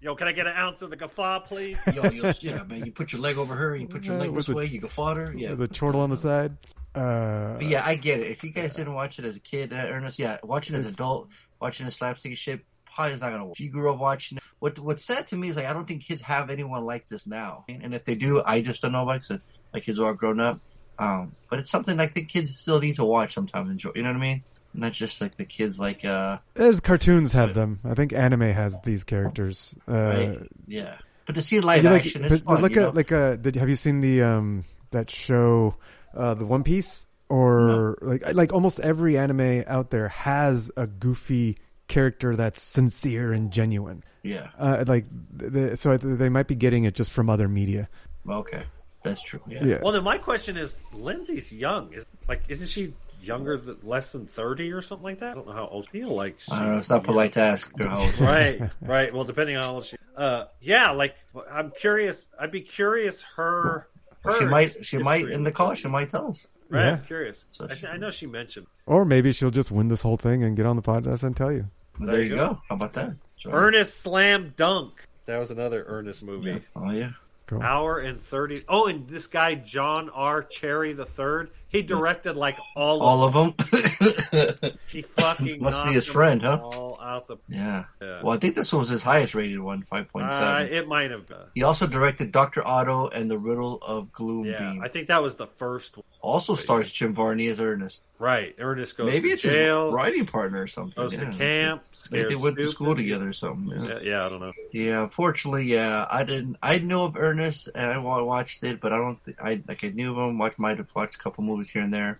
Yo, 0.00 0.14
can 0.16 0.28
I 0.28 0.32
get 0.32 0.46
an 0.46 0.54
ounce 0.56 0.82
of 0.82 0.90
the 0.90 0.96
guffaw, 0.96 1.40
please? 1.40 1.78
Yo, 1.94 2.02
yo, 2.10 2.32
yeah, 2.40 2.62
man. 2.64 2.84
You 2.84 2.92
put 2.92 3.12
your 3.12 3.20
leg 3.22 3.38
over 3.38 3.54
her, 3.54 3.76
you 3.76 3.86
put 3.86 4.04
your 4.04 4.16
Uh, 4.16 4.20
leg 4.20 4.34
this 4.34 4.46
the- 4.46 4.54
way, 4.54 4.66
you 4.66 4.80
go 4.80 4.88
fodder. 4.88 5.34
Yeah. 5.36 5.54
The 5.54 5.68
chortle 5.68 6.00
on 6.00 6.10
the 6.10 6.16
side. 6.16 6.56
Uh, 6.94 7.54
But 7.54 7.66
yeah, 7.66 7.82
I 7.84 7.96
get 7.96 8.20
it. 8.20 8.28
If 8.28 8.44
you 8.44 8.50
guys 8.50 8.74
didn't 8.74 8.94
watch 8.94 9.18
it 9.18 9.24
as 9.24 9.36
a 9.36 9.40
kid, 9.40 9.72
uh, 9.72 9.76
Ernest, 9.76 10.18
yeah, 10.18 10.38
watching 10.44 10.76
as 10.76 10.84
an 10.86 10.92
adult, 10.92 11.28
watching 11.60 11.86
the 11.86 11.92
slapstick 11.92 12.36
shit, 12.38 12.64
probably 12.94 13.14
is 13.14 13.20
not 13.20 13.30
gonna. 13.30 13.50
If 13.50 13.60
you 13.60 13.70
grew 13.70 13.92
up 13.92 13.98
watching 13.98 14.38
it, 14.38 14.44
what 14.58 14.78
what's 14.78 15.04
sad 15.04 15.26
to 15.28 15.36
me 15.36 15.48
is 15.48 15.56
like 15.56 15.66
I 15.66 15.72
don't 15.72 15.86
think 15.86 16.04
kids 16.04 16.22
have 16.22 16.50
anyone 16.50 16.84
like 16.84 17.08
this 17.08 17.26
now, 17.26 17.64
and 17.68 17.94
if 17.94 18.04
they 18.04 18.14
do, 18.14 18.42
I 18.44 18.60
just 18.62 18.82
don't 18.82 18.92
know 18.92 19.02
about 19.02 19.22
because 19.22 19.42
my 19.72 19.80
kids 19.80 19.98
are 19.98 20.06
all 20.06 20.14
grown 20.14 20.40
up. 20.40 20.60
Um, 20.98 21.34
but 21.50 21.58
it's 21.58 21.70
something 21.70 21.98
I 21.98 22.06
think 22.06 22.28
kids 22.28 22.56
still 22.56 22.80
need 22.80 22.96
to 22.96 23.04
watch 23.04 23.34
sometimes. 23.34 23.70
Enjoy, 23.70 23.90
you 23.94 24.02
know 24.02 24.10
what 24.10 24.16
I 24.16 24.20
mean? 24.20 24.44
Not 24.72 24.92
just 24.92 25.20
like 25.20 25.36
the 25.36 25.44
kids 25.44 25.78
like 25.78 26.04
uh, 26.04 26.38
There's 26.54 26.80
cartoons 26.80 27.32
have 27.32 27.54
them. 27.54 27.80
I 27.84 27.94
think 27.94 28.12
anime 28.12 28.52
has 28.52 28.76
these 28.84 29.04
characters. 29.04 29.74
Uh, 29.88 29.92
right? 29.92 30.38
Yeah, 30.66 30.96
but 31.26 31.34
to 31.34 31.42
see 31.42 31.60
live 31.60 31.84
action, 31.86 32.22
like, 32.22 32.32
it's 32.32 32.42
but, 32.42 32.46
but 32.46 32.54
fun. 32.54 32.62
like 32.62 32.76
a 32.76 32.80
know? 32.80 32.90
like 32.90 33.10
a. 33.10 33.36
Did 33.36 33.56
have 33.56 33.68
you 33.68 33.76
seen 33.76 34.00
the 34.00 34.22
um 34.22 34.64
that 34.90 35.10
show, 35.10 35.76
uh, 36.14 36.34
the 36.34 36.46
One 36.46 36.62
Piece 36.62 37.06
or 37.28 37.98
like 38.02 38.34
like 38.34 38.52
almost 38.52 38.78
every 38.80 39.16
anime 39.16 39.64
out 39.66 39.90
there 39.90 40.08
has 40.08 40.70
a 40.76 40.86
goofy 40.86 41.56
character 41.88 42.36
that's 42.36 42.60
sincere 42.60 43.32
and 43.32 43.50
genuine. 43.50 44.02
Yeah. 44.22 44.48
Uh, 44.58 44.84
like 44.86 45.06
the, 45.32 45.76
so 45.76 45.96
they 45.96 46.28
might 46.28 46.46
be 46.46 46.54
getting 46.54 46.84
it 46.84 46.94
just 46.94 47.10
from 47.10 47.28
other 47.28 47.48
media. 47.48 47.88
Okay, 48.28 48.64
that's 49.02 49.22
true. 49.22 49.40
Yeah. 49.46 49.64
Yeah. 49.64 49.78
Well, 49.82 49.92
then 49.92 50.02
my 50.04 50.18
question 50.18 50.56
is, 50.56 50.82
Lindsay's 50.92 51.52
young. 51.52 51.92
Is 51.92 52.06
like, 52.28 52.42
isn't 52.48 52.68
she 52.68 52.94
younger 53.20 53.56
than 53.56 53.76
less 53.82 54.12
than 54.12 54.26
thirty 54.26 54.72
or 54.72 54.80
something 54.80 55.04
like 55.04 55.20
that? 55.20 55.32
I 55.32 55.34
don't 55.34 55.46
know 55.46 55.52
how 55.52 55.66
old. 55.66 55.86
I 55.88 55.90
feel 55.90 56.08
like 56.10 56.38
I 56.50 56.60
don't 56.60 56.72
know. 56.72 56.78
It's 56.78 56.88
not 56.90 57.04
polite 57.04 57.32
to 57.32 57.40
ask 57.40 57.70
her 57.78 57.86
how 57.86 58.00
old. 58.00 58.18
right, 58.18 58.62
right. 58.80 59.12
Well, 59.12 59.24
depending 59.24 59.56
on 59.56 59.64
how 59.64 59.74
old 59.74 59.84
she. 59.84 59.96
Uh, 60.16 60.46
yeah, 60.60 60.90
like 60.92 61.16
I'm 61.50 61.70
curious. 61.72 62.26
I'd 62.40 62.50
be 62.50 62.62
curious. 62.62 63.20
Her, 63.36 63.88
Well, 64.24 64.38
she 64.38 64.46
might. 64.46 64.86
She 64.86 64.96
might 64.98 65.28
in 65.28 65.44
the 65.44 65.52
call. 65.52 65.74
She 65.74 65.88
might 65.88 66.08
tell 66.08 66.30
us. 66.30 66.46
Right, 66.70 66.84
Yeah. 66.86 66.92
I'm 66.92 67.04
curious. 67.04 67.44
So 67.50 67.66
I, 67.70 67.74
she- 67.74 67.86
I 67.86 67.96
know 67.96 68.10
she 68.10 68.26
mentioned 68.26 68.66
Or 68.86 69.04
maybe 69.04 69.32
she'll 69.32 69.50
just 69.50 69.70
win 69.70 69.88
this 69.88 70.02
whole 70.02 70.16
thing 70.16 70.42
and 70.42 70.56
get 70.56 70.66
on 70.66 70.76
the 70.76 70.82
podcast 70.82 71.22
and 71.24 71.36
tell 71.36 71.52
you. 71.52 71.68
Well, 71.98 72.06
There 72.08 72.16
there 72.16 72.24
you 72.24 72.30
you 72.30 72.36
go. 72.36 72.48
go. 72.54 72.60
How 72.68 72.74
about 72.76 72.92
that? 72.94 73.14
That's. 73.44 73.46
Ernest 73.54 74.00
Slam 74.00 74.52
Dunk. 74.56 74.92
That 75.26 75.38
was 75.38 75.50
another 75.50 75.84
Ernest 75.86 76.24
movie. 76.24 76.50
Yeah. 76.50 76.58
Oh 76.76 76.90
yeah. 76.90 77.10
Cool. 77.46 77.62
Hour 77.62 77.98
and 77.98 78.18
thirty. 78.18 78.64
Oh, 78.68 78.86
and 78.86 79.06
this 79.06 79.26
guy 79.26 79.54
John 79.54 80.08
R. 80.10 80.42
Cherry 80.42 80.92
the 80.94 81.04
third. 81.04 81.50
He 81.68 81.82
directed 81.82 82.36
like 82.36 82.56
all 82.74 82.96
of 83.26 83.36
All 83.36 83.46
of 83.48 83.56
them. 83.70 84.70
He 84.90 85.02
fucking 85.02 85.60
Must 85.62 85.84
be 85.84 85.92
his 85.92 86.06
friend, 86.06 86.40
huh? 86.42 86.56
All 87.04 87.16
out 87.16 87.28
the. 87.28 87.36
yeah. 87.48 87.84
Yeah. 88.00 88.22
Well, 88.22 88.34
I 88.34 88.38
think 88.38 88.56
this 88.56 88.72
one 88.72 88.80
was 88.80 88.88
his 88.88 89.02
highest 89.02 89.34
rated 89.34 89.60
one, 89.60 89.82
five 89.82 90.08
point 90.08 90.32
seven. 90.32 90.48
Uh, 90.48 90.66
it 90.70 90.88
might 90.88 91.10
have 91.10 91.26
been. 91.26 91.38
he 91.54 91.62
also 91.62 91.86
directed 91.86 92.32
Doctor 92.32 92.66
Otto 92.66 93.08
and 93.08 93.30
the 93.30 93.38
Riddle 93.38 93.78
of 93.86 94.10
Gloom 94.12 94.46
Yeah, 94.46 94.58
Beam. 94.72 94.82
I 94.82 94.88
think 94.88 95.08
that 95.08 95.22
was 95.22 95.36
the 95.36 95.46
first 95.46 95.96
one. 95.96 96.04
Also 96.20 96.54
stars 96.54 96.90
Jim 96.90 97.14
Varney 97.14 97.48
as 97.48 97.60
Ernest. 97.60 98.02
Right. 98.18 98.54
Ernest 98.58 98.96
goes 98.96 99.12
Maybe 99.12 99.28
to 99.28 99.34
it's 99.34 99.42
jail. 99.42 99.86
his 99.86 99.94
writing 99.94 100.24
partner 100.24 100.62
or 100.62 100.66
something. 100.66 100.94
Goes 101.02 101.14
yeah. 101.14 101.30
to 101.30 101.36
camp. 101.36 101.82
Maybe 102.10 102.30
they 102.30 102.36
went 102.36 102.56
to 102.56 102.68
school 102.68 102.96
together 102.96 103.28
or 103.28 103.32
something. 103.34 103.84
Yeah. 103.84 103.98
Yeah, 104.02 104.24
I 104.24 104.28
don't 104.28 104.40
know. 104.40 104.52
Yeah, 104.72 105.02
unfortunately, 105.02 105.64
yeah, 105.64 106.06
I 106.10 106.24
didn't. 106.24 106.56
I 106.62 106.78
knew 106.78 107.00
of 107.02 107.16
Ernest 107.16 107.68
and 107.74 107.90
I 107.90 107.98
watched 107.98 108.62
it, 108.64 108.80
but 108.80 108.92
I 108.92 108.98
don't. 108.98 109.22
Th- 109.24 109.36
I 109.40 109.62
like 109.68 109.84
I 109.84 109.88
knew 109.88 110.12
of 110.12 110.28
him. 110.28 110.38
Watched 110.38 110.58
might 110.58 110.78
have 110.78 110.94
watched 110.94 111.16
a 111.16 111.18
couple 111.18 111.44
movies 111.44 111.68
here 111.68 111.82
and 111.82 111.92
there, 111.92 112.18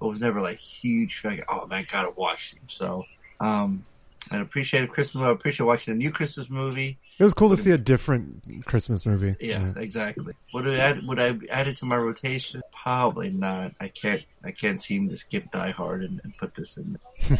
but 0.00 0.08
was 0.08 0.20
never 0.20 0.40
like 0.40 0.58
huge. 0.58 1.22
Like, 1.24 1.44
oh 1.48 1.66
man, 1.66 1.86
gotta 1.90 2.10
watch 2.10 2.54
him. 2.54 2.62
So, 2.68 3.04
um, 3.40 3.84
I 4.30 4.38
appreciate 4.40 4.84
a 4.84 4.86
Christmas. 4.86 5.22
I 5.24 5.30
appreciate 5.30 5.66
watching 5.66 5.92
a 5.92 5.96
new 5.96 6.10
Christmas 6.10 6.48
movie. 6.48 6.98
It 7.18 7.24
was 7.24 7.34
cool 7.34 7.50
to 7.50 7.56
see 7.56 7.70
a 7.70 7.78
different 7.78 8.64
Christmas 8.64 9.06
movie. 9.06 9.36
Yeah, 9.40 9.72
exactly. 9.76 10.34
Would 10.52 10.68
I 10.68 10.76
add, 10.76 11.06
would 11.06 11.20
I 11.20 11.38
add 11.50 11.68
it 11.68 11.76
to 11.78 11.84
my 11.84 11.96
rotation? 11.96 12.62
Probably 12.72 13.30
not. 13.30 13.72
I 13.80 13.88
can't. 13.88 14.22
I 14.42 14.50
can't 14.50 14.80
seem 14.80 15.08
to 15.08 15.16
skip 15.16 15.50
Die 15.52 15.70
Hard 15.70 16.04
and, 16.04 16.20
and 16.22 16.36
put 16.36 16.54
this 16.54 16.76
in. 16.76 16.98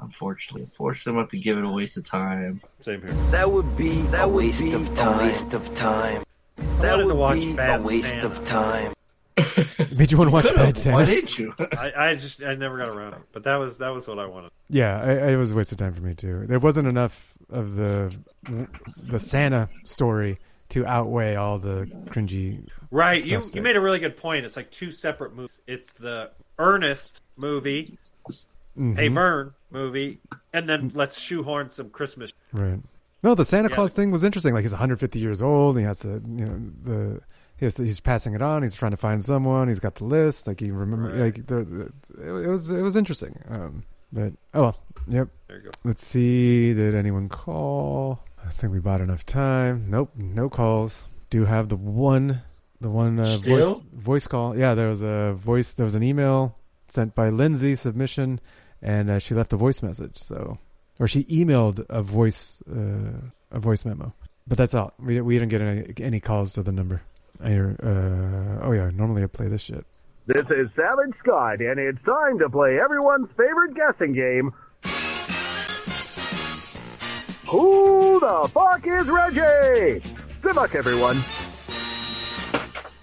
unfortunately, 0.00 0.62
unfortunately, 0.62 1.10
I'm 1.10 1.14
going 1.16 1.28
to 1.28 1.36
have 1.36 1.42
to 1.42 1.44
give 1.44 1.58
it 1.58 1.64
a 1.64 1.70
waste 1.70 1.96
of 1.96 2.04
time. 2.04 2.60
Same 2.80 3.00
here. 3.02 3.12
That 3.30 3.50
would 3.50 3.76
be 3.76 4.02
that 4.08 4.24
a 4.24 4.28
waste 4.28 4.72
of 4.74 4.94
time. 4.94 5.18
A 5.20 5.22
waste 5.22 5.54
of 5.54 5.74
time. 5.74 6.24
That 6.56 6.96
wanted 6.96 6.96
to 6.98 7.06
would 7.06 7.16
watch 7.16 7.38
be 7.38 7.52
Bad 7.54 7.80
a 7.80 7.82
waste 7.82 8.10
Santa. 8.10 8.26
of 8.26 8.44
time. 8.44 8.92
Made 9.96 10.10
you 10.12 10.18
want 10.18 10.28
to 10.28 10.32
watch 10.32 10.44
Bad 10.54 10.76
Santa? 10.76 10.96
Why 10.96 11.04
didn't 11.06 11.38
you? 11.38 11.54
I, 11.78 11.92
I 11.96 12.14
just 12.14 12.42
I 12.42 12.54
never 12.54 12.78
got 12.78 12.88
around 12.88 13.12
to 13.12 13.16
it, 13.18 13.22
but 13.32 13.42
that 13.44 13.56
was 13.56 13.78
that 13.78 13.88
was 13.90 14.06
what 14.08 14.18
I 14.18 14.26
wanted. 14.26 14.50
Yeah, 14.68 15.00
I, 15.00 15.10
I, 15.10 15.30
it 15.32 15.36
was 15.36 15.50
a 15.50 15.54
waste 15.54 15.72
of 15.72 15.78
time 15.78 15.94
for 15.94 16.00
me 16.02 16.14
too. 16.14 16.46
There 16.46 16.58
wasn't 16.58 16.88
enough 16.88 17.34
of 17.50 17.74
the 17.76 18.14
the 19.02 19.18
Santa 19.18 19.68
story 19.84 20.38
to 20.70 20.86
outweigh 20.86 21.34
all 21.36 21.58
the 21.58 21.90
cringy. 22.06 22.66
Right. 22.90 23.24
You 23.24 23.40
that- 23.40 23.54
you 23.54 23.62
made 23.62 23.76
a 23.76 23.80
really 23.80 23.98
good 23.98 24.16
point. 24.16 24.44
It's 24.46 24.56
like 24.56 24.70
two 24.70 24.90
separate 24.92 25.34
movies. 25.34 25.58
It's 25.66 25.92
the 25.94 26.30
Ernest 26.58 27.22
movie, 27.36 27.98
Mhm. 28.78 28.96
Hey 28.96 29.08
Vern 29.08 29.52
movie, 29.70 30.20
and 30.52 30.68
then 30.68 30.92
let's 30.94 31.20
shoehorn 31.20 31.70
some 31.70 31.90
Christmas. 31.90 32.32
Right. 32.52 32.78
No, 33.22 33.34
the 33.34 33.44
Santa 33.44 33.68
Yeah, 33.68 33.74
Claus 33.74 33.92
thing 33.92 34.10
was 34.12 34.24
interesting. 34.24 34.54
Like 34.54 34.62
he's 34.62 34.70
150 34.72 35.18
years 35.18 35.42
old. 35.42 35.76
And 35.76 35.84
he 35.84 35.86
has 35.86 35.98
to, 36.00 36.08
you 36.08 36.46
know, 36.46 36.60
the 36.84 37.20
he 37.60 37.66
has 37.66 37.74
to, 37.76 37.84
he's 37.84 38.00
passing 38.00 38.34
it 38.34 38.42
on. 38.42 38.62
He's 38.62 38.74
trying 38.74 38.90
to 38.90 38.96
find 38.96 39.24
someone. 39.24 39.68
He's 39.68 39.78
got 39.78 39.94
the 39.96 40.04
list. 40.04 40.46
Like 40.48 40.58
he 40.60 40.70
remember, 40.72 41.10
Right. 41.10 41.20
like 41.36 41.46
the, 41.46 41.62
the 42.16 42.44
it 42.44 42.48
was 42.48 42.70
it 42.70 42.82
was 42.82 42.96
interesting. 42.96 43.38
Um, 43.48 43.84
but 44.12 44.32
oh 44.54 44.62
well, 44.62 44.78
yep. 45.06 45.28
There 45.46 45.58
you 45.58 45.62
go. 45.64 45.70
Let's 45.84 46.04
see. 46.04 46.74
Did 46.74 46.94
anyone 46.96 47.28
call? 47.28 48.18
I 48.44 48.50
think 48.52 48.72
we 48.72 48.78
bought 48.80 49.00
enough 49.02 49.24
time. 49.24 49.86
Nope, 49.88 50.10
no 50.16 50.48
calls. 50.48 51.02
Do 51.28 51.44
have 51.44 51.68
the 51.68 51.76
one, 51.76 52.42
the 52.80 52.90
one 52.90 53.20
uh, 53.20 53.36
voice 53.36 53.80
voice 53.92 54.26
call. 54.26 54.56
Yeah, 54.56 54.74
there 54.74 54.88
was 54.88 55.02
a 55.02 55.34
voice. 55.34 55.74
There 55.74 55.84
was 55.84 55.94
an 55.94 56.02
email 56.02 56.56
sent 56.88 57.14
by 57.14 57.28
Lindsay 57.28 57.74
submission, 57.76 58.40
and 58.82 59.10
uh, 59.10 59.18
she 59.20 59.34
left 59.34 59.52
a 59.52 59.56
voice 59.56 59.82
message. 59.82 60.16
So, 60.18 60.58
or 60.98 61.06
she 61.06 61.24
emailed 61.24 61.84
a 61.88 62.02
voice 62.02 62.56
uh, 62.68 63.20
a 63.52 63.60
voice 63.60 63.84
memo. 63.84 64.12
But 64.48 64.58
that's 64.58 64.74
all. 64.74 64.92
We 64.98 65.20
we 65.20 65.38
didn't 65.38 65.50
get 65.50 65.60
any 65.60 65.92
any 66.00 66.20
calls 66.20 66.54
to 66.54 66.62
the 66.64 66.72
number. 66.72 67.02
I, 67.42 67.54
uh, 67.58 68.60
oh 68.62 68.72
yeah, 68.72 68.90
normally 68.94 69.22
I 69.22 69.26
play 69.26 69.48
this 69.48 69.62
shit. 69.62 69.84
This 70.26 70.44
is 70.50 70.68
Savage 70.76 71.14
Scott, 71.22 71.60
and 71.60 71.78
it's 71.80 72.02
time 72.04 72.38
to 72.38 72.48
play 72.48 72.78
everyone's 72.78 73.28
favorite 73.36 73.74
guessing 73.74 74.12
game. 74.12 74.52
Who 77.48 78.20
the 78.20 78.48
fuck 78.52 78.86
is 78.86 79.08
Reggie? 79.08 80.02
Good 80.40 80.54
luck, 80.56 80.74
everyone. 80.74 81.22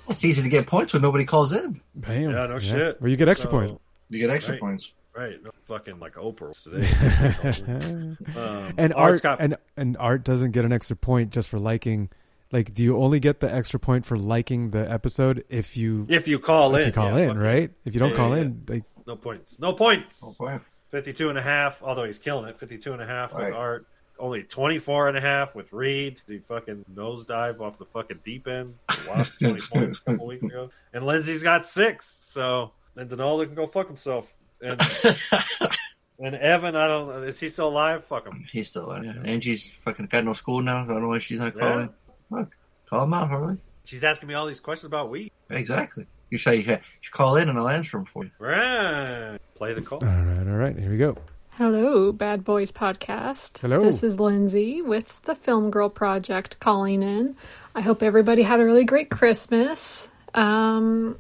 It's 0.08 0.24
easy 0.24 0.42
to 0.42 0.48
get 0.50 0.68
points 0.68 0.94
when 0.94 1.02
nobody 1.02 1.26
calls 1.26 1.52
in. 1.52 1.82
Bam. 1.96 2.32
Yeah, 2.32 2.46
no 2.48 2.60
shit. 2.60 3.02
Well, 3.02 3.10
you 3.10 3.18
get 3.18 3.28
extra 3.28 3.48
So- 3.50 3.58
points. 3.58 3.82
You 4.10 4.20
get 4.20 4.30
extra 4.30 4.54
Right. 4.54 4.62
points. 4.62 4.94
Right. 5.14 5.44
No 5.44 5.50
fucking 5.64 6.00
like 6.00 6.14
Oprah 6.14 6.54
today. 6.64 8.16
um, 8.40 8.74
and 8.78 8.94
Art's 8.94 9.16
art 9.16 9.24
got- 9.24 9.42
and 9.42 9.58
and 9.76 9.98
art 9.98 10.24
doesn't 10.24 10.52
get 10.52 10.64
an 10.64 10.72
extra 10.72 10.96
point 10.96 11.32
just 11.32 11.50
for 11.50 11.60
liking. 11.60 12.10
Like, 12.52 12.74
do 12.74 12.82
you 12.84 12.98
only 12.98 13.20
get 13.20 13.39
the 13.41 13.54
extra 13.54 13.80
point 13.80 14.06
for 14.06 14.18
liking 14.18 14.72
the 14.72 14.89
episode 14.89 15.43
if 15.50 15.76
you 15.76 16.06
If 16.10 16.28
you 16.28 16.39
call 16.39 16.76
if 16.76 16.82
in, 16.82 16.88
you 16.88 16.93
call 16.93 17.18
yeah, 17.18 17.24
in, 17.26 17.30
fuck 17.30 17.38
right? 17.38 17.72
If 17.86 17.93
you 17.93 18.00
don't 18.00 18.12
Yeah, 18.12 18.16
call 18.16 18.36
yeah, 18.36 18.41
in, 18.43 18.64
like 18.68 18.84
no 19.06 19.16
points. 19.16 19.60
No 19.60 19.74
points. 19.74 20.22
Oh, 20.24 20.36
boy. 20.38 20.60
52 20.89 21.30
and 21.30 21.38
a 21.38 21.41
half, 21.41 21.82
although 21.84 22.06
he's 22.06 22.20
killing 22.20 22.48
it. 22.50 22.58
52 22.58 22.93
and 22.93 23.02
a 23.02 23.06
half 23.06 23.34
Right. 23.34 23.48
with 23.48 23.56
Art. 23.56 23.88
Only 24.20 24.43
24 24.43 25.10
and 25.10 25.18
a 25.18 25.22
half 25.22 25.54
with 25.54 25.72
Reed. 25.74 26.22
He 26.28 26.39
fucking 26.39 26.86
nosedive 26.95 27.60
off 27.60 27.78
the 27.78 27.86
fucking 27.86 28.22
deep 28.26 28.48
end. 28.48 28.76
Lost 29.08 29.34
20 29.39 29.60
points 29.72 30.00
a 30.00 30.12
couple 30.12 30.26
weeks 30.28 30.43
ago. 30.43 30.72
And 30.93 31.06
Lindsay's 31.06 31.43
got 31.43 31.68
six. 31.68 32.20
So, 32.24 32.72
and 32.95 33.10
Denaldo 33.10 33.45
can 33.45 33.54
go 33.56 33.66
fuck 33.68 33.88
himself. 33.88 34.34
And, 34.62 34.82
and 36.20 36.36
Evan, 36.36 36.76
I 36.76 36.88
don't 36.88 37.24
Is 37.26 37.39
he 37.39 37.50
still 37.50 37.68
alive? 37.70 38.04
Fuck 38.06 38.26
him. 38.26 38.45
He's 38.52 38.70
still 38.70 38.86
alive. 38.86 39.06
Angie's 39.24 39.72
fucking 39.86 40.08
got 40.08 40.24
no 40.26 40.34
school 40.34 40.62
now. 40.64 40.84
I 40.84 40.88
don't 40.88 41.02
know 41.02 41.10
why 41.10 41.20
she's 41.20 41.39
not 41.39 41.58
calling. 41.58 41.93
Look, 42.30 42.55
call 42.89 43.03
him 43.03 43.13
out, 43.13 43.30
Harley. 43.30 43.57
She's 43.86 44.03
asking 44.03 44.28
me 44.28 44.36
all 44.36 44.45
these 44.45 44.59
questions 44.59 44.88
about 44.88 45.09
weed. 45.09 45.32
Exactly. 45.49 46.05
You 46.30 46.38
should, 46.38 46.57
you 46.65 46.78
should 47.01 47.13
call 47.13 47.38
in 47.38 47.47
and 47.47 47.57
I'll 47.57 47.69
answer 47.69 47.97
them 47.97 48.05
for 48.05 48.25
you. 48.25 48.32
Right. 48.38 49.38
Play 49.55 49.73
the 49.73 49.82
call. 49.82 49.99
all 50.03 50.09
right, 50.09 50.47
all 50.47 50.57
right, 50.57 50.78
here 50.78 50.91
we 50.91 50.97
go. 50.97 51.17
Hello, 51.51 52.11
Bad 52.11 52.43
Boys 52.43 52.71
Podcast. 52.71 53.57
Hello. 53.59 53.80
This 53.80 54.03
is 54.03 54.19
Lindsay 54.19 54.82
with 54.82 55.21
the 55.23 55.34
Film 55.36 55.71
Girl 55.71 55.89
Project 55.89 56.59
calling 56.59 57.01
in. 57.01 57.36
I 57.73 57.82
hope 57.82 58.03
everybody 58.03 58.43
had 58.43 58.59
a 58.59 58.65
really 58.65 58.84
great 58.86 59.09
Christmas. 59.09 60.11
Um, 60.36 61.17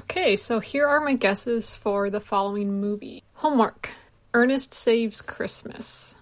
okay, 0.00 0.36
so 0.36 0.60
here 0.60 0.86
are 0.86 1.00
my 1.00 1.14
guesses 1.14 1.74
for 1.74 2.10
the 2.10 2.20
following 2.20 2.80
movie 2.80 3.22
Homework 3.34 3.90
Ernest 4.34 4.74
Saves 4.74 5.22
Christmas. 5.22 6.16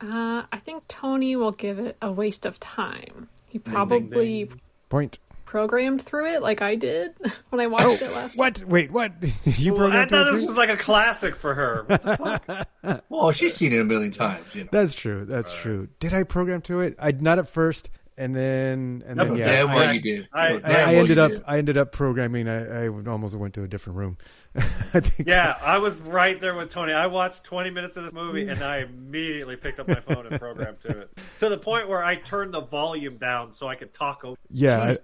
Uh, 0.00 0.44
I 0.50 0.58
think 0.58 0.84
Tony 0.88 1.36
will 1.36 1.52
give 1.52 1.78
it 1.78 1.96
a 2.00 2.10
waste 2.10 2.46
of 2.46 2.58
time. 2.60 3.28
He 3.48 3.58
ding, 3.58 3.72
probably 3.72 4.50
Point. 4.88 5.18
programmed 5.44 6.02
through 6.02 6.26
it 6.26 6.42
like 6.42 6.62
I 6.62 6.74
did 6.74 7.14
when 7.50 7.60
I 7.60 7.64
oh, 7.64 7.68
watched 7.68 8.02
it 8.02 8.12
last 8.12 8.38
What? 8.38 8.62
Wait, 8.64 8.90
what? 8.90 9.12
you 9.44 9.74
Well, 9.74 9.92
I 9.92 10.06
thought 10.06 10.32
this 10.32 10.46
was 10.46 10.56
like 10.56 10.70
a 10.70 10.76
classic 10.76 11.34
for 11.34 11.54
her. 11.54 11.84
What 11.86 12.02
the 12.02 12.16
fuck? 12.16 12.68
Well, 13.08 13.32
she's 13.32 13.54
seen 13.54 13.72
it 13.72 13.80
a 13.80 13.84
million 13.84 14.12
times. 14.12 14.54
You 14.54 14.64
know. 14.64 14.70
That's 14.72 14.94
true. 14.94 15.24
That's 15.24 15.52
true. 15.52 15.88
Did 16.00 16.14
I 16.14 16.22
program 16.22 16.62
to 16.62 16.80
it? 16.80 16.96
I 16.98 17.10
not 17.12 17.38
at 17.38 17.48
first, 17.48 17.90
and 18.16 18.34
then 18.34 19.02
and 19.06 19.18
then 19.18 19.36
yeah, 19.36 19.46
damn 19.46 19.68
I, 19.68 19.92
you 19.92 20.00
did. 20.00 20.28
I- 20.32 20.60
I, 20.64 20.92
I 20.92 20.94
ended 20.94 21.18
up 21.18 21.30
did. 21.30 21.44
I 21.46 21.58
ended 21.58 21.76
up 21.76 21.92
programming. 21.92 22.48
I, 22.48 22.86
I 22.86 22.88
almost 22.88 23.34
went 23.34 23.54
to 23.54 23.62
a 23.62 23.68
different 23.68 23.98
room. 23.98 24.16
I 24.94 25.00
think. 25.00 25.28
Yeah, 25.28 25.56
I 25.60 25.78
was 25.78 26.00
right 26.00 26.38
there 26.40 26.54
with 26.54 26.70
Tony. 26.70 26.92
I 26.92 27.06
watched 27.06 27.44
20 27.44 27.70
minutes 27.70 27.96
of 27.96 28.04
this 28.04 28.12
movie 28.12 28.48
and 28.48 28.62
I 28.62 28.78
immediately 28.78 29.56
picked 29.56 29.80
up 29.80 29.88
my 29.88 30.00
phone 30.00 30.26
and 30.26 30.38
programmed 30.38 30.80
to 30.82 31.00
it. 31.00 31.18
To 31.40 31.48
the 31.48 31.58
point 31.58 31.88
where 31.88 32.02
I 32.02 32.16
turned 32.16 32.54
the 32.54 32.60
volume 32.60 33.18
down 33.18 33.52
so 33.52 33.68
I 33.68 33.74
could 33.74 33.92
talk 33.92 34.24
over. 34.24 34.36
Yeah, 34.50 34.94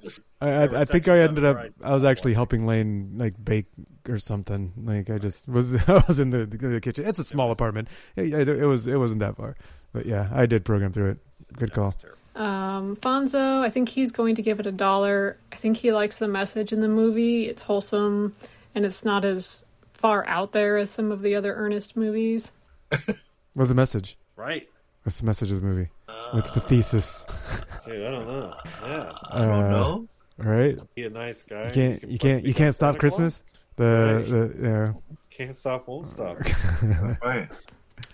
I, 0.40 0.46
I, 0.46 0.50
I, 0.50 0.80
I 0.80 0.84
think 0.84 1.08
I 1.08 1.20
ended 1.20 1.44
up. 1.44 1.56
I 1.56 1.70
I 1.82 1.92
was 1.92 2.04
actually 2.04 2.34
helping 2.34 2.66
Lane 2.66 3.14
like 3.16 3.34
bake 3.42 3.66
or 4.08 4.18
something. 4.18 4.72
Like 4.76 5.10
I 5.10 5.18
just 5.18 5.48
was. 5.48 5.74
I 5.88 6.02
was 6.06 6.18
in 6.18 6.30
the, 6.30 6.46
the 6.46 6.80
kitchen. 6.80 7.06
It's 7.06 7.18
a 7.18 7.24
small 7.24 7.50
apartment. 7.50 7.88
It, 8.16 8.32
it, 8.32 8.48
it 8.48 8.66
was. 8.66 8.86
It 8.86 8.96
wasn't 8.96 9.20
that 9.20 9.36
far. 9.36 9.56
But 9.92 10.06
yeah, 10.06 10.28
I 10.32 10.46
did 10.46 10.64
program 10.64 10.92
through 10.92 11.10
it. 11.10 11.18
Good 11.56 11.72
call. 11.72 11.94
Um, 12.34 12.96
Fonso, 12.96 13.60
I 13.60 13.70
think 13.70 13.88
he's 13.88 14.10
going 14.10 14.34
to 14.34 14.42
give 14.42 14.58
it 14.58 14.66
a 14.66 14.72
dollar. 14.72 15.38
I 15.52 15.56
think 15.56 15.76
he 15.76 15.92
likes 15.92 16.16
the 16.16 16.26
message 16.26 16.72
in 16.72 16.80
the 16.80 16.88
movie. 16.88 17.48
It's 17.48 17.62
wholesome 17.62 18.34
and 18.74 18.84
it's 18.84 19.04
not 19.04 19.24
as 19.24 19.64
far 19.92 20.26
out 20.26 20.52
there 20.52 20.76
as 20.76 20.90
some 20.90 21.12
of 21.12 21.22
the 21.22 21.34
other 21.34 21.54
Ernest 21.54 21.96
movies. 21.96 22.52
What's 23.54 23.68
the 23.68 23.74
message? 23.74 24.16
Right. 24.36 24.68
What's 25.02 25.20
the 25.20 25.26
message 25.26 25.50
of 25.50 25.60
the 25.60 25.66
movie? 25.66 25.88
What's 26.32 26.50
the 26.52 26.60
thesis? 26.60 27.24
Dude, 27.84 28.06
I 28.06 28.10
don't 28.10 28.26
know. 28.26 28.54
Yeah. 28.86 29.12
I 29.30 29.44
don't 29.44 29.72
Uh, 29.72 29.98
Right? 30.36 30.78
Be 30.94 31.04
a 31.04 31.10
nice 31.10 31.42
guy. 31.44 31.66
You 31.66 31.72
can't. 31.72 32.00
can 32.00 32.10
You 32.10 32.18
can't. 32.18 32.44
You 32.44 32.54
can't 32.54 32.74
stop 32.74 32.98
Christmas. 32.98 33.42
The 33.76 33.84
Right. 33.84 34.28
the 34.28 34.62
yeah. 34.62 34.92
Can't 35.30 35.54
stop, 35.54 35.88
won't 35.88 36.08
stop. 36.08 36.38
right. 37.22 37.48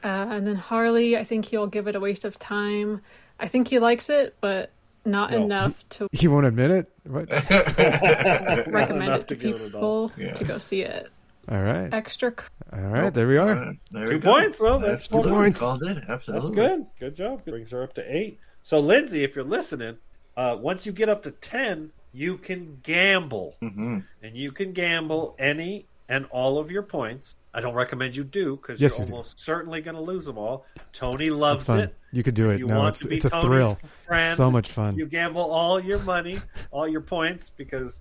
Uh, 0.03 0.07
and 0.31 0.47
then 0.47 0.57
Harley, 0.57 1.17
I 1.17 1.25
think 1.25 1.45
he'll 1.47 1.67
give 1.67 1.87
it 1.87 1.95
a 1.95 2.01
waste 2.01 2.25
of 2.25 2.39
time. 2.39 3.03
I 3.39 3.47
think 3.49 3.69
he 3.69 3.79
likes 3.79 4.09
it, 4.11 4.37
but 4.41 4.71
not 5.05 5.31
No. 5.31 5.43
enough 5.45 5.89
to 5.91 6.09
He 6.13 6.29
won't 6.29 6.47
admit 6.47 6.71
it. 6.71 6.93
What? 7.05 7.29
recommend 8.67 9.15
it 9.15 9.29
to 9.29 9.35
to 9.35 9.37
give 9.37 9.57
it 9.61 9.65
people 9.73 10.13
Yeah. 10.17 10.33
to 10.33 10.45
go 10.45 10.59
see 10.59 10.83
it. 10.83 11.09
All 11.49 11.63
right. 11.63 11.93
Extra. 11.93 12.33
All 12.73 12.79
right. 12.81 13.13
There 13.13 13.27
we 13.27 13.37
are. 13.39 13.75
There 13.91 14.07
Two 14.07 14.13
we 14.15 14.19
go. 14.19 14.33
points, 14.35 14.59
though. 14.59 14.79
That's, 14.79 15.09
two 15.09 15.17
fucking- 15.19 15.33
points. 15.33 15.61
Called 15.61 15.83
it. 15.83 15.99
Absolutely. 16.09 16.55
That's 16.57 16.69
good. 16.69 16.87
Good 17.01 17.17
job. 17.17 17.45
Brings 17.45 17.71
her 17.73 17.83
up 17.83 17.95
to 17.95 18.03
eight. 18.17 18.39
So, 18.63 18.79
Lindsay, 18.79 19.25
if 19.25 19.35
you're 19.35 19.45
listening, 19.45 19.97
uh, 20.37 20.57
once 20.61 20.85
you 20.87 20.93
get 20.93 21.09
up 21.09 21.23
to 21.25 21.31
10, 21.31 21.91
you 22.13 22.37
can 22.37 22.79
gamble. 22.83 23.57
Mm-hmm. 23.63 23.99
And 24.23 24.37
you 24.37 24.53
can 24.53 24.73
gamble 24.73 25.35
any 25.39 25.87
and 26.11 26.27
all 26.27 26.59
of 26.59 26.71
your 26.71 26.83
points. 26.83 27.37
I 27.55 27.61
don't 27.61 27.75
recommend 27.75 28.15
you 28.15 28.23
do 28.25 28.57
because 28.57 28.81
Yes, 28.81 28.93
you're 28.93 29.01
you 29.03 29.07
do. 29.07 29.13
almost 29.15 29.41
certainly 29.41 29.81
going 29.81 29.97
to 29.97 30.03
lose 30.03 30.25
them 30.25 30.37
all. 30.39 30.67
Tony 30.93 31.31
loves 31.31 31.69
it. 31.71 31.95
You 32.13 32.23
could 32.23 32.35
do 32.35 32.51
If 32.51 32.57
it. 32.57 32.59
you 32.61 32.67
No, 32.67 32.79
want 32.81 32.89
it's 32.91 32.99
to 33.01 33.09
be 33.09 33.17
it's 33.17 33.25
a 33.25 33.31
Tony's 33.31 33.47
thrill. 33.47 33.75
Friend, 34.07 34.27
It's 34.29 34.37
so 34.37 34.51
much 34.51 34.71
fun. 34.71 34.97
You 34.97 35.07
gamble 35.07 35.43
all 35.51 35.81
your 35.81 35.99
money, 36.01 36.41
all 36.71 36.87
your 36.87 37.01
points, 37.01 37.51
because 37.57 38.01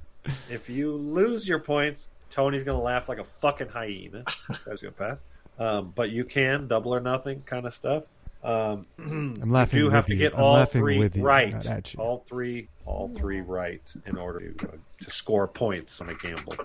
if 0.49 0.69
you 0.69 0.91
lose 0.93 1.47
your 1.47 1.59
points, 1.59 2.09
Tony's 2.29 2.63
going 2.63 2.77
to 2.77 2.83
laugh 2.83 3.09
like 3.09 3.17
a 3.19 3.23
fucking 3.23 3.69
hyena. 3.69 4.23
Sociopath. 4.67 5.19
Um, 5.57 5.91
but 5.95 6.09
you 6.11 6.23
can 6.25 6.67
double 6.67 6.93
or 6.93 6.99
nothing 6.99 7.41
kind 7.45 7.65
of 7.65 7.73
stuff. 7.73 8.05
Um, 8.43 8.85
I'm 8.99 9.51
laughing 9.51 9.79
You 9.79 9.85
do 9.85 9.89
have 9.91 10.05
with 10.05 10.11
to 10.11 10.15
get 10.15 10.33
I'm 10.33 10.43
all 10.43 10.65
three 10.65 10.97
with 10.99 11.15
you, 11.17 11.23
right. 11.23 11.65
at 11.65 11.93
you. 11.93 11.99
All 11.99 12.23
three, 12.27 12.69
all 12.85 13.07
three 13.09 13.41
right 13.41 13.81
in 14.05 14.17
order 14.17 14.51
to, 14.51 14.67
uh, 14.67 14.71
to 15.01 15.09
score 15.11 15.47
points 15.47 15.99
on 16.01 16.09
a 16.09 16.15
gamble. 16.15 16.55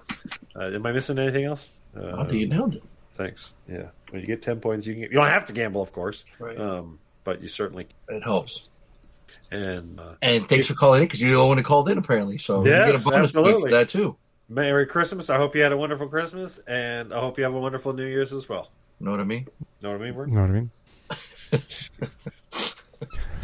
Uh, 0.54 0.66
am 0.66 0.86
I 0.86 0.92
missing 0.92 1.18
anything 1.18 1.44
else? 1.44 1.80
Uh, 1.96 2.16
I 2.16 2.24
think 2.26 2.40
you 2.40 2.48
nailed 2.48 2.76
it. 2.76 2.82
Thanks. 3.16 3.54
Yeah. 3.68 3.88
When 4.10 4.20
you 4.20 4.26
get 4.26 4.42
ten 4.42 4.60
points, 4.60 4.86
you 4.86 4.94
can. 4.94 5.02
You 5.02 5.08
don't 5.10 5.26
have 5.26 5.46
to 5.46 5.52
gamble, 5.52 5.82
of 5.82 5.92
course. 5.92 6.24
Right. 6.38 6.58
Um, 6.58 6.98
but 7.24 7.42
you 7.42 7.48
certainly. 7.48 7.86
It 8.08 8.22
helps. 8.22 8.68
And 9.50 10.00
uh, 10.00 10.14
And 10.22 10.48
thanks 10.48 10.66
for 10.66 10.74
calling 10.74 11.02
in 11.02 11.06
because 11.06 11.20
you 11.20 11.40
only 11.40 11.62
called 11.62 11.88
in 11.88 11.98
apparently, 11.98 12.38
so 12.38 12.64
you 12.64 12.70
get 12.70 12.88
Yes, 12.88 13.02
a 13.02 13.04
bonus 13.10 13.32
point 13.32 13.46
absolutely. 13.46 13.70
for 13.70 13.76
that 13.76 13.88
too. 13.88 14.16
Merry 14.48 14.86
Christmas. 14.86 15.30
I 15.30 15.36
hope 15.36 15.54
you 15.56 15.62
had 15.62 15.72
a 15.72 15.76
wonderful 15.76 16.08
Christmas, 16.08 16.58
and 16.66 17.12
I 17.14 17.20
hope 17.20 17.38
you 17.38 17.44
have 17.44 17.54
a 17.54 17.58
wonderful 17.60 17.92
New 17.92 18.06
Year's 18.06 18.32
as 18.32 18.48
well. 18.48 18.70
Know 19.00 19.10
what 19.12 19.20
I 19.20 19.24
mean? 19.24 19.46
Know 19.80 19.90
what 19.92 20.00
I 20.00 20.04
mean? 20.10 20.14
Know 20.34 20.40
what 20.40 20.50
I 20.50 20.52
mean? 20.52 20.70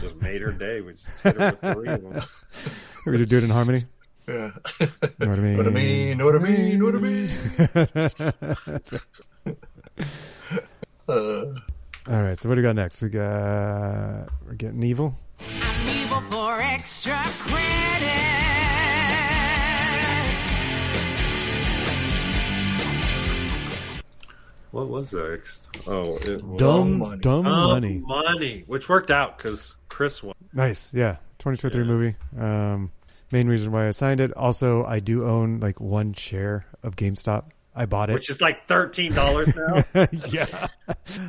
Just 0.00 0.16
made 0.16 0.40
her 0.40 0.52
day. 0.52 0.80
We 0.80 0.92
just 0.94 1.08
hit 1.22 1.36
her 1.36 1.58
with 1.60 1.74
three 1.74 1.88
of 1.88 2.02
them. 2.02 2.22
We 3.06 3.16
could 3.16 3.28
do 3.30 3.38
it 3.38 3.44
in 3.44 3.50
harmony. 3.50 3.84
Yeah. 4.28 4.50
Know 5.18 5.28
what 5.28 5.28
I 5.28 5.36
mean? 5.36 5.56
Know 5.56 5.62
what 5.62 5.66
I 5.66 5.70
mean? 5.70 6.18
Know 6.18 6.24
what 6.26 6.34
I 6.34 6.38
mean? 6.38 6.78
Know 6.78 6.84
what 6.84 6.94
I 6.96 6.98
mean? 6.98 7.30
Uh, 11.08 11.54
All 12.12 12.22
right. 12.22 12.38
So 12.38 12.48
what 12.48 12.54
do 12.54 12.60
we 12.60 12.62
got 12.62 12.76
next? 12.76 13.00
We 13.02 13.08
got 13.08 14.28
we're 14.46 14.54
getting 14.56 14.82
evil. 14.84 15.16
Evil 15.88 16.20
for 16.30 16.60
extra 16.60 17.20
credit. 17.24 18.69
What 24.72 24.88
was 24.88 25.10
that? 25.10 25.42
Oh, 25.86 26.16
it 26.18 26.42
was 26.44 26.58
Dumb, 26.58 27.18
dumb 27.20 27.46
Um, 27.46 27.70
money. 27.70 27.98
money, 28.04 28.64
which 28.66 28.88
worked 28.88 29.10
out 29.10 29.36
because 29.38 29.74
Chris 29.88 30.22
won. 30.22 30.34
Nice. 30.52 30.94
Yeah. 30.94 31.16
2023 31.40 31.84
movie. 31.84 32.16
Um, 32.38 32.92
main 33.32 33.48
reason 33.48 33.72
why 33.72 33.88
I 33.88 33.90
signed 33.92 34.20
it. 34.20 34.32
Also, 34.36 34.84
I 34.84 35.00
do 35.00 35.24
own 35.26 35.58
like 35.60 35.80
one 35.80 36.12
share 36.12 36.66
of 36.82 36.96
GameStop. 36.96 37.44
I 37.74 37.86
bought 37.86 38.10
it. 38.10 38.14
Which 38.14 38.28
is 38.30 38.40
like 38.40 38.66
thirteen 38.66 39.12
dollars 39.14 39.54
now. 39.54 39.84
yeah. 40.28 40.66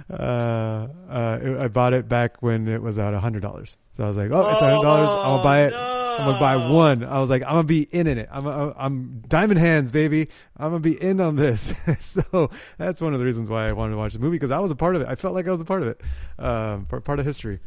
Uh, 0.09 0.87
uh, 1.09 1.57
I 1.59 1.67
bought 1.67 1.93
it 1.93 2.09
back 2.09 2.41
when 2.41 2.67
it 2.67 2.81
was 2.81 2.97
at 2.97 3.13
hundred 3.13 3.41
dollars. 3.41 3.77
So 3.95 4.03
I 4.05 4.07
was 4.07 4.17
like, 4.17 4.31
"Oh, 4.31 4.49
it's 4.49 4.59
hundred 4.59 4.81
dollars. 4.81 5.07
I'm 5.07 5.23
gonna 5.37 5.43
buy 5.43 5.59
it. 5.65 5.73
I'm 6.19 6.25
gonna 6.25 6.39
buy 6.39 6.55
one." 6.71 7.03
I 7.03 7.19
was 7.19 7.29
like, 7.29 7.43
"I'm 7.43 7.49
gonna 7.49 7.63
be 7.63 7.81
in 7.83 8.07
in 8.07 8.17
it. 8.17 8.29
I'm 8.31 8.45
I'm, 8.45 8.73
I'm 8.77 9.23
diamond 9.27 9.59
hands, 9.59 9.91
baby. 9.91 10.29
I'm 10.57 10.71
gonna 10.71 10.79
be 10.79 11.01
in 11.01 11.19
on 11.21 11.35
this." 11.35 11.73
so 11.99 12.49
that's 12.77 13.01
one 13.01 13.13
of 13.13 13.19
the 13.19 13.25
reasons 13.25 13.49
why 13.49 13.67
I 13.67 13.73
wanted 13.73 13.91
to 13.91 13.97
watch 13.97 14.13
the 14.13 14.19
movie 14.19 14.35
because 14.35 14.51
I 14.51 14.59
was 14.59 14.71
a 14.71 14.75
part 14.75 14.95
of 14.95 15.01
it. 15.01 15.07
I 15.07 15.15
felt 15.15 15.33
like 15.33 15.47
I 15.47 15.51
was 15.51 15.61
a 15.61 15.65
part 15.65 15.81
of 15.81 15.87
it. 15.89 16.01
Um, 16.39 16.85
part, 16.85 17.03
part 17.03 17.19
of 17.19 17.25
history. 17.25 17.59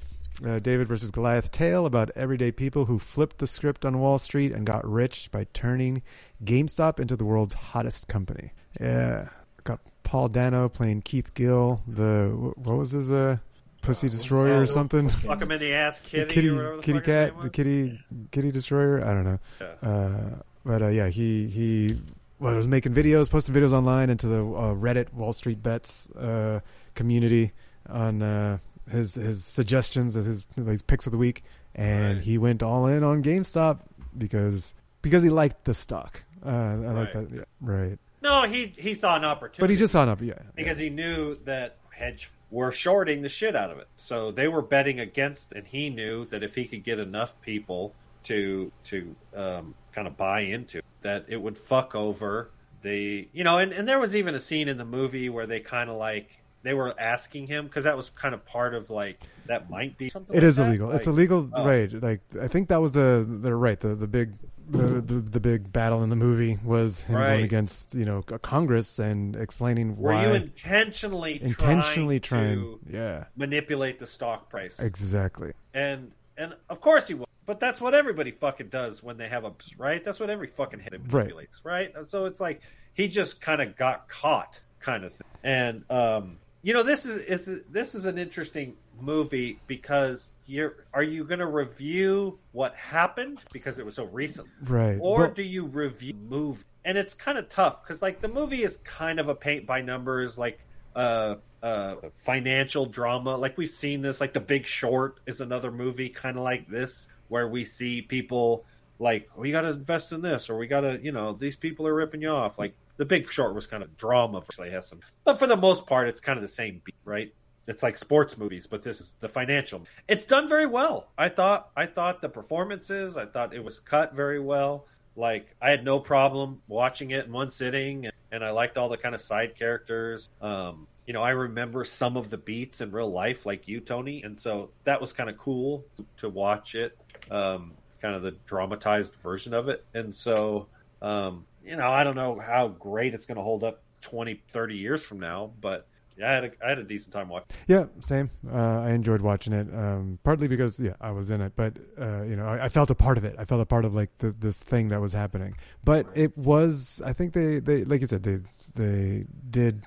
Uh, 0.44 0.58
David 0.58 0.88
versus 0.88 1.12
Goliath 1.12 1.52
tale 1.52 1.86
about 1.86 2.10
everyday 2.16 2.50
people 2.50 2.86
who 2.86 2.98
flipped 2.98 3.38
the 3.38 3.46
script 3.46 3.84
on 3.84 4.00
Wall 4.00 4.18
Street 4.18 4.50
and 4.50 4.66
got 4.66 4.84
rich 4.84 5.30
by 5.30 5.46
turning 5.52 6.02
GameStop 6.42 6.98
into 6.98 7.14
the 7.14 7.24
world's 7.24 7.54
hottest 7.54 8.08
company. 8.08 8.52
Yeah, 8.80 9.28
got 9.62 9.78
Paul 10.02 10.28
Dano 10.28 10.68
playing 10.68 11.02
Keith 11.02 11.34
Gill. 11.34 11.82
The 11.86 12.30
what 12.56 12.76
was 12.76 12.90
his 12.90 13.12
uh, 13.12 13.38
Pussy 13.84 14.08
Destroyer 14.08 14.60
or 14.62 14.66
something? 14.66 15.08
Fuck 15.08 15.42
him 15.42 15.52
in 15.52 15.60
the 15.60 15.72
ass, 15.74 16.00
kitty, 16.00 16.32
kitty, 16.34 16.48
the 16.48 16.80
kitty 16.82 16.98
fuck 16.98 17.06
his 17.06 17.14
cat, 17.14 17.42
the 17.42 17.50
kitty, 17.50 18.00
kitty 18.30 18.50
destroyer. 18.50 19.04
I 19.04 19.14
don't 19.14 19.24
know. 19.24 19.38
Yeah. 19.60 19.88
Uh, 19.88 20.42
but 20.64 20.82
uh, 20.82 20.88
yeah, 20.88 21.08
he 21.08 21.46
he 21.48 22.00
well, 22.38 22.54
was 22.54 22.66
making 22.66 22.94
videos, 22.94 23.28
posting 23.30 23.54
videos 23.54 23.72
online 23.72 24.10
into 24.10 24.26
the 24.26 24.38
uh, 24.38 24.74
Reddit 24.74 25.12
Wall 25.12 25.32
Street 25.32 25.62
Bets 25.62 26.10
uh, 26.12 26.60
community 26.94 27.52
on 27.88 28.22
uh, 28.22 28.58
his 28.90 29.14
his 29.14 29.44
suggestions 29.44 30.16
of 30.16 30.24
his 30.26 30.44
his 30.56 30.82
picks 30.82 31.06
of 31.06 31.12
the 31.12 31.18
week, 31.18 31.42
and 31.74 32.20
he 32.20 32.38
went 32.38 32.62
all 32.62 32.86
in 32.86 33.04
on 33.04 33.22
GameStop 33.22 33.80
because 34.16 34.74
because 35.02 35.22
he 35.22 35.30
liked 35.30 35.64
the 35.64 35.74
stock. 35.74 36.22
Uh, 36.44 36.48
I 36.48 36.74
like 36.76 37.14
Right. 37.14 37.30
that. 37.30 37.36
Yeah, 37.36 37.42
right. 37.60 37.98
No, 38.22 38.42
he 38.44 38.66
he 38.66 38.94
saw 38.94 39.16
an 39.16 39.24
opportunity. 39.24 39.60
But 39.60 39.70
he 39.70 39.76
just 39.76 39.92
saw 39.92 40.02
an 40.02 40.08
opportunity. 40.08 40.40
Yeah. 40.46 40.50
because 40.56 40.78
he 40.78 40.88
knew 40.90 41.36
that 41.44 41.76
hedge 41.90 42.30
were 42.50 42.72
shorting 42.72 43.22
the 43.22 43.28
shit 43.28 43.56
out 43.56 43.70
of 43.70 43.78
it. 43.78 43.88
So 43.96 44.30
they 44.30 44.48
were 44.48 44.62
betting 44.62 45.00
against, 45.00 45.52
and 45.52 45.66
he 45.66 45.90
knew 45.90 46.24
that 46.26 46.42
if 46.42 46.54
he 46.54 46.66
could 46.66 46.84
get 46.84 46.98
enough 46.98 47.40
people 47.40 47.94
to 48.24 48.72
to 48.84 49.14
um, 49.34 49.74
kind 49.92 50.06
of 50.06 50.16
buy 50.16 50.40
into 50.40 50.80
that, 51.02 51.26
it 51.28 51.36
would 51.36 51.58
fuck 51.58 51.94
over 51.94 52.50
the 52.82 53.28
you 53.32 53.44
know. 53.44 53.58
And, 53.58 53.72
and 53.72 53.88
there 53.88 53.98
was 53.98 54.14
even 54.16 54.34
a 54.34 54.40
scene 54.40 54.68
in 54.68 54.78
the 54.78 54.84
movie 54.84 55.28
where 55.28 55.46
they 55.46 55.60
kind 55.60 55.90
of 55.90 55.96
like 55.96 56.38
they 56.64 56.74
were 56.74 56.98
asking 56.98 57.46
him 57.46 57.66
because 57.66 57.84
that 57.84 57.96
was 57.96 58.10
kind 58.10 58.34
of 58.34 58.44
part 58.44 58.74
of 58.74 58.90
like 58.90 59.22
that 59.46 59.70
might 59.70 59.96
be 59.96 60.08
something. 60.08 60.34
It 60.34 60.38
like 60.38 60.48
is 60.48 60.56
that. 60.56 60.66
illegal. 60.68 60.90
it's 60.90 61.06
illegal, 61.06 61.48
oh. 61.52 61.64
right? 61.64 61.92
Like 62.02 62.22
I 62.40 62.48
think 62.48 62.68
that 62.68 62.80
was 62.80 62.92
the 62.92 63.24
the 63.28 63.54
right 63.54 63.78
the 63.78 63.94
the 63.94 64.08
big 64.08 64.32
the, 64.68 65.00
the 65.00 65.14
the 65.20 65.40
big 65.40 65.72
battle 65.72 66.02
in 66.02 66.08
the 66.08 66.16
movie 66.16 66.58
was 66.64 67.02
him 67.02 67.16
Right. 67.16 67.32
going 67.32 67.44
against 67.44 67.94
you 67.94 68.06
know 68.06 68.22
Congress 68.22 68.98
and 68.98 69.36
explaining 69.36 69.96
Were 69.98 70.12
why 70.12 70.26
you 70.26 70.32
intentionally 70.32 71.40
intentionally 71.42 72.18
trying, 72.18 72.56
trying, 72.56 72.78
to 72.78 72.80
yeah 72.90 73.24
manipulate 73.36 73.98
the 73.98 74.06
stock 74.06 74.48
price? 74.48 74.80
exactly 74.80 75.52
And 75.74 76.12
and 76.36 76.54
of 76.70 76.80
course 76.80 77.06
he 77.08 77.14
will. 77.14 77.28
But 77.46 77.60
that's 77.60 77.78
what 77.78 77.92
everybody 77.94 78.30
fucking 78.30 78.68
does 78.68 79.02
when 79.02 79.18
they 79.18 79.28
have 79.28 79.44
a 79.44 79.52
right. 79.76 80.02
That's 80.02 80.18
what 80.18 80.30
every 80.30 80.46
fucking 80.46 80.80
hit 80.80 80.92
manipulates, 80.92 81.60
right? 81.62 81.94
And 81.94 82.08
so 82.08 82.24
it's 82.24 82.40
like 82.40 82.62
he 82.94 83.06
just 83.08 83.42
kind 83.42 83.60
of 83.60 83.76
got 83.76 84.08
caught, 84.08 84.60
kind 84.80 85.04
of 85.04 85.12
thing. 85.12 85.26
And 85.42 85.84
um, 85.90 86.38
you 86.64 86.72
know, 86.72 86.82
this 86.82 87.04
is 87.04 87.18
is 87.18 87.60
this 87.70 87.94
is 87.94 88.06
an 88.06 88.16
interesting 88.16 88.74
movie 88.98 89.60
because 89.66 90.32
you're 90.46 90.86
are 90.94 91.02
you 91.02 91.24
going 91.24 91.40
to 91.40 91.46
review 91.46 92.38
what 92.52 92.74
happened 92.74 93.38
because 93.52 93.78
it 93.78 93.84
was 93.84 93.96
so 93.96 94.04
recent, 94.04 94.48
Right. 94.62 94.96
Or 94.98 95.18
Well- 95.20 95.30
do 95.30 95.42
you 95.42 95.66
review 95.66 96.14
move? 96.14 96.64
And 96.86 96.96
it's 96.96 97.12
kind 97.12 97.36
of 97.36 97.50
tough 97.50 97.82
because 97.82 98.00
like 98.00 98.22
the 98.22 98.28
movie 98.28 98.62
is 98.62 98.78
kind 98.78 99.20
of 99.20 99.28
a 99.28 99.34
paint 99.34 99.66
by 99.66 99.82
numbers, 99.82 100.38
like 100.38 100.58
uh, 100.96 101.36
uh, 101.62 101.96
financial 102.16 102.86
drama. 102.86 103.36
Like 103.36 103.58
we've 103.58 103.70
seen 103.70 104.00
this. 104.00 104.20
Like 104.20 104.32
The 104.32 104.40
Big 104.40 104.66
Short 104.66 105.20
is 105.26 105.42
another 105.42 105.70
movie 105.70 106.08
kind 106.08 106.38
of 106.38 106.44
like 106.44 106.66
this, 106.68 107.08
where 107.28 107.46
we 107.46 107.64
see 107.64 108.00
people 108.00 108.64
like 108.98 109.28
we 109.36 109.52
got 109.52 109.62
to 109.62 109.70
invest 109.70 110.12
in 110.12 110.22
this, 110.22 110.48
or 110.48 110.56
we 110.56 110.66
got 110.66 110.80
to, 110.80 110.98
you 111.02 111.12
know, 111.12 111.34
these 111.34 111.56
people 111.56 111.86
are 111.86 111.94
ripping 111.94 112.22
you 112.22 112.30
off. 112.30 112.58
Like 112.58 112.74
The 112.96 113.04
Big 113.04 113.30
Short 113.30 113.54
was 113.54 113.66
kind 113.66 113.82
of 113.82 113.96
drama. 113.96 114.38
Actually, 114.38 114.70
has 114.70 114.88
some, 114.88 115.00
but 115.24 115.38
for 115.38 115.46
the 115.46 115.56
most 115.56 115.86
part, 115.86 116.08
it's 116.08 116.20
kind 116.20 116.36
of 116.36 116.42
the 116.42 116.48
same 116.48 116.80
beat, 116.84 116.94
right? 117.04 117.32
It's 117.66 117.82
like 117.82 117.96
sports 117.96 118.36
movies, 118.36 118.66
but 118.66 118.82
this 118.82 119.00
is 119.00 119.14
the 119.20 119.28
financial. 119.28 119.86
It's 120.06 120.26
done 120.26 120.48
very 120.48 120.66
well. 120.66 121.08
I 121.16 121.28
thought. 121.28 121.70
I 121.76 121.86
thought 121.86 122.20
the 122.20 122.28
performances. 122.28 123.16
I 123.16 123.26
thought 123.26 123.54
it 123.54 123.64
was 123.64 123.80
cut 123.80 124.14
very 124.14 124.40
well. 124.40 124.86
Like 125.16 125.54
I 125.62 125.70
had 125.70 125.84
no 125.84 126.00
problem 126.00 126.60
watching 126.68 127.10
it 127.10 127.26
in 127.26 127.32
one 127.32 127.50
sitting, 127.50 128.06
and, 128.06 128.14
and 128.32 128.44
I 128.44 128.50
liked 128.50 128.76
all 128.76 128.88
the 128.88 128.96
kind 128.96 129.14
of 129.14 129.20
side 129.20 129.54
characters. 129.54 130.28
Um, 130.40 130.86
you 131.06 131.12
know, 131.12 131.22
I 131.22 131.30
remember 131.30 131.84
some 131.84 132.16
of 132.16 132.30
the 132.30 132.38
beats 132.38 132.80
in 132.80 132.90
real 132.90 133.10
life, 133.10 133.46
like 133.46 133.68
you, 133.68 133.80
Tony, 133.80 134.22
and 134.22 134.38
so 134.38 134.70
that 134.84 135.00
was 135.00 135.12
kind 135.12 135.30
of 135.30 135.38
cool 135.38 135.84
to 136.18 136.28
watch 136.28 136.74
it. 136.74 136.96
Um, 137.30 137.72
kind 138.02 138.14
of 138.14 138.22
the 138.22 138.32
dramatized 138.46 139.14
version 139.16 139.54
of 139.54 139.68
it, 139.68 139.84
and 139.94 140.14
so 140.14 140.66
um, 141.00 141.46
you 141.64 141.76
know, 141.76 141.88
I 141.88 142.04
don't 142.04 142.16
know 142.16 142.38
how 142.38 142.68
great 142.68 143.14
it's 143.14 143.26
going 143.26 143.36
to 143.36 143.42
hold 143.42 143.64
up 143.64 143.82
20, 144.02 144.42
30 144.50 144.76
years 144.76 145.02
from 145.02 145.20
now. 145.20 145.52
But 145.60 145.86
yeah, 146.16 146.30
I 146.30 146.32
had 146.32 146.44
a, 146.44 146.50
I 146.64 146.68
had 146.68 146.78
a 146.78 146.84
decent 146.84 147.12
time 147.12 147.28
watching. 147.28 147.56
Yeah, 147.66 147.86
same. 148.00 148.30
Uh, 148.48 148.56
I 148.56 148.90
enjoyed 148.90 149.20
watching 149.20 149.52
it, 149.52 149.66
um, 149.74 150.18
partly 150.22 150.46
because 150.46 150.78
yeah, 150.78 150.92
I 151.00 151.10
was 151.10 151.30
in 151.30 151.40
it, 151.40 151.54
but 151.56 151.76
uh, 152.00 152.22
you 152.22 152.36
know, 152.36 152.46
I, 152.46 152.66
I 152.66 152.68
felt 152.68 152.90
a 152.90 152.94
part 152.94 153.18
of 153.18 153.24
it. 153.24 153.34
I 153.38 153.44
felt 153.44 153.60
a 153.60 153.66
part 153.66 153.84
of 153.84 153.94
like 153.94 154.10
the, 154.18 154.30
this 154.30 154.60
thing 154.60 154.88
that 154.88 155.00
was 155.00 155.12
happening. 155.12 155.56
But 155.84 156.06
it 156.14 156.36
was, 156.38 157.02
I 157.04 157.12
think 157.12 157.32
they, 157.32 157.58
they, 157.58 157.84
like 157.84 158.00
you 158.00 158.06
said, 158.06 158.22
they, 158.22 158.38
they 158.74 159.24
did 159.50 159.82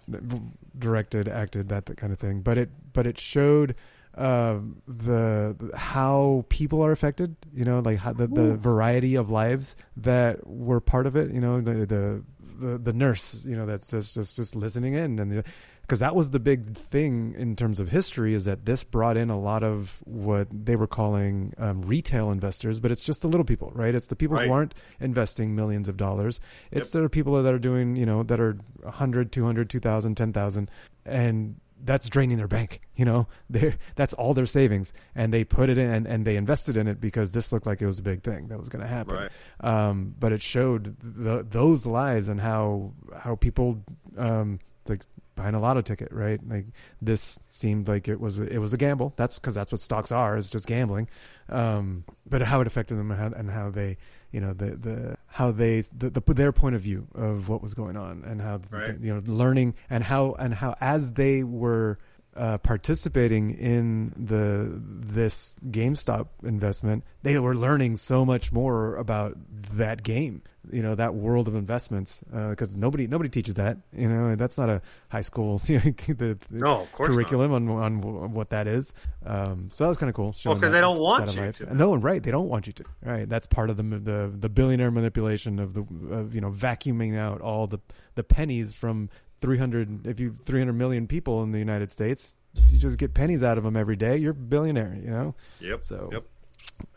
directed, 0.78 1.30
acted 1.30 1.70
that, 1.70 1.86
that 1.86 1.98
kind 1.98 2.12
of 2.12 2.20
thing. 2.20 2.42
But 2.42 2.58
it, 2.58 2.70
but 2.92 3.08
it 3.08 3.20
showed 3.20 3.76
uh, 4.18 4.58
the 4.88 5.72
how 5.76 6.46
people 6.50 6.84
are 6.84 6.92
affected. 6.92 7.36
You 7.54 7.66
know, 7.66 7.80
like 7.80 7.98
how 8.00 8.14
the, 8.14 8.28
the 8.28 8.56
variety 8.58 9.16
of 9.16 9.30
lives 9.30 9.76
that 9.98 10.46
were 10.48 10.80
part 10.80 11.06
of 11.08 11.16
it. 11.16 11.32
You 11.34 11.40
know, 11.42 11.62
the 11.62 11.86
the 11.86 12.24
the, 12.60 12.78
the 12.80 12.94
nurse. 12.94 13.46
You 13.46 13.56
know, 13.56 13.66
that's 13.66 13.90
just 13.92 14.16
just 14.16 14.36
just 14.36 14.56
listening 14.56 14.94
in 14.96 15.20
and. 15.20 15.44
Because 15.82 16.02
that 16.02 16.18
was 16.18 16.32
the 16.32 16.40
big 16.40 16.76
thing 16.76 17.34
in 17.38 17.56
terms 17.56 17.80
of 17.80 17.88
history 17.88 18.34
is 18.34 18.44
that 18.44 18.66
this 18.66 18.84
brought 18.84 19.16
in 19.16 19.30
a 19.30 19.40
lot 19.40 19.64
of 19.64 20.00
what 20.04 20.50
they 20.52 20.76
were 20.76 20.86
calling 20.86 21.54
um, 21.58 21.82
retail 21.82 22.30
investors 22.30 22.82
but 22.82 22.92
it's 22.92 23.04
just 23.06 23.22
the 23.22 23.30
little 23.30 23.46
people 23.46 23.72
right 23.74 23.96
it's 23.96 24.08
the 24.08 24.16
people 24.18 24.36
Right. 24.36 24.48
who 24.48 24.54
aren't 24.54 24.74
investing 25.00 25.56
millions 25.56 25.88
of 25.88 25.96
dollars 25.96 26.42
it's 26.72 26.94
Yep. 26.94 27.04
the 27.04 27.10
people 27.10 27.42
that 27.42 27.54
are 27.54 27.58
doing 27.58 27.96
you 27.96 28.06
know 28.06 28.22
that 28.24 28.38
are 28.38 28.58
100 28.82 29.32
200 29.32 29.70
2000 29.70 30.16
10000 30.16 30.70
and 31.06 31.56
that's 31.84 32.10
draining 32.10 32.38
their 32.38 32.48
bank 32.48 32.82
you 32.96 33.06
know 33.06 33.28
they 33.50 33.76
that's 33.96 34.14
all 34.16 34.34
their 34.34 34.46
savings 34.46 34.94
and 35.16 35.34
they 35.34 35.44
put 35.44 35.70
it 35.70 35.78
in 35.78 35.90
and, 35.90 36.08
and 36.08 36.26
they 36.26 36.36
invested 36.36 36.76
in 36.78 36.88
it 36.88 37.00
because 37.00 37.32
this 37.32 37.52
looked 37.52 37.66
like 37.68 37.82
it 37.82 37.88
was 37.88 38.00
a 38.00 38.04
big 38.04 38.24
thing 38.24 38.48
that 38.48 38.58
was 38.60 38.70
going 38.70 38.82
to 38.82 38.88
happen 38.88 39.16
Right. 39.16 39.32
um, 39.62 40.16
but 40.20 40.32
it 40.32 40.42
showed 40.42 40.96
the, 41.02 41.46
those 41.48 41.86
lives 41.86 42.28
and 42.30 42.42
how 42.42 42.94
how 43.18 43.36
people 43.36 43.84
um, 44.18 44.60
like 44.88 45.02
buying 45.36 45.54
a 45.54 45.60
lotto 45.60 45.82
ticket, 45.82 46.12
right? 46.12 46.40
Like 46.50 46.66
this 47.00 47.38
seemed 47.48 47.88
like 47.88 48.08
it 48.08 48.20
was 48.20 48.40
it 48.40 48.58
was 48.58 48.74
a 48.74 48.78
gamble. 48.78 49.14
That's 49.18 49.36
because 49.36 49.54
that's 49.54 49.72
what 49.72 49.80
stocks 49.80 50.12
are 50.12 50.36
is 50.36 50.50
just 50.50 50.66
gambling. 50.66 51.08
Um, 51.50 52.06
but 52.28 52.42
how 52.42 52.60
it 52.62 52.66
affected 52.68 52.98
them 52.98 53.12
and 53.12 53.20
how, 53.20 53.40
and 53.40 53.52
how 53.52 53.70
they 53.70 53.98
you 54.38 54.42
know 54.42 54.54
the 54.54 54.76
the 54.76 55.18
how 55.26 55.50
they 55.50 55.82
the, 55.82 56.12
the 56.12 56.22
their 56.36 56.52
point 56.52 56.76
of 56.76 56.82
view 56.84 57.08
of 57.16 57.50
what 57.50 57.60
was 57.64 57.74
going 57.74 57.98
on 57.98 58.24
and 58.24 58.40
how 58.40 58.62
Right. 58.70 58.96
you 59.02 59.12
know 59.12 59.22
learning 59.26 59.74
and 59.90 60.04
how 60.04 60.34
and 60.38 60.54
how 60.54 60.76
as 60.80 61.14
they 61.14 61.42
were 61.44 61.98
uh, 62.38 62.58
participating 62.60 63.52
in 63.58 64.14
the 64.16 64.70
this 65.14 65.56
GameStop 65.66 66.28
investment, 66.44 67.04
they 67.24 67.38
were 67.40 67.56
learning 67.56 67.98
so 67.98 68.24
much 68.26 68.52
more 68.52 68.96
about 68.96 69.36
that 69.74 70.04
game. 70.04 70.44
You 70.70 70.82
know 70.84 70.96
that 70.96 71.16
world 71.16 71.48
of 71.48 71.56
investments 71.56 72.20
because 72.30 72.76
nobody 72.76 73.08
nobody 73.08 73.30
teaches 73.30 73.54
that. 73.56 73.78
You 73.94 74.10
know 74.10 74.36
that's 74.36 74.58
not 74.58 74.70
a 74.70 74.82
high 75.10 75.22
school 75.22 75.62
you 75.68 75.78
know, 75.80 75.92
the, 76.14 76.38
No, 76.50 76.82
of 76.82 76.92
course 76.92 77.10
not. 77.10 77.16
curriculum 77.16 77.54
on 77.54 77.70
on 77.70 78.34
what 78.34 78.50
that 78.50 78.68
is. 78.68 78.94
Um, 79.26 79.70
so 79.74 79.86
that 79.86 79.88
was 79.90 79.98
kind 79.98 80.10
of 80.10 80.16
cool. 80.16 80.34
showing 80.34 80.56
'cause 80.58 80.64
that 80.64 80.70
they 80.72 80.82
don't 80.82 81.00
want 81.00 81.34
you 81.34 81.42
life. 81.42 81.58
to. 81.60 81.74
No, 81.74 81.96
right? 81.96 82.22
They 82.22 82.32
don't 82.32 82.50
want 82.50 82.68
you 82.68 82.74
to. 82.74 82.84
Right? 83.04 83.30
That's 83.30 83.48
part 83.48 83.70
of 83.70 83.78
the 83.78 83.84
the 83.84 84.30
the 84.38 84.50
billionaire 84.50 84.92
manipulation 84.92 85.60
of 85.60 85.74
the 85.74 85.86
of 86.12 86.36
you 86.36 86.42
know 86.42 86.52
vacuuming 86.52 87.18
out 87.18 87.40
all 87.40 87.68
the 87.68 87.80
the 88.16 88.24
pennies 88.24 88.74
from 88.74 89.10
300 89.42 90.08
if 90.08 90.20
you 90.20 90.36
300 90.46 90.74
million 90.74 91.08
people 91.08 91.44
in 91.44 91.52
the 91.52 91.60
United 91.60 91.92
States 91.92 92.36
you 92.72 92.80
just 92.80 92.98
get 92.98 93.14
pennies 93.14 93.44
out 93.44 93.58
of 93.58 93.64
them 93.64 93.76
every 93.78 93.96
day 93.96 94.18
you're 94.18 94.32
a 94.32 94.36
billionaire 94.36 94.98
you 95.04 95.10
know 95.12 95.36
Yep. 95.62 95.84
so 95.84 96.10
Yep. 96.12 96.24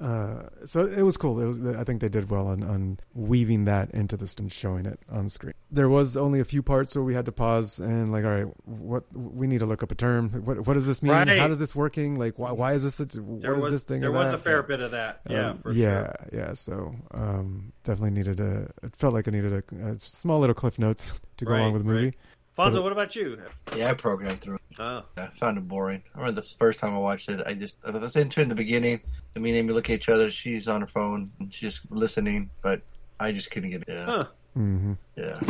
uh, 0.00 0.42
so 0.66 0.84
it 0.84 1.02
was 1.02 1.16
cool. 1.16 1.40
It 1.40 1.44
was, 1.46 1.76
I 1.76 1.84
think 1.84 2.00
they 2.00 2.08
did 2.08 2.28
well 2.30 2.48
on, 2.48 2.62
on 2.62 2.98
weaving 3.14 3.64
that 3.64 3.90
into 3.92 4.16
the 4.16 4.30
and 4.38 4.52
showing 4.52 4.84
it 4.84 4.98
on 5.10 5.28
screen. 5.28 5.54
There 5.70 5.88
was 5.88 6.16
only 6.16 6.40
a 6.40 6.44
few 6.44 6.62
parts 6.62 6.94
where 6.94 7.04
we 7.04 7.14
had 7.14 7.24
to 7.26 7.32
pause 7.32 7.78
and 7.78 8.10
like, 8.10 8.24
all 8.24 8.30
right, 8.30 8.46
what 8.66 9.04
we 9.14 9.46
need 9.46 9.58
to 9.60 9.66
look 9.66 9.82
up 9.82 9.90
a 9.90 9.94
term. 9.94 10.30
What 10.44 10.66
what 10.66 10.74
does 10.74 10.86
this 10.86 11.02
mean? 11.02 11.12
Right. 11.12 11.38
How 11.38 11.48
does 11.48 11.58
this 11.60 11.74
working? 11.74 12.18
Like, 12.18 12.38
why 12.38 12.52
why 12.52 12.72
is 12.74 12.82
this? 12.82 12.96
Such, 12.96 13.14
what 13.16 13.40
There 13.42 13.56
is 13.56 13.62
was 13.62 13.72
this 13.72 13.82
thing? 13.84 14.00
there 14.00 14.12
was 14.12 14.28
that? 14.30 14.34
a 14.34 14.38
fair 14.38 14.56
Yeah. 14.60 14.66
bit 14.66 14.80
of 14.80 14.90
that. 14.90 15.20
Yeah, 15.30 15.50
Um, 15.50 15.56
for 15.56 15.72
yeah, 15.72 15.86
sure. 15.86 16.14
yeah. 16.32 16.52
So 16.54 16.94
um, 17.12 17.72
definitely 17.84 18.10
needed 18.10 18.40
a. 18.40 18.70
It 18.82 18.96
felt 18.96 19.14
like 19.14 19.28
I 19.28 19.30
needed 19.30 19.52
a, 19.52 19.92
a 19.92 20.00
small 20.00 20.40
little 20.40 20.54
cliff 20.54 20.78
notes 20.78 21.12
to 21.38 21.44
go 21.44 21.52
Right, 21.52 21.60
along 21.60 21.72
with 21.74 21.82
the 21.84 21.88
movie. 21.88 22.04
right. 22.06 22.14
Fonso, 22.56 22.82
what 22.82 22.92
about 22.92 23.14
you? 23.16 23.40
Yeah, 23.76 23.90
I 23.90 23.94
programmed 23.94 24.40
through. 24.40 24.56
it. 24.56 24.60
Oh. 24.78 25.04
I 25.16 25.28
found 25.34 25.56
it 25.58 25.66
boring. 25.68 26.02
I 26.14 26.18
remember 26.18 26.40
the 26.40 26.48
first 26.58 26.78
time 26.80 26.94
I 26.94 26.98
watched 26.98 27.28
it, 27.28 27.40
I 27.46 27.54
just 27.54 27.76
I 27.86 27.90
was 27.90 28.16
into 28.16 28.40
it 28.40 28.44
in 28.44 28.48
the 28.48 28.54
beginning. 28.54 29.00
And 29.34 29.44
me 29.44 29.50
and 29.50 29.58
Amy 29.58 29.72
look 29.72 29.88
at 29.88 29.94
each 29.94 30.08
other. 30.08 30.30
She's 30.30 30.68
on 30.68 30.80
her 30.80 30.86
phone. 30.86 31.30
And 31.38 31.52
she's 31.54 31.74
just 31.74 31.90
listening, 31.92 32.50
but 32.62 32.82
I 33.18 33.32
just 33.32 33.50
couldn't 33.50 33.70
get 33.70 33.82
it. 33.82 33.88
Yeah, 33.88 34.04
Huh. 34.06 34.24
Mm-hmm. 34.58 34.92
yeah. 35.16 35.40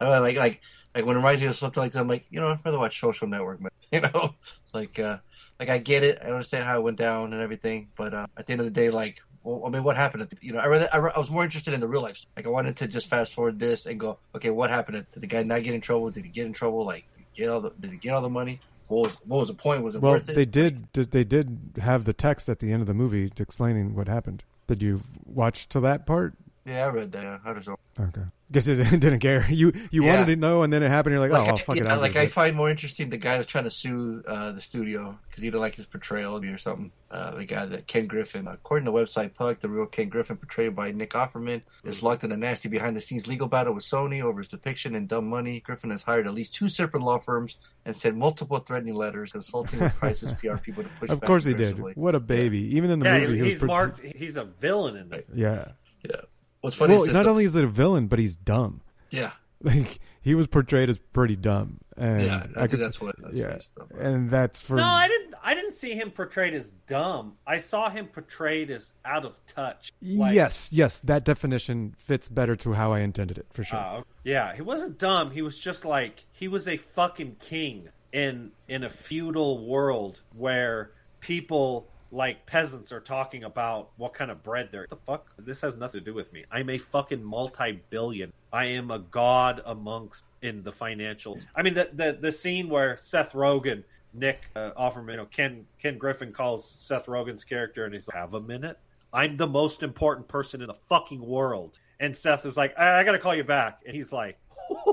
I 0.00 0.04
mean, 0.04 0.20
like 0.22 0.36
like 0.36 0.60
like 0.94 1.06
when 1.06 1.14
it 1.16 1.18
reminds 1.20 1.40
me 1.40 1.46
of 1.46 1.56
something 1.56 1.80
like 1.82 1.92
that, 1.92 2.00
I'm 2.00 2.08
like, 2.08 2.26
you 2.30 2.40
know, 2.40 2.48
I'd 2.48 2.58
rather 2.64 2.78
watch 2.78 2.98
Social 3.00 3.28
Network. 3.28 3.60
Man. 3.60 3.70
You 3.92 4.00
know, 4.02 4.36
like 4.72 5.00
uh, 5.00 5.18
like 5.58 5.68
I 5.68 5.78
get 5.78 6.04
it. 6.04 6.18
I 6.22 6.26
understand 6.26 6.62
how 6.62 6.78
it 6.78 6.82
went 6.84 6.96
down 6.96 7.32
and 7.32 7.42
everything, 7.42 7.88
but 7.96 8.14
uh, 8.14 8.26
at 8.36 8.46
the 8.46 8.52
end 8.52 8.60
of 8.60 8.66
the 8.66 8.70
day, 8.70 8.88
like. 8.90 9.20
Well, 9.42 9.62
I 9.66 9.70
mean, 9.70 9.82
what 9.82 9.96
happened? 9.96 10.22
At 10.22 10.30
the, 10.30 10.36
you 10.40 10.52
know, 10.52 10.58
I, 10.58 10.66
rather, 10.66 10.88
I, 10.92 10.98
I 10.98 11.18
was 11.18 11.30
more 11.30 11.44
interested 11.44 11.72
in 11.72 11.80
the 11.80 11.88
real 11.88 12.02
life. 12.02 12.20
Like, 12.36 12.46
I 12.46 12.50
wanted 12.50 12.76
to 12.76 12.86
just 12.86 13.08
fast 13.08 13.32
forward 13.32 13.58
this 13.58 13.86
and 13.86 13.98
go, 13.98 14.18
okay, 14.34 14.50
what 14.50 14.68
happened? 14.70 15.06
Did 15.12 15.22
the 15.22 15.26
guy 15.26 15.42
not 15.42 15.62
get 15.62 15.74
in 15.74 15.80
trouble? 15.80 16.10
Did 16.10 16.24
he 16.24 16.30
get 16.30 16.46
in 16.46 16.52
trouble? 16.52 16.84
Like, 16.84 17.04
did 17.16 17.24
he 17.32 17.42
get 17.42 17.48
all 17.50 17.60
the? 17.60 17.70
Did 17.80 17.90
he 17.92 17.96
get 17.96 18.12
all 18.12 18.22
the 18.22 18.28
money? 18.28 18.60
What 18.88 19.02
was 19.02 19.14
what 19.24 19.38
was 19.38 19.48
the 19.48 19.54
point? 19.54 19.82
Was 19.82 19.94
it 19.94 20.02
Well, 20.02 20.12
worth 20.12 20.28
it? 20.28 20.34
they 20.34 20.44
did. 20.44 20.92
They 20.92 21.24
did 21.24 21.58
have 21.80 22.04
the 22.04 22.12
text 22.12 22.48
at 22.48 22.58
the 22.58 22.72
end 22.72 22.82
of 22.82 22.86
the 22.88 22.94
movie 22.94 23.32
explaining 23.38 23.94
what 23.94 24.08
happened. 24.08 24.44
Did 24.66 24.82
you 24.82 25.02
watch 25.24 25.68
to 25.70 25.80
that 25.80 26.06
part? 26.06 26.34
Yeah, 26.66 26.86
I 26.86 26.88
read 26.90 27.12
that. 27.12 27.40
I 27.44 27.52
know. 27.52 27.76
Okay. 27.98 28.22
Guess 28.52 28.66
it 28.66 28.76
didn't 29.00 29.20
care. 29.20 29.46
You 29.48 29.72
you 29.92 30.02
Yeah. 30.04 30.14
wanted 30.20 30.34
to 30.34 30.36
know, 30.36 30.62
and 30.64 30.72
then 30.72 30.82
it 30.82 30.88
happened. 30.88 31.12
You're 31.12 31.20
like, 31.20 31.30
oh, 31.30 31.44
I, 31.44 31.46
well, 31.46 31.56
fuck 31.56 31.76
it. 31.76 31.84
yeah, 31.84 31.94
I'll 31.94 32.00
like 32.00 32.16
I 32.16 32.22
it. 32.22 32.32
find 32.32 32.56
more 32.56 32.68
interesting 32.68 33.08
the 33.08 33.16
guy 33.16 33.36
that's 33.36 33.48
trying 33.50 33.62
to 33.64 33.70
sue 33.70 34.24
uh, 34.26 34.50
the 34.52 34.60
studio 34.60 35.16
because 35.28 35.42
he 35.42 35.48
didn't 35.48 35.60
like 35.60 35.76
his 35.76 35.86
portrayal 35.86 36.34
of 36.36 36.42
me 36.42 36.48
or 36.48 36.58
something. 36.58 36.90
Uh, 37.12 37.32
the 37.36 37.44
guy 37.44 37.64
that 37.66 37.86
Ken 37.86 38.06
Griffin, 38.08 38.48
according 38.48 38.86
to 38.86 38.90
the 38.92 38.96
website 38.96 39.34
Puck, 39.34 39.60
the 39.60 39.68
real 39.68 39.86
Ken 39.86 40.08
Griffin, 40.08 40.36
portrayed 40.36 40.74
by 40.74 40.90
Nick 40.90 41.10
Offerman, 41.10 41.62
is 41.84 42.02
locked 42.02 42.24
in 42.24 42.32
a 42.32 42.36
nasty 42.36 42.68
behind-the-scenes 42.68 43.26
legal 43.28 43.46
battle 43.48 43.72
with 43.74 43.84
Sony 43.84 44.22
over 44.22 44.38
his 44.38 44.48
depiction 44.48 44.94
in 44.94 45.06
Dumb 45.06 45.28
Money. 45.28 45.60
Griffin 45.60 45.90
has 45.90 46.02
hired 46.02 46.26
at 46.26 46.34
least 46.34 46.54
two 46.54 46.68
separate 46.68 47.02
law 47.02 47.18
firms 47.18 47.56
and 47.84 47.94
sent 47.96 48.16
multiple 48.16 48.58
threatening 48.58 48.94
letters, 48.94 49.32
consulting 49.32 49.78
with 49.80 49.94
crisis 49.96 50.32
PR 50.40 50.56
people 50.56 50.82
to 50.84 50.88
push. 51.00 51.10
Of 51.10 51.20
back 51.20 51.26
course 51.28 51.44
he 51.44 51.54
did. 51.54 51.78
What 51.96 52.14
a 52.16 52.20
baby! 52.20 52.76
Even 52.76 52.90
in 52.90 52.98
the 53.00 53.06
yeah, 53.06 53.18
movie, 53.20 53.36
he 53.36 53.42
was 53.42 53.50
he's 53.50 53.58
pro- 53.60 53.68
marked. 53.68 54.00
He's 54.00 54.36
a 54.36 54.44
villain 54.44 54.96
in 54.96 55.08
there. 55.08 55.24
Yeah. 55.34 55.68
Yeah. 56.08 56.16
What's 56.60 56.76
funny 56.76 56.94
well, 56.94 57.04
is 57.04 57.12
not 57.12 57.24
the- 57.24 57.30
only 57.30 57.44
is 57.44 57.54
it 57.54 57.64
a 57.64 57.68
villain, 57.68 58.06
but 58.06 58.18
he's 58.18 58.36
dumb. 58.36 58.80
Yeah. 59.10 59.32
Like 59.62 60.00
he 60.22 60.34
was 60.34 60.46
portrayed 60.46 60.88
as 60.88 60.98
pretty 60.98 61.36
dumb, 61.36 61.80
and 61.94 62.22
Yeah, 62.22 62.36
I 62.38 62.40
think 62.46 62.70
could- 62.70 62.80
that's 62.80 62.98
what- 62.98 63.14
that's 63.20 63.34
yeah, 63.34 63.58
what 63.74 63.90
and 64.00 64.30
that's 64.30 64.58
for 64.58 64.76
No, 64.76 64.84
I 64.84 65.06
didn't. 65.06 65.34
I 65.44 65.52
didn't 65.54 65.72
see 65.74 65.92
him 65.92 66.10
portrayed 66.12 66.54
as 66.54 66.70
dumb. 66.86 67.36
I 67.46 67.58
saw 67.58 67.90
him 67.90 68.06
portrayed 68.06 68.70
as 68.70 68.90
out 69.04 69.26
of 69.26 69.38
touch. 69.44 69.92
Like, 70.00 70.34
yes, 70.34 70.70
yes, 70.72 71.00
that 71.00 71.26
definition 71.26 71.94
fits 71.98 72.26
better 72.30 72.56
to 72.56 72.72
how 72.72 72.92
I 72.92 73.00
intended 73.00 73.36
it 73.36 73.48
for 73.52 73.62
sure. 73.62 73.78
Uh, 73.78 74.02
yeah, 74.24 74.54
he 74.54 74.62
wasn't 74.62 74.96
dumb. 74.96 75.30
He 75.30 75.42
was 75.42 75.58
just 75.58 75.84
like 75.84 76.24
he 76.32 76.48
was 76.48 76.66
a 76.66 76.78
fucking 76.78 77.36
king 77.38 77.90
in 78.14 78.52
in 78.66 78.82
a 78.82 78.88
feudal 78.88 79.66
world 79.66 80.22
where 80.34 80.92
people 81.20 81.90
like 82.12 82.46
peasants 82.46 82.92
are 82.92 83.00
talking 83.00 83.44
about 83.44 83.90
what 83.96 84.14
kind 84.14 84.30
of 84.30 84.42
bread 84.42 84.70
they're. 84.72 84.86
The 84.88 84.96
fuck? 84.96 85.32
This 85.38 85.60
has 85.62 85.76
nothing 85.76 86.00
to 86.00 86.04
do 86.04 86.14
with 86.14 86.32
me. 86.32 86.44
I'm 86.50 86.70
a 86.70 86.78
fucking 86.78 87.22
multi-billion. 87.22 88.32
I 88.52 88.66
am 88.66 88.90
a 88.90 88.98
god 88.98 89.62
amongst 89.64 90.24
in 90.42 90.62
the 90.62 90.72
financial. 90.72 91.38
I 91.54 91.62
mean, 91.62 91.74
the 91.74 91.90
the, 91.92 92.18
the 92.20 92.32
scene 92.32 92.68
where 92.68 92.96
Seth 92.96 93.32
Rogen. 93.32 93.84
Nick 94.12 94.50
uh, 94.56 94.72
Offerman, 94.76 95.12
you 95.12 95.16
know, 95.18 95.26
Ken 95.26 95.66
Ken 95.80 95.96
Griffin 95.96 96.32
calls 96.32 96.68
Seth 96.68 97.06
Rogen's 97.06 97.44
character, 97.44 97.84
and 97.84 97.94
he's 97.94 98.08
like, 98.08 98.16
"Have 98.16 98.34
a 98.34 98.40
minute. 98.40 98.76
I'm 99.12 99.36
the 99.36 99.46
most 99.46 99.84
important 99.84 100.26
person 100.26 100.62
in 100.62 100.66
the 100.66 100.74
fucking 100.74 101.24
world." 101.24 101.78
And 102.00 102.16
Seth 102.16 102.44
is 102.44 102.56
like, 102.56 102.76
"I, 102.76 102.98
I 102.98 103.04
got 103.04 103.12
to 103.12 103.20
call 103.20 103.36
you 103.36 103.44
back," 103.44 103.82
and 103.86 103.94
he's 103.94 104.12
like, 104.12 104.36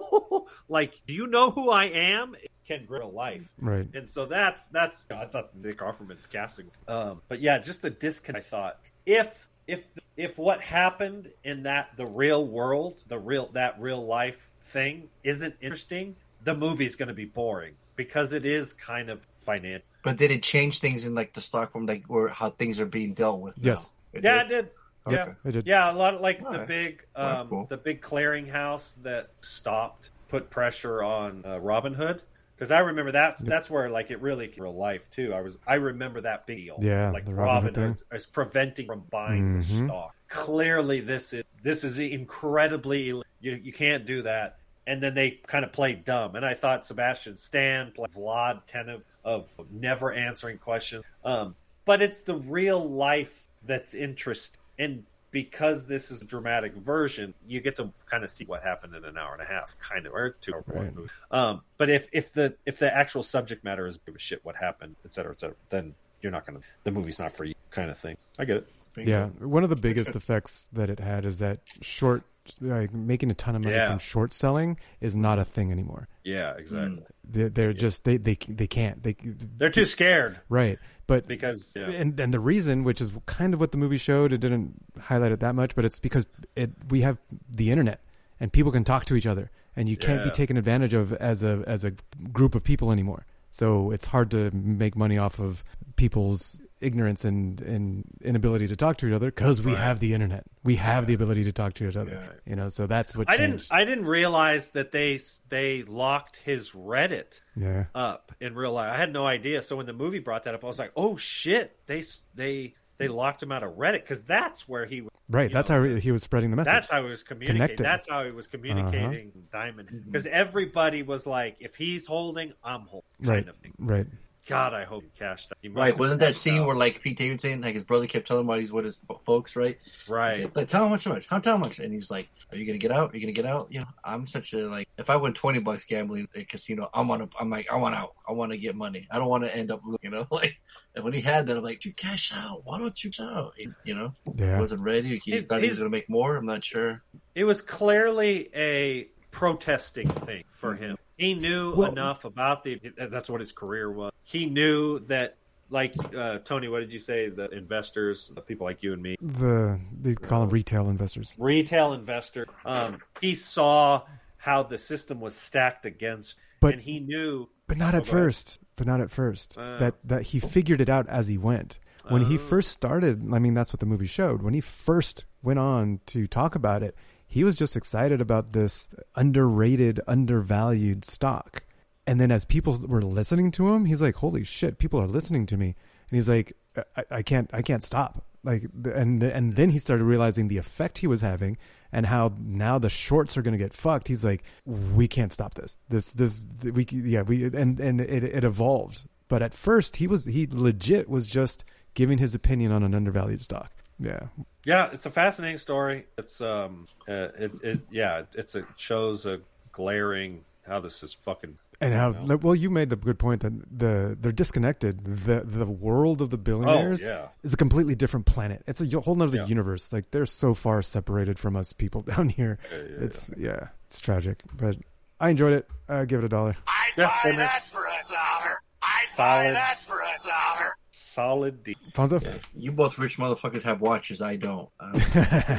"Like, 0.69 1.01
do 1.07 1.15
you 1.15 1.25
know 1.25 1.49
who 1.49 1.71
I 1.71 1.85
am?" 1.85 2.35
Ken 2.67 2.85
Griffin 2.85 3.13
life, 3.13 3.51
Right. 3.59 3.87
And 3.93 4.09
so 4.09 4.25
that's 4.25 4.67
that's. 4.67 5.05
I 5.09 5.25
thought 5.25 5.55
Nick 5.55 5.77
Offerman's 5.79 6.25
casting, 6.25 6.69
um, 6.87 7.21
but 7.29 7.39
yeah, 7.41 7.57
just 7.59 7.81
the 7.81 7.89
disconnect. 7.89 8.45
I 8.45 8.49
thought 8.49 8.79
if 9.05 9.47
if 9.67 9.83
if 10.15 10.37
what 10.37 10.61
happened 10.61 11.29
in 11.43 11.63
that 11.63 11.89
the 11.97 12.05
real 12.05 12.45
world, 12.45 12.97
the 13.07 13.17
real 13.19 13.49
that 13.53 13.79
real 13.79 14.05
life 14.05 14.51
thing 14.59 15.09
isn't 15.23 15.55
interesting, 15.61 16.15
the 16.43 16.55
movie's 16.55 16.95
going 16.95 17.07
to 17.07 17.13
be 17.13 17.25
boring 17.25 17.73
because 17.95 18.33
it 18.33 18.45
is 18.45 18.73
kind 18.73 19.09
of 19.09 19.25
financial. 19.35 19.85
But 20.03 20.17
did 20.17 20.31
it 20.31 20.43
change 20.43 20.79
things 20.79 21.05
in 21.05 21.15
like 21.15 21.33
the 21.33 21.41
stock 21.41 21.71
from 21.71 21.85
like 21.85 22.05
where 22.07 22.27
how 22.29 22.49
things 22.51 22.79
are 22.79 22.85
being 22.85 23.13
dealt 23.13 23.41
with? 23.41 23.57
now? 23.57 23.71
Yes. 23.71 23.95
It 24.13 24.23
yeah, 24.23 24.43
did? 24.43 24.51
it 24.51 24.55
did. 24.55 24.69
Yeah, 25.09 25.21
Okay. 25.23 25.31
It 25.45 25.51
did. 25.51 25.67
yeah, 25.67 25.91
a 25.91 25.95
lot 25.95 26.15
of 26.15 26.21
like 26.21 26.39
the 26.39 26.45
Alright. 26.47 26.67
big, 26.67 27.05
um, 27.15 27.47
cool. 27.47 27.65
the 27.69 27.77
big 27.77 28.01
clearinghouse 28.01 28.93
that 29.03 29.29
stopped, 29.41 30.09
put 30.27 30.49
pressure 30.49 31.01
on 31.03 31.43
uh, 31.45 31.59
Robinhood. 31.59 32.19
Because 32.57 32.71
I 32.71 32.79
remember 32.79 33.11
that 33.11 33.37
that's 33.39 33.69
where 33.69 33.87
like 33.89 34.09
it 34.09 34.19
really 34.19 34.51
real 34.57 34.75
life 34.75 35.11
too. 35.11 35.31
I 35.31 35.41
was 35.41 35.57
I 35.67 35.75
remember 35.75 36.21
that 36.21 36.47
big 36.47 36.57
deal. 36.57 36.79
Yeah, 36.81 37.11
like 37.11 37.25
the 37.25 37.33
Robin, 37.35 37.73
Robin 37.75 37.97
is 38.11 38.25
preventing 38.25 38.87
from 38.87 39.01
buying 39.11 39.59
the 39.59 39.63
Mhm. 39.63 39.85
stock. 39.85 40.15
Clearly, 40.27 40.99
this 41.01 41.33
is 41.33 41.45
this 41.61 41.83
is 41.83 41.99
incredibly 41.99 43.01
you 43.03 43.23
you 43.41 43.71
can't 43.73 44.05
do 44.05 44.23
that. 44.23 44.57
and 44.89 45.03
then 45.03 45.13
they 45.13 45.31
kind 45.45 45.65
of 45.65 45.73
played 45.73 46.05
dumb. 46.05 46.35
And 46.37 46.45
I 46.45 46.53
thought 46.53 46.85
Sebastian 46.85 47.35
Stan 47.35 47.91
played 47.91 48.09
Vlad 48.11 48.65
Tenev 48.69 49.01
of 49.25 49.45
never 49.69 50.13
answering 50.13 50.59
questions. 50.59 51.03
Um, 51.25 51.55
but 51.83 52.01
it's 52.01 52.21
the 52.21 52.35
real 52.37 52.87
life 52.87 53.49
that's 53.65 53.93
interesting. 53.93 54.61
And 54.79 55.03
because 55.31 55.85
this 55.87 56.11
is 56.11 56.21
a 56.21 56.25
dramatic 56.25 56.73
version, 56.73 57.33
you 57.45 57.59
get 57.61 57.75
to 57.77 57.91
kind 58.09 58.23
of 58.23 58.29
see 58.29 58.45
what 58.45 58.63
happened 58.63 58.95
in 58.95 59.03
an 59.05 59.17
hour 59.17 59.33
and 59.33 59.41
a 59.41 59.45
half, 59.45 59.75
kind 59.79 60.05
of, 60.07 60.13
or 60.13 60.37
two 60.41 60.53
hour 60.53 60.63
Right. 60.67 60.95
movie. 60.95 61.09
Um, 61.31 61.61
but 61.77 61.89
if 61.89 62.07
if 62.11 62.31
the 62.31 62.55
if 62.65 62.79
the 62.79 62.95
actual 62.95 63.23
subject 63.23 63.63
matter 63.63 63.87
is 63.87 63.97
a 63.97 64.19
shit 64.19 64.43
what 64.43 64.55
happened, 64.55 64.95
et 65.05 65.13
cetera, 65.13 65.33
et 65.33 65.39
cetera, 65.39 65.55
then 65.69 65.95
you're 66.21 66.31
not 66.31 66.45
gonna 66.45 66.59
the 66.83 66.91
movie's 66.91 67.19
not 67.19 67.35
for 67.35 67.43
you, 67.43 67.53
kind 67.71 67.89
of 67.89 67.97
thing. 67.97 68.15
I 68.39 68.45
get 68.45 68.57
it. 68.57 68.67
Yeah, 68.97 69.27
one 69.27 69.63
of 69.63 69.69
the 69.69 69.75
biggest 69.75 70.15
effects 70.15 70.67
that 70.73 70.89
it 70.89 70.99
had 70.99 71.25
is 71.25 71.37
that 71.37 71.59
short, 71.81 72.23
like 72.61 72.93
making 72.93 73.29
a 73.31 73.33
ton 73.33 73.55
of 73.55 73.61
money 73.63 73.75
Yeah. 73.75 73.89
from 73.89 73.99
short 73.99 74.31
selling 74.31 74.77
is 75.01 75.15
not 75.17 75.39
a 75.39 75.45
thing 75.45 75.71
anymore. 75.71 76.07
Yeah, 76.23 76.53
exactly. 76.57 76.97
Hmm. 76.97 77.03
They're, 77.29 77.49
they're 77.49 77.73
just 77.73 78.03
they 78.05 78.17
they 78.17 78.35
they 78.47 78.67
can't 78.67 79.03
they 79.03 79.15
They're 79.57 79.69
too 79.69 79.85
scared. 79.85 80.39
right. 80.49 80.79
But 81.07 81.25
Because 81.27 81.73
yeah. 81.75 81.89
and 81.89 82.19
and 82.19 82.33
the 82.33 82.39
reason, 82.39 82.83
which 82.83 82.99
is 82.99 83.11
kind 83.27 83.53
of 83.53 83.59
what 83.61 83.71
the 83.71 83.77
movie 83.77 83.97
showed, 83.97 84.33
it 84.33 84.39
didn't 84.39 84.73
highlight 84.99 85.31
it 85.31 85.39
that 85.39 85.55
much, 85.55 85.73
but 85.75 85.85
it's 85.85 85.99
because 85.99 86.27
it 86.55 86.71
we 86.89 87.01
have 87.01 87.17
the 87.49 87.71
internet 87.71 88.01
and 88.39 88.51
people 88.51 88.71
can 88.73 88.83
talk 88.83 89.05
to 89.05 89.15
each 89.15 89.25
other, 89.25 89.49
and 89.75 89.87
you 89.87 89.95
can't 89.97 90.23
be 90.23 90.29
taken 90.29 90.57
advantage 90.57 90.93
of 90.93 91.13
as 91.13 91.43
a 91.43 91.63
as 91.65 91.85
a 91.85 91.93
group 92.33 92.55
of 92.55 92.63
people 92.63 92.91
anymore. 92.91 93.25
So 93.51 93.91
it's 93.91 94.05
hard 94.05 94.29
to 94.31 94.51
make 94.51 94.95
money 94.97 95.17
off 95.17 95.39
of 95.39 95.63
people's 95.95 96.61
ignorance 96.79 97.25
and, 97.25 97.59
and 97.61 98.03
inability 98.21 98.67
to 98.67 98.75
talk 98.75 98.97
to 98.97 99.07
each 99.07 99.13
other 99.13 99.27
because 99.27 99.61
we 99.61 99.73
Right. 99.73 99.83
have 99.83 99.99
the 99.99 100.13
internet. 100.13 100.45
We 100.63 100.75
have 100.77 101.07
the 101.07 101.13
ability 101.13 101.45
to 101.45 101.51
talk 101.51 101.73
to 101.75 101.87
each 101.87 101.95
other. 101.95 102.41
You 102.45 102.55
know, 102.55 102.69
so 102.69 102.87
that's 102.87 103.17
what 103.17 103.29
I 103.29 103.37
changed. 103.37 103.69
didn't. 103.69 103.79
I 103.79 103.85
didn't 103.85 104.05
realize 104.05 104.71
that 104.71 104.91
they 104.91 105.19
they 105.49 105.83
locked 105.83 106.37
his 106.37 106.71
Reddit 106.71 107.39
Yeah. 107.55 107.85
up 107.95 108.31
in 108.39 108.55
real 108.55 108.73
life. 108.73 108.93
I 108.93 108.97
had 108.97 109.11
no 109.11 109.25
idea. 109.25 109.61
So 109.61 109.75
when 109.75 109.85
the 109.85 109.93
movie 109.93 110.19
brought 110.19 110.43
that 110.43 110.53
up, 110.53 110.63
I 110.63 110.67
was 110.67 110.79
like, 110.79 110.91
"Oh 110.95 111.17
shit!" 111.17 111.77
They 111.87 112.03
they 112.35 112.75
they 112.97 113.07
locked 113.07 113.41
him 113.43 113.51
out 113.51 113.63
of 113.63 113.73
Reddit 113.73 114.01
because 114.01 114.23
that's 114.23 114.67
where 114.67 114.85
he 114.85 115.01
was. 115.01 115.11
Right. 115.29 115.51
That's 115.51 115.69
know, 115.69 115.81
how 115.81 115.95
he 115.95 116.11
was 116.11 116.23
spreading 116.23 116.51
the 116.51 116.55
message. 116.57 116.73
That's 116.73 116.89
how 116.89 117.03
he 117.03 117.09
was 117.09 117.21
communicating. 117.23 117.61
Connecting. 117.61 117.83
That's 117.83 118.09
how 118.09 118.23
he 118.23 118.31
was 118.31 118.47
communicating 118.47 119.27
uh-huh. 119.29 119.59
Diamond 119.65 120.03
because 120.05 120.25
everybody 120.25 121.03
was 121.03 121.27
like, 121.27 121.57
"If 121.59 121.75
he's 121.75 122.05
holding, 122.07 122.53
I'm 122.63 122.81
holding." 122.81 123.09
Kind 123.23 123.29
right. 123.29 123.47
of 123.47 123.57
thing. 123.57 123.73
Right. 123.77 124.07
God, 124.47 124.73
I 124.73 124.83
hope 124.85 125.03
he 125.03 125.09
cashed 125.19 125.51
out. 125.51 125.57
He 125.61 125.69
Right, 125.69 125.97
wasn't 125.97 126.19
that 126.21 126.35
scene 126.35 126.59
out. 126.61 126.67
where 126.67 126.75
like 126.75 127.01
Pete 127.01 127.17
Davidson, 127.17 127.61
like 127.61 127.75
his 127.75 127.83
brother 127.83 128.07
kept 128.07 128.27
telling 128.27 128.41
him 128.41 128.47
while 128.47 128.59
he's 128.59 128.71
with 128.71 128.85
his 128.85 128.99
folks, 129.25 129.55
right? 129.55 129.77
Right. 130.07 130.33
He's 130.35 130.43
like, 130.45 130.55
like, 130.55 130.67
tell 130.69 130.83
him 130.83 130.87
how 130.89 130.93
much, 130.95 131.03
how 131.05 131.13
much, 131.13 131.27
how 131.27 131.39
tell 131.39 131.55
him 131.55 131.61
how 131.61 131.67
much, 131.67 131.79
and 131.79 131.93
he's 131.93 132.09
like, 132.09 132.29
"Are 132.51 132.57
you 132.57 132.65
gonna 132.65 132.77
get 132.77 132.91
out? 132.91 133.13
Are 133.13 133.17
you 133.17 133.21
gonna 133.21 133.33
get 133.33 133.45
out?" 133.45 133.67
You 133.71 133.81
know, 133.81 133.87
I'm 134.03 134.25
such 134.27 134.53
a 134.53 134.67
like, 134.67 134.87
if 134.97 135.09
I 135.09 135.15
win 135.17 135.33
twenty 135.33 135.59
bucks 135.59 135.85
gambling 135.85 136.27
at 136.35 136.41
a 136.41 136.45
casino, 136.45 136.89
I'm 136.93 137.11
on 137.11 137.21
a, 137.21 137.29
I'm 137.39 137.49
like, 137.49 137.71
I 137.71 137.75
want 137.75 137.95
out, 137.95 138.13
I 138.27 138.31
want 138.31 138.51
to 138.53 138.57
get 138.57 138.75
money, 138.75 139.07
I 139.11 139.19
don't 139.19 139.27
want 139.29 139.43
to 139.43 139.55
end 139.55 139.71
up, 139.71 139.81
lo- 139.85 139.97
you 140.01 140.09
know, 140.09 140.25
like. 140.31 140.55
And 140.95 141.03
when 141.03 141.13
he 141.13 141.21
had 141.21 141.45
that, 141.45 141.57
I'm 141.57 141.63
like, 141.63 141.85
"You 141.85 141.93
cash 141.93 142.33
out? 142.35 142.61
Why 142.65 142.79
don't 142.79 143.03
you 143.03 143.11
cash 143.11 143.19
out?" 143.19 143.53
You 143.83 143.93
know, 143.93 144.15
Yeah. 144.35 144.55
he 144.55 144.59
wasn't 144.59 144.81
ready. 144.81 145.19
He 145.23 145.33
It- 145.33 145.47
thought 145.47 145.59
he 145.61 145.67
was 145.67 145.75
he's- 145.75 145.77
gonna 145.77 145.91
make 145.91 146.09
more. 146.09 146.35
I'm 146.37 146.45
not 146.47 146.63
sure. 146.63 147.03
It 147.35 147.43
was 147.43 147.61
clearly 147.61 148.49
a 148.55 149.07
protesting 149.29 150.07
thing 150.09 150.43
for 150.51 150.73
him. 150.73 150.97
He 151.17 151.33
knew 151.33 151.73
Well- 151.75 151.91
enough 151.91 152.25
about 152.25 152.63
the. 152.63 152.79
That's 152.97 153.29
what 153.29 153.39
his 153.41 153.51
career 153.51 153.91
was. 153.91 154.11
He 154.23 154.45
knew 154.45 154.99
that, 155.07 155.37
like 155.69 155.93
uh, 156.15 156.39
Tony, 156.39 156.67
what 156.67 156.79
did 156.79 156.93
you 156.93 156.99
say? 156.99 157.29
The 157.29 157.49
investors, 157.49 158.31
the 158.33 158.41
people 158.41 158.65
like 158.65 158.83
you 158.83 158.93
and 158.93 159.01
me, 159.01 159.17
The 159.21 159.79
they 160.01 160.13
call 160.15 160.41
them 160.41 160.49
retail 160.51 160.89
investors. 160.89 161.33
retail 161.37 161.93
investor. 161.93 162.45
Um, 162.65 162.99
he 163.21 163.33
saw 163.35 164.03
how 164.37 164.63
the 164.63 164.77
system 164.77 165.19
was 165.19 165.35
stacked 165.35 165.85
against, 165.85 166.37
But- 166.59 166.73
and 166.73 166.81
he 166.81 166.99
knew. 166.99 167.49
But 167.67 167.77
not 167.77 167.95
Oh, 167.95 167.97
at 167.97 168.03
ahead. 168.03 168.11
first. 168.11 168.59
But 168.77 168.85
not 168.87 169.01
at 169.01 169.09
first. 169.11 169.57
Uh. 169.57 169.77
that 169.79 169.95
that 170.05 170.21
he 170.21 170.39
figured 170.39 170.79
it 170.81 170.89
out 170.89 171.07
as 171.09 171.27
he 171.27 171.37
went. 171.37 171.79
When 172.09 172.21
he 172.23 172.35
Oh. 172.35 172.37
first 172.39 172.71
started, 172.71 173.33
I 173.33 173.39
mean, 173.39 173.53
that's 173.53 173.73
what 173.73 173.81
the 173.81 173.85
movie 173.85 174.05
showed. 174.07 174.41
When 174.41 174.53
he 174.53 174.61
first 174.61 175.25
went 175.43 175.59
on 175.59 175.99
to 176.05 176.25
talk 176.27 176.55
about 176.55 176.81
it, 176.83 176.95
he 177.27 177.43
was 177.43 177.57
just 177.57 177.75
excited 177.75 178.21
about 178.21 178.53
this 178.53 178.89
underrated, 179.15 179.99
undervalued 180.07 181.05
stock. 181.05 181.63
And 182.07 182.21
then 182.21 182.31
as 182.31 182.45
people 182.45 182.79
were 182.87 183.01
listening 183.01 183.51
to 183.51 183.73
him, 183.73 183.85
he's 183.85 184.01
like, 184.01 184.15
"Holy 184.15 184.45
shit, 184.45 184.77
people 184.77 185.01
are 185.01 185.07
listening 185.07 185.45
to 185.47 185.57
me!" 185.57 185.75
And 186.09 186.15
he's 186.15 186.29
like, 186.29 186.53
"I, 186.95 187.03
I 187.11 187.21
can't, 187.21 187.49
I 187.53 187.61
can't 187.61 187.83
stop." 187.83 188.23
Like, 188.45 188.63
and 188.95 189.21
and 189.21 189.57
then 189.57 189.69
he 189.69 189.79
started 189.79 190.05
realizing 190.05 190.47
the 190.47 190.57
effect 190.57 190.99
he 190.99 191.07
was 191.07 191.19
having, 191.19 191.57
and 191.91 192.05
how 192.05 192.31
now 192.39 192.79
the 192.79 192.89
shorts 192.89 193.35
are 193.35 193.41
going 193.41 193.57
to 193.57 193.63
get 193.63 193.73
fucked. 193.73 194.07
He's 194.07 194.23
like, 194.23 194.43
"We 194.65 195.09
can't 195.09 195.33
stop 195.33 195.55
this. 195.55 195.75
This, 195.89 196.13
this, 196.13 196.47
we, 196.63 196.87
yeah, 196.89 197.23
we." 197.23 197.43
And 197.43 197.77
and 197.77 197.99
it, 197.99 198.23
it 198.23 198.45
evolved. 198.45 199.03
But 199.27 199.41
at 199.41 199.53
first, 199.53 199.97
he 199.97 200.07
was 200.07 200.23
he 200.23 200.47
legit 200.49 201.09
was 201.09 201.27
just 201.27 201.65
giving 201.93 202.19
his 202.19 202.33
opinion 202.33 202.71
on 202.71 202.83
an 202.83 202.95
undervalued 202.95 203.41
stock. 203.41 203.73
Yeah, 203.99 204.27
Yeah, 204.65 204.89
it's 204.91 205.05
a 205.05 205.09
fascinating 205.09 205.57
story. 205.57 206.05
It's 206.17 206.39
um, 206.41 206.87
uh, 207.07 207.29
it, 207.39 207.51
it 207.63 207.79
yeah, 207.89 208.23
it's 208.33 208.55
a 208.55 208.65
shows 208.77 209.25
a 209.25 209.39
glaring 209.71 210.43
how 210.67 210.79
this 210.79 211.01
is 211.03 211.13
fucking 211.13 211.57
and 211.79 211.93
how 211.93 212.11
well 212.37 212.55
you 212.55 212.69
made 212.71 212.89
the 212.89 212.95
good 212.95 213.19
point 213.19 213.41
that 213.41 213.53
the 213.77 214.17
they're 214.19 214.31
disconnected. 214.31 215.03
The 215.03 215.41
the 215.45 215.65
world 215.65 216.21
of 216.21 216.29
the 216.31 216.37
billionaires 216.37 217.03
Oh, 217.07 217.09
yeah. 217.11 217.27
is 217.43 217.53
a 217.53 217.57
completely 217.57 217.95
different 217.95 218.25
planet. 218.25 218.63
It's 218.67 218.81
a 218.81 218.99
whole 219.01 219.15
nother 219.15 219.37
Yeah. 219.37 219.45
universe. 219.45 219.91
Like 219.93 220.09
they're 220.11 220.25
so 220.25 220.53
far 220.53 220.81
separated 220.81 221.37
from 221.39 221.55
us 221.55 221.73
people 221.73 222.01
down 222.13 222.29
here. 222.29 222.57
it's 222.71 223.31
yeah. 223.37 223.69
it's 223.85 223.99
tragic. 223.99 224.41
But 224.55 224.77
I 225.19 225.29
enjoyed 225.29 225.53
it. 225.53 225.67
I 225.89 226.05
give 226.05 226.19
it 226.19 226.25
a 226.25 226.29
dollar. 226.29 226.55
Yeah, 226.97 227.11
same 227.23 227.33
here. 227.35 227.47
for 227.71 227.85
a 227.85 228.11
dollar. 228.11 228.61
I 228.81 229.05
Solid. 229.05 229.55
for 229.87 229.99
a 229.99 230.27
dollar. 230.27 230.75
Solid 231.17 231.63
D. 231.63 231.75
Fonso? 231.95 232.21
You 232.55 232.71
both 232.71 232.99
rich 232.99 233.17
motherfuckers 233.17 233.63
have 233.63 233.81
watches. 233.81 234.21
I 234.21 234.35
don't. 234.35 234.69
I 234.79 234.91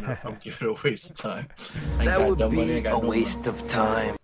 don't 0.06 0.18
I'm 0.24 0.36
giving 0.40 0.68
it 0.68 0.78
a 0.78 0.80
waste 0.84 1.10
of 1.10 1.16
time. 1.16 1.48
I 1.98 2.04
That 2.04 2.28
would 2.28 2.38
no 2.38 2.48
money, 2.48 2.76
be 2.76 2.80
got 2.80 3.00
a 3.00 3.02
no 3.02 3.08
waste 3.08 3.44
of 3.48 3.66
time. 3.66 4.14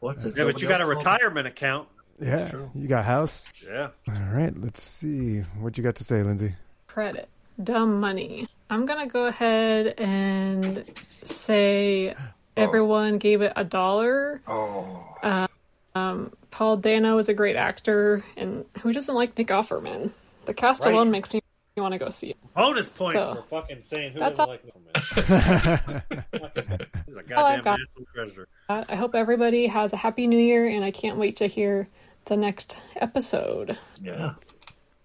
What's 0.00 0.24
this? 0.24 0.36
Yeah, 0.36 0.46
but 0.46 0.60
you 0.60 0.66
got 0.66 0.80
a 0.80 0.84
Nobody 0.84 0.96
else 0.96 1.04
called? 1.04 1.14
retirement 1.20 1.46
account. 1.46 1.88
Yeah, 2.20 2.50
you 2.74 2.88
got 2.88 3.04
house. 3.04 3.46
Yeah. 3.64 3.90
All 4.08 4.22
right, 4.32 4.52
let's 4.60 4.82
see 4.82 5.42
what 5.60 5.78
you 5.78 5.84
got 5.84 5.94
to 5.96 6.04
say, 6.04 6.24
Lindsay. 6.24 6.56
credit. 6.88 7.28
Dumb 7.62 8.00
money. 8.00 8.48
I'm 8.68 8.86
gonna 8.86 9.06
go 9.06 9.26
ahead 9.26 9.94
and 9.96 10.84
say 11.22 12.14
oh. 12.18 12.22
everyone 12.56 13.18
gave 13.18 13.42
it 13.42 13.52
a 13.54 13.64
dollar. 13.64 14.42
Oh. 14.48 15.06
Uh, 15.22 15.46
Um, 15.94 16.32
Paul 16.50 16.76
Dano 16.78 17.18
is 17.18 17.28
a 17.28 17.34
great 17.34 17.56
actor, 17.56 18.22
and 18.36 18.64
who 18.82 18.92
doesn't 18.92 19.14
like 19.14 19.36
Nick 19.36 19.48
Offerman? 19.48 20.10
The 20.46 20.54
cast 20.54 20.84
Right. 20.84 20.94
alone 20.94 21.10
makes 21.10 21.32
me 21.34 21.40
want 21.76 21.92
to 21.92 21.98
go 21.98 22.10
see 22.10 22.30
it. 22.30 22.36
Bonus 22.54 22.88
point 22.90 23.14
So, 23.14 23.34
for 23.36 23.42
fucking 23.62 23.82
saying 23.82 24.12
who 24.12 24.18
that's 24.18 24.38
doesn't 24.38 24.44
all- 24.44 24.50
like 24.50 24.64
Middleman. 24.64 26.02
He's 27.06 27.16
a 27.16 27.36
all 27.36 27.44
I've 27.44 27.62
goddamn 27.62 27.64
got. 27.64 27.78
national 27.78 28.04
treasure. 28.14 28.48
I 28.68 28.94
hope 28.96 29.14
everybody 29.14 29.66
has 29.66 29.92
a 29.92 29.96
happy 29.96 30.26
new 30.26 30.38
year, 30.38 30.66
and 30.68 30.84
I 30.84 30.90
can't 30.90 31.16
wait 31.18 31.36
to 31.36 31.46
hear 31.46 31.88
the 32.26 32.36
next 32.36 32.78
episode. 32.96 33.76
Yeah. 34.02 34.34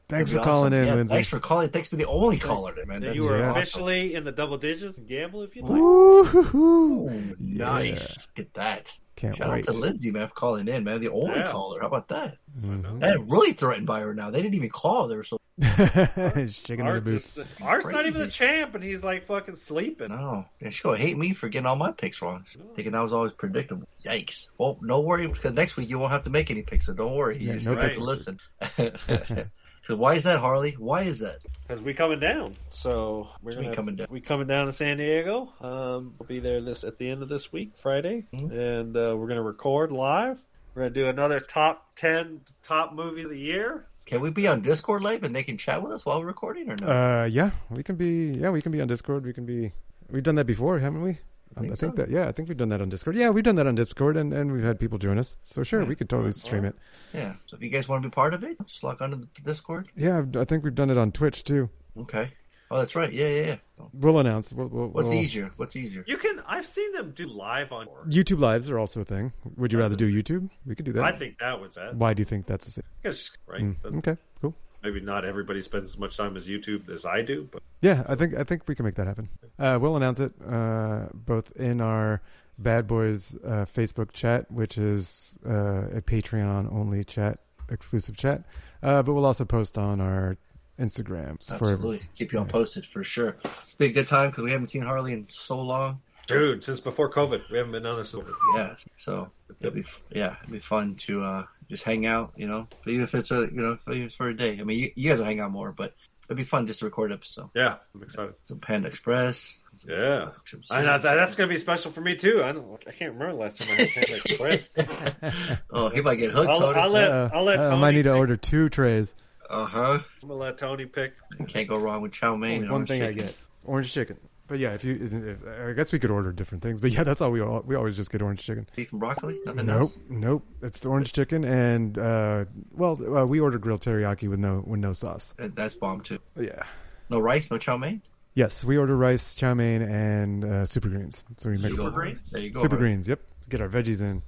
Thanks 0.08 0.30
That'd 0.30 0.44
for 0.44 0.50
calling 0.50 0.74
awesome. 0.74 0.82
in, 0.82 0.88
Yeah, 0.88 0.96
Lindsay. 0.96 1.14
Thanks 1.16 1.30
for 1.30 1.40
calling. 1.40 1.70
Thanks 1.70 1.90
for 1.90 1.96
the 1.96 2.06
only 2.06 2.38
caller, 2.38 2.74
man. 2.86 3.00
That 3.02 3.08
That's 3.08 3.16
you 3.16 3.24
were 3.24 3.40
awesome. 3.42 3.58
officially 3.58 4.14
in 4.14 4.24
the 4.24 4.32
double 4.32 4.58
digits 4.58 5.00
gamble 5.00 5.42
if 5.42 5.56
you 5.56 5.64
like. 5.64 5.72
Woo-hoo-hoo. 5.72 7.36
Nice. 7.40 8.28
Get 8.36 8.54
that. 8.54 8.96
Can't 9.16 9.36
Shout 9.38 9.50
wait. 9.50 9.60
out 9.70 9.74
to 9.74 9.80
Lindsay, 9.80 10.12
man, 10.12 10.28
for 10.28 10.34
calling 10.34 10.68
in, 10.68 10.84
man. 10.84 11.00
The 11.00 11.10
only 11.10 11.38
Yeah. 11.40 11.48
caller. 11.50 11.80
How 11.80 11.88
about 11.88 12.10
that? 12.10 12.38
Mhm. 12.60 13.02
I'm 13.04 13.30
really 13.30 13.54
threatened 13.54 13.88
by 13.88 14.02
her 14.02 14.14
now. 14.14 14.30
They 14.30 14.42
didn't 14.42 14.56
even 14.56 14.70
call. 14.70 15.08
They 15.08 15.16
were 15.16 15.24
so. 15.24 15.40
Shaking 15.62 16.80
in 16.80 16.86
the 16.86 16.92
Art 16.92 17.04
boots. 17.06 17.36
just- 17.36 17.48
Art's 17.62 17.86
not 17.88 18.02
even 18.06 18.14
Crazy. 18.14 18.26
the 18.26 18.32
champ, 18.32 18.76
and 18.76 18.84
he's 18.84 19.04
like 19.06 19.24
fucking 19.26 19.56
sleeping. 19.56 20.10
No. 20.10 20.46
And 20.60 20.74
she'll 20.74 20.94
hate 20.96 21.18
me 21.18 21.34
for 21.34 21.48
getting 21.48 21.66
all 21.66 21.78
my 21.78 21.92
picks 21.94 22.22
wrong. 22.22 22.44
Thinking 22.76 22.94
I 22.94 23.02
was 23.02 23.14
always 23.14 23.32
predictable. 23.32 23.88
Yikes. 24.06 24.50
Well, 24.58 24.78
no 24.82 25.00
worry, 25.00 25.28
because 25.28 25.54
next 25.54 25.78
week 25.78 25.90
you 25.90 25.98
won't 25.98 26.12
have 26.12 26.24
to 26.24 26.30
make 26.30 26.52
any 26.52 26.62
picks, 26.62 26.86
so 26.88 26.94
don't 26.94 27.16
worry. 27.16 27.38
You 27.42 27.48
Yeah, 27.50 27.54
just 27.56 27.68
no 27.68 27.76
have 27.78 27.94
to 27.94 28.00
listen. 28.02 28.40
so 29.86 29.96
why 29.96 30.16
is 30.16 30.24
that, 30.24 30.40
Harley? 30.40 30.72
Why 30.78 31.04
is 31.04 31.20
that? 31.20 31.40
Because 31.68 31.82
we 31.82 31.94
coming 31.94 32.20
down, 32.20 32.56
so 32.70 33.28
we're 33.42 33.50
What 33.50 33.52
do 33.52 33.56
you 33.56 33.56
mean 33.58 33.64
gonna 33.66 33.76
coming 33.76 33.96
down? 33.96 34.08
we 34.12 34.22
coming 34.22 34.48
down 34.48 34.66
to 34.68 34.74
San 34.74 34.98
Diego. 34.98 35.52
Um, 35.62 36.14
we'll 36.20 36.28
be 36.28 36.40
there 36.40 36.62
this 36.62 36.84
at 36.84 36.98
the 36.98 37.10
end 37.10 37.24
of 37.24 37.30
this 37.30 37.52
week, 37.52 37.72
Friday, 37.76 38.26
Mm-hmm. 38.34 38.52
and 38.58 38.96
uh, 38.98 39.16
we're 39.18 39.28
gonna 39.28 39.42
record 39.42 39.92
live. 39.92 40.40
We're 40.76 40.84
gonna 40.84 40.94
do 40.94 41.08
another 41.08 41.40
top 41.40 41.96
ten 41.96 42.42
top 42.62 42.94
movie 42.94 43.24
of 43.24 43.30
the 43.30 43.40
year. 43.40 43.88
Can 44.06 44.22
we 44.22 44.30
be 44.30 44.48
on 44.48 44.62
Discord 44.62 45.02
live 45.02 45.24
and 45.24 45.36
they 45.36 45.42
can 45.42 45.58
chat 45.58 45.82
with 45.82 45.92
us 45.92 46.06
while 46.06 46.20
we're 46.20 46.28
recording 46.28 46.70
or 46.70 46.76
no? 46.80 46.88
Uh, 46.88 47.26
yeah, 47.26 47.50
we 47.72 47.82
can 47.82 47.96
be. 47.96 48.38
Yeah, 48.40 48.52
we 48.52 48.62
can 48.62 48.72
be 48.72 48.80
on 48.82 48.88
Discord. 48.88 49.26
We 49.26 49.34
can 49.34 49.46
be. 49.48 49.72
We've 50.12 50.22
done 50.22 50.36
that 50.36 50.46
before, 50.46 50.78
haven't 50.78 51.02
we? 51.02 51.18
I 51.58 51.62
think 51.62 51.78
think, 51.78 51.96
so. 51.96 52.02
that. 52.04 52.10
Yeah, 52.10 52.28
I 52.28 52.32
think 52.32 52.50
we've 52.50 52.58
done 52.58 52.70
that 52.70 52.82
on 52.82 52.90
Discord. 52.90 53.16
Yeah, 53.16 53.30
we've 53.30 53.44
done 53.44 53.56
that 53.56 53.68
on 53.68 53.76
Discord, 53.76 54.18
and, 54.18 54.34
and 54.34 54.52
we've 54.52 54.64
had 54.64 54.80
people 54.80 54.98
join 54.98 55.18
us. 55.18 55.36
So 55.44 55.64
sure, 55.64 55.82
Yeah. 55.82 55.88
we 55.88 55.96
could 55.96 56.10
totally 56.10 56.32
stream 56.34 56.66
it. 56.66 56.76
yeah. 57.14 57.34
So 57.46 57.56
if 57.58 57.64
you 57.64 57.70
guys 57.70 57.88
want 57.88 58.04
to 58.04 58.10
be 58.10 58.14
part 58.14 58.34
of 58.34 58.44
it, 58.44 58.58
just 58.66 58.84
log 58.84 59.02
onto 59.02 59.18
the 59.18 59.28
Discord. 59.44 59.88
Yeah, 59.96 60.20
I've- 60.20 60.46
think 60.46 60.64
we've 60.64 60.76
done 60.76 60.90
it 60.90 60.98
on 60.98 61.12
Twitch 61.12 61.44
too. 61.44 61.70
Okay. 61.98 62.32
Oh, 62.72 62.80
that's 62.80 62.96
right. 62.96 63.14
Yeah, 63.14 63.28
yeah, 63.28 63.46
yeah. 63.46 63.56
We'll 63.94 64.18
announce. 64.18 64.52
We'll, 64.52 64.68
we'll, 64.68 64.88
What's 64.88 65.08
we'll- 65.10 65.20
easier? 65.20 65.52
What's 65.56 65.76
easier? 65.76 66.04
You 66.08 66.18
can. 66.18 66.42
I've 66.48 66.66
seen 66.66 66.92
them 66.94 67.12
do 67.12 67.28
live 67.28 67.72
on. 67.72 67.88
YouTube 68.08 68.40
lives 68.40 68.70
are 68.72 68.80
also 68.80 69.02
a 69.02 69.06
thing. 69.06 69.32
Would 69.58 69.72
you 69.72 69.78
rather 69.80 69.96
do 69.96 70.12
YouTube? 70.12 70.50
We 70.66 70.74
could 70.76 70.86
do 70.86 70.94
that. 70.94 71.04
I 71.04 71.12
think 71.12 71.38
that 71.40 71.62
was 71.62 71.76
that. 71.76 71.96
Why 71.96 72.14
do 72.16 72.22
you 72.22 72.26
think 72.26 72.48
that's 72.48 72.68
a 72.68 72.72
thing? 72.72 72.84
Because 73.04 73.38
right. 73.46 73.62
Mm, 73.62 73.76
but 73.84 73.94
okay, 73.98 74.18
cool. 74.42 74.56
Maybe 74.86 75.02
not 75.02 75.26
everybody 75.26 75.62
spends 75.62 75.90
as 75.90 75.98
much 75.98 76.16
time 76.16 76.38
as 76.38 76.48
YouTube 76.48 76.90
as 76.90 77.06
I 77.06 77.24
do, 77.24 77.50
but 77.52 77.64
Yeah, 77.82 78.04
I 78.08 78.16
think 78.16 78.36
I 78.36 78.44
think 78.44 78.68
we 78.68 78.76
can 78.76 78.86
make 78.86 78.96
that 78.96 79.08
happen. 79.08 79.30
Uh, 79.58 79.80
we'll 79.82 79.98
announce 79.98 80.20
it 80.20 80.32
uh, 80.48 81.08
both 81.14 81.52
in 81.56 81.82
our 81.82 82.22
Bad 82.58 82.88
Boys 82.88 83.36
uh, 83.44 83.66
Facebook 83.66 84.12
chat, 84.14 84.50
which 84.52 84.78
is 84.78 85.38
uh, 85.46 85.88
a 85.90 86.02
Patreon 86.02 86.72
only 86.72 87.04
chat, 87.04 87.40
exclusive 87.70 88.16
chat. 88.16 88.44
Uh, 88.82 89.02
but 89.02 89.14
we'll 89.14 89.26
also 89.26 89.44
post 89.44 89.78
on 89.78 90.00
our 90.00 90.38
Instagrams 90.80 91.48
for 91.48 91.72
Absolutely. 91.72 92.02
Keep 92.16 92.34
you 92.34 92.40
on 92.40 92.48
posted 92.48 92.86
for 92.86 93.04
sure. 93.04 93.38
It's 93.44 93.74
been 93.74 93.92
a 93.92 93.94
good 93.94 94.08
time 94.08 94.30
because 94.30 94.44
we 94.44 94.52
haven't 94.52 94.68
seen 94.68 94.84
Harley 94.84 95.14
in 95.14 95.28
so 95.30 95.62
long. 95.62 96.02
dude, 96.28 96.64
since 96.64 96.80
before 96.80 97.12
COVID, 97.12 97.50
we 97.50 97.58
haven't 97.58 97.72
been 97.72 97.86
on 97.86 97.98
this. 97.98 98.16
Yeah. 98.56 98.76
So 98.98 99.32
it'll 99.60 99.74
be 99.74 99.84
yeah, 100.12 100.36
it'll 100.44 100.54
be 100.54 100.60
fun 100.60 100.96
to 100.96 101.24
uh, 101.24 101.44
just 101.70 101.84
hang 101.84 102.06
out. 102.06 102.34
You 102.36 102.48
know, 102.48 102.68
even 102.88 103.02
if 103.02 103.14
it's 103.16 103.32
a 103.32 103.42
you 103.52 103.62
know 103.62 103.78
even 103.88 104.02
if 104.02 104.08
it's 104.08 104.16
for 104.16 104.30
a 104.30 104.36
day. 104.36 104.58
I 104.60 104.64
mean, 104.64 104.80
you, 104.80 104.92
you 104.96 105.10
guys 105.10 105.18
will 105.20 105.26
hang 105.26 105.40
out 105.40 105.52
more, 105.52 105.72
but 105.72 105.94
it'd 106.26 106.38
be 106.38 106.44
fun 106.44 106.68
just 106.68 106.80
to 106.80 106.86
record 106.86 107.12
episode. 107.12 107.50
Yeah, 107.56 107.76
I'm 107.94 108.04
excited. 108.04 108.34
Some 108.44 108.60
Panda 108.60 108.88
Express. 108.88 109.60
Yeah, 109.88 110.30
I 110.72 110.82
know, 110.82 110.98
that, 110.98 111.02
that's 111.02 111.36
gonna 111.36 111.50
be 111.50 111.58
special 111.58 111.92
for 111.92 112.02
me 112.02 112.16
too. 112.16 112.42
I 112.44 112.52
don't. 112.54 112.82
I 112.88 112.92
can't 112.92 113.14
remember 113.14 113.34
the 113.34 113.40
last 113.40 113.62
time 113.62 113.70
I 113.72 113.84
had 113.84 113.90
Panda 113.90 114.16
Express. 114.16 114.74
Oh, 115.72 115.90
he 115.90 116.02
might 116.02 116.16
get 116.16 116.32
hooked. 116.32 116.50
I'll, 116.50 116.66
I'll 116.76 116.90
let 116.90 117.12
Uh, 117.12 117.30
I'll 117.34 117.44
let 117.44 117.60
uh, 117.60 117.70
I 117.70 117.76
might 117.76 117.92
need 117.92 118.04
to 118.04 118.14
order 118.14 118.38
two 118.38 118.70
trays. 118.70 119.14
Uh 119.50 119.66
huh. 119.66 120.00
I'm 120.24 120.30
gonna 120.30 120.40
let 120.40 120.58
Tony 120.58 120.86
pick. 120.86 121.14
Can't 121.48 121.68
go 121.68 121.78
wrong 121.78 122.02
with 122.02 122.14
chow 122.14 122.36
mein. 122.36 122.62
and 122.64 122.72
One 122.72 122.82
orange 122.82 122.90
thing 122.90 123.04
I 123.04 123.12
get 123.12 123.36
orange 123.66 123.92
chicken. 123.92 124.18
But 124.48 124.60
yeah, 124.60 124.74
if 124.74 124.84
you, 124.84 125.00
if, 125.02 125.70
I 125.70 125.74
guess 125.74 125.92
we 125.92 125.98
could 125.98 126.12
order 126.12 126.32
different 126.32 126.62
things. 126.64 126.80
But 126.80 126.92
yeah, 126.92 127.04
that's 127.04 127.20
all 127.20 127.32
we 127.32 127.42
all, 127.42 127.62
we 127.66 127.76
always 127.76 127.96
just 127.96 128.12
get 128.12 128.22
orange 128.22 128.44
chicken. 128.44 128.68
Beef 128.76 128.92
and 128.92 129.00
broccoli. 129.00 129.40
Nothing 129.46 129.66
Nope, 129.66 129.82
else. 129.82 129.94
nope. 130.10 130.44
It's 130.62 130.80
the 130.82 130.90
orange 130.90 131.14
chicken 131.14 131.44
and 131.44 131.98
uh, 131.98 132.46
well, 132.72 132.98
uh, 133.18 133.26
we 133.26 133.40
ordered 133.40 133.62
grilled 133.62 133.82
teriyaki 133.82 134.30
with 134.30 134.40
no 134.40 134.64
with 134.68 134.80
no 134.80 134.94
sauce. 134.94 135.34
That's 135.38 135.74
bomb 135.74 136.02
too. 136.02 136.20
Yeah. 136.40 136.62
No 137.10 137.20
rice, 137.20 137.50
no 137.50 137.58
chow 137.58 137.78
mein. 137.78 138.02
Yes, 138.36 138.64
we 138.64 138.78
order 138.78 138.96
rice, 138.98 139.34
chow 139.34 139.54
mein, 139.54 139.82
and 139.82 140.44
uh, 140.46 140.66
super 140.66 140.90
greens. 140.90 141.24
So 141.38 141.50
we 141.50 141.58
mix 141.58 141.76
Super 141.78 141.88
it. 141.90 141.94
greens? 141.94 142.30
There 142.32 142.42
you 142.42 142.50
go, 142.52 142.62
Super 142.62 142.76
Art. 142.76 142.82
greens. 142.82 143.08
Yep. 143.08 143.22
Get 143.50 143.62
our 143.62 143.70
veggies 143.70 144.02
in. 144.02 144.22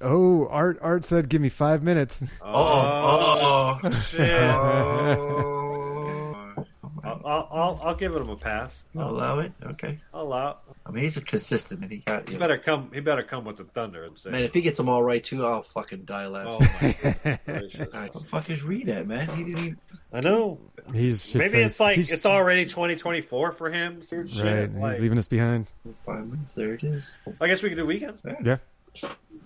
Oh, 0.00 0.48
Art 0.48 0.78
Art 0.82 1.04
said, 1.04 1.28
"Give 1.28 1.40
me 1.40 1.48
five 1.48 1.82
minutes." 1.82 2.22
Oh, 2.42 3.78
oh, 3.84 3.90
shit. 4.00 4.30
oh. 4.42 5.58
I'll, 7.04 7.20
I'll, 7.24 7.48
I'll 7.50 7.80
I'll 7.82 7.94
give 7.94 8.14
him 8.14 8.28
a 8.28 8.36
pass. 8.36 8.84
I'll 8.96 9.10
allow 9.10 9.40
it. 9.40 9.52
Okay. 9.62 10.00
I'll 10.14 10.22
allow. 10.22 10.58
I 10.86 10.90
mean, 10.90 11.02
he's 11.02 11.16
a 11.16 11.20
consistent, 11.20 11.82
and 11.82 11.90
he 11.90 11.98
got. 11.98 12.26
He 12.28 12.34
You 12.34 12.38
know, 12.38 12.44
better 12.44 12.58
come. 12.58 12.90
He 12.94 13.00
better 13.00 13.22
come 13.22 13.44
with 13.44 13.56
the 13.56 13.64
thunder. 13.64 14.04
I'm 14.04 14.16
saying. 14.16 14.32
man, 14.32 14.44
if 14.44 14.54
he 14.54 14.60
gets 14.62 14.76
them 14.76 14.88
all 14.88 15.02
right 15.02 15.22
too, 15.22 15.44
I'll 15.44 15.62
fucking 15.62 16.04
die 16.04 16.26
laughing. 16.28 16.68
Oh 16.68 16.96
my 17.24 17.38
gracious. 17.46 17.92
What 17.92 18.12
the 18.12 18.20
fuck 18.24 18.50
is 18.50 18.62
Reed 18.62 18.88
at, 18.88 19.06
man? 19.06 19.28
He 19.36 19.44
didn't 19.44 19.58
even. 19.58 19.78
I 20.12 20.20
know. 20.20 20.60
He's 20.94 21.34
Maybe 21.34 21.58
it's 21.60 21.80
like 21.80 21.96
He's- 21.96 22.10
it's 22.10 22.26
already 22.26 22.64
2024 22.66 23.52
for 23.52 23.70
him. 23.70 24.02
Shit, 24.02 24.44
right. 24.44 24.74
like- 24.74 24.92
He's 24.94 25.00
leaving 25.02 25.18
us 25.18 25.28
behind. 25.28 25.68
Five 26.04 26.26
minutes. 26.26 26.54
There 26.54 26.74
it 26.74 26.84
is. 26.84 27.08
I 27.40 27.46
guess 27.48 27.62
we 27.62 27.68
can 27.70 27.78
do 27.78 27.86
weekends. 27.86 28.22
Yeah. 28.44 28.58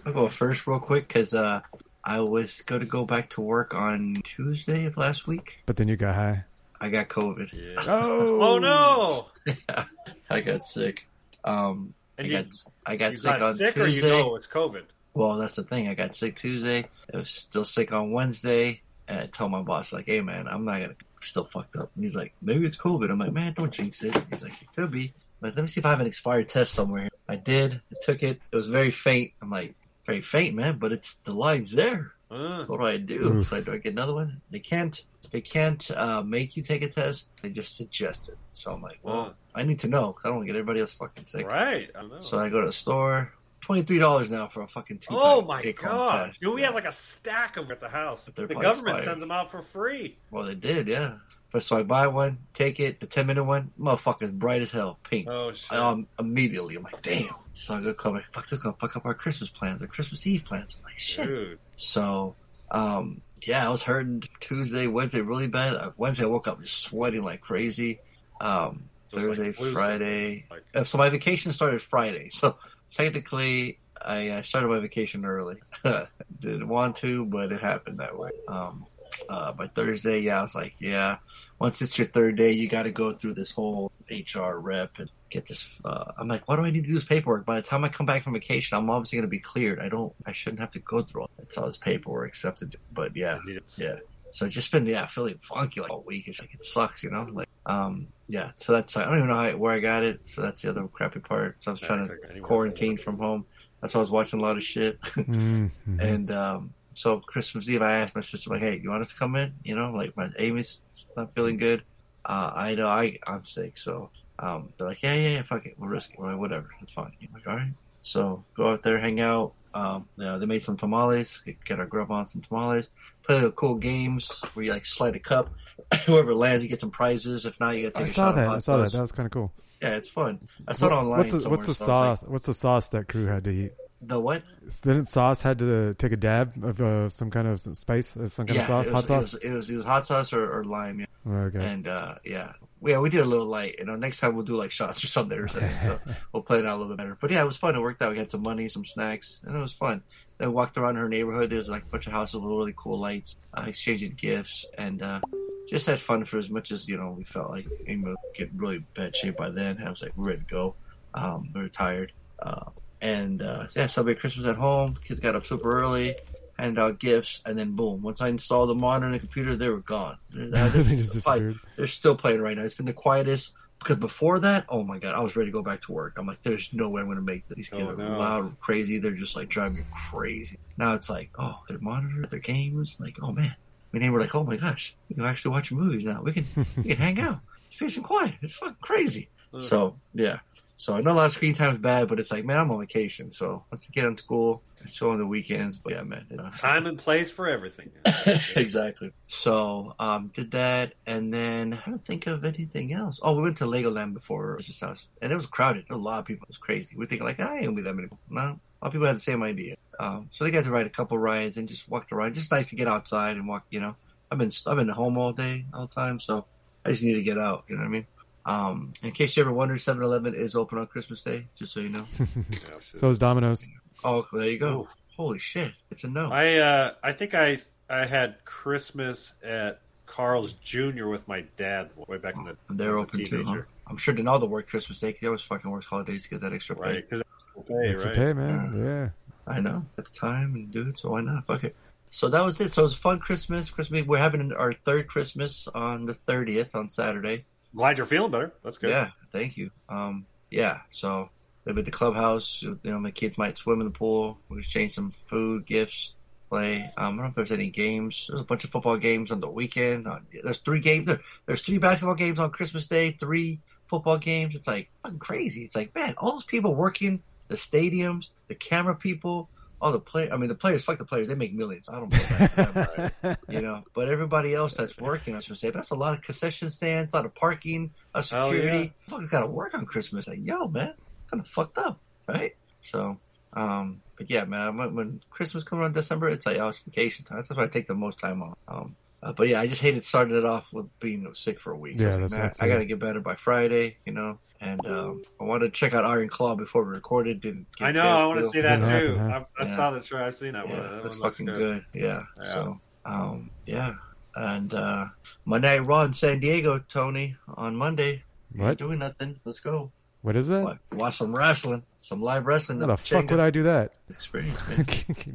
I'll 0.05 0.13
go 0.13 0.29
first 0.29 0.67
real 0.67 0.81
quick 0.81 1.07
because 1.09 1.33
uh, 1.35 1.61
I 2.05 2.21
was 2.21 2.63
going 2.63 2.81
to 2.81 2.87
go 2.87 3.05
back 3.05 3.31
to 3.31 3.41
work 3.41 3.75
on 3.75 4.21
Tuesday 4.25 4.87
of 4.87 4.97
last 4.97 5.27
week. 5.27 5.59
But 5.67 5.77
then 5.77 5.89
you 5.89 5.97
got 5.97 6.15
high. 6.15 6.45
I 6.81 6.89
got 6.91 7.09
COVID. 7.09 7.51
Oh. 7.87 8.41
Oh 8.43 8.59
no! 8.59 9.55
I 10.31 10.41
got 10.41 10.63
sick. 10.65 11.07
Um, 11.45 11.95
And 12.19 12.27
I 12.27 12.31
you- 12.31 12.37
got 12.37 12.47
I 12.87 12.97
got 12.97 13.13
sick 13.19 13.25
got 13.25 13.43
on 13.43 13.55
sick, 13.55 13.75
Tuesday. 13.75 13.83
or 13.83 13.89
you 13.89 14.03
know 14.03 14.37
it's 14.37 14.47
COVID. 14.47 14.85
Well, 15.15 15.37
that's 15.39 15.55
the 15.57 15.63
thing. 15.65 15.89
I 15.89 15.95
got 15.95 16.15
sick 16.15 16.37
Tuesday. 16.37 16.87
I 17.13 17.17
was 17.19 17.31
still 17.31 17.65
sick 17.65 17.93
on 17.93 18.13
Wednesday, 18.13 18.83
and 19.09 19.21
I 19.21 19.27
told 19.27 19.51
my 19.53 19.63
boss 19.63 19.93
like, 19.93 20.07
"Hey, 20.07 20.21
man, 20.21 20.47
I'm 20.49 20.65
not 20.65 20.81
gonna 20.81 20.93
I'm 20.93 21.23
still 21.23 21.45
fucked 21.45 21.77
up." 21.77 21.91
And 21.95 22.05
he's 22.05 22.17
like, 22.17 22.35
"Maybe 22.43 22.67
it's 22.67 22.77
COVID." 22.77 23.11
I'm 23.11 23.19
like, 23.19 23.33
"Man, 23.33 23.53
don't 23.55 23.73
jinx 23.73 24.03
it." 24.03 24.15
He's 24.31 24.43
like, 24.43 24.61
"It 24.61 24.69
could 24.77 24.91
be." 24.91 25.13
But 25.41 25.55
let 25.55 25.63
me 25.63 25.69
see 25.69 25.81
if 25.81 25.87
I 25.87 25.91
have 25.91 26.01
an 26.01 26.07
expired 26.07 26.49
test 26.49 26.73
somewhere. 26.75 27.09
I 27.29 27.37
did. 27.37 27.75
I 27.75 27.97
took 28.03 28.23
it. 28.23 28.41
It 28.53 28.57
was 28.57 28.69
very 28.69 28.91
faint. 28.91 29.33
I'm 29.43 29.51
like, 29.51 29.75
very 30.07 30.21
faint, 30.23 30.55
man, 30.55 30.79
but 30.79 30.93
it's 30.93 31.15
the 31.25 31.33
line's 31.33 31.73
there. 31.73 32.13
Uh, 32.31 32.61
So 32.63 32.67
what 32.69 32.81
do 32.81 32.87
I 32.87 32.97
do? 32.97 33.39
Oof. 33.39 33.47
So 33.47 33.61
do 33.61 33.73
I 33.73 33.79
get 33.79 33.93
another 33.93 34.15
one? 34.15 34.41
They 34.51 34.59
can't. 34.59 35.01
They 35.31 35.41
can't 35.41 35.89
uh, 35.91 36.23
make 36.23 36.57
you 36.57 36.63
take 36.63 36.83
a 36.83 36.89
test. 36.89 37.31
They 37.43 37.51
just 37.51 37.77
suggest 37.77 38.29
it. 38.29 38.39
So 38.53 38.73
I'm 38.73 38.83
like, 38.83 38.99
well, 39.03 39.21
Uh. 39.21 39.33
I 39.55 39.63
need 39.65 39.81
to 39.81 39.89
know 39.89 40.13
'cause 40.13 40.23
I 40.25 40.29
don't 40.29 40.37
want 40.39 40.49
to 40.49 40.53
get 40.53 40.59
everybody 40.59 40.81
else 40.81 40.93
fucking 40.93 41.25
sick. 41.25 41.47
right. 41.47 41.91
I 41.97 42.03
know. 42.07 42.21
So 42.21 42.39
I 42.39 42.49
go 42.51 42.61
to 42.61 42.67
the 42.67 42.73
store. 42.73 43.33
Twenty 43.63 43.83
three 43.83 43.99
dollars 43.99 44.31
now 44.31 44.47
for 44.47 44.63
a 44.63 44.69
fucking 44.69 44.99
two. 44.99 45.09
oh 45.11 45.41
my 45.43 45.61
take-home 45.63 45.91
god! 45.91 46.27
test. 46.27 46.41
Dude, 46.41 46.55
we 46.55 46.63
have 46.63 46.75
like 46.75 46.85
a 46.85 46.93
stack 46.93 47.57
of 47.57 47.65
them 47.65 47.73
at 47.73 47.81
the 47.81 47.89
house. 47.89 48.29
They're 48.35 48.47
The 48.47 48.55
government 48.55 48.99
expired. 48.99 49.05
sends 49.05 49.21
them 49.21 49.31
out 49.33 49.51
for 49.51 49.61
free. 49.63 50.17
Well, 50.31 50.45
they 50.45 50.55
did, 50.55 50.87
yeah. 50.87 51.15
So 51.59 51.77
I 51.77 51.83
buy 51.85 52.09
one, 52.09 52.39
take 52.53 52.81
it, 52.81 53.01
the 53.01 53.07
ten 53.07 53.27
minute 53.27 53.45
one, 53.45 53.71
motherfucker's 53.81 54.31
bright 54.31 54.61
as 54.63 54.71
hell, 54.73 54.99
pink. 55.09 55.27
Oh 55.29 55.53
shit! 55.53 55.73
Um, 55.79 56.07
immediately, 56.19 56.77
I'm 56.77 56.83
like, 56.83 57.01
damn. 57.03 57.31
So 57.55 57.75
I 57.77 57.81
go 57.81 57.95
come 57.95 58.15
like, 58.15 58.25
fuck, 58.33 58.45
this 58.45 58.53
is 58.55 58.59
gonna 58.59 58.77
fuck 58.79 58.95
up 58.97 59.07
our 59.07 59.15
Christmas 59.15 59.49
plans, 59.49 59.81
our 59.81 59.89
Christmas 59.89 60.27
Eve 60.27 60.45
plans. 60.45 60.77
I'm 60.79 60.85
like, 60.85 60.99
shit. 60.99 61.27
Dude. 61.27 61.59
So, 61.77 62.37
um, 62.71 63.23
yeah, 63.43 63.67
I 63.67 63.71
was 63.71 63.83
hurting 63.83 64.25
Tuesday, 64.41 64.87
Wednesday 64.87 65.23
really 65.23 65.47
bad. 65.47 65.75
Uh, 65.75 65.91
Wednesday 65.97 66.25
I 66.25 66.29
woke 66.29 66.47
up 66.49 66.61
just 66.61 66.79
sweating 66.83 67.23
like 67.23 67.41
crazy. 67.41 68.01
Um, 68.41 68.91
So 69.13 69.19
it's 69.21 69.39
like 69.39 69.55
Thursday, 69.55 69.73
Friday. 69.73 70.47
Like- 70.51 70.65
Uh, 70.75 70.85
so 70.85 70.99
my 70.99 71.09
vacation 71.09 71.53
started 71.53 71.81
Friday. 71.81 72.29
So 72.31 72.59
technically, 72.91 73.79
I, 74.05 74.33
I 74.33 74.43
started 74.43 74.69
my 74.69 74.81
vacation 74.81 75.25
early. 75.25 75.57
Didn't 76.41 76.69
want 76.69 76.97
to, 76.97 77.25
but 77.25 77.53
it 77.53 77.61
happened 77.63 77.99
that 78.01 78.19
way. 78.19 78.31
Um, 78.49 78.85
uh, 79.29 79.53
by 79.53 79.69
Thursday, 79.69 80.21
yeah, 80.21 80.41
I 80.41 80.43
was 80.43 80.55
like, 80.55 80.75
yeah. 80.81 81.17
Once 81.59 81.81
it's 81.81 81.97
your 81.99 82.07
third 82.07 82.37
day, 82.37 82.53
you 82.53 82.69
got 82.69 82.83
to 82.83 82.91
go 82.91 83.15
through 83.15 83.33
this 83.35 83.51
whole 83.51 83.91
HR 84.11 84.53
rep 84.53 84.99
and 84.99 85.11
get 85.31 85.47
this. 85.47 85.81
Uh, 85.85 86.13
I'm 86.19 86.29
like, 86.29 86.47
why 86.47 86.57
do 86.57 86.63
I 86.63 86.71
need 86.71 86.83
to 86.83 86.89
do 86.89 86.95
this 86.95 87.05
paperwork? 87.05 87.47
By 87.47 87.57
the 87.57 87.63
time 87.67 87.83
I 87.83 87.89
come 87.89 88.05
back 88.07 88.25
from 88.25 88.35
vacation, 88.35 88.77
I'm 88.77 88.91
obviously 88.91 89.17
going 89.17 89.27
to 89.27 89.31
be 89.31 89.39
cleared. 89.39 89.81
I 89.81 89.89
don't. 89.89 90.13
I 90.27 90.33
shouldn't 90.33 90.61
have 90.61 90.73
to 90.73 90.81
go 90.81 91.01
through 91.01 91.23
all. 91.23 91.31
It's 91.39 91.57
all 91.57 91.67
this 91.67 91.79
paperwork 91.79 92.35
stuff 92.35 92.57
to 92.57 92.67
do. 92.67 92.79
But 92.93 93.17
yeah, 93.17 93.39
yeah. 93.77 93.97
So 94.31 94.49
just 94.49 94.71
been 94.71 94.87
yeah 94.87 95.07
feeling 95.07 95.39
funky 95.39 95.81
like 95.81 95.91
all 95.91 96.03
week. 96.07 96.29
It's 96.29 96.41
like 96.41 96.53
it 96.53 96.63
sucks, 96.65 97.03
you 97.03 97.11
know. 97.11 97.27
Like 97.33 97.49
um 97.65 98.09
yeah. 98.29 98.51
So 98.57 98.73
that's 98.73 98.95
I 98.97 99.05
don't 99.05 99.17
even 99.17 99.29
know 99.29 99.35
how, 99.35 99.57
where 99.57 99.73
I 99.73 99.79
got 99.79 100.05
it. 100.05 100.21
So 100.27 100.43
that's 100.43 100.61
the 100.61 100.69
other 100.69 100.87
crappy 100.89 101.21
part. 101.21 101.57
So 101.61 101.71
I 101.71 101.73
was 101.73 101.81
trying 101.81 102.07
to 102.09 102.41
quarantine 102.41 102.99
from 102.99 103.19
home. 103.19 103.47
That's 103.81 103.95
why 103.95 104.01
I 104.01 104.03
was 104.03 104.11
watching 104.11 104.41
a 104.41 104.43
lot 104.43 104.57
of 104.57 104.63
shit. 104.63 105.01
Mhm. 105.01 105.71
and 106.01 106.31
um 106.31 106.75
so 106.97 107.21
Christmas 107.21 107.69
Eve, 107.69 107.83
I 107.83 107.99
asked 107.99 108.15
my 108.15 108.21
sister 108.21 108.51
like, 108.51 108.61
"Hey, 108.61 108.81
you 108.83 108.91
want 108.91 109.03
us 109.03 109.11
to 109.11 109.19
come 109.19 109.37
in?" 109.37 109.53
You 109.63 109.77
know, 109.77 109.91
like 109.93 110.17
my 110.17 110.31
Amy's 110.39 111.07
not 111.17 111.35
feeling 111.35 111.59
good. 111.59 111.83
Uh, 112.25 112.51
I 112.55 112.75
know 112.75 112.87
I 112.87 113.19
I'm 113.27 113.45
sick, 113.45 113.79
so 113.79 114.11
um 114.39 114.73
they're 114.77 114.89
like, 114.89 115.03
"Yeah, 115.03 115.15
yeah, 115.15 115.29
yeah, 115.29 115.43
fuck 115.43 115.67
it, 115.67 115.75
we'll 115.79 115.91
risk 115.91 116.15
it, 116.15 116.21
Well, 116.21 116.37
whatever, 116.37 116.69
it's 116.81 116.93
fine." 116.93 117.13
I'm 117.23 117.29
like, 117.35 117.47
"All 117.47 117.57
right." 117.57 117.73
So 118.03 118.45
go 118.57 118.69
out 118.69 118.83
there, 118.83 118.99
hang 118.99 119.21
out. 119.21 119.53
Um, 119.75 120.09
yeah, 120.17 120.39
they 120.39 120.47
made 120.47 120.63
some 120.63 120.77
tamales. 120.77 121.43
Get 121.67 121.79
our 121.79 121.87
grub 121.87 122.11
on 122.11 122.25
some 122.25 122.41
tamales. 122.41 122.89
Play 123.25 123.35
little 123.35 123.51
cool 123.51 123.75
games 123.75 124.41
where 124.55 124.65
you 124.65 124.73
like 124.73 124.87
slide 124.87 125.17
a 125.17 125.19
cup. 125.19 125.51
Whoever 126.07 126.33
lands, 126.35 126.63
you 126.63 126.71
get 126.71 126.81
some 126.81 126.91
prizes. 126.91 127.45
If 127.45 127.61
not, 127.61 127.77
you 127.77 127.91
to 127.91 128.01
I 128.01 128.05
saw 128.07 128.33
that. 128.33 128.49
I 128.49 128.59
saw 128.61 128.79
that. 128.79 128.93
That 128.93 129.03
was 129.03 129.13
kind 129.13 129.27
of 129.27 129.33
cool. 129.33 129.53
Yeah, 129.83 129.97
it's 129.97 130.09
fun. 130.09 130.49
I 130.67 130.73
saw 130.73 130.87
it 130.87 130.93
online. 130.93 131.19
What's 131.19 131.45
the, 131.45 131.51
what's 131.51 131.67
the 131.67 131.75
so 131.75 131.85
I 131.85 132.11
was 132.11 132.21
sauce? 132.21 132.29
What's 132.31 132.47
the 132.47 132.55
sauce 132.55 132.89
that 132.91 133.09
crew 133.09 133.27
had 133.27 133.45
to 133.45 133.51
eat? 133.51 133.73
The 134.03 134.21
what? 134.21 134.43
Didn't 134.83 135.07
sauce 135.07 135.41
had 135.41 135.59
to 135.61 135.95
take 135.95 136.13
a 136.13 136.17
dab 136.17 136.63
of 136.63 136.81
uh, 136.81 137.09
some 137.09 137.31
kind 137.31 137.49
of 137.49 137.61
some 137.61 137.75
spice, 137.75 138.17
uh, 138.17 138.29
some 138.29 138.47
kind 138.47 138.57
yeah, 138.57 138.63
of 138.63 138.69
sauce, 138.69 138.85
was, 138.87 138.93
hot 138.95 139.07
sauce? 139.07 139.35
It 139.35 139.37
was, 139.37 139.45
it 139.45 139.53
was 139.53 139.71
it 139.71 139.77
was 139.77 139.85
hot 139.85 140.07
sauce 140.07 140.33
or, 140.33 140.51
or 140.51 140.65
lime. 140.65 141.01
Yeah. 141.01 141.07
Okay. 141.27 141.65
And 141.65 141.89
uh, 141.89 142.17
yeah, 142.25 142.53
yeah, 142.83 142.99
we 142.99 143.11
did 143.11 143.21
a 143.21 143.25
little 143.25 143.47
light. 143.47 143.77
You 143.79 143.87
know, 143.87 143.97
next 143.97 144.21
time 144.21 144.35
we'll 144.35 144.45
do 144.45 144.57
like 144.57 144.71
shots 144.71 145.03
or 145.03 145.07
something 145.07 145.39
or 145.39 145.49
something. 145.49 145.73
so 145.83 145.99
we'll 146.33 146.43
play 146.43 146.59
it 146.59 146.67
out 146.67 146.77
a 146.77 146.79
little 146.79 146.89
bit 146.89 146.99
better. 146.99 147.17
But 147.21 147.31
yeah, 147.31 147.43
it 147.43 147.47
was 147.47 147.57
fun. 147.57 147.75
It 147.75 147.81
worked 147.81 148.03
out. 148.03 148.13
We 148.13 148.19
had 148.19 148.31
some 148.31 148.43
money, 148.43 148.69
some 148.69 148.85
snacks, 148.85 149.41
and 149.45 149.57
it 149.57 149.61
was 149.61 149.73
fun. 149.73 150.03
Then 150.39 150.53
walked 150.53 150.77
around 150.77 150.97
her 150.97 151.09
neighborhood. 151.09 151.49
There's 151.49 151.69
like 151.69 151.85
a 151.85 151.87
bunch 151.87 152.07
of 152.07 152.13
houses 152.13 152.37
with 152.37 152.45
really 152.45 152.75
cool 152.77 152.99
lights, 152.99 153.37
uh, 153.55 153.65
exchanging 153.67 154.13
gifts, 154.13 154.67
and 154.77 155.03
uh, 155.03 155.21
just 155.69 155.87
had 155.87 155.99
fun 155.99 156.25
for 156.25 156.39
as 156.39 156.51
much 156.51 156.71
as 156.71 156.87
you 156.87 156.99
know. 156.99 157.15
We 157.17 157.25
felt 157.25 157.51
like 157.51 157.67
Amy 157.87 158.05
was 158.05 158.17
getting 158.35 158.59
really 158.59 158.85
bad 158.95 159.17
shape 159.17 159.37
by 159.37 159.51
then. 159.51 159.83
I 159.83 159.89
was 159.89 160.03
like 160.03 160.13
we're 160.17 160.29
ready 160.29 160.41
to 160.41 160.47
go. 160.47 160.75
Um, 161.15 161.51
we 161.55 161.63
were 161.63 161.69
tired. 161.69 162.13
Uh, 162.39 162.67
and 163.07 163.43
uh, 163.43 163.67
yeah, 163.77 163.87
celebrate 163.87 164.21
Christmas 164.21 164.47
at 164.47 164.57
home. 164.57 164.97
Kids 165.05 165.21
got 165.21 165.35
up 165.37 165.47
super 165.47 165.71
early, 165.81 166.17
handed 166.59 166.81
out 166.81 166.99
gifts, 166.99 167.41
and 167.47 167.59
then 167.59 167.77
boom. 167.77 168.03
Once 168.03 168.21
I 168.21 168.29
installed 168.29 168.69
the 168.71 168.75
monitor 168.75 169.07
and 169.07 169.15
the 169.15 169.19
computer, 169.21 169.55
they 169.57 169.69
were 169.69 169.81
gone. 169.81 170.19
They're, 170.33 170.49
they're 170.71 170.83
They 170.83 170.97
just 170.97 171.11
still- 171.11 171.21
disappeared. 171.35 171.57
they're 171.77 171.87
still 171.87 172.17
playing 172.17 172.41
right 172.41 172.57
now. 172.57 172.65
It's 172.65 172.75
been 172.75 172.87
the 172.87 172.93
quietest 172.93 173.55
because 173.79 173.97
before 173.99 174.41
that, 174.41 174.65
oh 174.69 174.83
my 174.83 174.99
god, 174.99 175.15
I 175.15 175.21
was 175.21 175.37
ready 175.37 175.51
to 175.51 175.53
go 175.53 175.63
back 175.63 175.83
to 175.83 175.93
work. 175.93 176.15
I'm 176.17 176.27
like, 176.27 176.43
there's 176.43 176.73
no 176.73 176.89
way 176.89 177.01
I'm 177.03 177.07
going 177.07 177.17
to 177.19 177.23
make 177.23 177.47
this. 177.47 177.57
These 177.57 177.69
kids 177.69 177.85
Oh, 177.85 177.91
are 177.91 177.97
no. 177.97 178.19
loud, 178.19 178.59
crazy. 178.61 178.99
They're 178.99 179.13
just 179.13 179.37
like 179.37 179.49
driving 179.49 179.79
me 179.79 179.85
crazy. 180.11 180.59
Now 180.79 180.95
it's 180.95 181.09
like, 181.11 181.31
oh, 181.39 181.57
their 181.69 181.79
monitor, 181.79 182.27
their 182.27 182.41
games. 182.41 182.99
Like, 183.01 183.19
oh 183.23 183.33
man. 183.33 183.55
I 183.55 183.57
mean, 183.93 184.03
they 184.03 184.11
were 184.11 184.21
like, 184.21 184.35
oh 184.35 184.45
my 184.45 184.57
gosh, 184.57 184.95
we 185.09 185.15
can 185.15 185.25
actually 185.25 185.53
watch 185.53 185.71
movies 185.73 186.05
now. 186.05 186.21
We 186.23 186.33
can, 186.33 186.47
we 186.77 186.83
can 186.83 186.97
hang 186.97 187.21
out. 187.21 187.41
it's 187.69 187.77
peace 187.77 187.97
and 187.97 188.05
quiet. 188.05 188.35
It's 188.43 188.53
fucking 188.55 188.77
crazy. 188.81 189.29
So 189.61 189.97
yeah. 190.15 190.39
So 190.77 190.95
I 190.95 191.01
know 191.01 191.13
a 191.13 191.15
lot 191.15 191.27
of 191.27 191.33
screen 191.33 191.55
time 191.55 191.73
is 191.73 191.79
bad, 191.79 192.09
but 192.09 192.21
it's 192.21 192.31
like, 192.31 192.45
man, 192.45 192.59
I'm 192.59 192.71
on 192.71 192.81
vacation. 192.81 193.33
So 193.33 193.65
once 193.71 193.87
I 193.89 193.93
get 193.93 194.05
on 194.05 194.17
school, 194.19 194.63
it's 194.83 194.95
still 194.95 195.11
on 195.11 195.19
the 195.19 195.27
weekends. 195.27 195.79
But 195.79 195.95
yeah, 195.95 196.03
man. 196.03 196.27
you 196.31 196.37
know. 196.37 196.51
Time 196.59 196.87
and 196.87 196.99
place 196.99 197.31
for 197.31 197.49
everything. 197.49 197.91
exactly. 198.57 199.13
So 199.27 199.95
um, 199.99 200.31
did 200.35 200.51
that, 200.51 200.93
and 201.07 201.33
then 201.33 201.75
I 201.75 201.91
don't 201.91 202.05
think 202.05 202.27
of 202.27 202.45
anything 202.45 202.93
else. 202.93 203.19
Oh, 203.23 203.37
we 203.37 203.43
went 203.43 203.57
to 203.59 203.65
Legoland 203.65 204.13
before 204.13 204.57
Christmas 204.57 204.81
house, 204.81 205.07
and 205.23 205.33
it 205.33 205.37
was 205.37 205.47
crowded. 205.47 205.87
A 205.91 205.97
lot 205.97 206.19
of 206.19 206.27
people. 206.27 206.45
It 206.45 206.51
was 206.51 206.59
crazy. 206.59 206.95
We 206.95 207.07
think 207.07 207.23
like, 207.23 207.41
ah, 207.41 207.55
ain't 207.55 207.65
gonna 207.65 207.77
be 207.77 207.83
that 207.83 207.95
many. 207.95 208.09
people. 208.09 208.21
No, 208.29 208.41
a 208.41 208.45
lot 208.45 208.61
of 208.83 208.93
people 208.93 209.07
had 209.07 209.17
the 209.17 209.21
same 209.21 209.43
idea. 209.43 209.77
Um, 209.99 210.29
so 210.31 210.45
they 210.45 210.51
got 210.51 210.65
to 210.65 210.71
ride 210.71 210.87
a 210.87 210.91
couple 210.91 211.19
rides 211.19 211.57
and 211.57 211.69
just 211.69 211.89
walked 211.89 212.13
around. 212.13 212.35
Just 212.35 212.53
nice 212.53 212.69
to 212.69 212.77
get 212.77 212.87
outside 212.87 213.37
and 213.37 213.49
walk. 213.49 213.65
You 213.71 213.81
know, 213.81 213.97
I've 214.31 214.39
been 214.39 214.51
I've 214.67 214.77
been 214.77 214.89
home 214.89 215.17
all 215.17 215.33
day, 215.33 215.65
all 215.73 215.87
the 215.87 215.95
time, 215.95 216.21
so 216.21 216.45
I 216.85 216.91
just 216.91 217.03
need 217.03 217.15
to 217.15 217.23
get 217.23 217.39
out. 217.39 217.65
You 217.69 217.77
know 217.77 217.83
what 217.83 217.89
I 217.89 217.91
mean? 217.91 218.07
Um, 218.47 218.93
in 219.03 219.11
case 219.11 219.37
you 219.37 219.43
ever 219.43 219.53
wonder, 219.53 219.75
7-Eleven 219.75 220.35
is 220.35 220.55
open 220.55 220.79
on 220.79 220.87
Christmas 220.87 221.23
Day. 221.23 221.49
Just 221.59 221.75
so 221.75 221.81
you 221.81 221.89
know. 221.91 222.07
so 222.95 223.11
is 223.11 223.19
Domino's. 223.19 223.67
oh, 224.05 224.27
there 224.33 224.49
you 224.49 224.59
go. 224.59 224.89
Holy 225.17 225.39
shit! 225.39 225.73
It's 225.91 226.05
a 226.05 226.09
no. 226.09 226.31
I 226.31 226.57
uh, 226.57 226.93
I 227.03 227.13
think 227.13 227.35
I 227.35 227.57
I 227.91 228.05
had 228.07 228.37
Christmas 228.45 229.33
at 229.43 229.81
Carl's 230.05 230.53
Jr. 230.55 231.07
with 231.09 231.27
my 231.27 231.45
dad 231.57 231.91
way 231.97 232.19
back 232.19 232.37
in 232.37 232.45
the. 232.45 232.57
They're 232.71 232.97
open 232.99 233.25
too. 233.25 233.43
Huh? 233.45 233.63
I'm 233.89 233.97
sure 233.97 234.15
Denaldo 234.15 234.49
worked 234.49 234.69
Christmas 234.69 235.01
Day. 235.01 235.13
'cause 235.13 235.21
He 235.21 235.27
always 235.27 235.43
fucking 235.43 235.71
works 235.71 235.87
holidays 235.87 236.23
to 236.25 236.29
get 236.31 236.41
that 236.43 236.53
extra 236.53 236.77
pay. 236.77 236.83
Right, 236.83 236.95
because 237.11 237.23
pay, 237.67 237.91
Extra 237.91 238.09
right? 238.11 238.17
pay, 238.17 238.33
man. 238.35 238.85
Yeah. 238.85 239.09
I 239.53 239.61
know 239.61 239.85
at 239.97 240.05
the 240.05 240.11
time 240.11 240.55
and 240.55 240.71
do 240.71 240.87
it, 240.89 240.99
so 240.99 241.11
why 241.11 241.23
not? 241.23 241.47
Fuck 241.47 241.65
it. 241.65 241.75
So 242.11 242.29
that 242.29 242.45
was 242.45 242.61
it. 242.61 242.73
So 242.73 242.83
it 242.83 242.85
was 242.87 242.95
a 242.95 242.99
fun 242.99 243.19
Christmas. 243.21 243.71
Christmas. 243.71 244.05
We're 244.05 244.19
having 244.19 244.53
our 244.53 244.73
third 244.73 245.07
Christmas 245.09 245.67
on 245.75 246.05
the 246.05 246.13
30th 246.15 246.71
on 246.75 246.89
Saturday. 246.91 247.45
Glad 247.77 247.99
you're 247.99 248.07
feeling 248.07 248.31
better. 248.31 248.53
That's 248.65 248.79
good. 248.79 248.91
Yeah, 248.91 249.11
thank 249.31 249.57
you. 249.57 249.71
Um, 249.89 250.27
yeah. 250.51 250.81
So 250.91 251.29
live 251.67 251.77
at 251.77 251.85
the 251.85 251.91
clubhouse. 251.91 252.63
You 252.63 252.79
know, 252.83 252.99
my 252.99 253.11
kids 253.11 253.37
might 253.37 253.59
swim 253.59 253.81
in 253.81 253.87
the 253.87 253.93
pool. 253.93 254.39
We 254.49 254.61
exchange 254.61 254.95
some 254.95 255.13
food, 255.27 255.67
gifts, 255.67 256.15
play. 256.49 256.91
Um, 256.97 257.05
I 257.05 257.07
don't 257.09 257.17
know 257.19 257.27
if 257.27 257.35
there's 257.35 257.53
any 257.53 257.69
games. 257.69 258.27
There's 258.29 258.41
a 258.41 258.45
bunch 258.45 258.65
of 258.65 258.71
football 258.71 258.97
games 258.97 259.31
on 259.31 259.41
the 259.41 259.51
weekend. 259.51 260.07
On, 260.07 260.27
there's 260.43 260.59
three 260.59 260.81
games. 260.81 261.07
There, 261.07 261.21
there's 261.45 261.61
three 261.61 261.79
basketball 261.79 262.15
games 262.15 262.39
on 262.39 262.51
Christmas 262.51 262.87
Day. 262.87 263.11
Three 263.11 263.61
football 263.87 264.19
games. 264.19 264.57
It's 264.57 264.67
like 264.67 264.89
fucking 265.03 265.19
crazy. 265.19 265.63
It's 265.63 265.77
like 265.77 265.95
man, 265.95 266.15
all 266.17 266.33
those 266.33 266.45
people 266.45 266.75
working 266.75 267.23
the 267.49 267.57
stadiums, 267.57 268.29
the 268.49 268.55
camera 268.55 268.95
people. 268.95 269.49
All 269.81 269.93
the 269.93 270.01
play, 270.01 270.31
I 270.31 270.37
mean, 270.39 270.49
the 270.49 270.55
players, 270.55 270.83
fuck 270.85 270.97
the 270.99 271.05
players, 271.05 271.29
they 271.29 271.35
make 271.35 271.53
millions. 271.55 271.89
I 271.91 272.01
don't 272.01 272.11
know 272.11 272.19
that, 272.19 273.13
right? 273.23 273.37
you 273.49 273.61
know. 273.61 273.85
But 273.95 274.09
everybody 274.09 274.55
else 274.55 274.73
that's 274.75 274.97
working, 274.99 275.35
I 275.35 275.41
gonna 275.41 275.55
say, 275.57 275.71
that's 275.71 275.91
a 275.91 275.95
lot 275.95 276.15
of 276.17 276.23
concession 276.23 276.71
stands, 276.71 277.13
a 277.13 277.17
lot 277.17 277.27
of 277.27 277.35
parking, 277.35 277.93
a 278.15 278.19
Oh, 278.19 278.21
yeah. 278.21 278.23
security. 278.63 278.93
Fucking 279.09 279.29
got 279.29 279.41
to 279.41 279.47
work 279.47 279.75
on 279.75 279.85
Christmas. 279.85 280.29
Like, 280.29 280.39
yo, 280.43 280.67
man, 280.69 280.95
kind 281.31 281.41
of 281.43 281.47
fucked 281.47 281.77
up, 281.77 282.01
right? 282.27 282.53
So, 282.83 283.19
um, 283.53 284.01
but 284.17 284.31
yeah, 284.31 284.45
man, 284.47 284.79
when, 284.79 284.95
when 284.95 285.21
Christmas 285.29 285.63
comes 285.63 285.81
around 285.83 285.95
December, 285.95 286.29
it's 286.29 286.47
like, 286.47 286.57
oh, 286.59 286.69
it's 286.69 286.81
vacation 286.81 287.27
time. 287.27 287.37
That's 287.39 287.51
why 287.51 287.65
I 287.65 287.67
take 287.69 287.87
the 287.87 287.95
most 287.95 288.19
time 288.19 288.43
off. 288.43 288.57
Um, 288.69 288.97
uh, 289.23 289.33
but 289.33 289.49
yeah, 289.49 289.61
I 289.61 289.67
just 289.67 289.83
hated 289.83 290.05
starting 290.05 290.37
it 290.37 290.45
off 290.45 290.73
with 290.73 290.87
being 291.01 291.27
sick 291.35 291.61
for 291.61 291.73
a 291.73 291.77
week. 291.77 292.01
So 292.01 292.09
Yeah, 292.09 292.15
I, 292.15 292.19
like, 292.19 292.63
I 292.63 292.69
got 292.69 292.79
to 292.79 292.85
get 292.87 292.99
better 292.99 293.21
by 293.21 293.35
Friday, 293.35 293.97
you 294.07 294.13
know. 294.13 294.39
And 294.61 294.85
um, 294.87 295.23
I 295.41 295.45
wanted 295.45 295.67
to 295.73 295.79
check 295.79 295.93
out 295.95 296.05
Iron 296.05 296.29
Claw 296.29 296.55
before 296.57 296.85
we 296.85 296.91
recorded. 296.95 297.41
Didn't 297.41 297.67
get 297.77 297.85
I 297.87 297.91
a 297.91 297.93
know. 297.93 298.03
I 298.03 298.27
want 298.27 298.41
to 298.41 298.47
to. 298.47 298.51
see 298.51 298.61
that 298.63 298.83
Didn't 298.85 299.01
too. 299.01 299.15
happen, 299.17 299.31
huh? 299.31 299.45
I, 299.59 299.63
I 299.63 299.67
Yeah. 299.67 299.77
saw 299.77 299.91
the 299.91 300.01
trailer. 300.01 300.25
I've 300.27 300.37
seen 300.37 300.53
that 300.55 300.69
one. 300.69 300.77
Yeah, 300.79 300.83
That 300.89 301.03
that's 301.03 301.21
one 301.21 301.31
fucking 301.31 301.47
good. 301.47 301.85
Yeah. 301.95 302.23
Yeah. 302.39 302.45
So, 302.45 302.81
um, 303.05 303.51
yeah. 303.67 303.95
And 304.35 304.73
uh, 304.75 305.07
Monday 305.45 305.79
Night 305.79 305.87
Raw 305.87 306.03
in 306.03 306.13
San 306.13 306.41
Diego, 306.41 306.79
Tony, 306.89 307.37
on 307.57 307.77
Monday. 307.77 308.23
What? 308.55 308.69
ain't 308.71 308.79
doing 308.79 308.99
nothing. 308.99 309.39
Let's 309.45 309.61
go. 309.61 309.91
What 310.23 310.37
is 310.37 310.49
that? 310.49 310.65
Wa- 310.65 310.77
Watch 310.93 311.19
some 311.19 311.35
wrestling, 311.37 311.83
some 312.03 312.21
live 312.23 312.47
wrestling. 312.47 312.81
How 312.81 312.87
the 312.87 312.97
fuck 312.97 313.31
would 313.31 313.41
I 313.41 313.51
do 313.51 313.63
that? 313.65 313.93
Experience, 314.11 314.61
man. 314.69 314.87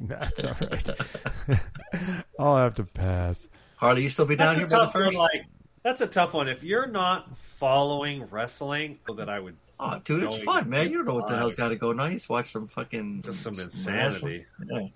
That's 0.08 0.44
all 0.44 0.56
right. 0.60 0.90
I'll 2.40 2.58
have 2.58 2.76
to 2.76 2.84
pass. 2.84 3.48
Harley, 3.78 4.04
you 4.04 4.10
still 4.10 4.26
be 4.26 4.36
down 4.36 4.48
That's 4.56 4.58
here 4.60 4.68
by 4.68 4.76
the 4.80 4.86
tough 4.86 4.94
one. 4.96 5.04
first? 5.06 5.18
Like 5.18 5.46
that's 5.84 6.02
a 6.02 6.08
tough 6.08 6.34
one. 6.34 6.48
If 6.48 6.64
you're 6.64 6.88
not 6.88 7.36
following 7.38 8.26
wrestling, 8.30 9.00
that 9.18 9.30
I 9.30 9.40
would. 9.40 9.56
Oh, 9.80 10.00
dude, 10.06 10.24
it's 10.24 10.44
fun, 10.44 10.70
man. 10.70 10.90
You 10.92 10.98
don't 10.98 11.08
know 11.08 11.16
what 11.16 11.28
the 11.28 11.36
hell's 11.38 11.56
got 11.56 11.70
to 11.70 11.76
go 11.76 11.92
nice. 11.92 12.30
Watch 12.30 12.52
some 12.52 12.68
fucking 12.68 13.24
Just 13.24 13.42
some 13.42 13.54
wrestling. 13.56 13.66
insanity. 13.66 14.46
Yeah. 14.70 14.88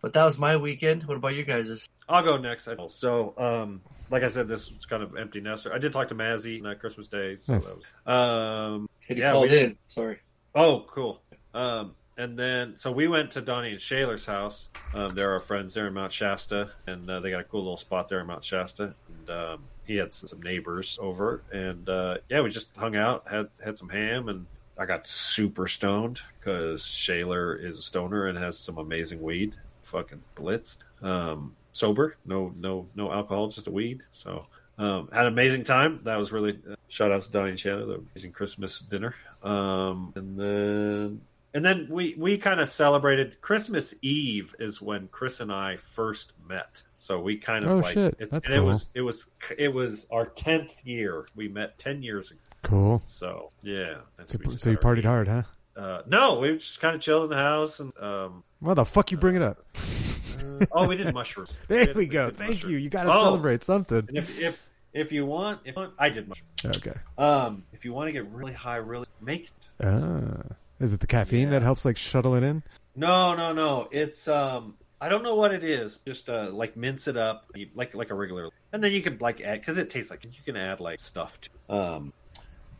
But 0.00 0.14
that 0.14 0.24
was 0.24 0.38
my 0.38 0.56
weekend. 0.56 1.04
What 1.04 1.16
about 1.16 1.34
you 1.34 1.44
guys? 1.44 1.86
I'll 2.08 2.22
go 2.22 2.38
next. 2.38 2.68
So, 2.90 3.34
um, 3.36 3.82
like 4.10 4.22
I 4.22 4.28
said, 4.28 4.48
this 4.48 4.72
was 4.72 4.86
kind 4.86 5.02
of 5.02 5.16
empty 5.16 5.40
nester. 5.40 5.74
I 5.74 5.78
did 5.78 5.92
talk 5.92 6.08
to 6.08 6.14
Mazzy 6.14 6.64
on 6.64 6.74
Christmas 6.76 7.08
Day. 7.08 7.36
So 7.36 7.54
Nice. 7.54 7.66
that 7.66 7.76
was, 7.76 7.84
um, 8.06 8.88
Said 9.02 9.16
he 9.16 9.22
yeah, 9.22 9.32
called 9.32 9.50
we 9.50 9.58
in. 9.58 9.76
Sorry. 9.88 10.20
Oh, 10.54 10.86
cool. 10.88 11.20
Um, 11.52 11.94
and 12.16 12.38
then, 12.38 12.78
so 12.78 12.90
we 12.92 13.08
went 13.08 13.32
to 13.32 13.40
Donnie 13.42 13.72
and 13.72 13.80
Shaler's 13.80 14.24
house. 14.24 14.68
Um, 14.94 15.10
they're 15.10 15.32
our 15.32 15.40
friends 15.40 15.74
there 15.74 15.86
in 15.86 15.94
Mount 15.94 16.12
Shasta, 16.12 16.70
and 16.86 17.10
uh, 17.10 17.20
they 17.20 17.30
got 17.30 17.40
a 17.40 17.44
cool 17.44 17.60
little 17.62 17.76
spot 17.76 18.08
there 18.08 18.20
in 18.20 18.26
Mount 18.26 18.44
Shasta. 18.44 18.94
And 19.08 19.30
um, 19.30 19.64
he 19.88 19.96
had 19.96 20.14
some, 20.14 20.40
neighbors 20.42 20.98
over, 21.02 21.42
and 21.50 21.88
uh, 21.88 22.18
yeah, 22.28 22.40
we 22.40 22.50
just 22.50 22.76
hung 22.76 22.94
out, 22.94 23.26
had 23.28 23.48
had 23.64 23.76
some 23.76 23.88
ham, 23.88 24.28
and 24.28 24.46
I 24.78 24.86
got 24.86 25.06
super 25.06 25.66
stoned 25.66 26.20
because 26.38 26.86
Shaler 26.86 27.56
is 27.56 27.78
a 27.78 27.82
stoner 27.82 28.26
and 28.26 28.38
has 28.38 28.56
some 28.58 28.78
amazing 28.78 29.20
weed. 29.20 29.56
Fucking 29.82 30.22
blitzed. 30.36 30.78
Um, 31.02 31.56
sober, 31.72 32.16
no, 32.24 32.52
no, 32.56 32.86
no 32.94 33.10
alcohol, 33.10 33.48
just 33.48 33.66
a 33.66 33.72
weed. 33.72 34.02
So. 34.12 34.46
Um, 34.80 35.08
had 35.12 35.26
an 35.26 35.32
amazing 35.32 35.64
time. 35.64 36.02
That 36.04 36.18
was 36.18 36.30
really 36.30 36.56
uh, 36.70 36.76
shout 36.86 37.10
out 37.10 37.22
to 37.22 37.32
Donnie 37.32 37.50
and 37.50 37.58
Shannon, 37.58 37.88
the 37.88 37.94
amazing 37.96 38.30
Christmas 38.30 38.78
dinner. 38.78 39.12
Um, 39.42 40.12
and 40.14 40.38
then 40.38 41.20
and 41.54 41.64
then 41.64 41.88
we 41.90 42.14
we 42.16 42.38
kind 42.38 42.60
of 42.60 42.68
celebrated 42.68 43.40
Christmas 43.40 43.94
Eve 44.02 44.54
is 44.58 44.80
when 44.80 45.08
Chris 45.08 45.40
and 45.40 45.52
I 45.52 45.76
first 45.76 46.32
met. 46.46 46.82
So 47.00 47.20
we 47.20 47.36
kind 47.38 47.64
of 47.64 47.70
Oh, 47.70 47.76
like 47.78 47.94
shit. 47.94 48.16
it's 48.18 48.32
That's 48.32 48.46
and 48.46 48.54
it 48.56 48.60
was 48.60 48.90
it 48.94 49.00
was 49.02 49.26
it 49.56 49.72
was 49.72 50.06
our 50.10 50.26
tenth 50.26 50.84
year. 50.84 51.26
We 51.36 51.48
met 51.48 51.78
ten 51.78 52.02
years 52.02 52.30
ago. 52.32 52.40
Cool. 52.62 53.02
So 53.04 53.52
yeah, 53.62 53.98
So, 54.24 54.38
we 54.44 54.54
so 54.56 54.70
you 54.70 54.76
partied 54.78 55.04
hard, 55.04 55.28
huh? 55.28 55.42
Uh, 55.76 56.02
no, 56.08 56.40
we 56.40 56.54
just 56.58 56.80
kind 56.80 56.96
of 56.96 57.00
chilled 57.00 57.24
in 57.24 57.30
the 57.30 57.36
house 57.36 57.78
and 57.78 57.96
um, 57.98 58.42
Why 58.58 58.74
the 58.74 58.84
fuck 58.84 59.12
you 59.12 59.16
bring 59.16 59.36
it 59.36 59.42
up? 59.42 59.64
uh, 59.76 60.66
oh, 60.72 60.88
we 60.88 60.96
did 60.96 61.14
mushrooms. 61.14 61.56
There 61.68 61.86
did- 61.86 61.96
we 61.96 62.06
go. 62.06 62.30
Thank 62.30 62.50
mushrooms. 62.54 62.72
you. 62.72 62.78
You 62.78 62.90
got 62.90 63.04
to 63.04 63.10
Oh, 63.12 63.22
celebrate 63.24 63.62
something. 63.62 64.08
If 64.12 64.36
if 64.40 64.60
if 64.92 65.12
you 65.12 65.24
want, 65.24 65.60
if 65.64 65.76
I 65.98 66.08
did 66.08 66.26
mushrooms. 66.28 66.78
Okay. 66.78 66.98
Um, 67.16 67.62
if 67.72 67.84
you 67.84 67.92
want 67.92 68.08
to 68.08 68.12
get 68.12 68.26
really 68.30 68.52
high, 68.54 68.76
really 68.76 69.06
make 69.20 69.44
it. 69.44 69.52
Ah, 69.86 70.42
is 70.80 70.92
it 70.92 70.98
the 70.98 71.06
caffeine 71.06 71.50
that 71.50 71.62
helps 71.62 71.84
like 71.84 71.96
shuttle 71.96 72.34
it 72.34 72.42
in? 72.42 72.64
No, 72.96 73.36
no, 73.36 73.52
no. 73.52 73.88
It's 73.92 74.26
um, 74.26 74.74
I 75.00 75.08
don't 75.08 75.22
know 75.22 75.34
what 75.34 75.52
it 75.54 75.64
is. 75.64 75.98
Just 76.06 76.28
uh, 76.28 76.50
like 76.52 76.76
mince 76.76 77.08
it 77.08 77.16
up, 77.16 77.50
like 77.74 77.94
like 77.94 78.10
a 78.10 78.14
regular, 78.14 78.50
and 78.72 78.82
then 78.82 78.92
you 78.92 79.02
can 79.02 79.18
like 79.18 79.40
add 79.40 79.60
because 79.60 79.78
it 79.78 79.90
tastes 79.90 80.10
like 80.10 80.24
you 80.24 80.42
can 80.44 80.56
add 80.56 80.80
like 80.80 81.00
stuff 81.00 81.38
to. 81.40 81.74
Um, 81.74 82.12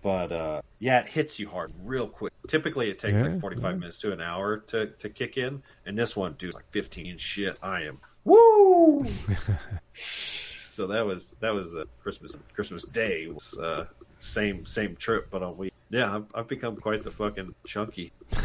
but 0.02 0.32
uh, 0.32 0.62
yeah, 0.78 1.00
it 1.00 1.08
hits 1.08 1.38
you 1.38 1.48
hard 1.48 1.72
real 1.84 2.08
quick. 2.08 2.32
Typically, 2.48 2.90
it 2.90 2.98
takes 2.98 3.20
Yeah, 3.20 3.28
like 3.28 3.40
forty 3.40 3.56
five 3.56 3.74
yeah. 3.74 3.80
minutes 3.80 3.98
to 4.00 4.12
an 4.12 4.20
hour 4.20 4.58
to 4.58 4.86
to 4.86 5.08
kick 5.08 5.36
in, 5.36 5.62
and 5.86 5.96
this 5.96 6.16
one, 6.16 6.34
dude, 6.38 6.54
like 6.54 6.70
fifteen. 6.70 7.18
Shit, 7.18 7.56
I 7.62 7.82
am 7.82 7.98
woo. 8.24 9.06
so 9.92 10.86
that 10.86 11.04
was 11.04 11.34
that 11.40 11.50
was 11.50 11.74
a 11.74 11.86
Christmas 12.02 12.36
Christmas 12.54 12.84
Day. 12.84 13.24
It 13.24 13.34
was, 13.34 13.58
uh, 13.58 13.86
same 14.18 14.64
same 14.64 14.96
trip, 14.96 15.28
but 15.30 15.42
on 15.42 15.56
week. 15.56 15.72
Yeah, 15.90 16.16
I've, 16.16 16.26
I've 16.34 16.48
become 16.48 16.76
quite 16.76 17.02
the 17.02 17.10
fucking 17.10 17.54
chunky. 17.66 18.12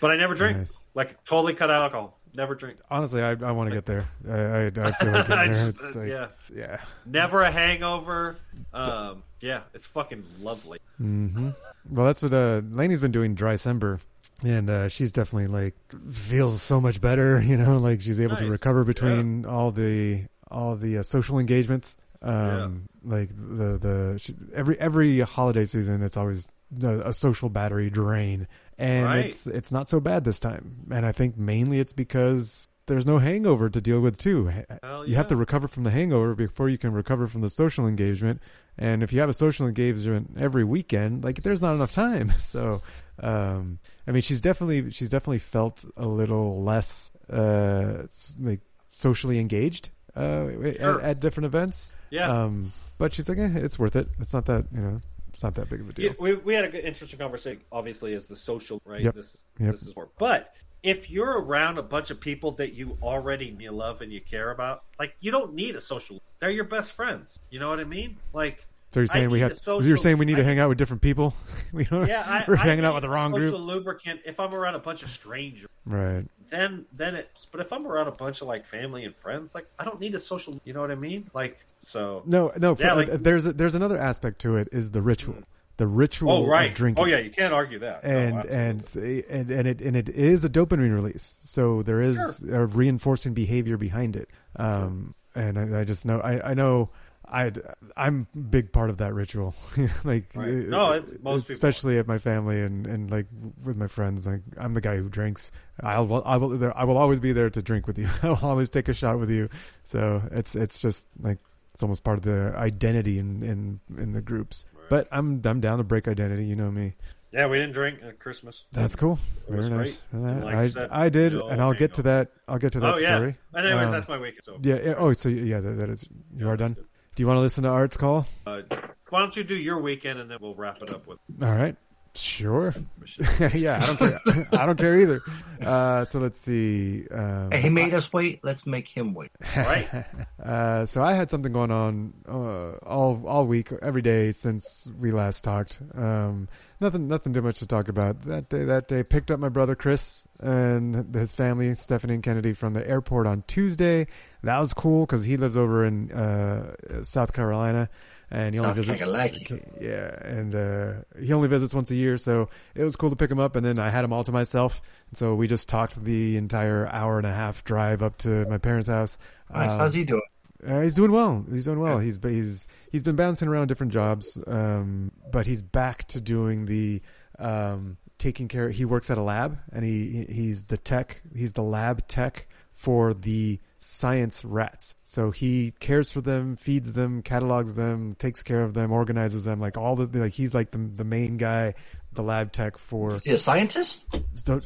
But 0.00 0.10
I 0.10 0.16
never 0.16 0.34
drink. 0.34 0.56
Nice. 0.56 0.72
Like 0.94 1.22
totally 1.24 1.52
cut 1.52 1.70
out 1.70 1.82
alcohol. 1.82 2.18
Never 2.34 2.54
drink. 2.54 2.78
Honestly, 2.90 3.22
I, 3.22 3.30
I 3.30 3.50
want 3.52 3.70
to 3.70 3.74
get 3.76 3.86
there. 3.86 4.08
I, 4.28 4.32
I, 4.38 4.66
I 4.66 4.70
feel 4.92 5.12
like 5.12 5.30
I 5.30 5.46
just- 5.48 5.70
it's 5.70 5.96
like, 5.96 6.08
yeah. 6.08 6.28
yeah. 6.54 6.80
Never 7.04 7.42
a 7.42 7.50
hangover. 7.50 8.36
Um, 8.72 9.22
yeah, 9.40 9.62
it's 9.74 9.86
fucking 9.86 10.24
lovely. 10.40 10.78
hmm 10.98 11.50
Well, 11.90 12.06
that's 12.06 12.22
what 12.22 12.32
uh, 12.32 12.60
Lainey's 12.70 13.00
been 13.00 13.10
doing 13.12 13.34
dry 13.34 13.52
December, 13.52 13.98
and 14.44 14.70
uh, 14.70 14.88
she's 14.88 15.10
definitely 15.12 15.48
like 15.48 15.74
feels 16.10 16.62
so 16.62 16.80
much 16.80 17.00
better. 17.00 17.40
You 17.50 17.56
know, 17.56 17.78
like 17.78 18.00
she's 18.00 18.20
able 18.20 18.36
to 18.36 18.46
recover 18.48 18.84
between 18.84 19.44
all 19.46 19.72
the 19.72 20.24
all 20.50 20.76
the 20.76 20.98
uh, 20.98 21.02
social 21.02 21.38
engagements. 21.38 21.96
Um, 22.22 22.86
like 23.02 23.30
the 23.30 23.78
the 23.78 24.18
she, 24.20 24.34
every 24.54 24.78
every 24.78 25.20
holiday 25.20 25.64
season, 25.64 26.02
it's 26.02 26.16
always 26.18 26.52
a, 26.82 27.08
a 27.08 27.12
social 27.14 27.48
battery 27.48 27.88
drain, 27.90 28.46
and 28.80 29.04
Right. 29.04 29.26
it's 29.26 29.46
it's 29.46 29.70
not 29.70 29.88
so 29.88 30.00
bad 30.00 30.24
this 30.24 30.40
time. 30.40 30.86
And 30.90 31.04
I 31.06 31.12
think 31.12 31.36
mainly 31.36 31.78
it's 31.80 31.92
because 31.92 32.68
there's 32.86 33.06
no 33.06 33.18
hangover 33.18 33.70
to 33.70 33.80
deal 33.80 34.00
with 34.00 34.18
too. 34.18 34.50
Hell 34.82 35.06
You 35.06 35.14
have 35.14 35.28
to 35.28 35.36
recover 35.36 35.68
from 35.68 35.84
the 35.84 35.90
hangover 35.90 36.34
before 36.34 36.68
you 36.68 36.78
can 36.78 36.92
recover 36.92 37.28
from 37.28 37.40
the 37.42 37.50
social 37.50 37.86
engagement. 37.86 38.40
And 38.78 39.02
if 39.04 39.12
you 39.12 39.20
have 39.20 39.28
a 39.28 39.34
social 39.34 39.66
engagement 39.68 40.36
every 40.38 40.64
weekend, 40.64 41.22
like 41.22 41.42
there's 41.42 41.62
not 41.62 41.74
enough 41.74 41.92
time. 41.92 42.32
So, 42.40 42.82
um, 43.22 43.78
I 44.08 44.12
mean, 44.12 44.22
she's 44.22 44.40
definitely 44.40 44.90
she's 44.90 45.08
definitely 45.10 45.38
felt 45.40 45.84
a 45.96 46.06
little 46.06 46.62
less 46.64 47.12
uh, 47.30 48.06
like 48.40 48.60
socially 48.92 49.38
engaged. 49.38 49.90
uh, 50.16 50.46
Sure. 50.80 51.00
at, 51.00 51.04
at 51.10 51.20
different 51.20 51.46
events. 51.46 51.92
Yeah. 52.10 52.26
Um, 52.44 52.72
but 52.98 53.14
she's 53.14 53.28
like, 53.28 53.38
eh, 53.38 53.50
it's 53.54 53.78
worth 53.78 53.94
it. 53.94 54.08
It's 54.18 54.32
not 54.34 54.46
that 54.46 54.64
you 54.74 54.80
know, 54.80 55.00
it's 55.32 55.42
not 55.42 55.54
that 55.54 55.68
big 55.68 55.80
of 55.80 55.88
a 55.88 55.92
deal. 55.92 56.14
We, 56.18 56.34
we 56.34 56.54
had 56.54 56.64
a 56.64 56.68
good, 56.68 56.84
interesting 56.84 57.18
conversation. 57.18 57.60
Obviously, 57.72 58.14
as 58.14 58.26
the 58.26 58.36
social 58.36 58.80
right. 58.84 59.02
Yep. 59.02 59.14
This 59.14 59.42
Yep. 59.58 59.72
this 59.72 59.82
is 59.86 59.94
more. 59.96 60.08
But 60.18 60.54
if 60.82 61.10
you're 61.10 61.40
around 61.40 61.78
a 61.78 61.82
bunch 61.82 62.10
of 62.10 62.20
people 62.20 62.52
that 62.52 62.72
you 62.72 62.96
already 63.02 63.54
love 63.70 64.00
and 64.00 64.12
you 64.12 64.20
care 64.20 64.50
about, 64.50 64.84
like 64.98 65.14
you 65.20 65.30
don't 65.30 65.54
need 65.54 65.76
a 65.76 65.80
social. 65.80 66.20
They're 66.40 66.50
your 66.50 66.64
best 66.64 66.94
friends. 66.94 67.38
You 67.50 67.60
know 67.60 67.68
what 67.68 67.80
I 67.80 67.84
mean? 67.84 68.16
Like. 68.32 68.66
So 68.92 68.98
you're 68.98 69.06
saying 69.06 69.30
we 69.30 69.38
need 69.38 69.42
have? 69.44 69.56
social- 69.56 69.86
you're 69.86 69.96
saying 69.96 70.18
we 70.18 70.24
need 70.24 70.36
to 70.38 70.42
hang 70.42 70.58
out 70.58 70.68
with 70.68 70.78
different 70.78 71.00
people? 71.00 71.32
we 71.72 71.84
don't. 71.84 72.08
Yeah, 72.08 72.24
I, 72.26 72.44
we're 72.48 72.56
I 72.56 72.62
hanging 72.62 72.84
out 72.84 72.94
with 72.94 73.02
the 73.02 73.08
wrong 73.08 73.32
social 73.32 73.58
group. 73.60 73.64
lubricant 73.64 74.20
if 74.24 74.40
I'm 74.40 74.52
around 74.52 74.74
a 74.74 74.80
bunch 74.80 75.04
of 75.04 75.10
strangers. 75.10 75.70
Right. 75.86 76.24
Then 76.48 76.86
then 76.96 77.14
it's. 77.14 77.46
But 77.46 77.60
if 77.60 77.72
I'm 77.72 77.86
around 77.86 78.08
a 78.08 78.12
bunch 78.12 78.40
of 78.40 78.48
like 78.48 78.64
family 78.64 79.04
and 79.04 79.14
friends, 79.14 79.54
like 79.54 79.66
I 79.78 79.84
don't 79.84 80.00
need 80.00 80.14
a 80.16 80.18
social. 80.18 80.60
You 80.64 80.72
know 80.72 80.80
what 80.80 80.90
I 80.90 80.96
mean? 80.96 81.30
Like 81.34 81.64
so. 81.80 82.22
No, 82.26 82.52
no. 82.56 82.76
Yeah, 82.78 82.90
for- 82.90 82.96
like- 82.96 83.08
uh, 83.10 83.16
there's 83.20 83.46
a, 83.46 83.52
there's 83.52 83.74
another 83.74 83.98
aspect 83.98 84.40
to 84.42 84.56
it 84.56 84.68
is 84.72 84.90
the 84.92 85.02
ritual. 85.02 85.36
The 85.76 85.86
ritual 85.86 86.30
Oh 86.30 86.46
right. 86.46 86.68
of 86.70 86.76
drinking. 86.76 87.02
Oh 87.02 87.06
yeah, 87.06 87.18
you 87.20 87.30
can't 87.30 87.54
argue 87.54 87.78
that. 87.78 88.04
And 88.04 88.36
absolutely. 88.36 89.24
and 89.30 89.50
and 89.50 89.50
and 89.50 89.68
it 89.68 89.80
and 89.80 89.96
it 89.96 90.08
is 90.10 90.44
a 90.44 90.50
dopamine 90.50 90.94
release. 90.94 91.38
So 91.42 91.82
there 91.82 92.02
is 92.02 92.42
a 92.42 92.66
reinforcing 92.66 93.32
behavior 93.32 93.78
behind 93.78 94.14
it. 94.14 94.28
Um, 94.56 95.14
and 95.34 95.58
I, 95.58 95.80
I 95.80 95.84
just 95.84 96.04
know 96.04 96.20
I 96.20 96.50
I 96.50 96.54
know. 96.54 96.90
I 97.32 97.52
I'm 97.96 98.26
a 98.34 98.38
big 98.38 98.72
part 98.72 98.90
of 98.90 98.98
that 98.98 99.14
ritual, 99.14 99.54
like 100.04 100.32
Right. 100.34 100.48
uh, 100.48 100.68
No, 100.68 100.92
it- 100.92 101.22
most 101.22 101.44
people 101.44 101.52
especially 101.54 101.96
at 101.98 102.06
my 102.08 102.18
family 102.18 102.60
and, 102.60 102.86
and 102.86 103.08
like 103.10 103.26
with 103.64 103.76
my 103.76 103.86
friends. 103.86 104.26
Like 104.26 104.42
I'm 104.58 104.74
the 104.74 104.80
guy 104.82 104.96
who 104.96 105.08
drinks. 105.08 105.50
I'll 105.80 106.22
I 106.26 106.36
will 106.36 106.58
there, 106.58 106.76
I 106.76 106.84
will 106.84 106.98
always 106.98 107.20
be 107.20 107.32
there 107.32 107.48
to 107.48 107.62
drink 107.62 107.86
with 107.86 107.98
you. 107.98 108.10
I'll 108.22 108.38
always 108.42 108.68
take 108.68 108.88
a 108.88 108.92
shot 108.92 109.18
with 109.18 109.30
you. 109.30 109.48
So 109.84 110.20
it's 110.32 110.54
it's 110.56 110.78
just 110.80 111.06
like 111.22 111.38
it's 111.72 111.82
almost 111.82 112.04
part 112.04 112.18
of 112.18 112.24
the 112.24 112.52
identity 112.56 113.18
in 113.18 113.42
in, 113.42 113.80
in 114.00 114.12
the 114.12 114.20
groups. 114.20 114.66
But 114.88 115.08
I'm 115.12 115.40
I'm 115.44 115.60
down 115.60 115.78
to 115.78 115.84
break 115.84 116.08
identity. 116.08 116.44
You 116.44 116.56
know 116.56 116.70
me. 116.70 116.94
Yeah, 117.32 117.46
we 117.46 117.58
didn't 117.58 117.74
drink 117.74 118.00
at 118.02 118.18
Christmas. 118.18 118.64
That's 118.72 118.96
cool. 118.96 119.18
Very 119.48 119.70
nice. 119.70 120.02
Like 120.12 120.54
I, 120.56 120.66
said, 120.66 120.88
I 120.90 121.08
did, 121.10 121.32
no 121.34 121.46
and 121.46 121.62
I'll 121.62 121.74
get 121.74 121.94
to 121.94 122.02
that. 122.02 122.32
I'll 122.48 122.58
get 122.58 122.72
to 122.72 122.80
that 122.80 122.94
Oh, 122.94 122.98
yeah. 122.98 123.16
story. 123.18 123.36
And 123.54 123.66
anyways, 123.66 123.86
Um, 123.86 123.92
that's 123.92 124.08
my 124.08 124.18
weekend, 124.18 124.42
so- 124.42 124.58
yeah, 124.60 124.78
yeah. 124.82 124.94
Oh, 124.98 125.12
so 125.12 125.28
yeah, 125.28 125.60
that, 125.60 125.78
that 125.78 125.90
is. 125.90 126.04
You 126.36 126.48
are 126.48 126.56
done. 126.56 126.74
Do 126.74 127.22
you 127.22 127.28
want 127.28 127.36
to 127.36 127.40
listen 127.42 127.62
to 127.62 127.68
Art's 127.68 127.96
call? 127.96 128.26
Uh, 128.48 128.62
why 129.10 129.20
don't 129.20 129.36
you 129.36 129.44
do 129.44 129.54
your 129.54 129.78
weekend 129.78 130.18
and 130.18 130.28
then 130.28 130.38
we'll 130.40 130.56
wrap 130.56 130.82
it 130.82 130.90
up 130.92 131.06
with. 131.06 131.18
All 131.40 131.54
right. 131.54 131.76
Sure. 132.14 132.74
yeah, 133.54 133.80
I 133.82 133.86
don't 133.86 133.98
care. 133.98 134.48
I 134.52 134.66
don't 134.66 134.78
care 134.78 134.98
either. 135.00 135.22
Uh, 135.62 136.04
so 136.04 136.18
let's 136.18 136.38
see. 136.38 137.06
Um, 137.10 137.52
He 137.52 137.68
made 137.68 137.94
us 137.94 138.12
wait. 138.12 138.40
Let's 138.42 138.66
make 138.66 138.88
him 138.88 139.14
wait. 139.14 139.30
Right. 139.56 139.88
uh, 140.44 140.86
so 140.86 141.02
I 141.02 141.12
had 141.12 141.30
something 141.30 141.52
going 141.52 141.70
on 141.70 142.12
uh, 142.28 142.84
all 142.84 143.22
all 143.26 143.46
week, 143.46 143.72
every 143.80 144.02
day 144.02 144.32
since 144.32 144.88
we 144.98 145.12
last 145.12 145.44
talked. 145.44 145.78
Um, 145.94 146.48
nothing, 146.80 147.06
nothing 147.06 147.32
too 147.32 147.42
much 147.42 147.60
to 147.60 147.66
talk 147.66 147.88
about. 147.88 148.22
That 148.22 148.48
day, 148.48 148.64
that 148.64 148.88
day, 148.88 149.02
picked 149.04 149.30
up 149.30 149.38
my 149.38 149.48
brother 149.48 149.76
Chris 149.76 150.26
and 150.40 151.14
his 151.14 151.32
family, 151.32 151.74
Stephanie 151.74 152.14
and 152.14 152.22
Kennedy, 152.22 152.54
from 152.54 152.72
the 152.72 152.86
airport 152.86 153.26
on 153.26 153.44
Tuesday. 153.46 154.08
That 154.42 154.58
was 154.58 154.74
cool 154.74 155.06
because 155.06 155.24
he 155.24 155.36
lives 155.36 155.56
over 155.56 155.84
in 155.84 156.10
uh, 156.10 157.02
South 157.02 157.32
Carolina. 157.32 157.88
And 158.30 158.54
he 158.54 158.60
only 158.60 158.70
South 158.70 158.76
visits, 158.76 158.98
Carolina. 158.98 159.38
yeah, 159.80 160.14
and 160.24 160.54
uh, 160.54 160.92
he 161.20 161.32
only 161.32 161.48
visits 161.48 161.74
once 161.74 161.90
a 161.90 161.96
year, 161.96 162.16
so 162.16 162.48
it 162.76 162.84
was 162.84 162.94
cool 162.94 163.10
to 163.10 163.16
pick 163.16 163.30
him 163.30 163.40
up. 163.40 163.56
And 163.56 163.66
then 163.66 163.80
I 163.80 163.90
had 163.90 164.04
him 164.04 164.12
all 164.12 164.22
to 164.22 164.30
myself, 164.30 164.80
and 165.10 165.18
so 165.18 165.34
we 165.34 165.48
just 165.48 165.68
talked 165.68 166.02
the 166.04 166.36
entire 166.36 166.86
hour 166.88 167.18
and 167.18 167.26
a 167.26 167.32
half 167.32 167.64
drive 167.64 168.02
up 168.02 168.18
to 168.18 168.44
my 168.46 168.58
parents' 168.58 168.88
house. 168.88 169.18
Nice. 169.52 169.72
How's 169.72 169.94
he 169.94 170.04
doing? 170.04 170.22
uh, 170.66 170.80
he's 170.80 170.94
doing 170.94 171.10
well. 171.12 171.44
He's 171.50 171.64
doing 171.64 171.80
well. 171.80 171.98
He's 171.98 172.18
he's 172.22 172.66
he's 172.92 173.02
been 173.02 173.16
bouncing 173.16 173.48
around 173.48 173.68
different 173.68 173.92
jobs, 173.92 174.38
um, 174.46 175.10
but 175.32 175.46
he's 175.46 175.62
back 175.62 176.06
to 176.08 176.20
doing 176.20 176.66
the 176.66 177.02
um, 177.38 177.96
taking 178.18 178.48
care. 178.48 178.70
He 178.70 178.84
works 178.84 179.10
at 179.10 179.18
a 179.18 179.22
lab, 179.22 179.58
and 179.72 179.84
he 179.84 180.26
he's 180.28 180.64
the 180.64 180.76
tech. 180.76 181.22
He's 181.34 181.54
the 181.54 181.62
lab 181.62 182.06
tech 182.08 182.46
for 182.74 183.14
the 183.14 183.58
science 183.80 184.44
rats. 184.44 184.94
So 185.04 185.30
he 185.30 185.72
cares 185.80 186.10
for 186.10 186.20
them, 186.20 186.56
feeds 186.56 186.92
them, 186.92 187.22
catalogs 187.22 187.74
them, 187.74 188.14
takes 188.14 188.42
care 188.42 188.62
of 188.62 188.74
them, 188.74 188.92
organizes 188.92 189.44
them. 189.44 189.60
Like 189.60 189.76
all 189.76 189.96
the 189.96 190.06
like 190.18 190.32
he's 190.32 190.54
like 190.54 190.70
the 190.70 190.78
the 190.78 191.04
main 191.04 191.36
guy, 191.36 191.74
the 192.12 192.22
lab 192.22 192.52
tech 192.52 192.78
for. 192.78 193.16
Is 193.16 193.24
he 193.24 193.32
a 193.32 193.38
scientist? 193.38 194.06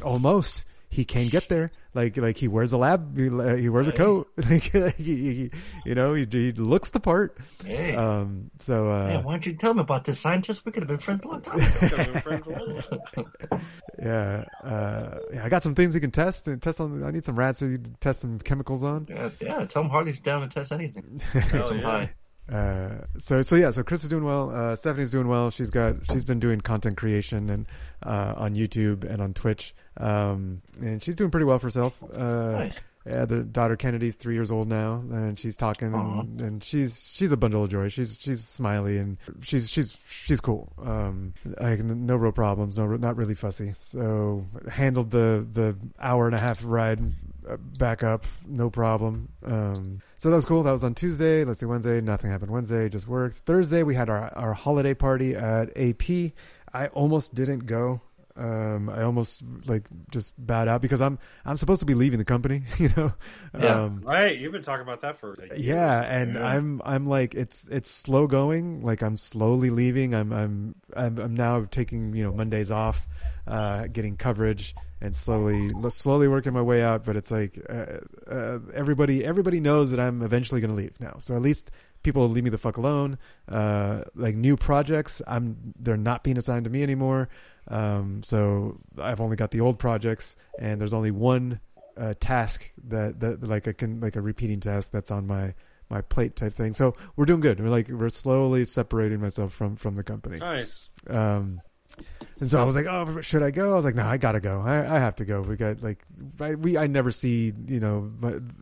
Almost. 0.03 0.65
He 0.95 1.05
can 1.05 1.27
get 1.27 1.49
there. 1.49 1.73
Like 1.93 2.17
like 2.17 2.37
he 2.37 2.47
wears 2.47 2.73
a 2.73 2.79
lab. 2.79 3.17
He, 3.17 3.25
he 3.61 3.69
wears 3.69 3.89
a 3.89 3.93
coat. 3.93 4.29
Like 4.37 4.63
he, 4.97 5.35
he, 5.35 5.51
you 5.85 5.97
know, 5.97 6.15
he, 6.15 6.25
he 6.31 6.53
looks 6.53 6.91
the 6.91 7.01
part. 7.01 7.37
Hey. 7.65 7.97
Um. 7.97 8.53
So. 8.61 8.93
Uh, 8.93 9.09
Yeah, 9.09 9.21
why 9.23 9.33
don't 9.33 9.45
you 9.45 9.55
tell 9.55 9.75
me 9.75 9.81
about 9.81 10.05
this 10.05 10.21
scientist? 10.21 10.65
We 10.65 10.71
could 10.71 10.85
have 10.85 10.89
been 10.89 10.99
friends 10.99 11.23
a 11.25 11.29
long 11.29 11.41
time 11.43 11.59
yeah. 14.01 14.45
Uh. 14.63 15.19
Yeah. 15.33 15.45
I 15.45 15.49
got 15.49 15.65
some 15.65 15.75
things 15.75 15.95
he 15.95 16.01
can 16.01 16.13
test. 16.13 16.47
And 16.47 16.63
test 16.63 16.81
on. 16.81 17.03
I 17.03 17.11
need 17.11 17.25
some 17.25 17.37
rats 17.37 17.59
to 17.59 17.77
test 18.01 18.21
some 18.21 18.39
chemicals 18.39 18.85
on. 18.85 19.07
yeah, 19.11 19.31
yeah, 19.41 19.67
tell 19.67 19.83
him 19.83 19.91
Harley's 19.91 20.21
down 20.21 20.49
to 20.49 20.55
test 20.55 20.71
anything. 20.73 21.21
Get 21.33 21.67
some 21.67 21.79
high. 21.81 22.11
Uh, 22.53 22.99
so 23.19 23.41
so 23.41 23.57
yeah, 23.57 23.71
so 23.71 23.83
Chris 23.83 24.05
is 24.05 24.11
doing 24.11 24.25
well. 24.25 24.51
Uh, 24.55 24.77
Stephanie's 24.77 25.11
doing 25.11 25.29
well. 25.29 25.49
She's 25.51 25.71
got 25.71 25.95
she's 26.13 26.25
been 26.25 26.41
doing 26.41 26.61
content 26.61 26.99
creation 26.99 27.49
and 27.49 27.67
uh, 28.05 28.35
on 28.37 28.55
YouTube 28.55 29.03
and 29.05 29.23
on 29.23 29.33
Twitch, 29.33 29.75
um, 29.97 30.63
and 30.81 31.03
she's 31.03 31.15
doing 31.15 31.31
pretty 31.31 31.45
well 31.47 31.59
for 31.59 31.67
herself. 31.67 32.03
Uh, 32.03 32.53
Nice. 32.53 32.73
Yeah, 33.07 33.27
the 33.27 33.43
daughter 33.43 33.77
Kennedy's 33.77 34.17
three 34.17 34.33
years 34.33 34.51
old 34.51 34.67
now, 34.67 34.95
and 34.95 35.39
she's 35.39 35.57
talking, 35.57 35.93
and, 36.21 36.41
and 36.41 36.65
she's 36.65 37.13
she's 37.15 37.33
a 37.33 37.37
bundle 37.37 37.65
of 37.65 37.71
joy. 37.71 37.91
She's 37.91 38.17
she's 38.19 38.43
smiley 38.43 38.97
and 38.97 39.19
she's 39.43 39.69
she's 39.71 39.99
she's 40.09 40.41
cool. 40.41 40.73
Um, 40.83 41.35
like 41.61 41.81
no 41.81 42.17
real 42.17 42.33
problems, 42.33 42.79
no 42.79 42.87
not 42.97 43.19
really 43.19 43.35
fussy. 43.35 43.75
So 43.77 44.47
handled 44.71 45.11
the 45.11 45.47
the 45.53 45.77
hour 46.01 46.25
and 46.25 46.35
a 46.35 46.39
half 46.39 46.63
ride 46.65 47.01
uh, 47.47 47.59
back 47.59 48.03
up, 48.03 48.25
no 48.47 48.71
problem. 48.71 49.29
Um, 49.45 50.01
so 50.17 50.31
that 50.31 50.37
was 50.37 50.47
cool. 50.47 50.63
That 50.63 50.73
was 50.73 50.83
on 50.83 50.95
Tuesday. 50.95 51.45
Let's 51.45 51.61
see, 51.61 51.67
Wednesday, 51.67 52.01
nothing 52.01 52.31
happened. 52.31 52.53
Wednesday, 52.53 52.89
just 52.89 53.07
worked. 53.07 53.37
Thursday, 53.45 53.83
we 53.83 53.95
had 53.95 54.09
our, 54.09 54.33
our 54.35 54.55
holiday 54.55 54.95
party 54.95 55.35
at 55.35 55.77
AP. 55.77 56.33
I 56.73 56.87
almost 56.95 57.35
didn't 57.35 57.67
go. 57.67 58.01
Um, 58.37 58.89
I 58.91 59.03
almost 59.03 59.45
like 59.67 59.87
just 60.11 60.35
bowed 60.37 60.67
out 60.67 60.83
because 60.83 61.01
I'm 61.01 61.21
I'm 61.45 61.57
supposed 61.57 61.81
to 61.81 61.87
be 61.87 61.95
leaving 61.95 62.19
the 62.19 62.25
company, 62.25 62.63
you 62.79 62.91
know. 62.97 63.13
Um, 63.55 64.03
right. 64.05 64.37
You've 64.37 64.51
been 64.51 64.63
talking 64.63 64.83
about 64.83 65.03
that 65.03 65.19
for 65.19 65.35
a 65.35 65.57
year 65.57 65.77
yeah, 65.77 66.03
and 66.03 66.35
Yeah. 66.35 66.45
I'm 66.45 66.83
I'm 66.85 67.07
like 67.07 67.35
it's 67.37 67.69
it's 67.69 67.89
slow 67.89 68.27
going. 68.27 68.83
Like 68.83 69.03
I'm 69.03 69.17
slowly 69.17 69.71
leaving. 69.71 70.15
I'm 70.15 70.33
I'm 70.33 70.75
I'm, 70.97 71.19
I'm 71.19 71.35
now 71.35 71.67
taking 71.71 72.15
you 72.15 72.25
know 72.25 72.33
Mondays 72.33 72.73
off, 72.73 73.07
uh, 73.47 73.87
getting 73.87 74.17
coverage 74.17 74.75
and 75.01 75.15
slowly 75.15 75.71
slowly 75.91 76.27
working 76.27 76.53
my 76.53 76.63
way 76.63 76.83
out. 76.83 77.05
But 77.05 77.17
it's 77.17 77.31
like 77.31 77.59
uh, 77.71 77.99
uh, 78.29 78.59
everybody 78.75 79.25
everybody 79.25 79.61
knows 79.61 79.93
that 79.93 80.01
I'm 80.01 80.23
eventually 80.23 80.61
going 80.61 80.71
to 80.71 80.77
leave 80.77 80.99
now. 80.99 81.19
So 81.21 81.37
at 81.37 81.43
least 81.43 81.71
people 82.03 82.23
will 82.23 82.31
leave 82.31 82.45
me 82.45 82.51
the 82.51 82.59
fuck 82.59 82.77
alone. 82.79 83.19
Uh, 83.49 84.03
like 84.15 84.35
new 84.35 84.57
projects, 84.57 85.21
I'm 85.27 85.75
they're 85.79 85.97
not 85.97 86.25
being 86.25 86.39
assigned 86.39 86.65
to 86.65 86.71
me 86.71 86.83
anymore. 86.83 87.29
Um, 87.69 88.23
so 88.23 88.81
I've 88.99 89.21
only 89.21 89.37
got 89.37 89.51
the 89.51 89.61
old 89.61 89.79
projects, 89.79 90.37
and 90.59 90.81
there's 90.81 90.93
only 90.93 91.11
one 91.11 91.61
uh, 91.97 92.15
task 92.21 92.71
that, 92.89 93.21
that 93.21 93.43
like 93.43 93.67
a 93.67 93.75
can 93.75 94.01
like 94.01 94.17
a 94.17 94.21
repeating 94.21 94.61
task 94.61 94.91
that's 94.91 95.11
on 95.11 95.27
my 95.27 95.55
my 95.91 96.01
plate 96.01 96.37
type 96.37 96.53
thing. 96.53 96.73
So 96.73 96.95
we're 97.17 97.27
doing 97.27 97.41
good. 97.41 97.61
We're 97.61 97.69
like 97.69 97.89
we're 97.89 98.09
slowly 98.09 98.65
separating 98.65 99.21
myself 99.21 99.53
from 99.53 99.77
from 99.77 99.97
the 99.97 100.03
company. 100.03 100.39
Nice. 100.39 100.89
Um, 101.09 101.61
and 102.41 102.51
so 102.51 102.61
I 102.61 102.65
was 102.65 102.75
like, 102.75 102.87
oh, 102.87 103.21
should 103.21 103.43
I 103.43 103.51
go? 103.51 103.73
I 103.73 103.75
was 103.77 103.85
like, 103.85 103.95
no, 103.95 104.05
I 104.05 104.17
gotta 104.17 104.41
go. 104.41 104.61
I, 104.61 104.97
I 104.97 104.99
have 104.99 105.17
to 105.17 105.25
go. 105.25 105.41
We 105.41 105.57
got 105.57 105.83
like, 105.83 106.03
I, 106.41 106.55
we, 106.57 106.77
I 106.77 106.87
never 106.89 107.11
see, 107.11 107.53
you 107.67 107.79
know, 107.81 108.11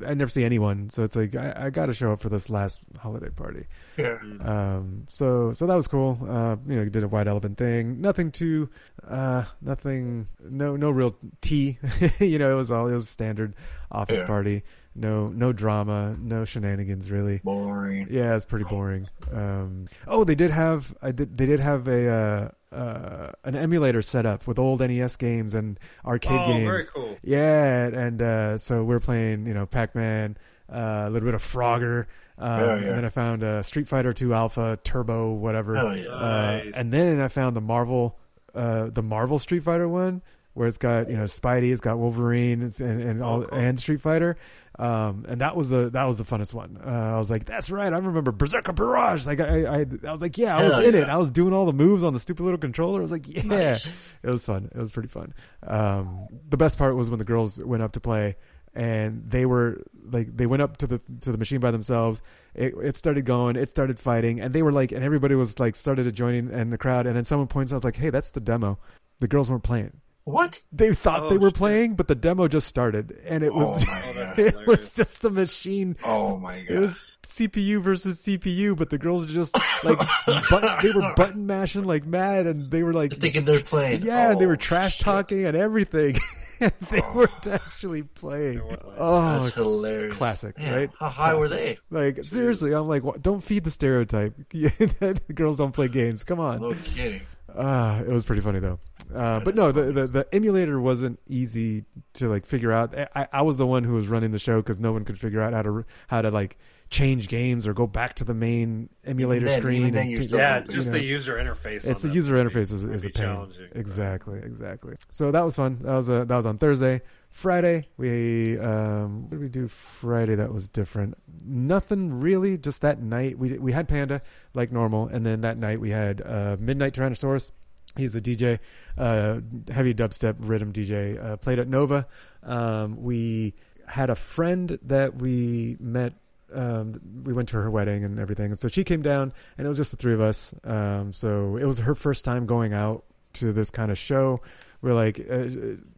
I 0.07 0.15
never 0.15 0.29
see 0.31 0.45
anyone. 0.45 0.91
So 0.91 1.03
it's 1.05 1.17
like, 1.17 1.35
I, 1.35 1.55
I 1.57 1.71
gotta 1.71 1.95
show 1.95 2.13
up 2.13 2.21
for 2.21 2.29
this 2.29 2.51
last 2.51 2.81
holiday 2.99 3.31
party. 3.31 3.67
Yeah. 3.97 4.19
Um, 4.41 5.07
so, 5.11 5.53
so 5.53 5.67
that 5.67 5.75
was 5.75 5.89
cool. 5.89 6.19
Uh, 6.23 6.57
you 6.69 6.77
know, 6.77 6.85
did 6.85 7.03
a 7.03 7.09
white 7.09 7.27
elephant 7.29 7.57
thing. 7.57 8.01
Nothing 8.01 8.31
too, 8.31 8.69
uh, 9.09 9.45
nothing, 9.63 10.29
no, 10.43 10.77
no 10.77 10.91
real 10.91 11.17
tea. 11.41 11.79
you 12.21 12.39
know, 12.39 12.51
it 12.53 12.57
was 12.57 12.71
all, 12.71 12.89
it 12.89 12.93
was 12.95 13.09
standard 13.09 13.55
office 13.91 14.19
Yeah. 14.21 14.27
party. 14.27 14.63
No, 14.95 15.29
no 15.29 15.55
drama, 15.55 16.15
no 16.21 16.45
shenanigans 16.45 17.11
really. 17.11 17.39
Boring. 17.43 18.09
Yeah, 18.11 18.37
it's 18.37 18.45
pretty 18.45 18.67
boring. 18.67 19.09
Um, 19.33 19.89
oh, 20.07 20.23
they 20.25 20.35
did 20.35 20.51
have 20.51 20.95
I 21.01 21.13
did, 21.13 21.39
they 21.39 21.47
did 21.47 21.61
have 21.61 21.89
a 21.89 22.09
uh, 22.11 22.49
uh, 22.73 23.33
an 23.45 23.55
emulator 23.55 24.03
set 24.03 24.25
up 24.27 24.47
with 24.47 24.59
old 24.59 24.81
NES 24.81 25.17
games 25.17 25.55
and 25.55 25.79
arcade 26.05 26.33
Oh, 26.41 26.47
games. 26.47 26.65
very 26.65 26.85
cool. 26.95 27.17
Yeah, 27.23 27.87
and 27.87 28.23
uh, 28.23 28.59
so 28.59 28.83
we're 28.83 29.01
playing 29.01 29.47
you 29.47 29.55
know 29.55 29.67
Pac 29.67 29.95
Man, 29.95 30.37
uh, 30.73 31.05
a 31.07 31.11
little 31.11 31.27
bit 31.27 31.35
of 31.35 31.43
Frogger. 31.43 32.07
Um, 32.39 32.61
Yeah, 32.61 32.67
yeah. 32.67 32.73
And 32.75 32.97
then 32.99 33.05
I 33.05 33.09
found 33.11 33.45
uh, 33.45 33.63
Street 33.63 33.87
Fighter 33.89 34.13
2 34.13 34.33
Alpha 34.35 34.79
Turbo, 34.83 35.33
whatever. 35.33 35.77
Oh, 35.77 35.93
yeah. 35.93 36.09
Uh, 36.09 36.61
Nice. 36.65 36.75
and 36.75 36.91
then 36.91 37.21
I 37.21 37.29
found 37.29 37.55
the 37.55 37.61
Marvel, 37.61 38.19
uh, 38.55 38.87
the 38.91 39.03
Marvel 39.03 39.39
Street 39.39 39.63
Fighter 39.63 39.89
one. 39.89 40.23
Where 40.55 40.69
it's 40.69 40.79
got 40.79 41.09
you 41.11 41.17
know 41.17 41.25
Spidey, 41.25 41.73
it's 41.73 41.81
got 41.81 41.99
Wolverine, 41.99 42.63
it's, 42.63 42.81
and 42.81 43.01
and 43.03 43.23
all 43.23 43.45
and 43.53 43.79
Street 43.79 44.01
Fighter. 44.01 44.37
Um, 44.79 45.27
and 45.29 45.41
that 45.43 45.55
was 45.55 45.69
the 45.69 45.91
that 45.91 46.05
was 46.05 46.17
the 46.19 46.25
funnest 46.25 46.55
one. 46.55 46.79
Uh, 46.85 46.89
I 46.89 47.19
was 47.19 47.29
like, 47.31 47.45
that's 47.45 47.71
right. 47.71 47.93
I 47.93 47.97
remember 47.97 48.33
Berserker 48.33 48.73
Barrage. 48.73 49.27
Like 49.27 49.39
I, 49.41 49.65
I, 49.65 49.87
I 50.07 50.11
was 50.13 50.23
like, 50.23 50.39
yeah, 50.39 50.57
I 50.57 50.63
was 50.63 50.73
Hell 50.73 50.85
in 50.85 50.95
it. 50.95 51.09
I 51.09 51.19
was 51.19 51.31
doing 51.31 51.53
all 51.53 51.67
the 51.67 51.75
moves 51.75 52.03
on 52.03 52.15
the 52.15 52.21
stupid 52.21 52.43
little 52.43 52.59
controller. 52.59 53.01
I 53.01 53.03
was 53.03 53.13
like, 53.13 53.29
yeah, 53.29 53.43
Nice. 53.45 53.87
it 54.23 54.31
was 54.31 54.45
fun. 54.45 54.71
It 54.75 54.79
was 54.79 54.91
pretty 54.91 55.09
fun. 55.11 55.35
Um, 55.67 56.27
the 56.49 56.57
best 56.57 56.79
part 56.79 56.97
was 56.97 57.11
when 57.11 57.19
the 57.19 57.25
girls 57.25 57.59
went 57.59 57.83
up 57.83 57.93
to 57.93 58.01
play 58.01 58.37
and 58.75 59.25
they 59.29 59.45
were 59.45 59.83
like, 60.11 60.35
they 60.35 60.47
went 60.47 60.63
up 60.63 60.79
to 60.79 60.87
the, 60.87 60.99
to 61.21 61.33
the 61.33 61.39
machine 61.39 61.61
by 61.61 61.71
themselves. 61.71 62.23
It, 62.55 62.73
it 62.83 62.97
started 62.97 63.27
going, 63.27 63.57
it 63.57 63.69
started 63.69 64.01
fighting 64.01 64.41
and 64.41 64.55
they 64.55 64.63
were 64.63 64.73
like, 64.73 64.91
and 64.91 65.05
everybody 65.05 65.35
was 65.35 65.61
like, 65.61 65.77
started 65.77 66.05
joining 66.15 66.47
join 66.47 66.55
in, 66.55 66.61
in 66.61 66.71
the 66.71 66.79
crowd. 66.79 67.07
And 67.07 67.15
then 67.15 67.25
someone 67.25 67.49
points 67.49 67.75
out, 67.75 67.85
like, 67.85 67.97
Hey, 67.97 68.09
that's 68.09 68.31
the 68.31 68.41
demo. 68.41 68.79
The 69.21 69.29
girls 69.29 69.51
weren't 69.51 69.63
playing. 69.63 69.93
What? 70.25 70.63
They 70.73 70.95
thought 70.95 71.25
Oh, 71.25 71.29
they 71.31 71.39
were 71.39 71.49
shit. 71.51 71.57
playing, 71.57 71.95
but 71.97 72.07
the 72.09 72.15
demo 72.15 72.47
just 72.47 72.69
started 72.69 73.19
and 73.27 73.43
it 73.43 73.53
was, 73.53 73.85
Oh 73.89 74.35
it 74.39 74.67
was 74.67 74.91
just 74.95 75.25
a 75.25 75.31
machine. 75.31 75.97
Oh 76.05 76.37
my 76.37 76.61
god. 76.63 76.71
It 76.77 76.79
was 76.79 77.11
CPU 77.27 77.83
versus 77.83 78.23
CPU, 78.25 78.77
but 78.77 78.91
the 78.91 78.99
girls 78.99 79.27
just 79.27 79.57
like 79.85 79.99
button, 80.51 80.71
they 80.81 80.91
were 80.93 81.13
button 81.17 81.47
mashing 81.47 81.85
like 81.85 82.07
mad, 82.07 82.47
and 82.47 82.71
they 82.71 82.83
were 82.83 82.93
like 82.93 83.19
thinking 83.21 83.45
they're 83.45 83.61
playing. 83.63 84.03
yeah, 84.03 84.31
and 84.33 84.41
they 84.41 84.47
were 84.47 84.53
Oh, 84.53 84.57
trash 84.57 84.99
talking 84.99 85.45
and 85.45 85.57
everything. 85.57 86.17
and 86.61 86.73
they 86.91 87.01
weren't 87.15 87.47
actually 87.49 88.03
playing. 88.03 88.61
Oh, 88.97 89.43
That's 89.43 89.55
hilarious. 89.55 90.17
classic, 90.17 90.55
Yeah, 90.59 90.75
right? 90.77 90.91
How 91.01 91.09
high 91.09 91.35
were 91.35 91.49
they? 91.49 91.79
Like 91.91 92.23
seriously, 92.25 92.73
I'm 92.75 92.87
like, 92.87 93.03
don't 93.21 93.43
feed 93.43 93.65
the 93.65 93.71
stereotype. 93.73 94.35
the 94.53 95.21
girls 95.35 95.57
don't 95.57 95.73
play 95.73 95.89
games. 95.89 96.23
Come 96.23 96.39
on. 96.39 96.61
No 96.61 96.75
kidding. 96.75 97.23
Uh, 97.55 98.03
it 98.07 98.11
was 98.13 98.25
pretty 98.25 98.43
funny 98.43 98.59
though. 98.61 98.79
Uh, 99.15 99.41
but 99.41 99.55
no, 99.55 99.73
the, 99.73 99.93
the 99.93 100.07
the 100.07 100.27
emulator 100.35 100.81
wasn't 100.81 101.19
easy 101.29 101.85
to 102.15 102.29
like 102.29 102.47
figure 102.47 102.73
out. 102.73 102.95
I, 103.15 103.27
I 103.33 103.43
was 103.43 103.57
the 103.59 103.67
one 103.67 103.85
who 103.85 103.95
was 103.95 104.09
running 104.09 104.31
the 104.31 104.39
show 104.39 104.57
because 104.63 104.81
no 104.81 104.93
one 104.93 105.05
could 105.05 105.19
figure 105.19 105.43
out 105.43 105.53
how 105.53 105.63
to 105.63 105.85
how 106.09 106.23
to 106.23 106.31
like 106.31 106.57
change 106.89 107.29
games 107.29 107.67
or 107.67 107.73
go 107.73 107.87
back 107.87 108.15
to 108.15 108.25
the 108.25 108.35
main 108.35 108.89
emulator 109.05 109.47
then- 109.47 109.61
screen. 109.61 109.95
and 109.97 110.11
you're 110.11 110.19
t- 110.21 110.27
still 110.29 110.39
Yeah, 110.39 110.61
you 110.63 110.69
just 110.75 110.87
know. 110.89 110.93
the 110.95 111.03
user 111.03 111.37
interface. 111.37 111.87
It's 111.89 112.05
on 112.05 112.11
the 112.11 112.15
user 112.15 112.35
interface 112.35 112.71
is, 112.73 112.85
is 112.85 113.05
a 113.05 113.07
be 113.09 113.13
pain. 113.13 113.25
challenging. 113.25 113.69
Exactly, 113.75 114.39
exactly. 114.39 114.97
So 115.11 115.31
that 115.31 115.43
was 115.45 115.57
fun. 115.57 115.79
That 115.83 115.95
was 115.95 116.09
a 116.09 116.25
that 116.25 116.37
was 116.37 116.47
on 116.47 116.59
Thursday. 116.59 117.03
Friday 117.33 117.89
we 117.97 118.59
um 118.59 119.23
what 119.23 119.31
did 119.31 119.41
we 119.41 119.49
do 119.49 119.67
Friday 119.67 120.35
that 120.35 120.53
was 120.53 120.69
different? 120.69 121.17
Nothing 121.45 122.21
really. 122.21 122.59
Just 122.59 122.83
that 122.83 123.01
night 123.01 123.39
we 123.39 123.59
we 123.59 123.73
had 123.73 123.89
Panda 123.89 124.23
like 124.55 124.71
normal, 124.71 125.09
and 125.09 125.25
then 125.25 125.41
that 125.41 125.59
night 125.59 125.81
we 125.81 125.91
had 125.91 126.23
uh, 126.25 126.57
Midnight 126.61 126.95
Tyrannosaurus. 126.95 127.51
He's 127.97 128.13
the 128.13 128.21
DJ, 128.21 128.59
uh, 128.97 129.41
heavy 129.71 129.93
dubstep 129.93 130.35
riddim 130.35 130.73
DJ. 130.73 131.23
Uh, 131.23 131.37
played 131.37 131.59
at 131.59 131.69
Nova. 131.69 132.07
Um, 132.43 133.03
we 133.03 133.55
had 133.87 134.09
a 134.09 134.15
friend 134.15 134.79
that 134.83 135.17
we 135.17 135.77
met 135.81 136.15
um, 136.55 137.01
we 137.25 137.33
went 137.33 137.49
to 137.51 137.57
her 137.57 137.71
wedding 137.71 138.05
and 138.05 138.19
everything. 138.19 138.51
And 138.51 138.59
so 138.59 138.69
she 138.69 138.85
came 138.85 139.03
down 139.03 139.33
and 139.57 139.65
it 139.65 139.69
was 139.69 139.79
just 139.79 139.91
the 139.91 139.97
three 139.97 140.13
of 140.13 140.21
us. 140.21 140.55
Um, 140.65 141.13
so 141.15 141.57
it 141.57 141.65
was 141.65 141.79
her 141.79 141.95
first 141.95 142.25
time 142.27 142.45
going 142.45 142.75
out 142.75 143.05
to 143.35 143.53
this 143.53 143.71
kind 143.71 143.91
of 143.91 143.99
show. 143.99 144.41
We're 144.83 144.95
like, 144.95 145.19
uh, 145.31 145.47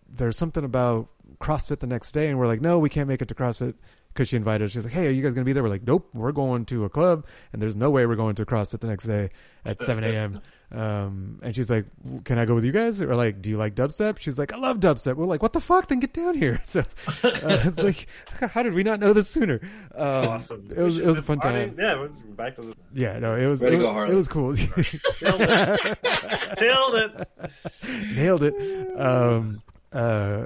there's 0.08 0.36
something 0.36 0.64
about 0.64 1.08
CrossFit 1.40 1.80
the 1.80 1.86
next 1.86 2.12
day. 2.12 2.28
And 2.28 2.38
we're 2.38 2.46
like, 2.46 2.60
no, 2.60 2.78
we 2.78 2.88
can't 2.88 3.08
make 3.08 3.22
it 3.22 3.28
to 3.28 3.34
CrossFit 3.34 3.74
because 4.14 4.28
she 4.28 4.36
invited 4.36 4.66
us. 4.66 4.72
She's 4.72 4.84
like, 4.84 4.92
hey, 4.92 5.06
are 5.06 5.10
you 5.10 5.22
guys 5.22 5.34
going 5.34 5.44
to 5.44 5.48
be 5.48 5.52
there? 5.52 5.62
We're 5.62 5.68
like, 5.68 5.86
nope, 5.86 6.08
we're 6.14 6.32
going 6.32 6.64
to 6.66 6.84
a 6.84 6.88
club 6.88 7.26
and 7.52 7.60
there's 7.60 7.74
no 7.76 7.90
way 7.90 8.06
we're 8.06 8.14
going 8.14 8.36
to 8.36 8.46
CrossFit 8.46 8.80
the 8.80 8.86
next 8.86 9.04
day 9.04 9.30
at 9.64 9.80
7 9.80 10.04
a.m. 10.04 10.40
Um, 10.70 11.40
and 11.42 11.54
she's 11.54 11.68
like, 11.68 11.86
can 12.24 12.38
I 12.38 12.44
go 12.44 12.54
with 12.54 12.64
you 12.64 12.72
guys? 12.72 13.00
Or 13.02 13.14
like, 13.16 13.42
do 13.42 13.50
you 13.50 13.56
like 13.56 13.74
dubstep? 13.74 14.18
She's 14.20 14.38
like, 14.38 14.52
I 14.52 14.56
love 14.56 14.78
dubstep. 14.80 15.16
We're 15.16 15.26
like, 15.26 15.42
what 15.42 15.52
the 15.52 15.60
fuck? 15.60 15.88
Then 15.88 15.98
get 16.00 16.12
down 16.12 16.34
here. 16.36 16.62
So, 16.74 16.80
uh, 16.80 16.82
it's 17.22 17.78
like, 17.78 18.08
how 18.50 18.62
did 18.62 18.74
we 18.74 18.82
not 18.82 18.98
know 18.98 19.12
this 19.12 19.28
sooner? 19.28 19.60
Um, 19.94 20.28
awesome. 20.28 20.68
It 20.74 20.82
was, 20.82 20.98
it 20.98 21.06
was 21.06 21.18
a 21.18 21.22
fun 21.22 21.38
time. 21.40 21.76
Yeah, 21.78 21.92
it 21.92 21.98
was 21.98 22.10
back 22.36 22.56
to 22.56 22.62
the 22.62 22.74
Yeah, 22.92 23.18
no, 23.18 23.36
it 23.36 23.46
was, 23.46 23.60
Way 23.60 23.70
to 23.70 23.76
it, 23.76 23.80
go, 23.80 23.94
was 23.94 24.10
it 24.10 24.14
was 24.14 24.28
cool. 24.28 24.52
Nailed 24.52 25.40
it. 25.40 25.98
Nailed 26.60 26.94
it. 26.94 27.28
Nailed 28.16 28.42
it. 28.42 29.00
Um, 29.00 29.62
uh, 29.92 30.44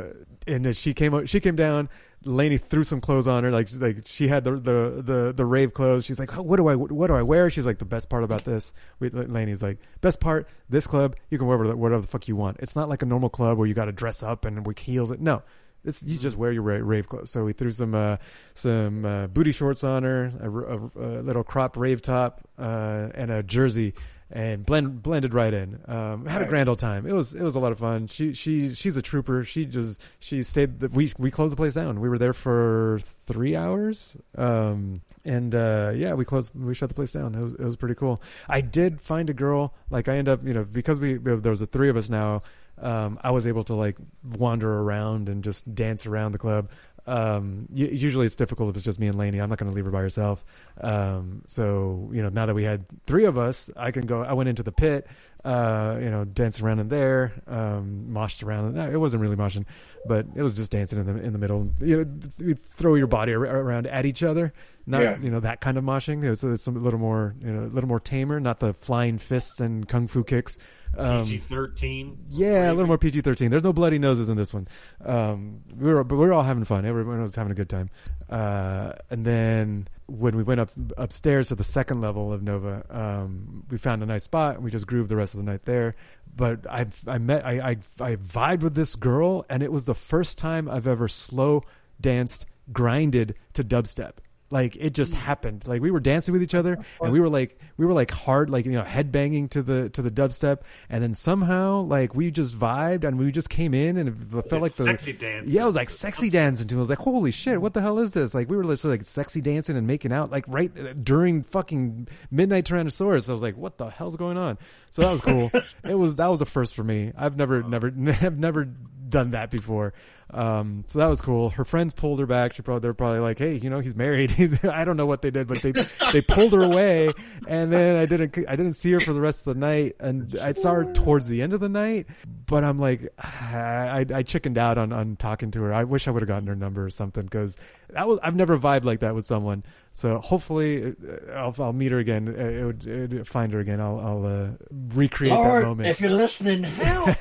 and 0.49 0.77
she 0.77 0.95
came, 0.95 1.15
up- 1.15 1.29
she 1.29 1.41
came 1.41 1.57
down. 1.57 1.89
Lainey 2.25 2.59
threw 2.59 2.83
some 2.83 3.01
clothes 3.01 3.29
on 3.29 3.45
her, 3.45 3.53
like 3.53 3.69
like 3.75 3.99
she 4.05 4.27
had 4.27 4.43
the 4.43 4.53
the 4.53 5.03
the, 5.05 5.33
the 5.33 5.45
rave 5.45 5.73
clothes. 5.73 6.05
She's 6.05 6.19
like, 6.19 6.33
what 6.33 6.57
do 6.57 6.67
I 6.67 6.75
what 6.75 7.07
do 7.07 7.15
I 7.15 7.23
wear? 7.23 7.49
She's 7.49 7.65
like, 7.65 7.79
the 7.79 7.85
best 7.85 8.11
part 8.11 8.25
about 8.25 8.45
this. 8.45 8.73
We, 8.99 9.09
like, 9.11 9.79
best 10.01 10.19
part, 10.19 10.49
this 10.69 10.89
club, 10.89 11.15
you 11.31 11.39
can 11.39 11.47
wear 11.47 11.57
whatever, 11.57 11.77
whatever 11.77 12.01
the 12.03 12.09
fuck 12.09 12.27
you 12.27 12.35
want. 12.35 12.57
It's 12.59 12.75
not 12.75 12.89
like 12.89 13.03
a 13.03 13.07
normal 13.07 13.29
club 13.29 13.57
where 13.57 13.69
you 13.69 13.75
got 13.75 13.85
to 13.85 13.93
dress 13.93 14.21
up 14.21 14.45
and 14.45 14.67
with 14.67 14.81
heels. 14.81 15.13
It 15.13 15.21
no, 15.21 15.45
this 15.85 16.03
you 16.03 16.19
just 16.19 16.37
wear 16.37 16.51
your 16.51 16.63
rave 16.63 17.09
clothes. 17.09 17.31
So 17.31 17.45
we 17.45 17.53
threw 17.53 17.71
some 17.71 17.95
uh, 17.95 18.17
some 18.55 19.05
uh, 19.05 19.29
booty 19.29 19.53
shorts 19.53 19.85
on 19.85 20.03
her, 20.03 20.33
a, 20.41 20.51
a, 20.51 21.21
a 21.21 21.23
little 21.23 21.45
crop 21.45 21.77
rave 21.77 22.03
top, 22.03 22.41
uh, 22.59 23.11
and 23.15 23.31
a 23.31 23.45
jersey. 23.45 23.95
And 24.31 24.67
blend, 24.67 25.03
blended 25.03 25.33
right 25.33 25.55
in. 25.55 25.81
Um, 25.87 26.27
had 26.27 26.43
a 26.43 26.47
grand 26.47 26.69
old 26.69 26.79
time. 26.79 27.07
It 27.07 27.15
was 27.15 27.35
it 27.35 27.43
was 27.43 27.55
a 27.55 27.59
lot 27.59 27.73
of 27.73 27.79
fun. 27.79 28.09
She 28.09 28.35
she 28.35 28.75
she's 28.75 28.97
a 28.99 29.03
trooper. 29.03 29.43
She 29.43 29.65
just 29.65 30.03
she 30.19 30.43
stayed. 30.43 30.81
The, 30.81 30.89
we 30.89 31.13
we 31.19 31.31
closed 31.31 31.53
the 31.53 31.57
place 31.57 31.75
down. 31.75 31.99
We 32.01 32.11
were 32.11 32.19
there 32.19 32.35
for 32.35 33.01
three 33.27 33.57
hours. 33.57 34.17
Um, 34.37 35.01
and 35.25 35.55
uh, 35.55 35.93
yeah, 35.95 36.13
we 36.13 36.27
closed. 36.27 36.55
We 36.55 36.75
shut 36.75 36.91
the 36.91 36.95
place 36.95 37.13
down. 37.13 37.35
It 37.35 37.41
was 37.41 37.53
it 37.55 37.65
was 37.65 37.77
pretty 37.77 37.95
cool. 37.95 38.21
I 38.49 38.61
did 38.61 39.01
find 39.01 39.31
a 39.31 39.35
girl. 39.35 39.73
Like 39.89 40.09
I 40.09 40.17
end 40.19 40.29
up 40.29 40.47
you 40.47 40.53
know 40.53 40.65
because 40.65 41.01
we 41.01 41.15
there 41.15 41.51
was 41.51 41.61
the 41.61 41.67
three 41.67 41.89
of 41.89 41.97
us 41.97 42.11
now. 42.11 42.43
Um, 42.81 43.19
I 43.25 43.31
was 43.31 43.47
able 43.47 43.65
to 43.65 43.75
like 43.75 43.97
wander 44.23 44.73
around 44.81 45.29
and 45.29 45.43
just 45.43 45.75
dance 45.75 46.07
around 46.07 46.33
the 46.33 46.39
club. 46.39 46.71
Um, 47.09 47.67
usually 47.73 48.27
it's 48.27 48.37
difficult 48.37 48.69
if 48.71 48.77
it's 48.77 48.85
just 48.85 49.01
me 49.01 49.07
and 49.07 49.17
Lainey. 49.17 49.39
I'm 49.41 49.49
not 49.49 49.59
going 49.59 49.71
to 49.71 49.75
leave 49.75 49.87
her 49.87 49.91
by 49.91 50.03
herself. 50.03 50.45
Um, 50.81 51.43
so 51.47 52.11
you 52.13 52.23
know, 52.23 52.29
now 52.29 52.47
that 52.47 52.55
we 52.55 52.65
had 52.65 52.85
three 53.07 53.25
of 53.25 53.39
us, 53.39 53.71
I 53.77 53.91
can 53.91 54.05
go. 54.07 54.23
I 54.23 54.35
went 54.35 54.49
into 54.51 54.63
the 54.63 54.73
pit, 54.73 55.07
uh, 55.45 55.97
you 56.01 56.11
know, 56.11 56.25
danced 56.25 56.61
around 56.61 56.81
in 56.81 56.89
there, 56.89 57.33
um, 57.47 58.09
moshed 58.11 58.45
around. 58.45 58.75
No, 58.75 58.91
It 58.91 58.97
wasn't 58.99 59.23
really 59.23 59.37
moshing, 59.37 59.65
but 60.07 60.27
it 60.35 60.43
was 60.43 60.55
just 60.55 60.71
dancing 60.71 60.99
in 60.99 61.07
the 61.07 61.23
in 61.23 61.33
the 61.33 61.39
middle. 61.39 61.69
You 61.81 62.05
know, 62.39 62.55
throw 62.55 62.95
your 62.95 63.07
body 63.07 63.33
ar- 63.35 63.41
around 63.45 63.87
at 63.87 64.05
each 64.05 64.23
other. 64.23 64.53
Not 64.87 65.03
Yeah. 65.03 65.19
you 65.19 65.31
know 65.31 65.41
that 65.41 65.61
kind 65.63 65.79
of 65.79 65.85
moshing. 65.85 66.25
It's, 66.25 66.45
it's 66.45 66.67
a 66.67 66.71
little 66.71 67.01
more 67.01 67.35
you 67.43 67.51
know 67.53 67.65
a 67.65 67.73
little 67.73 67.89
more 67.89 68.01
tamer. 68.01 68.39
Not 68.39 68.61
the 68.61 68.75
flying 68.75 69.17
fists 69.19 69.61
and 69.61 69.89
kung 69.89 70.09
fu 70.09 70.25
kicks. 70.25 70.59
Um, 70.97 71.25
PG 71.25 71.39
thirteen. 71.39 72.19
yeah, 72.31 72.71
a 72.71 72.73
little 72.73 72.87
more 72.87 72.99
PG 72.99 73.21
thirteen. 73.21 73.51
There's 73.51 73.63
no 73.65 73.73
bloody 73.73 73.99
noses 73.99 74.29
in 74.29 74.37
this 74.37 74.53
one. 74.55 74.67
Um, 75.05 75.61
we 75.77 75.93
were, 75.93 76.03
but 76.05 76.17
we 76.17 76.27
were 76.27 76.33
all 76.33 76.43
having 76.43 76.65
fun. 76.65 76.85
Everyone 76.85 77.23
was 77.23 77.35
having 77.35 77.53
a 77.53 77.55
good 77.55 77.69
time. 77.69 77.91
Uh, 78.29 78.93
and 79.11 79.25
then 79.25 79.89
when 80.07 80.37
we 80.37 80.43
went 80.43 80.61
up 80.61 80.71
upstairs 80.97 81.49
to 81.49 81.55
the 81.55 81.65
second 81.65 82.01
level 82.01 82.33
of 82.33 82.43
Nova, 82.43 82.85
um, 82.91 83.65
we 83.71 83.79
found 83.79 84.03
a 84.03 84.07
nice 84.07 84.25
spot. 84.25 84.57
and 84.57 84.65
We 84.65 84.71
just 84.71 84.87
grooved 84.87 85.09
the 85.09 85.17
rest 85.17 85.35
of 85.35 85.45
the 85.45 85.51
night 85.51 85.63
there. 85.67 85.95
But 86.35 86.67
I, 86.71 86.87
I 87.07 87.19
met, 87.19 87.45
I, 87.45 87.71
I, 87.71 87.77
I 88.01 88.17
vibed 88.17 88.61
with 88.61 88.75
this 88.75 88.95
girl, 88.95 89.45
and 89.49 89.63
it 89.63 89.73
was 89.73 89.85
the 89.85 89.95
first 89.95 90.39
time 90.39 90.69
I've 90.69 90.87
ever 90.87 91.09
slow 91.09 91.65
danced, 92.01 92.47
grinded 92.73 93.35
to 93.55 93.65
dubstep. 93.65 94.13
Like 94.51 94.77
it 94.77 94.95
just 94.95 95.13
mm. 95.13 95.17
happened. 95.17 95.67
Like 95.67 95.83
we 95.83 95.91
were 95.91 96.01
dancing 96.01 96.33
with 96.33 96.43
each 96.43 96.55
other, 96.55 96.79
and 97.03 97.13
we 97.13 97.21
were 97.21 97.29
like 97.29 97.59
we 97.77 97.85
were 97.85 97.93
like 97.93 98.11
hard, 98.11 98.49
like 98.49 98.65
you 98.65 98.73
know, 98.73 98.83
head 98.83 99.13
banging 99.13 99.49
to 99.51 99.63
the 99.63 99.91
to 99.91 100.01
the 100.01 100.11
dubstep, 100.11 100.61
and 100.89 101.03
then 101.03 101.13
somehow 101.13 101.83
like 101.83 102.15
we 102.15 102.31
just 102.31 102.59
vibed, 102.59 103.05
and 103.05 103.19
we 103.19 103.31
just 103.31 103.51
came 103.51 103.75
in, 103.75 103.99
and 103.99 104.09
it 104.09 104.49
felt 104.49 104.63
like 104.63 104.73
the 104.73 104.85
sexy 104.85 105.13
dance. 105.13 105.51
Yeah, 105.51 105.65
it 105.65 105.67
was 105.67 105.75
like 105.75 105.91
sexy 105.91 106.31
dancing 106.31 106.67
too. 106.67 106.77
I 106.77 106.79
was 106.79 106.89
like, 106.89 106.99
holy 106.99 107.31
shit, 107.31 107.61
what 107.61 107.75
the 107.75 107.83
hell 107.83 107.99
is 107.99 108.15
this? 108.15 108.33
Like 108.33 108.49
we 108.49 108.57
were 108.57 108.65
literally 108.65 108.97
like 108.97 109.07
sexy 109.07 109.43
dancing 109.43 109.77
and 109.77 109.87
making 109.87 110.13
out 110.13 110.31
like 110.31 110.45
right 110.49 110.73
uh, 110.79 110.95
during 110.95 111.43
fucking 111.43 112.09
midnight 112.31 112.65
Tyrannosaurus. 112.65 113.29
I 113.29 113.35
was 113.35 113.43
like, 113.43 113.57
what 113.59 113.77
the 113.77 113.91
hell's 113.91 114.17
going 114.17 114.39
on? 114.39 114.57
So 114.93 115.03
that 115.03 115.13
was 115.13 115.21
cool. 115.21 115.51
it 115.85 115.95
was 115.95 116.17
that 116.17 116.29
was 116.29 116.41
a 116.41 116.47
first 116.47 116.75
for 116.75 116.85
me. 116.85 117.13
I've 117.17 117.37
never 117.37 117.63
never 117.63 117.89
I've 118.23 118.39
never 118.39 118.65
done 118.65 119.33
that 119.33 119.51
before. 119.51 119.93
Um, 120.31 120.85
so 120.89 120.99
that 120.99 121.09
was 121.09 121.23
cool. 121.23 121.51
Her 121.51 121.65
friends 121.65 121.95
pulled 121.95 122.21
her 122.21 122.27
back. 122.27 122.55
She 122.55 122.63
probably 122.63 122.81
they're 122.81 122.95
probably 122.95 123.21
like, 123.21 123.39
hey, 123.39 123.55
you 123.57 123.71
know, 123.71 123.81
he's 123.81 123.95
married. 123.95 124.31
He's, 124.39 124.63
I 124.65 124.85
don't 124.85 124.97
know 124.97 125.07
what 125.07 125.23
they 125.23 125.31
did, 125.31 125.47
but 125.49 125.59
they 125.59 125.73
they 126.13 126.21
pulled 126.21 126.53
her 126.53 126.63
away, 126.63 127.11
and 127.47 127.73
then 127.73 127.97
I 127.97 128.07
didn't 128.07 128.37
I 128.47 128.55
didn't 128.57 128.75
see 128.75 128.93
her 128.93 129.01
for 129.01 129.13
the 129.13 129.21
rest 129.21 129.47
of 129.47 129.55
the 129.55 129.61
night, 129.61 129.97
and 130.01 130.39
I 130.39 130.53
saw 130.53 130.75
her 130.75 130.93
towards 130.93 131.29
the 131.29 131.41
end 131.43 131.55
of 131.55 131.61
the 131.61 131.69
night. 131.69 132.07
But 132.47 132.63
I'm 132.63 132.79
like, 132.79 133.09
I 133.19 134.05
I 134.15 134.23
chickened 134.23 134.59
out 134.59 134.77
on 134.77 134.93
on 134.93 135.17
talking 135.17 135.51
to 135.53 135.63
her. 135.63 135.73
I 135.73 135.85
wish 135.85 136.07
I 136.07 136.11
would 136.11 136.23
have 136.23 136.29
gotten 136.29 136.47
her 136.49 136.57
number 136.57 136.85
or 136.85 136.91
something 136.91 137.25
because 137.25 137.57
that 137.91 138.07
was 138.07 138.19
I've 138.23 138.37
never 138.37 138.59
vibed 138.59 138.85
like 138.85 139.01
that 139.01 139.15
with 139.15 139.25
someone. 139.25 139.65
So 139.99 140.19
hopefully 140.21 140.95
uh, 140.95 141.33
I'll, 141.33 141.53
I'll 141.59 141.73
meet 141.73 141.91
her 141.91 141.99
again. 141.99 142.29
Uh, 142.29 142.41
It 142.45 142.65
would, 142.65 142.87
it 142.87 143.13
would 143.15 143.27
find 143.27 143.53
her 143.53 143.59
again. 143.59 143.81
I'll 143.81 143.99
I'll 143.99 144.25
uh, 144.27 144.49
recreate 144.95 145.33
Lord, 145.35 145.63
that 145.65 145.67
moment. 145.67 145.89
if 145.89 146.01
you're 146.01 146.11
listening, 146.11 146.63
help! 146.63 147.17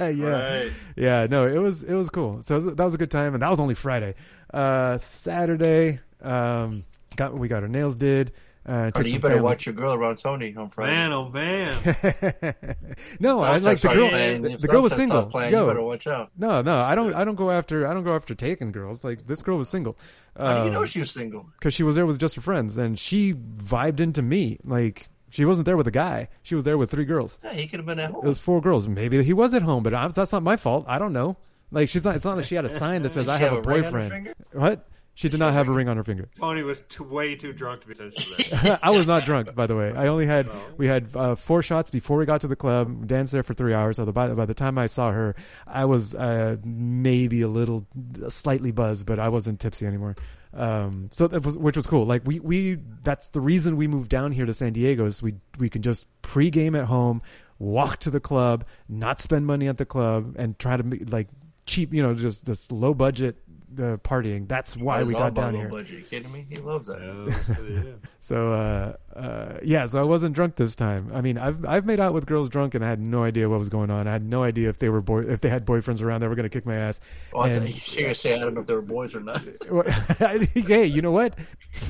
yeah, 0.00 0.10
Right. 0.10 0.72
yeah. 0.96 1.28
No, 1.30 1.46
it 1.46 1.58
was 1.58 1.84
it 1.84 1.94
was 1.94 2.10
cool. 2.10 2.42
So 2.42 2.58
that 2.58 2.82
was 2.84 2.94
a 2.94 2.98
good 2.98 3.12
time, 3.12 3.34
and 3.34 3.42
that 3.42 3.48
was 3.50 3.60
only 3.60 3.76
Friday. 3.76 4.16
Uh, 4.52 4.98
Saturday, 4.98 6.00
um, 6.20 6.84
got 7.14 7.38
we 7.38 7.46
got 7.46 7.62
our 7.62 7.68
nails 7.68 7.94
did. 7.94 8.32
Uh, 8.68 8.84
took 8.86 8.94
Cardi, 8.96 9.10
you 9.12 9.18
better 9.18 9.34
family- 9.36 9.44
watch 9.44 9.64
your 9.66 9.74
girl 9.74 9.94
around 9.94 10.18
Tony 10.18 10.54
on 10.54 10.68
Friday. 10.68 10.92
Man, 10.92 11.12
oh 11.12 11.28
man. 11.30 11.78
no, 13.20 13.40
I 13.40 13.56
like 13.58 13.80
the 13.80 13.88
girl. 13.88 14.08
playing- 14.10 14.42
The, 14.42 14.50
if 14.52 14.60
the 14.60 14.68
girl 14.68 14.82
was 14.82 14.92
single. 14.94 15.26
playing, 15.26 15.52
Yo, 15.52 15.62
you 15.62 15.66
better 15.68 15.82
watch 15.82 16.06
out. 16.06 16.30
No, 16.36 16.60
no, 16.62 16.78
I 16.78 16.94
don't. 16.94 17.14
I 17.14 17.24
don't 17.24 17.34
go 17.36 17.50
after. 17.50 17.86
I 17.86 17.94
don't 17.94 18.04
go 18.04 18.14
after 18.14 18.34
taking 18.34 18.70
girls. 18.72 19.04
Like 19.04 19.26
this 19.26 19.42
girl 19.42 19.56
was 19.58 19.68
single. 19.68 19.96
How 20.36 20.60
do 20.60 20.66
you 20.66 20.70
know 20.72 20.80
Um, 20.82 20.86
she 20.86 21.00
was 21.00 21.10
single? 21.10 21.48
because 21.58 21.74
she 21.74 21.82
was 21.82 21.96
there 21.96 22.06
with 22.06 22.18
just 22.20 22.34
her 22.36 22.40
friends, 22.42 22.76
and 22.76 22.98
she 22.98 23.32
vibed 23.34 24.00
into 24.00 24.22
me. 24.22 24.58
Like 24.64 25.08
she 25.30 25.44
wasn't 25.44 25.64
there 25.66 25.76
with 25.76 25.86
a 25.86 25.90
guy; 25.92 26.28
she 26.42 26.54
was 26.54 26.64
there 26.64 26.76
with 26.78 26.90
three 26.90 27.04
girls. 27.06 27.38
Yeah, 27.42 27.54
he 27.54 27.66
could 27.66 27.78
have 27.80 27.86
been 27.86 27.98
at 27.98 28.10
home. 28.10 28.24
It 28.24 28.28
was 28.28 28.38
four 28.38 28.60
girls. 28.60 28.86
Maybe 28.86 29.22
he 29.24 29.32
was 29.32 29.54
at 29.54 29.62
home, 29.62 29.82
but 29.82 29.94
I, 29.94 30.08
that's 30.08 30.32
not 30.32 30.42
my 30.42 30.56
fault. 30.56 30.84
I 30.88 30.98
don't 30.98 31.12
know. 31.12 31.36
Like 31.70 31.88
she's 31.88 32.04
not. 32.04 32.16
It's 32.16 32.24
not 32.24 32.36
like 32.36 32.46
she 32.46 32.54
had 32.54 32.64
a 32.64 32.68
sign 32.70 33.02
that 33.02 33.10
says 33.10 33.28
"I 33.28 33.38
have, 33.38 33.52
have 33.52 33.66
a 33.66 33.68
a 33.70 33.74
ring 33.74 33.78
on 33.78 33.84
her 33.84 33.90
boyfriend." 33.90 34.12
finger? 34.12 34.34
What? 34.52 34.88
She 35.18 35.28
did 35.28 35.40
not 35.40 35.52
have 35.52 35.66
a 35.68 35.72
ring 35.72 35.88
on 35.88 35.96
her 35.96 36.04
finger. 36.04 36.28
Tony 36.38 36.62
was 36.62 36.82
too, 36.82 37.02
way 37.02 37.34
too 37.34 37.52
drunk 37.52 37.80
to 37.80 37.88
be 37.88 37.92
attention 37.92 38.22
to 38.22 38.50
that. 38.54 38.78
I 38.84 38.90
was 38.90 39.08
not 39.08 39.24
drunk, 39.24 39.52
by 39.52 39.66
the 39.66 39.74
way. 39.74 39.92
I 39.92 40.06
only 40.06 40.26
had 40.26 40.48
we 40.76 40.86
had 40.86 41.08
uh, 41.12 41.34
four 41.34 41.60
shots 41.60 41.90
before 41.90 42.18
we 42.18 42.24
got 42.24 42.40
to 42.42 42.46
the 42.46 42.54
club. 42.54 43.08
Danced 43.08 43.32
there 43.32 43.42
for 43.42 43.52
three 43.52 43.74
hours. 43.74 43.96
So 43.96 44.04
the, 44.04 44.12
by, 44.12 44.28
by 44.28 44.46
the 44.46 44.54
time 44.54 44.78
I 44.78 44.86
saw 44.86 45.10
her, 45.10 45.34
I 45.66 45.86
was 45.86 46.14
uh, 46.14 46.58
maybe 46.62 47.40
a 47.40 47.48
little, 47.48 47.84
slightly 48.28 48.70
buzzed, 48.70 49.06
but 49.06 49.18
I 49.18 49.28
wasn't 49.28 49.58
tipsy 49.58 49.86
anymore. 49.86 50.14
Um, 50.54 51.08
so 51.12 51.26
that 51.26 51.44
was 51.44 51.58
which 51.58 51.74
was 51.74 51.88
cool. 51.88 52.06
Like 52.06 52.22
we 52.24 52.38
we 52.38 52.78
that's 53.02 53.26
the 53.26 53.40
reason 53.40 53.76
we 53.76 53.88
moved 53.88 54.10
down 54.10 54.30
here 54.30 54.46
to 54.46 54.54
San 54.54 54.72
Diego 54.72 55.04
is 55.04 55.20
we 55.20 55.34
we 55.58 55.68
can 55.68 55.82
just 55.82 56.06
pregame 56.22 56.78
at 56.78 56.84
home, 56.84 57.22
walk 57.58 57.98
to 57.98 58.10
the 58.10 58.20
club, 58.20 58.64
not 58.88 59.18
spend 59.18 59.46
money 59.46 59.66
at 59.66 59.78
the 59.78 59.84
club, 59.84 60.36
and 60.38 60.56
try 60.60 60.76
to 60.76 60.84
make, 60.84 61.10
like 61.10 61.26
cheap, 61.66 61.92
you 61.92 62.02
know, 62.02 62.14
just 62.14 62.46
this 62.46 62.70
low 62.70 62.94
budget 62.94 63.36
uh, 63.76 63.96
partying. 63.98 64.48
That's 64.48 64.76
why 64.76 65.02
we 65.02 65.12
got 65.12 65.34
down 65.34 65.54
here. 65.54 65.68
Budget. 65.68 65.98
You 65.98 66.04
kidding 66.04 66.32
me? 66.32 66.46
He 66.48 66.56
loves 66.56 66.86
that. 66.88 67.98
So 68.20 68.52
uh, 68.52 68.96
uh, 69.18 69.58
yeah, 69.62 69.86
so 69.86 69.98
I 69.98 70.02
wasn't 70.02 70.34
drunk 70.34 70.56
this 70.56 70.76
time. 70.76 71.10
I 71.14 71.22
mean, 71.22 71.38
I've 71.38 71.64
I've 71.64 71.86
made 71.86 71.98
out 71.98 72.12
with 72.12 72.26
girls 72.26 72.50
drunk 72.50 72.74
and 72.74 72.84
I 72.84 72.88
had 72.88 73.00
no 73.00 73.24
idea 73.24 73.48
what 73.48 73.58
was 73.58 73.70
going 73.70 73.90
on. 73.90 74.06
I 74.06 74.12
had 74.12 74.22
no 74.22 74.42
idea 74.42 74.68
if 74.68 74.78
they 74.78 74.90
were 74.90 75.00
boy 75.00 75.20
if 75.20 75.40
they 75.40 75.48
had 75.48 75.64
boyfriends 75.64 76.02
around 76.02 76.20
that 76.20 76.28
were 76.28 76.34
going 76.34 76.48
to 76.48 76.50
kick 76.50 76.66
my 76.66 76.76
ass. 76.76 77.00
Oh, 77.32 77.40
I 77.40 77.54
thought 77.54 77.68
you 77.68 77.74
were 77.96 78.02
gonna 78.02 78.14
say 78.14 78.34
I 78.34 78.40
don't 78.40 78.52
know 78.52 78.60
if 78.60 78.66
they 78.66 78.74
were 78.74 78.82
boys 78.82 79.14
or 79.14 79.20
not. 79.20 79.42
hey, 80.54 80.84
you 80.84 81.00
know 81.00 81.12
what? 81.12 81.38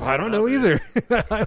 I 0.01 0.15
don't 0.15 0.31
know 0.31 0.47
either. 0.47 0.77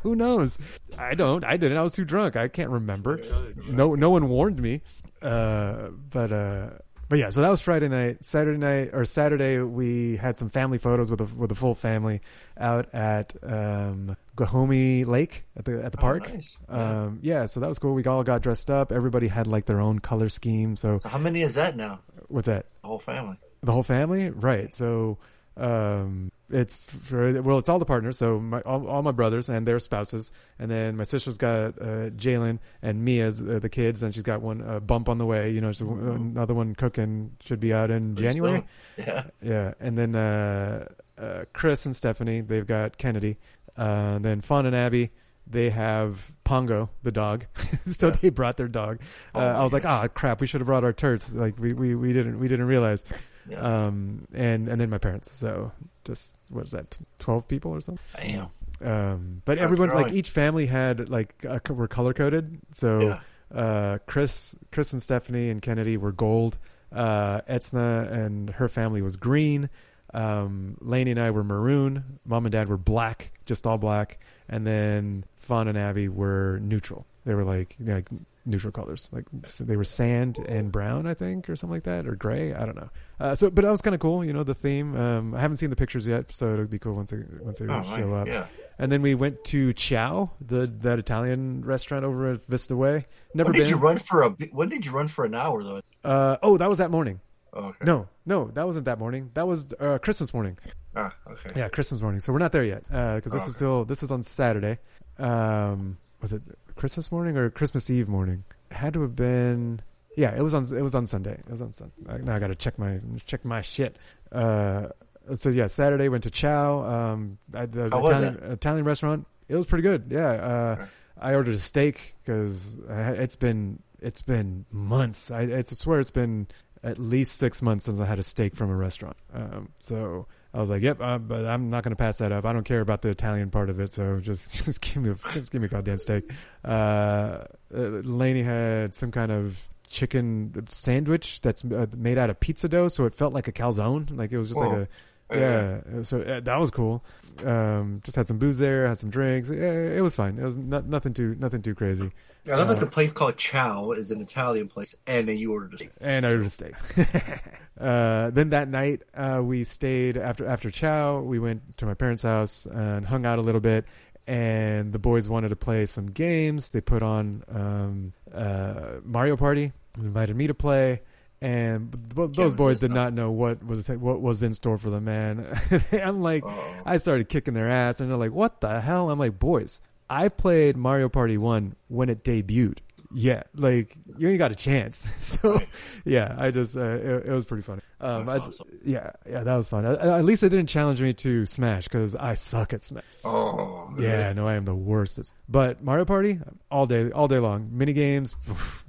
Who 0.03 0.15
knows? 0.15 0.59
I 0.99 1.15
don't. 1.15 1.43
I 1.43 1.57
didn't. 1.57 1.79
I 1.79 1.83
was 1.83 1.93
too 1.93 2.05
drunk. 2.05 2.37
I 2.37 2.49
can't 2.49 2.71
remember. 2.71 3.23
No, 3.71 3.95
no 3.95 4.11
one 4.11 4.29
warned 4.29 4.61
me. 4.61 4.83
Uh, 5.23 5.89
but 6.11 6.33
uh, 6.33 6.71
but 7.13 7.19
yeah. 7.19 7.29
So 7.29 7.43
that 7.43 7.51
was 7.51 7.61
Friday 7.61 7.89
night. 7.89 8.25
Saturday 8.25 8.57
night 8.57 8.89
or 8.95 9.05
Saturday, 9.05 9.59
we 9.59 10.17
had 10.17 10.39
some 10.39 10.49
family 10.49 10.79
photos 10.79 11.11
with 11.11 11.21
a 11.21 11.25
with 11.25 11.53
a 11.53 11.55
full 11.55 11.75
family 11.75 12.23
out 12.57 12.89
at 12.95 13.35
um, 13.43 14.17
Guajome 14.35 15.07
Lake 15.07 15.45
at 15.55 15.67
the 15.67 15.85
at 15.85 15.93
the 15.93 15.99
Oh, 15.99 16.01
park. 16.01 16.33
nice. 16.33 16.57
Um, 16.71 17.19
yeah. 17.21 17.45
So 17.45 17.61
that 17.61 17.69
was 17.69 17.79
cool. 17.79 17.93
We 17.93 18.03
all 18.05 18.23
got 18.23 18.41
dressed 18.41 18.71
up. 18.71 18.93
Everybody 18.93 19.29
had 19.29 19.47
like 19.47 19.67
their 19.67 19.79
own 19.79 19.99
color 19.99 20.31
scheme. 20.31 20.75
So 20.75 21.01
So 21.01 21.11
how 21.11 21.19
many 21.19 21.43
is 21.43 21.53
that 21.57 21.77
now? 21.77 22.01
what's 22.29 22.47
that? 22.47 22.65
The 22.81 22.89
whole 22.89 22.99
family. 22.99 23.37
The 23.63 23.73
whole 23.73 23.83
family, 23.83 24.31
right? 24.31 24.73
So, 24.75 25.19
um, 25.57 26.33
it's 26.51 26.91
well, 27.11 27.59
it's 27.59 27.69
all 27.69 27.79
the 27.79 27.85
partners. 27.85 28.19
So 28.19 28.39
my 28.39 28.61
all, 28.61 28.87
all 28.87 29.03
my 29.03 29.13
brothers 29.13 29.49
and 29.49 29.67
their 29.67 29.79
spouses, 29.79 30.33
and 30.59 30.71
then 30.71 30.97
my 30.97 31.05
sister's 31.05 31.37
got 31.39 31.79
uh, 31.81 32.11
Jalen 32.11 32.59
and 32.83 33.05
me 33.05 33.21
as 33.21 33.41
uh, 33.41 33.59
the 33.61 33.69
kids, 33.69 34.03
and 34.03 34.15
she's 34.15 34.23
got 34.23 34.43
one 34.43 34.63
uh, 34.63 34.81
bump 34.81 35.09
on 35.09 35.19
the 35.19 35.27
way. 35.27 35.51
You 35.51 35.61
know, 35.61 35.73
another 35.81 36.55
one 36.55 36.75
cooking 36.75 37.37
should 37.45 37.61
be 37.61 37.73
out 37.73 37.91
in 37.91 38.17
January. 38.17 38.65
Yeah. 38.99 39.25
yeah, 39.43 39.73
and 39.81 39.97
then 39.97 40.15
uh, 40.15 40.87
uh, 41.17 41.45
Chris 41.55 41.87
and 41.87 41.97
Stephanie, 41.97 42.43
they've 42.43 42.67
got 42.67 42.99
Kennedy. 42.99 43.39
Uh, 43.77 44.17
and 44.17 44.25
then 44.25 44.43
Fawn 44.43 44.67
and 44.67 44.77
Abby, 44.77 45.11
they 45.47 45.71
have 45.71 46.31
Pongo, 46.45 46.91
the 47.03 47.11
dog. 47.11 47.47
so 47.91 48.11
they 48.11 48.29
brought 48.29 48.59
their 48.59 48.69
dog. 48.69 49.01
Uh, 49.35 49.39
Oh 49.39 49.41
my 49.41 49.47
I 49.47 49.63
was 49.63 49.73
like, 49.73 49.87
ah, 49.87 50.07
crap, 50.09 50.43
we 50.43 50.47
should 50.47 50.61
have 50.61 50.67
brought 50.67 50.85
our 50.85 50.93
turds. 50.93 51.33
Like 51.33 51.59
we, 51.59 51.73
we, 51.73 51.95
we 51.95 52.13
didn't 52.13 52.39
we 52.39 52.49
didn't 52.49 52.67
realize. 52.67 53.03
Yeah. 53.49 53.61
Um, 53.61 54.27
and 54.33 54.69
and 54.69 54.81
then 54.81 54.91
my 54.91 54.99
parents. 54.99 55.31
So 55.33 55.73
just 56.05 56.35
what 56.49 56.65
is 56.65 56.73
that? 56.73 56.99
Twelve 57.19 57.49
people 57.49 57.73
or 57.73 57.81
something. 57.81 58.05
Damn. 58.17 58.49
Um, 58.85 59.43
but 59.45 59.59
everyone, 59.59 59.91
like 59.91 60.13
each 60.13 60.31
family 60.31 60.67
had 60.67 61.09
like 61.09 61.45
uh, 61.49 61.61
were 61.71 61.89
color 61.89 62.13
coded. 62.13 62.59
So 62.75 63.19
uh, 63.55 63.99
Chris, 64.07 64.57
Chris 64.71 64.93
and 64.93 65.03
Stephanie 65.03 65.51
and 65.51 65.63
Kennedy 65.63 65.97
were 65.97 66.13
gold. 66.13 66.59
Uh, 66.91 67.41
Etzna 67.43 68.11
and 68.13 68.51
her 68.51 68.69
family 68.69 69.03
was 69.03 69.17
green. 69.17 69.71
Um, 70.15 70.77
Lainey 70.81 71.13
and 71.13 71.21
I 71.21 71.31
were 71.31 71.45
maroon. 71.45 72.19
Mom 72.27 72.45
and 72.45 72.53
Dad 72.53 72.69
were 72.69 72.77
black, 72.77 73.33
just 73.47 73.67
all 73.67 73.79
black. 73.79 74.19
And 74.49 74.67
then 74.67 75.25
Fawn 75.37 75.69
and 75.69 75.79
Abby 75.79 76.09
were 76.09 76.59
neutral. 76.63 77.07
They 77.25 77.35
were 77.35 77.45
like 77.45 77.77
you 77.79 77.87
know, 77.87 77.95
like 77.95 78.09
neutral 78.45 78.73
colors, 78.73 79.09
like 79.13 79.25
s- 79.45 79.59
they 79.59 79.77
were 79.77 79.85
sand 79.85 80.39
and 80.49 80.73
brown, 80.73 81.07
I 81.07 81.15
think, 81.15 81.49
or 81.49 81.57
something 81.57 81.75
like 81.77 81.85
that, 81.85 82.07
or 82.07 82.15
gray. 82.17 82.53
I 82.55 82.65
don't 82.67 82.77
know. 82.77 82.91
Uh, 83.21 83.35
so, 83.35 83.51
but 83.51 83.63
that 83.65 83.71
was 83.71 83.81
kind 83.83 83.95
of 83.95 84.01
cool. 84.01 84.25
You 84.25 84.33
know, 84.33 84.43
the 84.45 84.55
theme. 84.55 84.97
Um, 84.97 85.35
I 85.35 85.41
haven't 85.41 85.59
seen 85.59 85.71
the 85.71 85.77
pictures 85.77 86.07
yet, 86.07 86.33
so 86.33 86.53
it'll 86.53 86.65
be 86.67 86.79
cool 86.79 86.95
once 86.95 87.11
they 87.11 87.19
once 87.41 87.59
they 87.59 87.67
Oh, 87.67 87.83
show 87.83 88.07
right, 88.09 88.21
up. 88.23 88.27
yeah. 88.27 88.47
And 88.79 88.91
then 88.91 89.03
we 89.03 89.15
went 89.15 89.45
to 89.47 89.73
Chow, 89.75 90.31
the 90.41 90.67
that 90.81 90.99
Italian 90.99 91.65
restaurant 91.65 92.05
over 92.05 92.33
at 92.33 92.45
Vista 92.47 92.75
Way. 92.75 93.07
Never 93.35 93.49
when 93.49 93.55
did 93.57 93.63
been. 93.65 93.71
you 93.71 93.77
run 93.77 93.99
for 93.99 94.23
a? 94.23 94.31
When 94.51 94.69
did 94.69 94.85
you 94.87 94.93
run 94.93 95.09
for 95.09 95.25
an 95.25 95.35
hour 95.35 95.63
though? 95.63 95.81
Uh, 96.03 96.37
oh, 96.43 96.57
that 96.59 96.69
was 96.69 96.79
that 96.79 96.91
morning. 96.91 97.21
Oh, 97.55 97.65
okay. 97.67 97.85
No, 97.85 98.09
no, 98.25 98.51
that 98.55 98.67
wasn't 98.67 98.87
that 98.87 98.99
morning. 98.99 99.31
That 99.35 99.47
was 99.47 99.67
uh, 99.79 99.99
Christmas 99.99 100.33
morning. 100.33 100.57
Ah, 100.97 101.15
okay. 101.31 101.51
Yeah, 101.61 101.69
Christmas 101.69 102.01
morning. 102.01 102.19
So 102.21 102.33
we're 102.33 102.39
not 102.39 102.51
there 102.53 102.65
yet 102.65 102.83
because 102.89 103.31
this 103.33 103.45
Oh, 103.45 103.49
is 103.51 103.55
still 103.55 103.85
this 103.85 104.03
is 104.03 104.11
on 104.11 104.23
Saturday. 104.23 104.79
Um, 105.19 105.99
was 106.21 106.33
it 106.33 106.43
Christmas 106.77 107.13
morning 107.13 107.37
or 107.37 107.51
Christmas 107.51 107.89
Eve 107.91 108.09
morning? 108.09 108.45
It 108.71 108.77
had 108.77 108.95
to 108.95 109.03
have 109.03 109.17
been. 109.17 109.81
Yeah, 110.17 110.35
it 110.37 110.43
was 110.43 110.55
on. 110.55 110.65
It 110.77 110.83
was 110.83 110.95
on 110.95 111.07
Sunday. 111.07 111.33
It 111.33 111.51
was 111.51 111.63
on 111.63 111.73
Sunday. 111.73 111.95
Now 112.23 112.35
I 112.35 112.39
got 112.39 112.49
to 112.49 112.55
check 112.55 112.79
my 112.79 113.01
check 113.25 113.45
my 113.45 113.63
shit. 113.63 113.97
Uh, 114.31 114.89
so 115.35 115.49
yeah, 115.49 115.67
Saturday 115.69 116.09
went 116.09 116.25
to 116.25 116.31
Chow. 116.31 116.83
Um, 116.83 117.39
at 117.55 117.73
the 117.73 117.87
Italian, 117.87 118.35
it? 118.37 118.53
Italian 118.53 118.85
restaurant. 118.85 119.27
It 119.49 119.57
was 119.57 119.67
pretty 119.67 119.83
good. 119.83 120.07
Yeah. 120.11 120.31
Uh, 120.31 120.87
I 121.21 121.35
ordered 121.35 121.55
a 121.55 121.59
steak 121.59 122.15
because 122.23 122.79
it's 122.89 123.37
been 123.37 123.79
it's 124.01 124.23
been 124.23 124.67
months. 124.71 125.31
I, 125.31 125.43
it's, 125.43 125.73
I 125.73 125.77
swear 125.77 126.01
it's 126.01 126.11
been 126.11 126.49
at 126.83 126.99
least 126.99 127.37
six 127.37 127.63
months 127.63 127.85
since 127.85 128.01
I 128.01 128.05
had 128.05 128.19
a 128.19 128.23
steak 128.23 128.57
from 128.57 128.71
a 128.71 128.75
restaurant. 128.75 129.17
Um, 129.33 129.69
so 129.83 130.27
I 130.55 130.61
was 130.61 130.69
like, 130.69 130.83
"Yep," 130.83 131.01
uh, 131.01 131.19
but 131.19 131.47
I'm 131.47 131.71
not 131.71 131.83
going 131.83 131.93
to 131.93 131.97
pass 131.97 132.19
that 132.19 132.31
up. 132.31 132.45
I 132.45 132.53
don't 132.53 132.65
care 132.65 132.81
about 132.81 133.03
the 133.03 133.09
Italian 133.09 133.51
part 133.51 133.71
of 133.71 133.81
it. 133.81 133.93
So 133.93 134.21
just 134.21 134.53
just 134.65 134.81
give 134.81 135.03
me 135.03 135.11
a, 135.11 135.33
just 135.33 135.51
give 135.51 135.61
me 135.61 135.67
a 135.67 135.71
goddamn 135.71 135.99
steak. 135.99 136.31
Uh, 136.65 136.69
uh, 136.69 137.47
Lainey 137.73 138.43
had 138.43 138.95
some 138.95 139.11
kind 139.11 139.33
of 139.33 139.59
chicken 139.89 140.67
sandwich 140.71 141.41
that's 141.41 141.65
uh, 141.65 141.87
made 141.97 142.19
out 142.19 142.31
of 142.31 142.41
pizza 142.41 142.69
dough, 142.69 142.89
so 142.89 143.07
it 143.07 143.15
felt 143.15 143.33
like 143.33 143.49
a 143.49 143.53
calzone. 143.53 144.17
Like 144.17 144.33
it 144.33 144.39
was 144.39 144.49
just 144.49 144.61
like 144.61 144.73
a 144.73 144.89
yeah, 145.35 146.03
so 146.03 146.21
uh, 146.21 146.41
that 146.41 146.57
was 146.61 146.71
cool. 146.71 147.03
Um, 147.45 148.01
just 148.05 148.17
had 148.17 148.27
some 148.27 148.39
booze 148.39 148.59
there, 148.59 148.87
had 148.87 148.99
some 148.99 149.11
drinks. 149.11 149.51
Yeah, 149.51 149.73
it 149.73 150.03
was 150.03 150.15
fine. 150.15 150.39
It 150.39 150.45
was 150.45 150.57
not, 150.57 150.87
nothing 150.87 151.15
too 151.15 151.35
nothing 151.39 151.63
too 151.63 151.75
crazy. 151.75 152.11
I 152.47 152.51
love 152.57 152.69
Uh, 152.69 152.75
that 152.75 152.81
the 152.81 152.87
place 152.87 153.13
called 153.13 153.37
Chow 153.37 153.93
is 153.93 154.11
an 154.11 154.21
Italian 154.21 154.69
place, 154.69 154.95
and 155.07 155.29
you 155.29 155.53
ordered 155.53 155.75
a 155.75 155.77
steak. 155.77 155.91
and 156.01 156.27
I 156.27 156.31
ordered 156.31 156.47
a 156.47 156.51
steak. 156.51 156.75
uh, 157.81 158.31
then 158.31 158.51
that 158.51 158.69
night, 158.69 159.03
uh, 159.15 159.41
we 159.43 159.65
stayed 159.65 160.17
after 160.17 160.47
after 160.47 160.71
chow. 160.71 161.21
We 161.21 161.39
went 161.39 161.77
to 161.79 161.87
my 161.87 161.95
parents' 161.95 162.23
house 162.23 162.67
and 162.67 163.07
hung 163.07 163.27
out 163.27 163.39
a 163.39 163.43
little 163.43 163.61
bit. 163.61 163.85
And 164.27 164.93
the 164.93 165.01
boys 165.01 165.29
wanted 165.29 165.49
to 165.49 165.57
play 165.57 165.85
some 165.87 166.07
games. 166.07 166.71
They 166.71 166.81
put 166.81 167.03
on 167.03 167.43
um, 167.49 168.13
uh, 168.33 169.01
Mario 169.05 169.37
Party. 169.37 169.73
Invited 169.99 170.37
me 170.37 170.47
to 170.47 170.55
play, 170.55 171.03
and 171.43 171.91
b- 171.91 171.99
b- 172.15 172.29
those 172.33 172.55
boys 172.55 172.79
did 172.79 172.93
not 172.93 173.13
know 173.13 173.31
what 173.33 173.65
was 173.67 173.89
what 173.89 174.21
was 174.23 174.43
in 174.43 174.55
store 174.55 174.79
for 174.79 174.91
them. 174.91 175.05
Man, 175.05 175.59
I'm 175.93 176.23
like, 176.23 176.45
I 176.87 176.97
started 176.99 177.29
kicking 177.29 177.53
their 177.55 177.69
ass, 177.69 177.99
and 178.01 178.09
they're 178.09 178.17
like, 178.17 178.31
"What 178.33 178.61
the 178.61 178.81
hell?" 178.81 179.11
I'm 179.11 179.19
like, 179.19 179.39
"Boys, 179.39 179.81
I 180.09 180.29
played 180.29 180.77
Mario 180.77 181.09
Party 181.09 181.37
One 181.37 181.75
when 181.89 182.09
it 182.09 182.23
debuted. 182.23 182.79
Yeah, 183.15 183.43
like 183.55 183.97
you 184.19 184.29
ain't 184.29 184.39
got 184.39 184.53
a 184.53 184.55
chance. 184.55 185.05
so, 185.21 185.61
yeah, 186.05 186.35
I 186.39 186.51
just 186.51 186.77
uh, 186.77 186.81
it, 186.81 187.27
it 187.27 187.33
was 187.33 187.45
pretty 187.45 187.63
funny. 187.63 187.83
Um, 188.01 188.29
I- 188.29 188.37
awesome. 188.39 188.69
Yeah, 188.85 189.11
yeah, 189.29 189.43
that 189.45 189.55
was 189.55 189.69
fun. 189.69 189.85
At 189.87 190.25
least 190.25 190.41
they 190.43 190.49
didn't 190.49 190.69
challenge 190.69 191.01
me 191.03 191.13
to 191.13 191.47
Smash 191.47 191.85
because 191.85 192.17
I 192.17 192.35
suck 192.35 192.73
at 192.73 192.83
Smash. 192.83 193.05
Oh, 193.25 193.93
yeah, 193.99 194.23
really? 194.23 194.35
no, 194.35 194.49
I 194.49 194.55
am 194.55 194.65
the 194.65 194.75
worst. 194.75 195.19
At, 195.19 195.31
but 195.49 195.83
Mario 195.85 196.05
Party 196.05 196.39
all 196.71 196.87
day, 196.87 197.11
all 197.11 197.29
day 197.29 197.39
long. 197.39 197.69
Mini 197.73 197.93
games. 197.93 198.35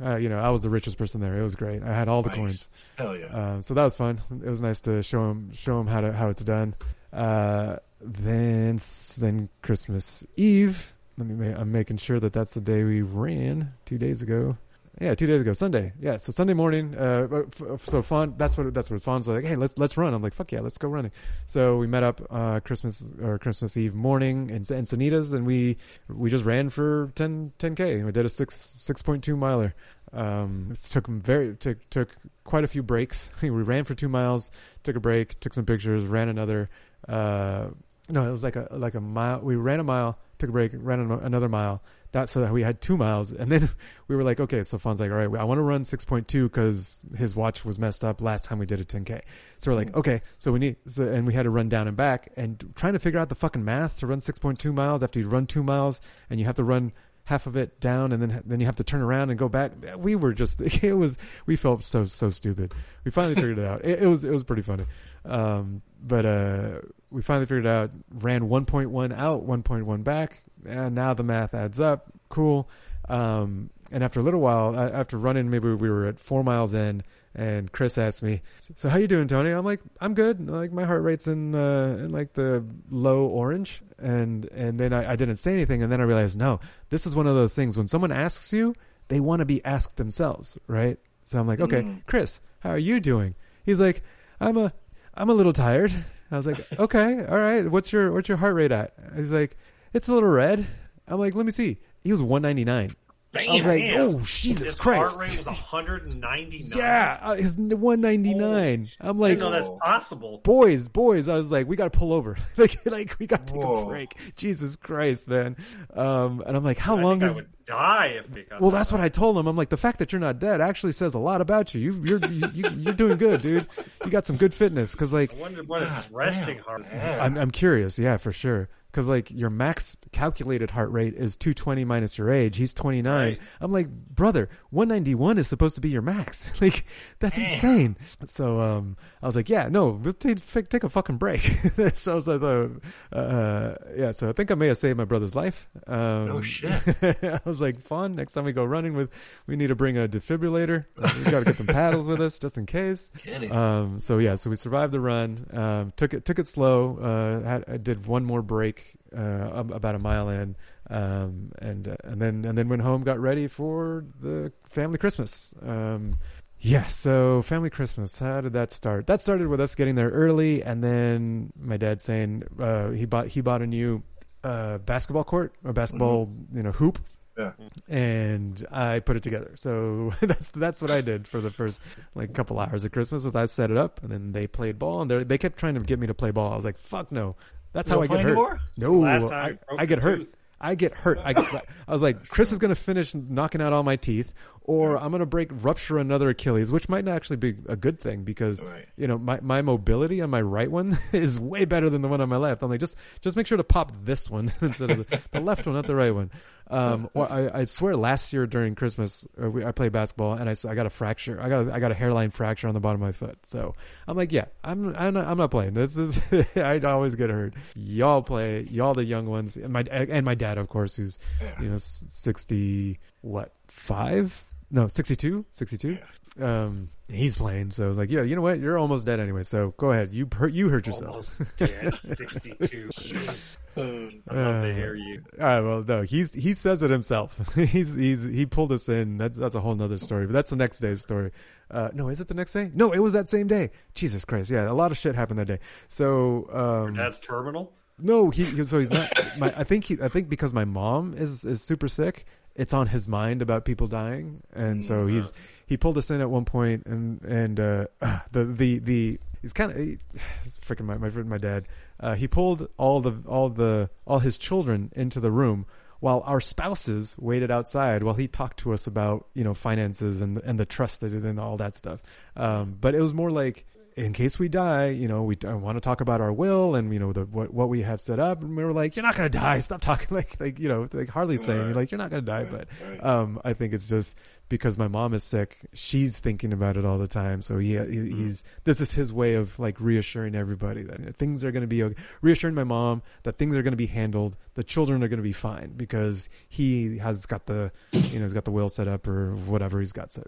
Uh, 0.03 0.15
you 0.15 0.29
know, 0.29 0.39
I 0.39 0.49
was 0.49 0.61
the 0.63 0.69
richest 0.69 0.97
person 0.97 1.21
there. 1.21 1.37
It 1.37 1.43
was 1.43 1.55
great. 1.55 1.83
I 1.83 1.93
had 1.93 2.07
all 2.07 2.23
the 2.23 2.29
Nice. 2.29 2.37
coins. 2.37 2.67
Hell 2.97 3.15
yeah. 3.17 3.25
Uh, 3.27 3.61
so 3.61 3.73
that 3.73 3.83
was 3.83 3.95
fun. 3.95 4.21
It 4.43 4.49
was 4.49 4.61
nice 4.61 4.79
to 4.81 5.03
show 5.03 5.27
them 5.27 5.51
show 5.53 5.79
'em 5.79 5.87
how 5.87 6.01
to 6.01 6.11
how 6.13 6.29
it's 6.29 6.43
done. 6.43 6.73
Uh, 7.11 7.77
then 8.01 8.79
then 9.19 9.49
Christmas 9.61 10.25
Eve. 10.35 10.92
Let 11.17 11.27
me. 11.27 11.47
I'm 11.49 11.71
making 11.71 11.97
sure 11.97 12.19
that 12.19 12.33
that's 12.33 12.51
the 12.51 12.61
day 12.61 12.83
we 12.83 13.01
ran 13.01 13.73
two 13.85 13.97
days 13.97 14.21
ago. 14.21 14.57
Yeah, 15.01 15.15
two 15.15 15.25
days 15.25 15.41
ago, 15.41 15.53
Sunday. 15.53 15.91
Yeah, 15.99 16.17
so 16.17 16.31
Sunday 16.31 16.53
morning. 16.53 16.95
Uh, 16.95 17.45
so 17.83 18.03
Fawn, 18.03 18.35
that's 18.37 18.57
what 18.57 18.71
that's 18.73 18.91
what 18.91 19.01
Fawn's 19.01 19.27
like. 19.27 19.43
Hey, 19.43 19.55
let's 19.55 19.77
let's 19.77 19.97
run. 19.97 20.13
I'm 20.13 20.21
like, 20.21 20.33
fuck 20.33 20.51
yeah, 20.51 20.59
let's 20.61 20.77
go 20.77 20.87
running. 20.87 21.11
So 21.47 21.77
we 21.77 21.87
met 21.87 22.03
up 22.03 22.21
uh, 22.29 22.59
Christmas 22.59 23.03
or 23.21 23.39
Christmas 23.39 23.75
Eve 23.75 23.95
morning 23.95 24.51
in 24.51 24.61
Encinitas, 24.61 25.33
and 25.33 25.47
we 25.47 25.77
we 26.07 26.29
just 26.29 26.45
ran 26.45 26.69
for 26.69 27.11
10 27.15 27.53
10k. 27.57 28.05
We 28.05 28.11
did 28.11 28.25
a 28.25 28.29
six 28.29 28.55
six 28.55 29.01
point 29.01 29.23
two 29.23 29.35
miler. 29.35 29.73
Um, 30.13 30.69
it 30.71 30.79
took 30.79 31.07
very 31.07 31.55
took 31.55 31.89
took 31.89 32.15
quite 32.43 32.63
a 32.63 32.67
few 32.67 32.83
breaks. 32.83 33.31
we 33.41 33.49
ran 33.49 33.85
for 33.85 33.95
two 33.95 34.09
miles, 34.09 34.51
took 34.83 34.95
a 34.95 34.99
break, 34.99 35.39
took 35.39 35.55
some 35.55 35.65
pictures, 35.65 36.03
ran 36.03 36.29
another. 36.29 36.69
Uh, 37.07 37.69
no, 38.09 38.27
it 38.27 38.31
was 38.31 38.43
like 38.43 38.55
a 38.55 38.67
like 38.71 38.93
a 38.93 39.01
mile. 39.01 39.39
We 39.39 39.55
ran 39.55 39.79
a 39.79 39.83
mile, 39.83 40.19
took 40.43 40.49
a 40.49 40.51
break, 40.51 40.71
ran 40.75 40.99
an- 40.99 41.11
another 41.11 41.47
mile. 41.47 41.81
That 42.11 42.29
so 42.29 42.41
that 42.41 42.51
we 42.51 42.61
had 42.61 42.79
two 42.79 42.95
miles, 42.95 43.31
and 43.31 43.51
then 43.51 43.69
we 44.07 44.15
were 44.15 44.23
like, 44.23 44.39
okay. 44.39 44.61
So 44.61 44.77
Fawn's 44.77 44.99
like, 44.99 45.09
all 45.09 45.17
right, 45.17 45.39
I 45.39 45.43
want 45.45 45.57
to 45.57 45.63
run 45.63 45.83
six 45.83 46.05
point 46.05 46.27
two 46.27 46.47
because 46.47 46.99
his 47.15 47.35
watch 47.35 47.65
was 47.65 47.79
messed 47.79 48.05
up 48.05 48.21
last 48.21 48.43
time 48.43 48.59
we 48.59 48.67
did 48.67 48.79
a 48.79 48.85
ten 48.85 49.03
k. 49.03 49.21
So 49.57 49.71
we're 49.71 49.77
like, 49.77 49.87
mm-hmm. 49.87 49.99
okay. 49.99 50.21
So 50.37 50.51
we 50.51 50.59
need, 50.59 50.75
so, 50.85 51.07
and 51.07 51.25
we 51.25 51.33
had 51.33 51.43
to 51.43 51.49
run 51.49 51.69
down 51.69 51.87
and 51.87 51.97
back, 51.97 52.31
and 52.35 52.71
trying 52.75 52.93
to 52.93 52.99
figure 52.99 53.19
out 53.19 53.29
the 53.29 53.35
fucking 53.35 53.65
math 53.65 53.97
to 53.97 54.07
run 54.07 54.21
six 54.21 54.37
point 54.37 54.59
two 54.59 54.73
miles 54.73 55.01
after 55.01 55.19
you 55.19 55.27
run 55.27 55.47
two 55.47 55.63
miles, 55.63 56.01
and 56.29 56.39
you 56.39 56.45
have 56.45 56.55
to 56.55 56.63
run 56.63 56.91
half 57.25 57.47
of 57.47 57.55
it 57.55 57.79
down 57.79 58.11
and 58.11 58.21
then 58.21 58.41
then 58.45 58.59
you 58.59 58.65
have 58.65 58.75
to 58.75 58.83
turn 58.83 59.01
around 59.01 59.29
and 59.29 59.39
go 59.39 59.47
back. 59.47 59.71
We 59.97 60.15
were 60.15 60.33
just 60.33 60.59
it 60.83 60.93
was 60.93 61.17
we 61.45 61.55
felt 61.55 61.83
so 61.83 62.05
so 62.05 62.29
stupid. 62.29 62.73
We 63.03 63.11
finally 63.11 63.35
figured 63.35 63.59
it 63.59 63.65
out. 63.65 63.83
It, 63.85 64.03
it 64.03 64.07
was 64.07 64.23
it 64.23 64.31
was 64.31 64.43
pretty 64.43 64.61
funny. 64.61 64.85
Um 65.25 65.81
but 66.01 66.25
uh 66.25 66.79
we 67.11 67.21
finally 67.21 67.45
figured 67.45 67.65
it 67.65 67.69
out 67.69 67.91
ran 68.13 68.41
1.1 68.43 69.17
out 69.17 69.47
1.1 69.47 70.03
back 70.03 70.39
and 70.65 70.95
now 70.95 71.13
the 71.13 71.23
math 71.23 71.53
adds 71.53 71.79
up. 71.79 72.11
Cool. 72.29 72.69
Um 73.07 73.69
and 73.91 74.03
after 74.03 74.19
a 74.19 74.23
little 74.23 74.41
while 74.41 74.77
after 74.77 75.17
running 75.17 75.49
maybe 75.49 75.73
we 75.73 75.89
were 75.89 76.05
at 76.05 76.19
four 76.19 76.43
miles 76.43 76.73
in 76.73 77.03
and 77.35 77.71
Chris 77.71 77.97
asked 77.97 78.21
me, 78.23 78.41
"So 78.75 78.89
how 78.89 78.97
you 78.97 79.07
doing, 79.07 79.27
Tony?" 79.27 79.49
I'm 79.51 79.65
like, 79.65 79.81
"I'm 79.99 80.13
good. 80.13 80.49
Like 80.49 80.71
my 80.71 80.83
heart 80.85 81.01
rate's 81.03 81.27
in 81.27 81.55
uh, 81.55 81.97
in 81.99 82.11
like 82.11 82.33
the 82.33 82.63
low 82.89 83.25
orange." 83.25 83.81
And 83.99 84.45
and 84.51 84.79
then 84.79 84.93
I, 84.93 85.13
I 85.13 85.15
didn't 85.15 85.37
say 85.37 85.53
anything, 85.53 85.81
and 85.81 85.91
then 85.91 86.01
I 86.01 86.03
realized, 86.03 86.37
no, 86.37 86.59
this 86.89 87.05
is 87.07 87.15
one 87.15 87.25
of 87.27 87.35
those 87.35 87.53
things 87.53 87.77
when 87.77 87.87
someone 87.87 88.11
asks 88.11 88.51
you, 88.53 88.75
they 89.07 89.19
want 89.19 89.39
to 89.39 89.45
be 89.45 89.63
asked 89.65 89.97
themselves, 89.97 90.57
right? 90.67 90.97
So 91.25 91.39
I'm 91.39 91.47
like, 91.47 91.59
"Okay, 91.61 91.81
Mm. 91.83 92.05
Chris, 92.05 92.39
how 92.59 92.71
are 92.71 92.77
you 92.77 92.99
doing?" 92.99 93.35
He's 93.63 93.79
like, 93.79 94.03
"I'm 94.39 94.57
a 94.57 94.73
I'm 95.15 95.29
a 95.29 95.33
little 95.33 95.53
tired." 95.53 95.93
I 96.31 96.37
was 96.37 96.45
like, 96.45 96.59
"Okay, 96.79 97.25
all 97.25 97.37
right. 97.39 97.69
What's 97.69 97.91
your 97.93 98.11
what's 98.11 98.27
your 98.27 98.37
heart 98.37 98.55
rate 98.55 98.71
at?" 98.71 98.93
He's 99.15 99.31
like, 99.31 99.55
"It's 99.93 100.07
a 100.07 100.13
little 100.13 100.29
red." 100.29 100.65
I'm 101.07 101.19
like, 101.19 101.33
"Let 101.35 101.45
me 101.45 101.51
see." 101.51 101.79
He 102.03 102.11
was 102.11 102.21
199. 102.21 102.95
I 103.35 103.45
was 103.53 103.65
like, 103.65 103.83
"Oh, 103.95 104.19
Jesus 104.19 104.61
His 104.63 104.75
Christ!" 104.75 105.15
heart 105.15 105.27
rate 105.29 105.37
was 105.37 105.47
199. 105.47 106.77
Yeah, 106.77 107.19
uh, 107.21 107.35
his 107.35 107.55
199. 107.55 108.89
I'm 108.99 109.17
I 109.17 109.19
like, 109.19 109.31
didn't 109.31 109.39
know 109.39 109.49
that's 109.51 109.69
possible. 109.81 110.39
boys, 110.43 110.87
boys. 110.87 111.27
I 111.27 111.35
was 111.37 111.49
like, 111.51 111.67
we 111.67 111.75
got 111.75 111.91
to 111.91 111.97
pull 111.97 112.13
over. 112.13 112.37
like, 112.57 112.85
like 112.85 113.17
we 113.19 113.27
got 113.27 113.47
to 113.47 113.53
take 113.53 113.63
a 113.63 113.85
break. 113.85 114.15
Jesus 114.35 114.75
Christ, 114.75 115.27
man. 115.27 115.55
Um, 115.93 116.43
and 116.45 116.55
I'm 116.55 116.63
like, 116.63 116.77
how 116.77 116.97
I 116.97 117.01
long 117.01 117.19
think 117.19 117.29
I 117.29 117.31
is? 117.31 117.37
would 117.37 117.49
die 117.65 118.07
if 118.07 118.31
we 118.31 118.43
got 118.43 118.61
Well, 118.61 118.71
that's 118.71 118.91
what 118.91 119.01
I 119.01 119.09
told 119.09 119.37
him. 119.37 119.47
I'm 119.47 119.55
like, 119.57 119.69
the 119.69 119.77
fact 119.77 119.99
that 119.99 120.11
you're 120.11 120.19
not 120.21 120.37
dead 120.39 120.61
actually 120.61 120.91
says 120.91 121.13
a 121.13 121.19
lot 121.19 121.41
about 121.41 121.73
you. 121.73 121.79
You, 121.81 122.03
you're, 122.05 122.25
you, 122.29 122.47
you, 122.53 122.69
you're 122.77 122.93
doing 122.93 123.17
good, 123.17 123.41
dude. 123.41 123.67
You 124.05 124.11
got 124.11 124.25
some 124.25 124.37
good 124.37 124.53
fitness. 124.53 124.91
Because 124.91 125.11
like, 125.13 125.33
I 125.33 125.37
wonder 125.37 125.63
what 125.63 125.81
his 125.81 126.09
resting 126.11 126.59
heart. 126.59 126.85
I'm, 126.93 127.37
I'm 127.37 127.51
curious. 127.51 127.97
Yeah, 127.97 128.17
for 128.17 128.31
sure. 128.31 128.69
Because 128.93 129.07
like 129.07 129.31
your 129.31 129.49
max 129.49 129.97
calculated 130.11 130.69
heart 130.69 130.91
rate 130.91 131.15
is 131.15 131.35
220 131.35 131.83
minus 131.83 132.15
your 132.15 132.29
age. 132.29 132.57
He's 132.57 132.75
29. 132.75 133.11
Right. 133.11 133.41
I'm 133.59 133.71
like, 133.71 133.89
brother, 133.89 134.49
191 134.69 135.39
is 135.39 135.47
supposed 135.47 135.73
to 135.73 135.81
be 135.81 135.89
your 135.89 136.03
max. 136.03 136.45
like 136.61 136.85
that's 137.17 137.35
insane. 137.35 137.97
So 138.27 138.61
um, 138.61 138.95
I 139.23 139.25
was 139.25 139.35
like, 139.35 139.49
yeah, 139.49 139.67
no, 139.67 139.87
we'll 139.89 140.13
take, 140.13 140.47
take 140.69 140.83
a 140.83 140.89
fucking 140.89 141.17
break. 141.17 141.41
so 141.95 142.11
I 142.11 142.15
was 142.15 142.27
like, 142.27 142.43
uh, 142.43 143.15
uh, 143.15 143.75
yeah. 143.97 144.11
So 144.11 144.29
I 144.29 144.33
think 144.33 144.51
I 144.51 144.55
may 144.55 144.67
have 144.67 144.77
saved 144.77 144.95
my 144.95 145.05
brother's 145.05 145.33
life. 145.33 145.67
Um, 145.87 146.29
Oh, 146.29 146.41
shit. 146.41 146.71
I 147.01 147.39
was 147.45 147.59
like, 147.59 147.79
fun. 147.81 148.15
Next 148.15 148.33
time 148.33 148.45
we 148.45 148.53
go 148.53 148.63
running 148.63 148.93
with, 148.93 149.09
we 149.47 149.55
need 149.55 149.67
to 149.67 149.75
bring 149.75 149.97
a 149.97 150.07
defibrillator. 150.07 150.85
Uh, 151.01 151.11
we 151.17 151.31
got 151.31 151.39
to 151.39 151.45
get 151.45 151.57
some 151.57 151.65
paddles 151.65 152.05
with 152.05 152.21
us 152.21 152.37
just 152.37 152.59
in 152.59 152.67
case. 152.67 153.09
Um, 153.51 153.99
so 153.99 154.19
yeah, 154.19 154.35
so 154.35 154.51
we 154.51 154.55
survived 154.55 154.93
the 154.93 154.99
run. 154.99 155.47
Um, 155.51 155.93
took 155.95 156.13
it 156.13 156.25
took 156.25 156.37
it 156.37 156.45
slow. 156.47 156.97
Uh, 156.99 157.47
had, 157.47 157.65
I 157.67 157.77
did 157.77 158.05
one 158.05 158.23
more 158.23 158.43
break 158.43 158.82
uh, 159.15 159.49
about 159.53 159.95
a 159.95 159.99
mile 159.99 160.29
in, 160.29 160.55
um, 160.89 161.51
and 161.59 161.87
uh, 161.87 161.95
and 162.03 162.21
then 162.21 162.45
and 162.45 162.57
then 162.57 162.69
went 162.69 162.81
home. 162.81 163.03
Got 163.03 163.19
ready 163.19 163.47
for 163.47 164.05
the 164.21 164.51
family 164.69 164.97
Christmas. 164.97 165.53
Um, 165.65 166.17
yeah, 166.59 166.85
so 166.87 167.41
family 167.41 167.69
Christmas. 167.69 168.17
How 168.19 168.41
did 168.41 168.53
that 168.53 168.71
start? 168.71 169.07
That 169.07 169.19
started 169.21 169.47
with 169.47 169.59
us 169.59 169.75
getting 169.75 169.95
there 169.95 170.09
early, 170.09 170.63
and 170.63 170.83
then 170.83 171.51
my 171.59 171.77
dad 171.77 171.99
saying 172.01 172.43
uh, 172.59 172.89
he 172.91 173.05
bought 173.05 173.27
he 173.27 173.41
bought 173.41 173.61
a 173.61 173.67
new 173.67 174.01
uh, 174.43 174.77
basketball 174.79 175.23
court, 175.25 175.53
a 175.65 175.73
basketball 175.73 176.29
you 176.53 176.63
know 176.63 176.71
hoop 176.71 176.99
Yeah. 177.37 177.51
and 177.89 178.65
I 178.71 178.99
put 178.99 179.17
it 179.17 179.23
together. 179.23 179.51
So 179.57 180.13
that's 180.21 180.49
that's 180.51 180.81
what 180.81 180.89
I 180.91 181.01
did 181.01 181.27
for 181.27 181.41
the 181.41 181.51
first 181.51 181.81
like 182.15 182.33
couple 182.33 182.59
hours 182.59 182.85
of 182.85 182.91
Christmas. 182.91 183.25
Is 183.25 183.35
I 183.35 183.45
set 183.45 183.69
it 183.71 183.77
up, 183.77 184.01
and 184.03 184.11
then 184.11 184.31
they 184.31 184.47
played 184.47 184.79
ball, 184.79 185.01
and 185.01 185.11
they 185.11 185.23
they 185.23 185.37
kept 185.37 185.57
trying 185.57 185.73
to 185.75 185.81
get 185.81 185.99
me 185.99 186.07
to 186.07 186.13
play 186.13 186.31
ball. 186.31 186.53
I 186.53 186.55
was 186.55 186.65
like, 186.65 186.77
"Fuck 186.77 187.11
no!" 187.11 187.35
That's 187.73 187.89
You 187.89 187.95
how 187.95 188.01
I 188.03 188.07
get 188.07 188.19
hurt. 188.19 188.27
anymore? 188.27 188.59
No, 188.77 189.03
I, 189.03 189.57
I 189.77 189.85
get 189.85 189.99
hurt. 189.99 190.27
I 190.61 190.75
get 190.75 190.93
hurt. 190.93 191.19
I 191.21 191.33
get. 191.33 191.53
I 191.87 191.91
was 191.91 192.01
like, 192.01 192.27
Chris 192.29 192.53
is 192.53 192.57
going 192.57 192.69
to 192.69 192.75
finish 192.79 193.13
knocking 193.13 193.61
out 193.61 193.73
all 193.73 193.83
my 193.83 193.97
teeth, 193.97 194.31
or 194.65 194.97
I'm 194.97 195.11
going 195.11 195.19
to 195.19 195.25
break 195.25 195.49
rupture 195.51 195.97
another 195.97 196.29
Achilles, 196.29 196.71
which 196.71 196.87
might 196.89 197.05
not 197.05 197.15
actually 197.15 197.35
be 197.37 197.55
a 197.67 197.75
good 197.75 197.99
thing 197.99 198.23
because 198.23 198.61
Right. 198.61 198.87
you 198.95 199.07
know 199.07 199.17
my 199.17 199.39
my 199.41 199.61
mobility 199.61 200.21
on 200.21 200.29
my 200.29 200.41
right 200.41 200.71
one 200.71 200.97
is 201.11 201.39
way 201.39 201.65
better 201.65 201.89
than 201.89 202.01
the 202.01 202.07
one 202.07 202.21
on 202.21 202.29
my 202.29 202.37
left. 202.37 202.63
I'm 202.63 202.69
like, 202.69 202.79
just 202.79 202.95
just 203.21 203.35
make 203.35 203.47
sure 203.47 203.57
to 203.57 203.63
pop 203.63 203.91
this 204.03 204.29
one 204.29 204.51
instead 204.61 204.91
of 204.91 204.97
the, 205.09 205.21
the 205.31 205.41
left 205.41 205.65
one, 205.65 205.75
not 205.75 205.87
the 205.87 205.95
right 205.95 206.11
one. 206.11 206.31
Um, 206.69 207.09
or 207.13 207.29
I, 207.31 207.49
I 207.53 207.63
swear, 207.65 207.95
last 207.97 208.31
year 208.31 208.47
during 208.47 208.73
Christmas, 208.73 209.27
uh, 209.41 209.49
we, 209.49 209.65
I 209.65 209.73
played 209.73 209.91
basketball 209.91 210.33
and 210.33 210.49
I, 210.49 210.55
I 210.67 210.75
got 210.75 210.85
a 210.85 210.89
fracture. 210.89 211.39
I 211.41 211.49
got 211.49 211.67
a, 211.67 211.73
I 211.73 211.79
got 211.79 211.91
a 211.91 211.95
hairline 211.95 212.31
fracture 212.31 212.69
on 212.69 212.73
the 212.73 212.79
bottom 212.79 213.01
of 213.01 213.05
my 213.07 213.11
foot. 213.11 213.37
So 213.45 213.75
I'm 214.07 214.15
like, 214.15 214.31
yeah, 214.31 214.45
I'm 214.63 214.95
I'm 214.95 215.13
not, 215.13 215.27
I'm 215.27 215.37
not 215.37 215.51
playing. 215.51 215.73
This 215.73 215.97
is 215.97 216.19
I 216.55 216.79
always 216.79 217.15
get 217.15 217.29
hurt. 217.29 217.53
Y'all 217.75 218.21
play, 218.21 218.61
y'all 218.71 218.93
the 218.93 219.03
young 219.03 219.25
ones, 219.27 219.57
and 219.57 219.73
my 219.73 219.81
and 219.91 220.25
my 220.25 220.35
dad, 220.35 220.57
of 220.57 220.69
course, 220.69 220.95
who's 220.95 221.19
you 221.59 221.67
know 221.69 221.77
sixty 221.77 222.99
what 223.21 223.53
five. 223.67 224.45
No, 224.75 224.87
62, 224.87 225.45
62. 225.51 225.99
Um, 226.41 226.89
he's 227.07 227.35
playing, 227.35 227.69
so 227.69 227.85
I 227.85 227.87
was 227.87 227.99
like, 227.99 228.09
"Yeah, 228.09 228.23
you 228.23 228.35
know 228.35 228.41
what? 228.41 228.59
You're 228.59 228.79
almost 228.79 229.05
dead 229.05 229.19
anyway. 229.19 229.43
So 229.43 229.75
go 229.77 229.91
ahead. 229.91 230.11
You 230.15 230.27
hurt. 230.35 230.51
You 230.51 230.67
hurt 230.69 230.87
yourself." 230.87 231.11
Almost 231.11 231.57
dead. 231.57 231.93
62. 232.01 232.55
Jeez. 232.91 233.59
I'd 233.77 234.35
love 234.35 234.63
to 234.63 234.73
hear 234.73 234.95
you. 234.95 235.21
All 235.39 235.45
right, 235.45 235.61
well, 235.61 235.83
no, 235.87 236.01
he's 236.01 236.33
he 236.33 236.55
says 236.55 236.81
it 236.81 236.89
himself. 236.89 237.39
he's 237.55 237.93
he's 237.93 238.23
he 238.23 238.47
pulled 238.47 238.71
us 238.71 238.89
in. 238.89 239.17
That's 239.17 239.37
that's 239.37 239.53
a 239.53 239.59
whole 239.61 239.75
nother 239.75 239.99
story. 239.99 240.25
But 240.25 240.33
that's 240.33 240.49
the 240.49 240.55
next 240.55 240.79
day's 240.79 241.01
story. 241.01 241.29
Uh, 241.69 241.89
no, 241.93 242.09
is 242.09 242.19
it 242.19 242.27
the 242.27 242.33
next 242.33 242.53
day? 242.53 242.71
No, 242.73 242.91
it 242.93 242.99
was 242.99 243.13
that 243.13 243.29
same 243.29 243.45
day. 243.45 243.69
Jesus 243.93 244.25
Christ, 244.25 244.49
yeah, 244.49 244.67
a 244.69 244.73
lot 244.73 244.91
of 244.91 244.97
shit 244.97 245.13
happened 245.13 245.37
that 245.37 245.45
day. 245.47 245.59
So 245.87 246.49
um, 246.51 246.95
Dad's 246.95 247.19
terminal. 247.19 247.73
no, 247.99 248.31
he, 248.31 248.45
he 248.45 248.63
so 248.65 248.79
he's 248.79 248.89
not. 248.91 249.07
My, 249.37 249.53
I 249.55 249.63
think 249.63 249.85
he, 249.85 249.97
I 250.01 250.07
think 250.07 250.29
because 250.29 250.51
my 250.51 250.65
mom 250.65 251.13
is 251.13 251.45
is 251.45 251.61
super 251.61 251.87
sick, 251.87 252.25
it's 252.55 252.73
on 252.73 252.87
his 252.87 253.07
mind 253.07 253.41
about 253.41 253.65
people 253.65 253.87
dying, 253.87 254.43
and 254.53 254.83
so 254.83 255.07
he's 255.07 255.31
he 255.65 255.77
pulled 255.77 255.97
us 255.97 256.09
in 256.11 256.21
at 256.21 256.29
one 256.29 256.45
point, 256.45 256.85
and 256.85 257.21
and 257.23 257.59
uh, 257.59 257.85
the 258.31 258.45
the 258.45 258.79
the 258.79 259.19
he's 259.41 259.53
kind 259.53 259.71
of 259.71 259.77
he, 259.77 259.97
it's 260.45 260.57
freaking 260.59 260.85
my 260.85 260.97
my 260.97 261.09
my 261.09 261.37
dad. 261.37 261.67
Uh, 261.99 262.15
he 262.15 262.27
pulled 262.27 262.67
all 262.77 263.01
the 263.01 263.15
all 263.27 263.49
the 263.49 263.89
all 264.05 264.19
his 264.19 264.37
children 264.37 264.91
into 264.95 265.19
the 265.19 265.31
room 265.31 265.65
while 265.99 266.21
our 266.25 266.41
spouses 266.41 267.15
waited 267.17 267.49
outside 267.49 268.03
while 268.03 268.15
he 268.15 268.27
talked 268.27 268.59
to 268.59 268.73
us 268.73 268.87
about 268.87 269.27
you 269.33 269.43
know 269.43 269.53
finances 269.53 270.21
and 270.21 270.37
and 270.39 270.59
the 270.59 270.65
trust 270.65 271.01
that 271.01 271.13
and 271.13 271.39
all 271.39 271.57
that 271.57 271.75
stuff. 271.75 272.01
Um, 272.35 272.77
but 272.79 272.93
it 272.93 273.01
was 273.01 273.13
more 273.13 273.31
like 273.31 273.65
in 273.95 274.13
case 274.13 274.39
we 274.39 274.49
die, 274.49 274.89
you 274.89 275.07
know, 275.07 275.23
we 275.23 275.37
I 275.45 275.53
want 275.53 275.77
to 275.77 275.81
talk 275.81 276.01
about 276.01 276.21
our 276.21 276.31
will 276.31 276.75
and 276.75 276.91
you 276.93 276.99
know 276.99 277.13
the 277.13 277.25
what 277.25 277.53
what 277.53 277.69
we 277.69 277.81
have 277.81 278.01
set 278.01 278.19
up, 278.19 278.41
and 278.41 278.55
we 278.55 278.63
were 278.63 278.73
like, 278.73 278.95
you're 278.95 279.03
not 279.03 279.15
gonna 279.15 279.29
die. 279.29 279.59
Stop 279.59 279.81
talking 279.81 280.07
like 280.15 280.39
like 280.39 280.59
you 280.59 280.67
know 280.67 280.87
like 280.91 281.09
Harley 281.09 281.37
saying 281.37 281.65
you're 281.65 281.73
like 281.73 281.91
you're 281.91 281.97
not 281.97 282.09
gonna 282.09 282.21
die, 282.21 282.45
but 282.45 282.67
um, 283.05 283.39
I 283.43 283.53
think 283.53 283.73
it's 283.73 283.87
just 283.87 284.15
because 284.53 284.77
my 284.77 284.87
mom 284.87 285.15
is 285.15 285.23
sick, 285.23 285.57
she's 285.73 286.19
thinking 286.19 286.53
about 286.53 286.77
it 286.77 286.85
all 286.85 286.99
the 286.99 287.07
time. 287.07 287.41
So 287.41 287.57
he, 287.57 287.75
he 287.75 288.11
he's 288.11 288.43
this 288.65 288.81
is 288.81 288.93
his 288.93 289.11
way 289.11 289.33
of 289.33 289.57
like 289.57 289.81
reassuring 289.81 290.35
everybody 290.35 290.83
that 290.83 291.15
things 291.17 291.43
are 291.43 291.51
gonna 291.51 291.65
be 291.65 291.81
okay. 291.81 291.99
reassuring 292.21 292.53
my 292.53 292.63
mom 292.63 293.01
that 293.23 293.39
things 293.39 293.57
are 293.57 293.63
gonna 293.63 293.75
be 293.75 293.87
handled, 293.87 294.37
the 294.53 294.63
children 294.63 295.01
are 295.01 295.07
gonna 295.07 295.23
be 295.23 295.31
fine 295.31 295.73
because 295.75 296.29
he 296.49 296.99
has 296.99 297.25
got 297.25 297.47
the 297.47 297.71
you 297.93 298.19
know 298.19 298.25
he's 298.25 298.33
got 298.33 298.45
the 298.45 298.51
will 298.51 298.69
set 298.69 298.87
up 298.87 299.07
or 299.07 299.35
whatever 299.37 299.79
he's 299.79 299.91
got 299.91 300.13
set. 300.13 300.27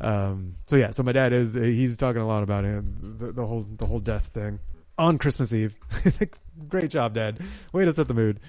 Um, 0.00 0.56
so 0.66 0.74
yeah, 0.74 0.90
so 0.90 1.04
my 1.04 1.12
dad 1.12 1.32
is 1.32 1.54
he's 1.54 1.96
talking 1.96 2.22
a 2.22 2.26
lot 2.26 2.42
about 2.42 2.64
it, 2.64 3.20
the, 3.20 3.30
the 3.30 3.46
whole 3.46 3.64
the 3.76 3.86
whole 3.86 4.00
death 4.00 4.26
thing 4.34 4.58
on 4.98 5.16
Christmas 5.16 5.52
Eve. 5.52 5.76
Great 6.68 6.90
job, 6.90 7.14
Dad. 7.14 7.38
Way 7.72 7.84
to 7.84 7.92
set 7.92 8.08
the 8.08 8.14
mood. 8.14 8.40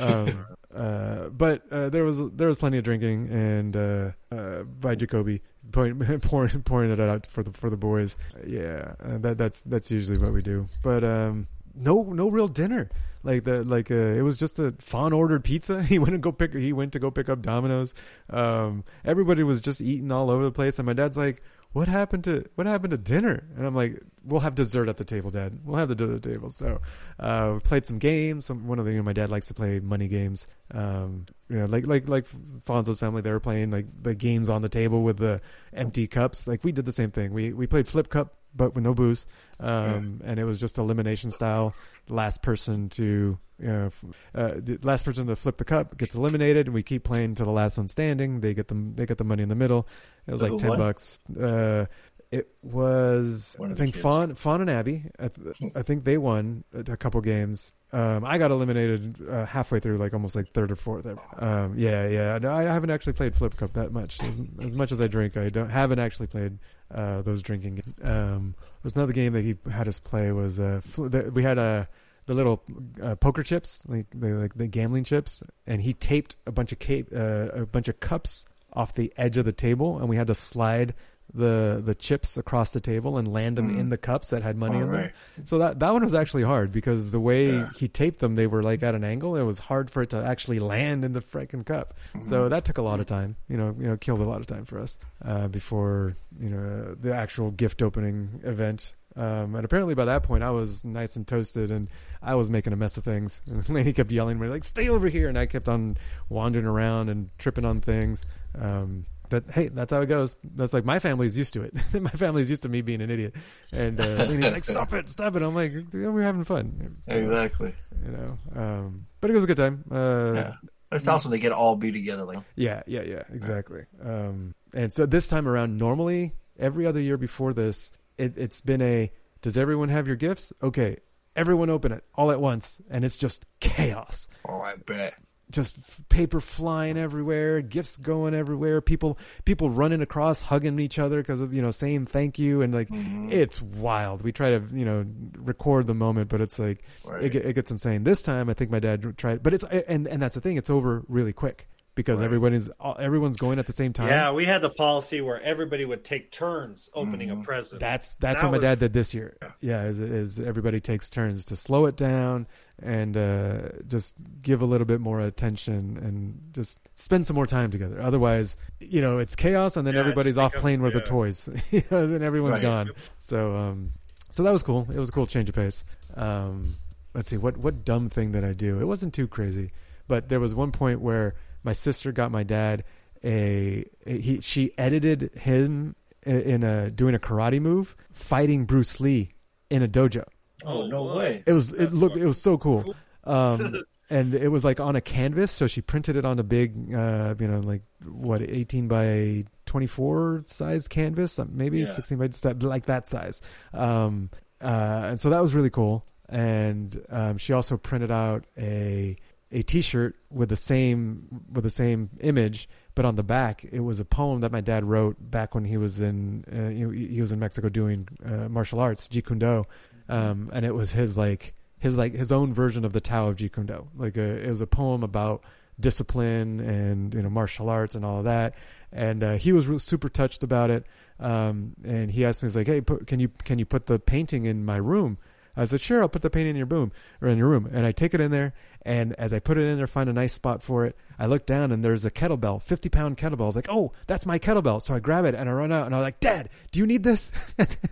Um, 0.00 0.46
uh, 0.74 1.28
but 1.30 1.62
uh, 1.72 1.88
there 1.88 2.04
was 2.04 2.18
there 2.32 2.48
was 2.48 2.58
plenty 2.58 2.78
of 2.78 2.84
drinking 2.84 3.28
and 3.30 3.76
uh, 3.76 4.10
uh, 4.30 4.62
by 4.62 4.94
Jacoby 4.94 5.42
pouring, 5.72 5.98
pouring 6.20 6.62
pouring 6.62 6.90
it 6.90 7.00
out 7.00 7.26
for 7.26 7.42
the 7.42 7.52
for 7.52 7.70
the 7.70 7.76
boys. 7.76 8.16
Yeah, 8.46 8.94
uh, 9.02 9.18
that 9.18 9.38
that's 9.38 9.62
that's 9.62 9.90
usually 9.90 10.18
what 10.18 10.32
we 10.32 10.42
do. 10.42 10.68
But 10.82 11.04
um, 11.04 11.48
no 11.74 12.02
no 12.02 12.28
real 12.28 12.48
dinner. 12.48 12.90
Like 13.22 13.44
the 13.44 13.64
like 13.64 13.90
uh, 13.90 13.94
it 13.94 14.22
was 14.22 14.36
just 14.36 14.58
a 14.58 14.72
Fawn 14.78 15.12
ordered 15.12 15.44
pizza. 15.44 15.82
He 15.88 15.98
went 15.98 16.12
to 16.12 16.18
go 16.18 16.32
pick 16.32 16.54
he 16.54 16.72
went 16.72 16.92
to 16.92 16.98
go 16.98 17.10
pick 17.10 17.28
up 17.28 17.42
Domino's. 17.42 17.94
Um, 18.30 18.84
everybody 19.04 19.42
was 19.42 19.60
just 19.60 19.80
eating 19.80 20.12
all 20.12 20.30
over 20.30 20.44
the 20.44 20.52
place, 20.52 20.78
and 20.78 20.86
my 20.86 20.92
dad's 20.92 21.16
like, 21.16 21.42
"What 21.72 21.88
happened 21.88 22.24
to 22.24 22.44
what 22.54 22.66
happened 22.66 22.90
to 22.92 22.98
dinner?" 22.98 23.44
And 23.56 23.66
I'm 23.66 23.74
like, 23.74 24.00
"We'll 24.24 24.40
have 24.40 24.54
dessert 24.54 24.88
at 24.88 24.96
the 24.96 25.04
table, 25.04 25.30
Dad. 25.30 25.60
We'll 25.64 25.76
have 25.76 25.88
the 25.88 25.94
at 25.94 26.20
table." 26.20 26.50
So 26.50 26.80
uh, 27.18 27.50
we 27.54 27.60
played 27.60 27.86
some 27.86 27.98
games. 27.98 28.46
Some 28.46 28.66
one 28.66 28.78
of 28.78 28.84
the 28.84 28.92
you 28.92 28.98
know, 28.98 29.02
my 29.02 29.12
dad 29.12 29.30
likes 29.30 29.46
to 29.48 29.54
play 29.54 29.80
money 29.80 30.08
games. 30.08 30.46
Um, 30.72 31.26
you 31.48 31.58
know, 31.58 31.66
like 31.66 31.86
like 31.86 32.08
like 32.08 32.26
Fonso's 32.64 32.98
family, 32.98 33.22
they 33.22 33.30
were 33.30 33.40
playing 33.40 33.70
like 33.70 33.86
the 34.02 34.14
games 34.14 34.48
on 34.48 34.62
the 34.62 34.68
table 34.68 35.02
with 35.02 35.18
the 35.18 35.40
empty 35.72 36.06
cups. 36.06 36.46
Like 36.46 36.64
we 36.64 36.72
did 36.72 36.86
the 36.86 36.92
same 36.92 37.10
thing. 37.10 37.32
We 37.32 37.52
we 37.52 37.66
played 37.66 37.88
flip 37.88 38.08
cup, 38.08 38.34
but 38.58 38.74
with 38.74 38.84
no 38.84 38.92
booze. 38.92 39.26
Um, 39.58 40.20
and 40.24 40.38
it 40.38 40.44
was 40.44 40.58
just 40.58 40.76
elimination 40.76 41.30
style. 41.30 41.74
Last 42.08 42.42
person 42.42 42.90
to 42.90 43.38
you 43.60 43.66
know, 43.66 43.90
uh, 44.34 44.52
the 44.56 44.78
last 44.82 45.04
person 45.04 45.26
to 45.26 45.36
flip 45.36 45.56
the 45.56 45.64
cup 45.64 45.96
gets 45.96 46.14
eliminated, 46.14 46.66
and 46.66 46.74
we 46.74 46.82
keep 46.82 47.04
playing 47.04 47.36
to 47.36 47.44
the 47.44 47.50
last 47.50 47.76
one 47.78 47.88
standing. 47.88 48.40
They 48.40 48.54
get 48.54 48.68
them. 48.68 48.94
They 48.94 49.06
get 49.06 49.18
the 49.18 49.24
money 49.24 49.42
in 49.42 49.48
the 49.48 49.54
middle. 49.54 49.88
It 50.26 50.32
was 50.32 50.42
like 50.42 50.58
ten 50.58 50.70
won? 50.70 50.78
bucks. 50.78 51.20
Uh, 51.40 51.86
it 52.30 52.48
was 52.62 53.56
I 53.62 53.68
think 53.72 53.94
kids. 53.94 54.02
Fawn 54.02 54.34
Fawn 54.34 54.60
and 54.60 54.68
Abby. 54.70 55.04
I, 55.18 55.28
th- 55.28 55.72
I 55.74 55.82
think 55.82 56.04
they 56.04 56.18
won 56.18 56.64
a, 56.74 56.92
a 56.92 56.96
couple 56.96 57.20
games. 57.20 57.72
Um, 57.90 58.24
I 58.24 58.36
got 58.36 58.50
eliminated 58.50 59.16
uh, 59.28 59.46
halfway 59.46 59.80
through, 59.80 59.96
like 59.96 60.12
almost 60.12 60.36
like 60.36 60.48
third 60.50 60.70
or 60.70 60.76
fourth. 60.76 61.06
Um, 61.38 61.74
yeah, 61.76 62.06
yeah. 62.06 62.38
No, 62.38 62.52
I 62.52 62.64
haven't 62.64 62.90
actually 62.90 63.14
played 63.14 63.34
Flip 63.34 63.56
Cup 63.56 63.72
that 63.72 63.92
much. 63.92 64.22
As, 64.22 64.38
as 64.62 64.74
much 64.74 64.92
as 64.92 65.00
I 65.00 65.06
drink, 65.06 65.38
I 65.38 65.48
don't 65.48 65.70
haven't 65.70 65.98
actually 65.98 66.26
played 66.26 66.58
uh, 66.94 67.22
those 67.22 67.42
drinking 67.42 67.76
games. 67.76 67.94
Um, 68.02 68.54
there's 68.82 68.96
another 68.96 69.12
game 69.12 69.32
that 69.32 69.42
he 69.42 69.56
had 69.70 69.88
us 69.88 69.98
play 69.98 70.32
was 70.32 70.58
uh, 70.58 70.80
fl- 70.82 71.06
the, 71.06 71.30
we 71.30 71.42
had 71.42 71.58
a 71.58 71.88
the 72.26 72.34
little 72.34 72.62
uh, 73.02 73.14
poker 73.14 73.42
chips, 73.42 73.82
like 73.88 74.06
the 74.14 74.28
like 74.34 74.54
the 74.54 74.66
gambling 74.66 75.04
chips, 75.04 75.42
and 75.66 75.80
he 75.80 75.94
taped 75.94 76.36
a 76.46 76.52
bunch 76.52 76.72
of 76.72 76.78
cape, 76.78 77.08
uh, 77.14 77.48
a 77.52 77.66
bunch 77.66 77.88
of 77.88 78.00
cups 78.00 78.44
off 78.72 78.94
the 78.94 79.12
edge 79.16 79.38
of 79.38 79.46
the 79.46 79.52
table, 79.52 79.98
and 79.98 80.08
we 80.08 80.16
had 80.16 80.26
to 80.26 80.34
slide 80.34 80.94
the 81.34 81.82
the 81.84 81.94
chips 81.94 82.36
across 82.36 82.72
the 82.72 82.80
table 82.80 83.18
and 83.18 83.28
land 83.32 83.58
them 83.58 83.70
Mhm. 83.70 83.78
in 83.78 83.88
the 83.90 83.98
cups 83.98 84.30
that 84.30 84.42
had 84.42 84.56
money 84.56 84.78
in 84.78 84.90
them. 84.90 85.10
So 85.44 85.58
that 85.58 85.78
that 85.80 85.92
one 85.92 86.02
was 86.02 86.14
actually 86.14 86.42
hard 86.44 86.72
because 86.72 87.10
the 87.10 87.20
way 87.20 87.50
Yeah. 87.52 87.70
he 87.76 87.86
taped 87.88 88.20
them, 88.20 88.34
they 88.34 88.46
were 88.46 88.62
like 88.62 88.82
at 88.82 88.94
an 88.94 89.04
angle. 89.04 89.36
It 89.36 89.42
was 89.42 89.58
hard 89.58 89.90
for 89.90 90.02
it 90.02 90.10
to 90.10 90.16
actually 90.24 90.58
land 90.58 91.04
in 91.04 91.12
the 91.12 91.20
freaking 91.20 91.66
cup. 91.66 91.94
So 92.22 92.46
Mhm. 92.46 92.50
that 92.50 92.64
took 92.64 92.78
a 92.78 92.82
lot 92.82 92.98
of 93.00 93.06
time. 93.06 93.36
You 93.48 93.56
know, 93.58 93.74
you 93.78 93.86
know, 93.88 93.96
killed 93.96 94.20
a 94.20 94.24
lot 94.24 94.40
of 94.40 94.46
time 94.46 94.64
for 94.64 94.78
us 94.78 94.98
uh, 95.24 95.48
before 95.48 96.16
you 96.40 96.48
know 96.48 96.94
the 97.00 97.14
actual 97.14 97.50
gift 97.50 97.82
opening 97.82 98.40
event. 98.44 98.94
Um, 99.16 99.56
and 99.56 99.64
apparently 99.64 99.94
by 99.94 100.04
that 100.04 100.22
point 100.22 100.44
I 100.44 100.50
was 100.50 100.84
nice 100.84 101.16
and 101.16 101.26
toasted 101.26 101.70
and 101.72 101.88
I 102.22 102.36
was 102.36 102.48
making 102.48 102.72
a 102.72 102.76
mess 102.76 102.96
of 102.96 103.02
things. 103.04 103.42
And 103.50 103.68
Lainey 103.68 103.92
kept 103.92 104.10
yelling 104.12 104.36
at 104.36 104.42
me 104.42 104.48
like, 104.48 104.62
"Stay 104.64 104.88
over 104.88 105.08
here!" 105.08 105.28
And 105.28 105.36
I 105.36 105.44
kept 105.46 105.68
on 105.68 105.96
wandering 106.28 106.66
around 106.66 107.08
and 107.10 107.28
tripping 107.36 107.64
on 107.64 107.80
things. 107.80 108.24
Um, 108.58 109.06
but 109.28 109.44
hey, 109.50 109.68
that's 109.68 109.92
how 109.92 110.00
it 110.00 110.06
goes. 110.06 110.36
That's 110.54 110.72
like 110.72 110.84
my 110.84 110.98
family's 110.98 111.36
used 111.36 111.54
to 111.54 111.62
it. 111.62 111.74
my 112.00 112.10
family's 112.10 112.48
used 112.50 112.62
to 112.62 112.68
me 112.68 112.80
being 112.82 113.00
an 113.02 113.10
idiot. 113.10 113.34
And 113.72 114.00
uh, 114.00 114.04
Lainey's 114.28 114.52
like, 114.52 114.64
"Stop 114.64 114.92
it, 114.92 115.08
stop 115.08 115.36
it!" 115.36 115.42
I'm 115.42 115.54
like, 115.54 115.72
"We're 115.92 116.22
having 116.22 116.44
fun." 116.44 116.96
So, 117.08 117.16
Exactly. 117.16 117.74
You 118.04 118.12
know, 118.12 118.38
um, 118.56 119.06
but 119.20 119.30
it 119.30 119.34
was 119.34 119.44
a 119.44 119.46
good 119.46 119.56
time. 119.56 119.84
Uh, 119.90 120.32
Yeah. 120.34 120.52
It's 120.90 121.06
awesome 121.06 121.30
they 121.30 121.38
get 121.38 121.52
all 121.52 121.76
be 121.76 121.92
together. 121.92 122.24
Like, 122.24 122.38
yeah, 122.56 122.82
yeah, 122.86 123.02
yeah, 123.02 123.22
exactly. 123.30 123.82
Um, 124.02 124.54
and 124.72 124.90
so 124.90 125.04
this 125.04 125.28
time 125.28 125.46
around, 125.46 125.76
normally 125.76 126.32
every 126.58 126.86
other 126.86 126.98
year 127.00 127.18
before 127.18 127.52
this, 127.52 127.92
it, 128.16 128.38
it's 128.38 128.62
been 128.62 128.80
a 128.80 129.12
does 129.42 129.58
everyone 129.58 129.90
have 129.90 130.06
your 130.06 130.16
gifts? 130.16 130.50
Okay, 130.62 130.96
everyone 131.36 131.68
open 131.68 131.92
it 131.92 132.04
all 132.14 132.30
at 132.30 132.40
once, 132.40 132.80
and 132.90 133.04
it's 133.04 133.18
just 133.18 133.44
chaos. 133.60 134.28
oh, 134.48 134.62
I 134.62 134.76
bet. 134.76 135.14
Just 135.50 136.08
paper 136.08 136.40
flying 136.40 136.98
everywhere, 136.98 137.62
gifts 137.62 137.96
going 137.96 138.34
everywhere, 138.34 138.80
people 138.80 139.18
people 139.44 139.70
running 139.70 140.02
across, 140.02 140.42
hugging 140.42 140.78
each 140.78 140.98
other 140.98 141.22
because 141.22 141.40
of 141.40 141.54
you 141.54 141.62
know 141.62 141.70
saying 141.70 142.06
thank 142.06 142.38
you, 142.38 142.60
and 142.62 142.74
like 142.74 142.88
mm-hmm. 142.88 143.30
it's 143.32 143.62
wild. 143.62 144.22
We 144.22 144.32
try 144.32 144.50
to 144.50 144.62
you 144.72 144.84
know 144.84 145.06
record 145.36 145.86
the 145.86 145.94
moment, 145.94 146.28
but 146.28 146.40
it's 146.40 146.58
like 146.58 146.78
it, 146.78 147.08
Right. 147.08 147.32
get- 147.32 147.46
it 147.46 147.54
gets 147.54 147.70
insane. 147.70 148.04
This 148.04 148.20
time, 148.22 148.50
I 148.50 148.54
think 148.54 148.70
my 148.70 148.78
dad 148.78 149.16
tried, 149.16 149.42
but 149.42 149.54
it's 149.54 149.64
and 149.64 150.06
and 150.06 150.20
that's 150.20 150.34
the 150.34 150.40
thing, 150.40 150.56
it's 150.56 150.70
over 150.70 151.02
really 151.08 151.32
quick 151.32 151.66
because 151.98 152.20
Right. 152.20 152.26
everybody's 152.26 152.70
everyone's 153.00 153.36
going 153.36 153.58
at 153.58 153.66
the 153.66 153.72
same 153.72 153.92
time. 153.92 154.06
Yeah, 154.06 154.30
we 154.30 154.44
had 154.44 154.60
the 154.62 154.70
policy 154.70 155.20
where 155.20 155.42
everybody 155.42 155.84
would 155.84 156.04
take 156.04 156.30
turns 156.30 156.88
opening 156.94 157.28
a 157.30 157.36
present. 157.36 157.80
That's 157.80 158.14
that's 158.14 158.40
That 158.40 158.46
what 158.52 158.52
my 158.52 158.58
dad 158.62 158.78
did 158.78 158.92
this 158.92 159.12
year. 159.12 159.36
Yeah, 159.60 159.82
is, 159.84 159.98
is 159.98 160.38
everybody 160.38 160.78
takes 160.78 161.10
turns 161.10 161.44
to 161.46 161.56
slow 161.56 161.86
it 161.86 161.96
down 161.96 162.46
and 162.80 163.16
uh, 163.16 163.58
just 163.88 164.14
give 164.42 164.62
a 164.62 164.64
little 164.64 164.84
bit 164.86 165.00
more 165.00 165.20
attention 165.20 165.98
and 166.00 166.40
just 166.54 166.78
spend 166.94 167.26
some 167.26 167.34
more 167.34 167.46
time 167.46 167.72
together. 167.72 168.00
Otherwise, 168.00 168.56
you 168.78 169.00
know, 169.00 169.18
it's 169.18 169.34
chaos 169.34 169.76
and 169.76 169.84
then 169.84 169.94
Yeah, 169.94 170.00
everybody's 170.00 170.38
off 170.38 170.52
becomes- 170.52 170.62
playing 170.62 170.82
with 170.82 170.94
yeah. 170.94 171.00
the 171.00 171.06
toys. 171.06 171.48
you 171.72 171.82
know, 171.90 172.06
then 172.06 172.22
everyone's 172.22 172.52
Right. 172.52 172.62
gone. 172.62 172.90
So 173.18 173.54
um, 173.56 173.90
so 174.30 174.44
that 174.44 174.52
was 174.52 174.62
cool. 174.62 174.86
It 174.94 174.98
was 175.00 175.08
a 175.08 175.12
cool 175.12 175.26
change 175.26 175.48
of 175.48 175.56
pace. 175.56 175.84
Um, 176.14 176.76
let's 177.12 177.28
see 177.28 177.36
what 177.38 177.56
what 177.56 177.84
dumb 177.84 178.08
thing 178.08 178.30
did 178.30 178.44
I 178.44 178.52
do? 178.52 178.78
It 178.80 178.84
wasn't 178.84 179.12
too 179.14 179.26
crazy, 179.26 179.72
but 180.06 180.28
there 180.28 180.38
was 180.38 180.54
one 180.54 180.70
point 180.70 181.00
where 181.00 181.34
my 181.68 181.74
sister 181.74 182.12
got 182.12 182.30
my 182.30 182.44
dad 182.44 182.76
a, 183.24 183.84
a 184.06 184.18
he 184.26 184.40
she 184.40 184.62
edited 184.78 185.20
him 185.34 185.94
in 186.24 186.62
a 186.62 186.90
doing 186.90 187.14
a 187.14 187.18
karate 187.18 187.60
move 187.60 187.94
fighting 188.12 188.64
Bruce 188.64 189.00
Lee 189.00 189.32
in 189.70 189.82
a 189.82 189.88
dojo. 189.88 190.24
Oh, 190.64 190.86
no 190.86 191.02
way. 191.16 191.42
It 191.46 191.52
was 191.52 191.72
it 191.72 191.92
looked 191.92 192.16
it 192.16 192.24
was 192.26 192.40
so 192.40 192.56
cool. 192.56 192.94
Um, 193.24 193.82
and 194.10 194.34
it 194.34 194.48
was 194.48 194.64
like 194.64 194.80
on 194.80 194.96
a 194.96 195.00
canvas, 195.02 195.52
so 195.52 195.66
she 195.66 195.80
printed 195.82 196.16
it 196.16 196.24
on 196.24 196.38
a 196.38 196.42
big 196.42 196.70
uh, 196.94 197.34
you 197.38 197.48
know 197.48 197.60
like 197.60 197.82
what 198.04 198.40
18 198.40 198.88
by 198.88 199.44
24 199.66 200.44
size 200.46 200.88
canvas, 200.88 201.38
uh, 201.38 201.44
maybe 201.50 201.80
Yeah. 201.80 201.92
16 201.92 202.18
by 202.18 202.28
that- 202.28 202.62
like 202.62 202.86
that 202.86 203.06
size. 203.06 203.42
Um, 203.74 204.30
uh, 204.62 205.10
and 205.10 205.20
so 205.20 205.28
that 205.30 205.42
was 205.42 205.52
really 205.54 205.70
cool. 205.70 206.06
And 206.30 207.00
um, 207.10 207.38
she 207.38 207.52
also 207.52 207.76
printed 207.76 208.10
out 208.10 208.44
a 208.56 209.16
a 209.50 209.62
T-shirt 209.62 210.16
with 210.30 210.48
the 210.48 210.56
same 210.56 211.42
with 211.50 211.64
the 211.64 211.70
same 211.70 212.10
image, 212.20 212.68
but 212.94 213.04
on 213.04 213.16
the 213.16 213.22
back 213.22 213.64
it 213.64 213.80
was 213.80 214.00
a 214.00 214.04
poem 214.04 214.40
that 214.40 214.52
my 214.52 214.60
dad 214.60 214.84
wrote 214.84 215.16
back 215.30 215.54
when 215.54 215.64
he 215.64 215.76
was 215.76 216.00
in 216.00 216.44
uh, 216.52 216.68
he, 216.68 217.14
he 217.14 217.20
was 217.20 217.32
in 217.32 217.38
Mexico 217.38 217.68
doing 217.68 218.08
uh, 218.24 218.48
martial 218.48 218.80
arts, 218.80 219.08
Jeet 219.08 219.26
Kune 219.26 219.38
Do, 219.38 219.64
um, 220.08 220.50
and 220.52 220.64
it 220.64 220.74
was 220.74 220.92
his 220.92 221.16
like 221.16 221.54
his 221.78 221.96
like 221.96 222.14
his 222.14 222.30
own 222.30 222.52
version 222.52 222.84
of 222.84 222.92
the 222.92 223.00
Tao 223.00 223.28
of 223.28 223.36
Jeet 223.36 223.52
Kune 223.52 223.66
Do. 223.66 223.88
Like 223.96 224.16
a, 224.16 224.44
it 224.44 224.50
was 224.50 224.60
a 224.60 224.66
poem 224.66 225.02
about 225.02 225.42
discipline 225.80 226.60
and 226.60 227.14
you 227.14 227.22
know 227.22 227.30
martial 227.30 227.68
arts 227.68 227.94
and 227.94 228.04
all 228.04 228.18
of 228.18 228.24
that. 228.24 228.54
And 228.92 229.22
uh, 229.22 229.32
he 229.34 229.52
was 229.52 229.66
real 229.66 229.78
super 229.78 230.08
touched 230.08 230.42
about 230.42 230.70
it. 230.70 230.86
Um, 231.20 231.74
and 231.84 232.10
he 232.10 232.24
asked 232.24 232.42
me, 232.42 232.48
he's 232.48 232.56
like, 232.56 232.66
"Hey, 232.66 232.80
put, 232.80 233.06
can 233.06 233.20
you 233.20 233.30
can 233.44 233.58
you 233.58 233.64
put 233.64 233.86
the 233.86 233.98
painting 233.98 234.44
in 234.44 234.64
my 234.64 234.76
room?" 234.76 235.18
I 235.58 235.64
said, 235.64 235.80
"Sure, 235.80 236.02
I'll 236.02 236.08
put 236.08 236.22
the 236.22 236.30
painting 236.30 236.50
in 236.50 236.56
your 236.56 236.66
room 236.66 236.92
or 237.20 237.28
in 237.28 237.38
your 237.38 237.48
room." 237.48 237.68
And 237.72 237.84
I 237.84 237.92
take 237.92 238.14
it 238.14 238.20
in 238.20 238.30
there, 238.30 238.54
and 238.82 239.14
as 239.14 239.32
I 239.32 239.38
put 239.38 239.58
it 239.58 239.62
in 239.62 239.76
there, 239.76 239.86
find 239.86 240.08
a 240.08 240.12
nice 240.12 240.32
spot 240.32 240.62
for 240.62 240.84
it. 240.86 240.96
I 241.18 241.26
look 241.26 241.46
down, 241.46 241.72
and 241.72 241.84
there's 241.84 242.04
a 242.04 242.10
kettlebell, 242.10 242.62
fifty 242.62 242.88
pound 242.88 243.18
kettlebell. 243.18 243.42
I 243.42 243.46
was 243.46 243.56
like, 243.56 243.68
"Oh, 243.68 243.92
that's 244.06 244.24
my 244.26 244.38
kettlebell!" 244.38 244.80
So 244.80 244.94
I 244.94 245.00
grab 245.00 245.24
it 245.24 245.34
and 245.34 245.48
I 245.48 245.52
run 245.52 245.72
out, 245.72 245.86
and 245.86 245.94
I'm 245.94 246.02
like, 246.02 246.20
"Dad, 246.20 246.48
do 246.70 246.80
you 246.80 246.86
need 246.86 247.02
this?" 247.02 247.32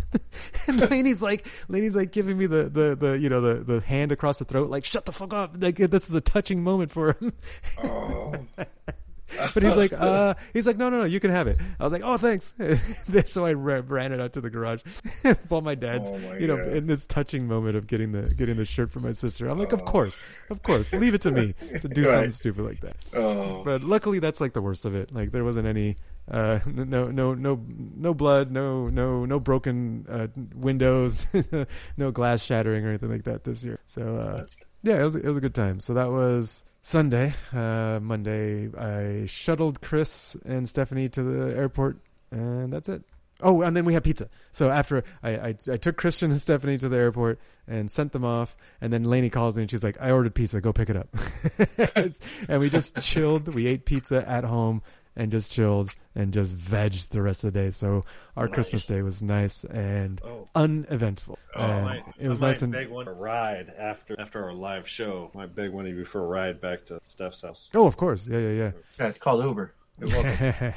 and 0.66 0.90
Lainey's 0.90 1.22
like, 1.22 1.46
Lainey's 1.68 1.96
like 1.96 2.12
giving 2.12 2.38
me 2.38 2.46
the 2.46 2.68
the 2.68 2.96
the 2.96 3.18
you 3.18 3.28
know 3.28 3.40
the 3.40 3.64
the 3.64 3.80
hand 3.80 4.12
across 4.12 4.38
the 4.38 4.44
throat, 4.44 4.70
like, 4.70 4.84
"Shut 4.84 5.04
the 5.04 5.12
fuck 5.12 5.32
up!" 5.32 5.56
Like 5.58 5.76
this 5.76 6.08
is 6.08 6.14
a 6.14 6.20
touching 6.20 6.62
moment 6.62 6.92
for 6.92 7.12
him. 7.12 7.32
Oh. 7.82 8.34
but 9.54 9.62
he's 9.62 9.76
like, 9.76 9.92
uh, 9.92 10.34
he's 10.52 10.66
like, 10.66 10.76
no, 10.76 10.88
no, 10.88 10.98
no, 11.00 11.04
you 11.04 11.18
can 11.20 11.30
have 11.30 11.46
it. 11.48 11.58
I 11.80 11.84
was 11.84 11.92
like, 11.92 12.02
oh, 12.04 12.16
thanks. 12.16 12.54
so 13.26 13.44
I 13.46 13.52
ran 13.52 14.12
it 14.12 14.20
out 14.20 14.32
to 14.34 14.40
the 14.40 14.50
garage 14.50 14.82
while 15.48 15.60
my 15.60 15.74
dad's, 15.74 16.08
Oh 16.08 16.18
my 16.18 16.38
you 16.38 16.46
know, 16.46 16.56
God. 16.56 16.68
in 16.68 16.86
this 16.86 17.06
touching 17.06 17.46
moment 17.48 17.76
of 17.76 17.86
getting 17.86 18.12
the 18.12 18.32
getting 18.34 18.56
the 18.56 18.64
shirt 18.64 18.90
for 18.92 19.00
my 19.00 19.12
sister. 19.12 19.48
I'm 19.48 19.58
like, 19.58 19.72
of 19.72 19.84
course, 19.84 20.16
of 20.50 20.62
course, 20.62 20.92
leave 20.92 21.14
it 21.14 21.22
to 21.22 21.32
me 21.32 21.54
to 21.80 21.88
do 21.88 22.02
Right. 22.04 22.10
something 22.12 22.30
stupid 22.32 22.64
like 22.64 22.80
that. 22.80 22.96
Oh. 23.14 23.62
But 23.64 23.82
luckily, 23.82 24.18
that's 24.20 24.40
like 24.40 24.52
the 24.52 24.62
worst 24.62 24.84
of 24.84 24.94
it. 24.94 25.12
Like 25.12 25.32
there 25.32 25.44
wasn't 25.44 25.66
any, 25.66 25.96
uh, 26.30 26.60
no, 26.66 27.08
no, 27.10 27.34
no, 27.34 27.60
no 27.96 28.14
blood, 28.14 28.50
no, 28.50 28.88
no, 28.88 29.24
no 29.24 29.40
broken 29.40 30.06
uh, 30.08 30.26
windows, 30.54 31.18
no 31.96 32.10
glass 32.10 32.42
shattering 32.42 32.84
or 32.84 32.90
anything 32.90 33.10
like 33.10 33.24
that 33.24 33.44
this 33.44 33.64
year. 33.64 33.80
So 33.86 34.16
uh, 34.16 34.46
yeah, 34.82 35.00
it 35.00 35.04
was 35.04 35.16
it 35.16 35.24
was 35.24 35.36
a 35.36 35.40
good 35.40 35.54
time. 35.54 35.80
So 35.80 35.94
that 35.94 36.10
was 36.10 36.62
Sunday. 36.86 37.34
Uh, 37.52 37.98
Monday, 38.00 38.68
I 38.78 39.26
shuttled 39.26 39.80
Chris 39.80 40.36
and 40.44 40.68
Stephanie 40.68 41.08
to 41.08 41.22
the 41.24 41.56
airport, 41.56 41.98
and 42.30 42.72
that's 42.72 42.88
it. 42.88 43.02
Oh, 43.42 43.62
and 43.62 43.76
then 43.76 43.84
we 43.84 43.92
had 43.92 44.04
pizza. 44.04 44.30
So 44.52 44.70
after 44.70 45.02
I, 45.20 45.30
I, 45.30 45.48
I 45.48 45.76
took 45.78 45.96
Christian 45.96 46.30
and 46.30 46.40
Stephanie 46.40 46.78
to 46.78 46.88
the 46.88 46.96
airport 46.96 47.40
and 47.66 47.90
sent 47.90 48.12
them 48.12 48.24
off, 48.24 48.56
and 48.80 48.92
then 48.92 49.02
Lainey 49.02 49.30
calls 49.30 49.56
me 49.56 49.62
and 49.62 49.70
she's 49.70 49.82
like, 49.82 49.96
"I 50.00 50.12
ordered 50.12 50.36
pizza. 50.36 50.60
Go 50.60 50.72
pick 50.72 50.88
it 50.88 50.96
up." 50.96 51.08
And 52.48 52.60
we 52.60 52.70
just 52.70 52.96
chilled. 53.00 53.52
We 53.52 53.66
ate 53.66 53.84
pizza 53.84 54.26
at 54.26 54.44
home 54.44 54.80
and 55.16 55.32
just 55.32 55.50
chilled 55.50 55.90
and 56.16 56.32
just 56.32 56.56
vegged 56.56 57.10
the 57.10 57.22
rest 57.22 57.44
of 57.44 57.52
the 57.52 57.60
day. 57.60 57.70
So 57.70 58.04
our 58.36 58.48
Christmas 58.48 58.86
day 58.86 59.02
was 59.02 59.22
nice 59.22 59.64
and 59.64 60.20
oh. 60.24 60.48
uneventful. 60.54 61.38
Oh, 61.54 61.60
And 61.62 61.84
my, 61.84 62.02
it 62.18 62.28
was 62.28 62.40
my 62.40 62.48
nice 62.48 62.62
and 62.62 62.72
big 62.72 62.88
one 62.88 63.06
a 63.06 63.12
ride 63.12 63.72
after 63.78 64.18
after 64.18 64.44
our 64.44 64.52
live 64.52 64.88
show. 64.88 65.30
My 65.34 65.46
big 65.46 65.70
one 65.70 65.84
would 65.84 65.96
be 65.96 66.04
for 66.04 66.24
a 66.24 66.26
ride 66.26 66.60
back 66.60 66.86
to 66.86 67.00
Steph's 67.04 67.42
house. 67.42 67.68
oh, 67.74 67.86
of 67.86 67.96
course, 67.96 68.26
yeah, 68.26 68.38
yeah, 68.38 68.50
yeah. 68.50 68.70
Yeah, 68.98 69.12
call 69.12 69.42
Uber. 69.42 69.72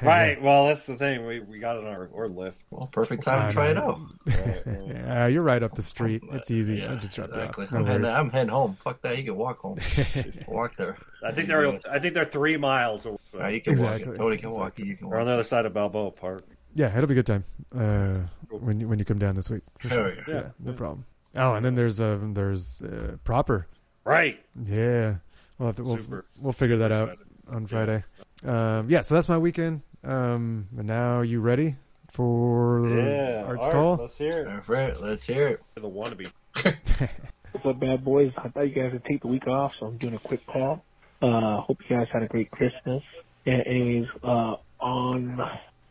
Right. 0.01 0.41
Well, 0.41 0.67
that's 0.67 0.85
the 0.85 0.95
thing. 0.95 1.25
We 1.25 1.41
we 1.41 1.59
got 1.59 1.75
it 1.75 1.83
on 1.83 1.87
our 1.87 2.07
or 2.13 2.29
Lyft. 2.29 2.53
Well, 2.71 2.87
perfect 2.87 3.23
time 3.23 3.47
to 3.47 3.53
try 3.53 3.71
it 3.71 3.73
know. 3.73 4.07
out. 4.27 4.33
yeah, 4.95 5.27
you're 5.27 5.43
right 5.43 5.61
up 5.61 5.75
the 5.75 5.81
street. 5.81 6.23
It's 6.31 6.49
easy. 6.49 6.77
Yeah, 6.77 6.93
I 6.93 6.95
just 6.95 7.17
exactly. 7.17 7.67
No 7.69 7.79
I'm, 7.79 7.85
heading. 7.85 8.05
I'm 8.05 8.29
heading 8.29 8.49
home. 8.49 8.75
Fuck 8.75 9.01
that. 9.01 9.17
You 9.17 9.25
can 9.25 9.35
walk 9.35 9.59
home. 9.59 9.77
Just 9.79 10.47
walk 10.47 10.77
there. 10.77 10.97
I 11.23 11.31
think 11.31 11.47
they're 11.47 11.79
I 11.89 11.99
think 11.99 12.13
they're 12.13 12.25
three 12.25 12.57
miles. 12.57 13.05
Away, 13.05 13.17
so. 13.21 13.39
Yeah, 13.39 13.49
you 13.49 13.61
can 13.61 13.73
walk. 13.73 13.91
Exactly. 13.93 14.15
It. 14.15 14.17
Totally 14.17 14.37
can 14.37 14.51
walk. 14.51 14.79
it. 14.79 14.85
You 14.85 14.95
can 14.97 15.09
We're 15.09 15.19
on 15.19 15.25
the 15.25 15.33
other 15.33 15.43
side 15.43 15.65
of 15.65 15.73
Balboa 15.73 16.11
Park. 16.11 16.43
Yeah, 16.75 16.95
it'll 16.95 17.07
be 17.07 17.13
a 17.13 17.21
good 17.21 17.25
time 17.25 17.43
uh, 17.75 18.19
when 18.49 18.79
you, 18.79 18.87
when 18.87 18.99
you 18.99 19.05
come 19.05 19.19
down 19.19 19.35
this 19.35 19.49
week. 19.49 19.63
For 19.79 19.89
Hell 19.89 20.11
sure. 20.11 20.13
yeah. 20.27 20.33
yeah, 20.33 20.49
no 20.59 20.73
problem. 20.73 21.05
Oh, 21.35 21.53
and 21.55 21.65
then 21.65 21.75
there's 21.75 21.99
uh, 21.99 22.17
there's 22.33 22.81
uh, 22.83 23.17
proper. 23.23 23.67
Right. 24.03 24.43
Yeah, 24.65 25.15
we'll 25.57 25.67
have 25.67 25.75
to 25.77 25.83
we'll, 25.83 25.97
Super. 25.97 26.25
we'll 26.39 26.53
figure 26.53 26.77
that 26.77 26.91
out 26.91 27.17
on 27.51 27.65
Friday. 27.67 28.03
Um, 28.45 28.89
yeah, 28.89 29.01
so 29.01 29.15
that's 29.15 29.27
my 29.29 29.37
weekend. 29.37 29.81
Um, 30.03 30.67
and 30.77 30.87
now 30.87 31.21
you 31.21 31.41
ready 31.41 31.75
for 32.11 32.87
Yeah. 32.87 33.43
Art's 33.45 33.65
Art, 33.65 33.73
call? 33.73 33.95
Let's 33.97 34.15
hear 34.17 34.39
it. 34.41 34.47
All 34.47 34.61
right, 34.67 34.99
let's 35.01 35.25
hear 35.25 35.47
it. 35.49 35.63
The 35.75 35.81
wannabe. 35.81 36.31
What's 37.51 37.65
up, 37.65 37.79
bad 37.79 38.03
boys? 38.05 38.31
I 38.37 38.49
thought 38.49 38.61
you 38.61 38.73
guys 38.73 38.93
would 38.93 39.05
take 39.05 39.21
the 39.21 39.27
week 39.27 39.47
off, 39.47 39.75
so 39.79 39.87
I'm 39.87 39.97
doing 39.97 40.13
a 40.15 40.19
quick 40.19 40.45
call. 40.47 40.83
Uh, 41.21 41.61
hope 41.61 41.79
you 41.89 41.95
guys 41.97 42.07
had 42.11 42.23
a 42.23 42.27
great 42.27 42.49
Christmas. 42.51 43.03
And 43.45 43.61
anyways, 43.65 44.07
uh, 44.23 44.55
on 44.79 45.41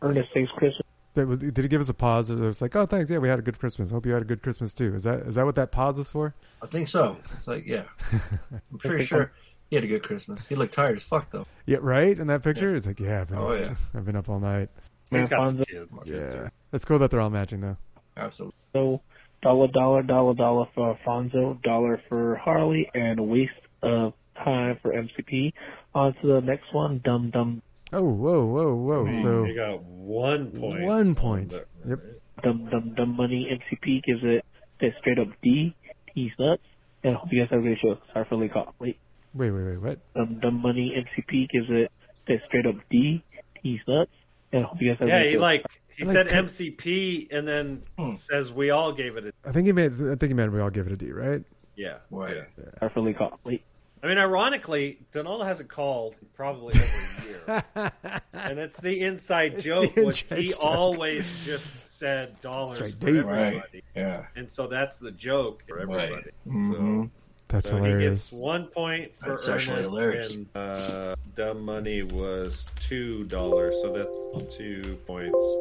Ernest 0.02 0.28
Saves 0.32 0.50
Christmas, 0.56 0.86
That 1.14 1.26
was, 1.26 1.40
did 1.40 1.56
he 1.58 1.68
give 1.68 1.80
us 1.80 1.88
a 1.88 1.94
pause? 1.94 2.30
It 2.30 2.36
was 2.38 2.62
like, 2.62 2.74
oh, 2.76 2.86
thanks. 2.86 3.10
Yeah, 3.10 3.18
we 3.18 3.28
had 3.28 3.38
a 3.38 3.42
good 3.42 3.58
Christmas. 3.58 3.90
Hope 3.90 4.06
you 4.06 4.12
had 4.12 4.22
a 4.22 4.26
good 4.26 4.42
Christmas 4.42 4.72
too. 4.72 4.94
Is 4.94 5.02
that 5.04 5.20
is 5.26 5.34
that 5.34 5.44
what 5.44 5.56
that 5.56 5.70
pause 5.72 5.98
was 5.98 6.08
for? 6.10 6.34
I 6.62 6.66
think 6.66 6.88
so. 6.88 7.16
It's 7.36 7.46
like, 7.48 7.66
yeah. 7.66 7.84
I'm 8.12 8.78
pretty 8.78 9.04
sure 9.04 9.32
he 9.70 9.76
had 9.76 9.84
a 9.84 9.88
good 9.88 10.02
Christmas. 10.02 10.46
He 10.48 10.54
looked 10.54 10.74
tired 10.74 10.96
as 10.96 11.04
fuck, 11.04 11.30
though. 11.30 11.46
Yeah, 11.66 11.78
right. 11.80 12.18
In 12.18 12.26
that 12.28 12.42
picture, 12.42 12.74
it's 12.74 12.86
like, 12.86 13.00
yeah, 13.00 13.20
I've 13.22 13.28
been, 13.28 13.38
Oh, 13.38 13.52
yeah. 13.52 13.74
I've 13.94 14.04
been 14.06 14.16
up 14.16 14.28
all 14.28 14.40
night. 14.40 14.70
He's 15.10 15.28
got 15.28 15.40
Alfonso. 15.40 15.58
the 15.58 15.66
kid. 15.66 15.88
Yeah, 16.06 16.48
it's 16.72 16.84
cool 16.84 16.98
that 17.00 17.10
they're 17.10 17.20
all 17.20 17.30
matching 17.30 17.60
though. 17.62 17.76
Absolutely. 18.16 18.54
So, 18.74 19.00
dollar, 19.42 19.68
dollar, 19.68 20.02
dollar, 20.02 20.34
dollar 20.34 20.66
for 20.74 20.90
Alfonso, 20.90 21.58
dollar 21.64 22.00
for 22.08 22.36
Harley, 22.36 22.90
and 22.94 23.18
a 23.18 23.22
waste 23.22 23.52
of 23.82 24.12
time 24.44 24.78
for 24.82 24.92
MCP. 24.92 25.52
On 25.94 26.14
to 26.20 26.26
the 26.26 26.40
next 26.40 26.72
one, 26.72 27.00
Dum 27.04 27.30
Dum 27.30 27.62
Oh, 27.92 28.02
whoa, 28.02 28.44
whoa, 28.44 28.74
whoa! 28.74 29.06
Hmm, 29.06 29.22
so 29.22 29.44
You 29.44 29.56
got 29.56 29.82
one 29.82 30.50
point. 30.50 30.82
one 30.82 31.14
point. 31.14 31.52
Yep. 31.88 31.98
Dum 32.42 32.68
Dum 32.70 32.94
Dum 32.96 33.16
Money 33.16 33.48
MCP 33.50 34.02
gives 34.04 34.20
it 34.22 34.44
a 34.82 34.86
straight 35.00 35.18
up 35.18 35.28
D. 35.42 35.74
He's 36.14 36.30
nuts. 36.38 36.62
And 37.02 37.14
I 37.14 37.18
hope 37.18 37.28
you 37.30 37.40
guys 37.40 37.48
have 37.50 37.60
a 37.60 37.62
great 37.62 37.78
show. 37.80 37.96
Sorry 38.12 38.24
for 38.28 38.36
the 38.36 38.42
late 38.42 38.52
call. 38.52 38.74
Wait. 38.78 38.98
Wait, 39.34 39.50
wait, 39.50 39.62
wait. 39.64 39.80
What? 39.80 40.14
Dum 40.14 40.38
Dum 40.40 40.54
Money 40.60 40.92
MCP 40.96 41.48
gives 41.50 41.66
it 41.70 41.90
a 42.28 42.34
straight 42.46 42.66
up 42.66 42.74
D. 42.90 43.24
He's 43.62 43.80
nuts. 43.88 44.12
And 44.52 44.64
I 44.64 44.68
hope 44.68 44.78
you 44.80 44.90
guys 44.90 44.98
have 45.00 45.08
a 45.08 45.10
Yeah, 45.10 45.30
he 45.30 45.38
like 45.38 45.64
he 45.96 46.04
Like, 46.04 46.12
said 46.14 46.28
MCP 46.28 47.28
and 47.30 47.48
then 47.48 47.82
hmm. 47.98 48.12
says 48.14 48.52
we 48.52 48.70
all 48.70 48.92
gave 48.92 49.16
it 49.16 49.24
a 49.26 49.32
I 49.48 49.52
think 49.52 49.66
he 49.66 49.72
made. 49.72 49.92
I 49.94 50.14
think 50.16 50.24
he 50.24 50.34
meant 50.34 50.52
we 50.52 50.60
all 50.60 50.70
gave 50.70 50.86
it 50.86 50.92
a 50.92 50.96
D, 50.96 51.10
right? 51.10 51.42
yeah. 51.76 51.98
Right. 52.10 52.36
yeah. 52.36 52.64
Sorry 52.80 52.90
for 52.92 53.02
the 53.04 53.14
call. 53.14 53.38
Wait. 53.44 53.62
I 54.02 54.06
mean, 54.06 54.18
ironically, 54.18 54.98
Donald 55.12 55.44
hasn't 55.44 55.68
called 55.68 56.16
in 56.20 56.28
probably 56.34 56.74
over 56.78 56.84
a 56.86 57.24
year, 57.26 57.62
and 58.32 58.58
it's 58.58 58.80
the 58.80 59.00
inside 59.02 59.58
joke, 59.60 59.94
the 59.94 60.06
which 60.06 60.22
he 60.34 60.50
joke. 60.50 60.58
always 60.64 61.30
just 61.44 61.98
said 61.98 62.40
dollars 62.40 62.76
Straight 62.76 62.94
for 62.94 63.06
D. 63.12 63.18
everybody, 63.18 63.56
Right. 63.56 63.84
Yeah. 63.96 64.26
and 64.36 64.48
so 64.48 64.66
that's 64.68 64.98
the 64.98 65.10
joke 65.10 65.64
for 65.68 65.80
everybody. 65.80 66.22
hmm 66.46 67.04
That's 67.48 67.64
So, 67.66 67.70
so 67.70 67.76
he 67.78 67.82
hilarious. 67.86 68.30
gets 68.30 68.32
one 68.32 68.66
point 68.68 69.14
for 69.16 69.30
That's 69.30 69.48
actually 69.48 69.74
Ernest, 69.78 69.90
hilarious. 69.90 70.34
and 70.34 70.46
uh, 70.56 71.16
dumb 71.34 71.60
money 71.62 72.02
was 72.02 72.66
two 72.80 73.24
dollars, 73.24 73.78
so 73.80 73.88
that's 73.88 74.12
two 74.56 74.98
points. 75.06 75.56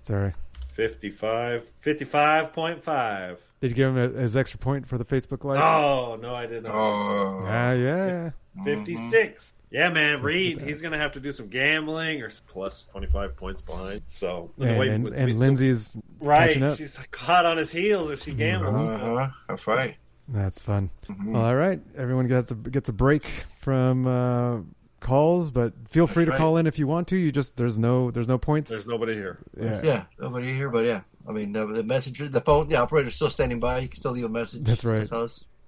Sorry. 0.00 0.32
55 0.74 1.66
55.5 1.84 3.36
Did 3.60 3.68
you 3.70 3.74
give 3.74 3.94
him 3.94 3.98
a, 4.16 4.20
his 4.20 4.36
extra 4.36 4.58
point 4.58 4.86
for 4.88 4.96
the 4.98 5.04
Facebook 5.04 5.44
live? 5.44 5.60
oh 5.60 6.16
no 6.20 6.34
i 6.34 6.46
did 6.46 6.62
not 6.64 6.74
Oh. 6.74 7.44
Ah, 7.46 7.72
yeah. 7.72 8.30
56 8.64 9.54
yeah 9.70 9.88
man 9.90 10.22
reed 10.22 10.60
he's 10.60 10.80
gonna 10.80 10.98
have 10.98 11.12
to 11.12 11.20
do 11.20 11.30
some 11.32 11.48
gambling 11.48 12.22
or 12.22 12.30
plus 12.48 12.86
25 12.92 13.36
points 13.36 13.62
behind 13.62 14.02
so 14.06 14.50
And, 14.58 14.78
wait, 14.78 14.90
and, 14.90 15.04
with- 15.04 15.14
and 15.14 15.26
with- 15.28 15.36
Lindsay's 15.36 15.96
right 16.20 16.60
up. 16.62 16.76
she's 16.76 16.98
like 16.98 17.14
hot 17.14 17.46
on 17.46 17.56
his 17.58 17.70
heels 17.70 18.10
if 18.10 18.22
she 18.22 18.32
gambles 18.32 18.80
Uh-huh. 18.88 19.28
That's 19.48 19.66
right. 19.66 19.96
That's 20.28 20.60
fun. 20.62 20.90
Mm-hmm. 21.08 21.32
Well, 21.32 21.44
all 21.44 21.56
right. 21.56 21.80
Everyone 21.96 22.28
gets 22.28 22.52
a, 22.52 22.54
gets 22.54 22.88
a 22.88 22.92
break 22.92 23.24
from 23.58 24.06
uh, 24.06 24.58
calls, 25.00 25.50
but 25.50 25.72
feel 25.88 26.06
free 26.06 26.24
to 26.24 26.30
right. 26.30 26.38
call 26.38 26.56
in 26.56 26.68
if 26.68 26.78
you 26.78 26.86
want 26.86 27.08
to. 27.08 27.16
You 27.16 27.32
just 27.32 27.56
there's 27.56 27.80
no 27.80 28.12
there's 28.12 28.28
no 28.28 28.38
points. 28.38 28.70
there's 28.70 28.86
nobody 28.86 29.14
here 29.14 29.38
yeah. 29.60 29.80
Yeah. 29.82 30.04
Nobody 30.20 30.52
here, 30.54 30.70
but 30.70 30.84
yeah. 30.84 31.00
I 31.30 31.32
mean, 31.32 31.52
the, 31.52 31.64
the 31.66 31.84
messenger, 31.84 32.28
the 32.28 32.40
phone, 32.40 32.68
the 32.68 32.76
operator's 32.76 33.14
still 33.14 33.30
standing 33.30 33.60
by. 33.60 33.78
You 33.78 33.88
can 33.88 33.96
still 33.96 34.12
leave 34.12 34.24
a 34.24 34.28
message. 34.28 34.64
That's 34.64 34.84
right. 34.84 35.08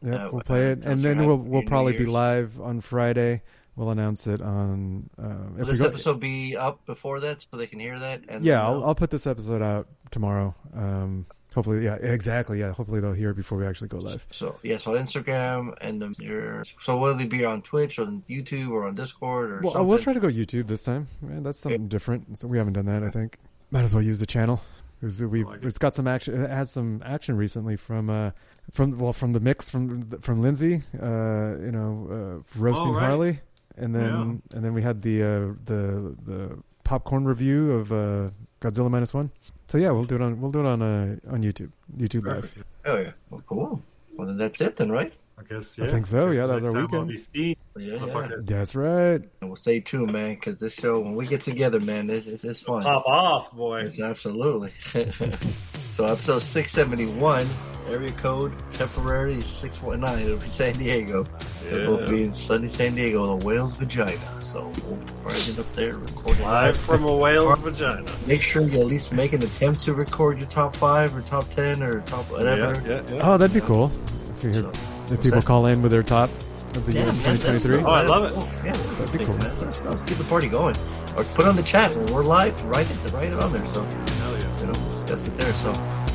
Yep, 0.05 0.20
uh, 0.20 0.28
we'll 0.32 0.43
play 0.43 0.72
it, 0.72 0.84
and 0.84 0.98
then 0.98 1.24
we'll 1.24 1.36
we'll 1.36 1.62
probably 1.62 1.97
be 1.97 2.06
live 2.06 2.60
on 2.60 2.80
Friday. 2.80 3.43
We'll 3.76 3.90
announce 3.90 4.26
it 4.26 4.43
on. 4.43 5.09
Uh, 5.16 5.28
Will 5.55 5.60
if 5.62 5.66
this 5.68 5.80
go, 5.80 5.86
episode 5.86 6.20
be 6.20 6.56
up 6.56 6.84
before 6.86 7.20
that 7.20 7.43
so 7.43 7.56
they 7.56 7.68
can 7.68 7.78
hear 7.78 7.98
that? 7.98 8.22
And 8.28 8.44
yeah, 8.44 8.62
I'll? 8.66 8.84
I'll 8.84 8.94
put 8.94 9.10
this 9.10 9.26
episode 9.26 9.62
out 9.62 9.86
tomorrow. 10.10 10.55
Um, 10.74 11.26
hopefully, 11.55 11.84
yeah, 11.84 11.94
exactly. 11.94 12.59
Yeah, 12.59 12.72
hopefully 12.72 13.01
they'll 13.01 13.12
hear 13.12 13.30
it 13.30 13.36
before 13.36 13.59
we 13.59 13.66
actually 13.66 13.89
go 13.89 13.98
live. 13.98 14.26
So 14.30 14.56
yeah, 14.64 14.78
so 14.78 14.90
Instagram 14.93 15.74
and 15.80 16.02
um, 16.02 16.14
your 16.18 16.64
so 16.80 16.98
will 16.98 17.14
they 17.14 17.26
be 17.26 17.44
on 17.44 17.62
Twitch 17.62 17.98
or 18.01 18.02
on 18.02 18.24
YouTube 18.28 18.70
or 18.70 18.84
on 18.86 18.97
Discord 18.97 19.52
or 19.52 19.60
Well, 19.60 19.72
something? 19.72 19.89
we'll 19.89 19.98
try 20.01 20.12
to 20.12 20.20
go 20.20 20.28
YouTube 20.28 20.66
this 20.66 20.82
time. 20.82 21.06
Man, 21.20 21.44
that's 21.44 21.60
something 21.60 21.86
different. 21.89 22.39
So 22.39 22.48
we 22.48 22.59
haven't 22.59 22.72
done 22.72 22.86
that. 22.86 23.05
I 23.05 23.10
think 23.10 23.39
might 23.70 23.84
as 23.84 23.94
well 23.94 24.02
use 24.02 24.18
the 24.18 24.26
channel 24.26 24.60
because 25.02 25.20
we 25.20 25.40
have 25.40 25.64
it's 25.64 25.78
got 25.78 25.94
some 25.94 26.06
action. 26.06 26.44
It 26.44 26.48
has 26.48 26.70
some 26.70 27.02
action 27.04 27.36
recently 27.36 27.76
from 27.76 28.08
uh 28.08 28.30
from 28.70 28.96
well 28.98 29.12
from 29.12 29.32
the 29.32 29.40
mix 29.40 29.68
from 29.68 30.08
from 30.20 30.40
Lindsay. 30.40 30.82
Uh, 30.94 31.56
you 31.60 31.72
know, 31.72 32.44
uh, 32.56 32.58
roasting 32.58 32.92
Oh, 32.92 32.94
right. 32.94 33.04
Harley, 33.06 33.40
and 33.76 33.94
then 33.94 34.42
and 34.54 34.64
then 34.64 34.74
we 34.74 34.82
had 34.82 35.02
the 35.02 35.22
uh, 35.22 35.28
the 35.64 36.16
the 36.24 36.58
popcorn 36.84 37.24
review 37.24 37.72
of 37.72 37.92
uh, 37.92 38.30
Godzilla 38.60 38.90
minus 38.90 39.12
one. 39.12 39.30
So 39.68 39.78
yeah, 39.78 39.90
we'll 39.90 40.04
do 40.04 40.14
it 40.14 40.22
on 40.22 40.40
we'll 40.40 40.52
do 40.52 40.60
it 40.60 40.66
on 40.66 40.82
uh, 40.82 41.16
on 41.28 41.42
YouTube 41.42 41.72
YouTube 41.96 42.24
live. 42.26 42.64
Oh 42.84 42.96
yeah, 42.98 43.12
well, 43.30 43.42
cool. 43.46 43.82
Well 44.16 44.26
then 44.28 44.36
that's 44.36 44.60
it 44.60 44.76
then, 44.76 44.90
right? 44.92 45.12
I 45.51 45.55
guess 45.55 45.78
I 45.78 45.89
think 45.89 46.06
so, 46.06 46.31
yeah, 46.31 46.47
that 46.47 46.62
was 46.62 46.64
our 46.64 46.73
next 46.73 46.90
time 46.90 47.01
I'll 47.01 47.06
weekend. 47.06 47.56
Yeah, 47.77 48.06
yeah. 48.06 48.36
That's 48.40 48.74
right. 48.74 49.23
And 49.40 49.51
we'll 49.51 49.56
stay 49.56 49.81
tuned, 49.81 50.12
man, 50.12 50.35
because 50.35 50.59
this 50.59 50.74
show 50.74 51.01
when 51.01 51.14
we 51.14 51.27
get 51.27 51.43
together, 51.43 51.81
man, 51.81 52.10
it, 52.10 52.27
it's 52.27 52.44
it's 52.44 52.60
fun. 52.60 52.82
pop 52.82 53.05
off 53.06 53.52
boy 53.52 53.81
It's 53.81 54.01
absolutely. 54.01 54.73
so 54.93 56.05
episode 56.05 56.43
six 56.43 56.73
seventy 56.73 57.06
one, 57.06 57.47
area 57.89 58.12
code 58.12 58.52
temporary 58.73 59.40
six 59.40 59.81
one 59.81 60.01
nine. 60.01 60.20
It'll 60.20 60.39
be 60.39 60.47
San 60.47 60.74
Diego. 60.74 61.27
It'll 61.70 62.06
be 62.06 62.24
in 62.24 62.35
sunny 62.35 62.69
San 62.69 62.94
Diego, 62.94 63.39
the 63.39 63.44
whale's 63.44 63.77
vagina. 63.77 64.43
So 64.43 64.70
we'll 64.85 64.98
probably 65.23 65.40
get 65.47 65.59
up 65.59 65.73
there, 65.73 65.97
record 65.97 66.40
live 66.40 66.77
from 66.77 67.05
a 67.05 67.16
whale's 67.16 67.59
vagina 67.60 68.05
Make 68.27 68.43
sure 68.43 68.60
you 68.62 68.81
at 68.81 68.86
least 68.86 69.10
make 69.12 69.32
an 69.32 69.43
attempt 69.43 69.81
to 69.82 69.94
record 69.94 70.40
your 70.40 70.51
top 70.51 70.77
five 70.77 71.16
or 71.16 71.23
top 71.23 71.51
ten 71.55 71.82
or 71.82 72.02
top 72.02 72.31
whatever. 72.31 72.74
yeah, 72.86 73.02
yeah, 73.09 73.14
yeah. 73.14 73.32
Oh, 73.32 73.39
that'd 73.39 73.55
be 73.55 73.62
cool. 73.62 73.90
If, 74.36 74.44
you 74.44 74.51
hear, 74.51 74.70
if 75.10 75.22
people 75.22 75.40
that? 75.40 75.44
call 75.46 75.66
in 75.66 75.82
with 75.82 75.92
their 75.92 76.02
top 76.02 76.30
of 76.74 76.86
the 76.86 76.92
year 76.92 77.02
Yeah, 77.02 77.12
man, 77.12 77.36
2023. 77.38 77.76
Oh, 77.78 77.86
I 77.86 78.02
love 78.02 78.24
it. 78.24 78.64
Yeah, 78.64 78.72
That'd 78.72 79.18
be 79.18 79.24
cool. 79.24 79.34
Let 79.36 79.52
us. 79.58 79.80
Let's 79.82 80.02
keep 80.04 80.18
the 80.18 80.24
party 80.24 80.48
going. 80.48 80.76
Or 81.16 81.24
put 81.24 81.44
it 81.44 81.48
on 81.48 81.56
the 81.56 81.62
chat 81.62 81.94
when 81.96 82.12
we're 82.12 82.24
live. 82.24 82.62
Write 82.64 82.90
it, 82.90 83.12
write 83.12 83.32
it 83.32 83.38
on 83.42 83.52
there. 83.52 83.66
So 83.66 83.82
Hell 83.82 84.38
yeah. 84.38 84.60
you 84.60 84.66
know, 84.66 84.72
discuss 84.72 85.26
it 85.26 85.36
there. 85.38 85.52
So 85.54 85.72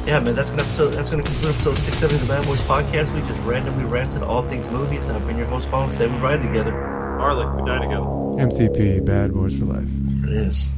yeah, 0.08 0.20
man, 0.20 0.36
that's 0.36 0.50
gonna 0.50 0.64
episode. 0.64 0.92
That's 0.94 1.10
gonna 1.12 1.24
conclude 1.24 1.54
episode 1.54 1.78
six 1.78 1.98
seventy 1.98 2.16
of 2.22 2.28
the 2.28 2.34
Bad 2.34 2.46
Boys 2.46 2.62
podcast. 2.62 3.14
We 3.14 3.22
just 3.28 3.42
randomly 3.42 3.86
ranted 3.86 4.24
all 4.24 4.48
things 4.48 4.68
movies. 4.70 5.10
I've 5.10 5.26
been 5.28 5.38
your 5.38 5.48
host, 5.48 5.70
Paul. 5.70 5.92
Say 5.92 6.08
we 6.08 6.18
ride 6.18 6.42
together. 6.42 6.72
harley 7.20 7.46
we 7.62 7.68
die 7.68 7.80
together 7.80 8.06
MCP, 8.38 9.04
Bad 9.04 9.34
Boys 9.34 9.58
for 9.58 9.66
Life. 9.66 9.88
It 10.26 10.34
is. 10.34 10.70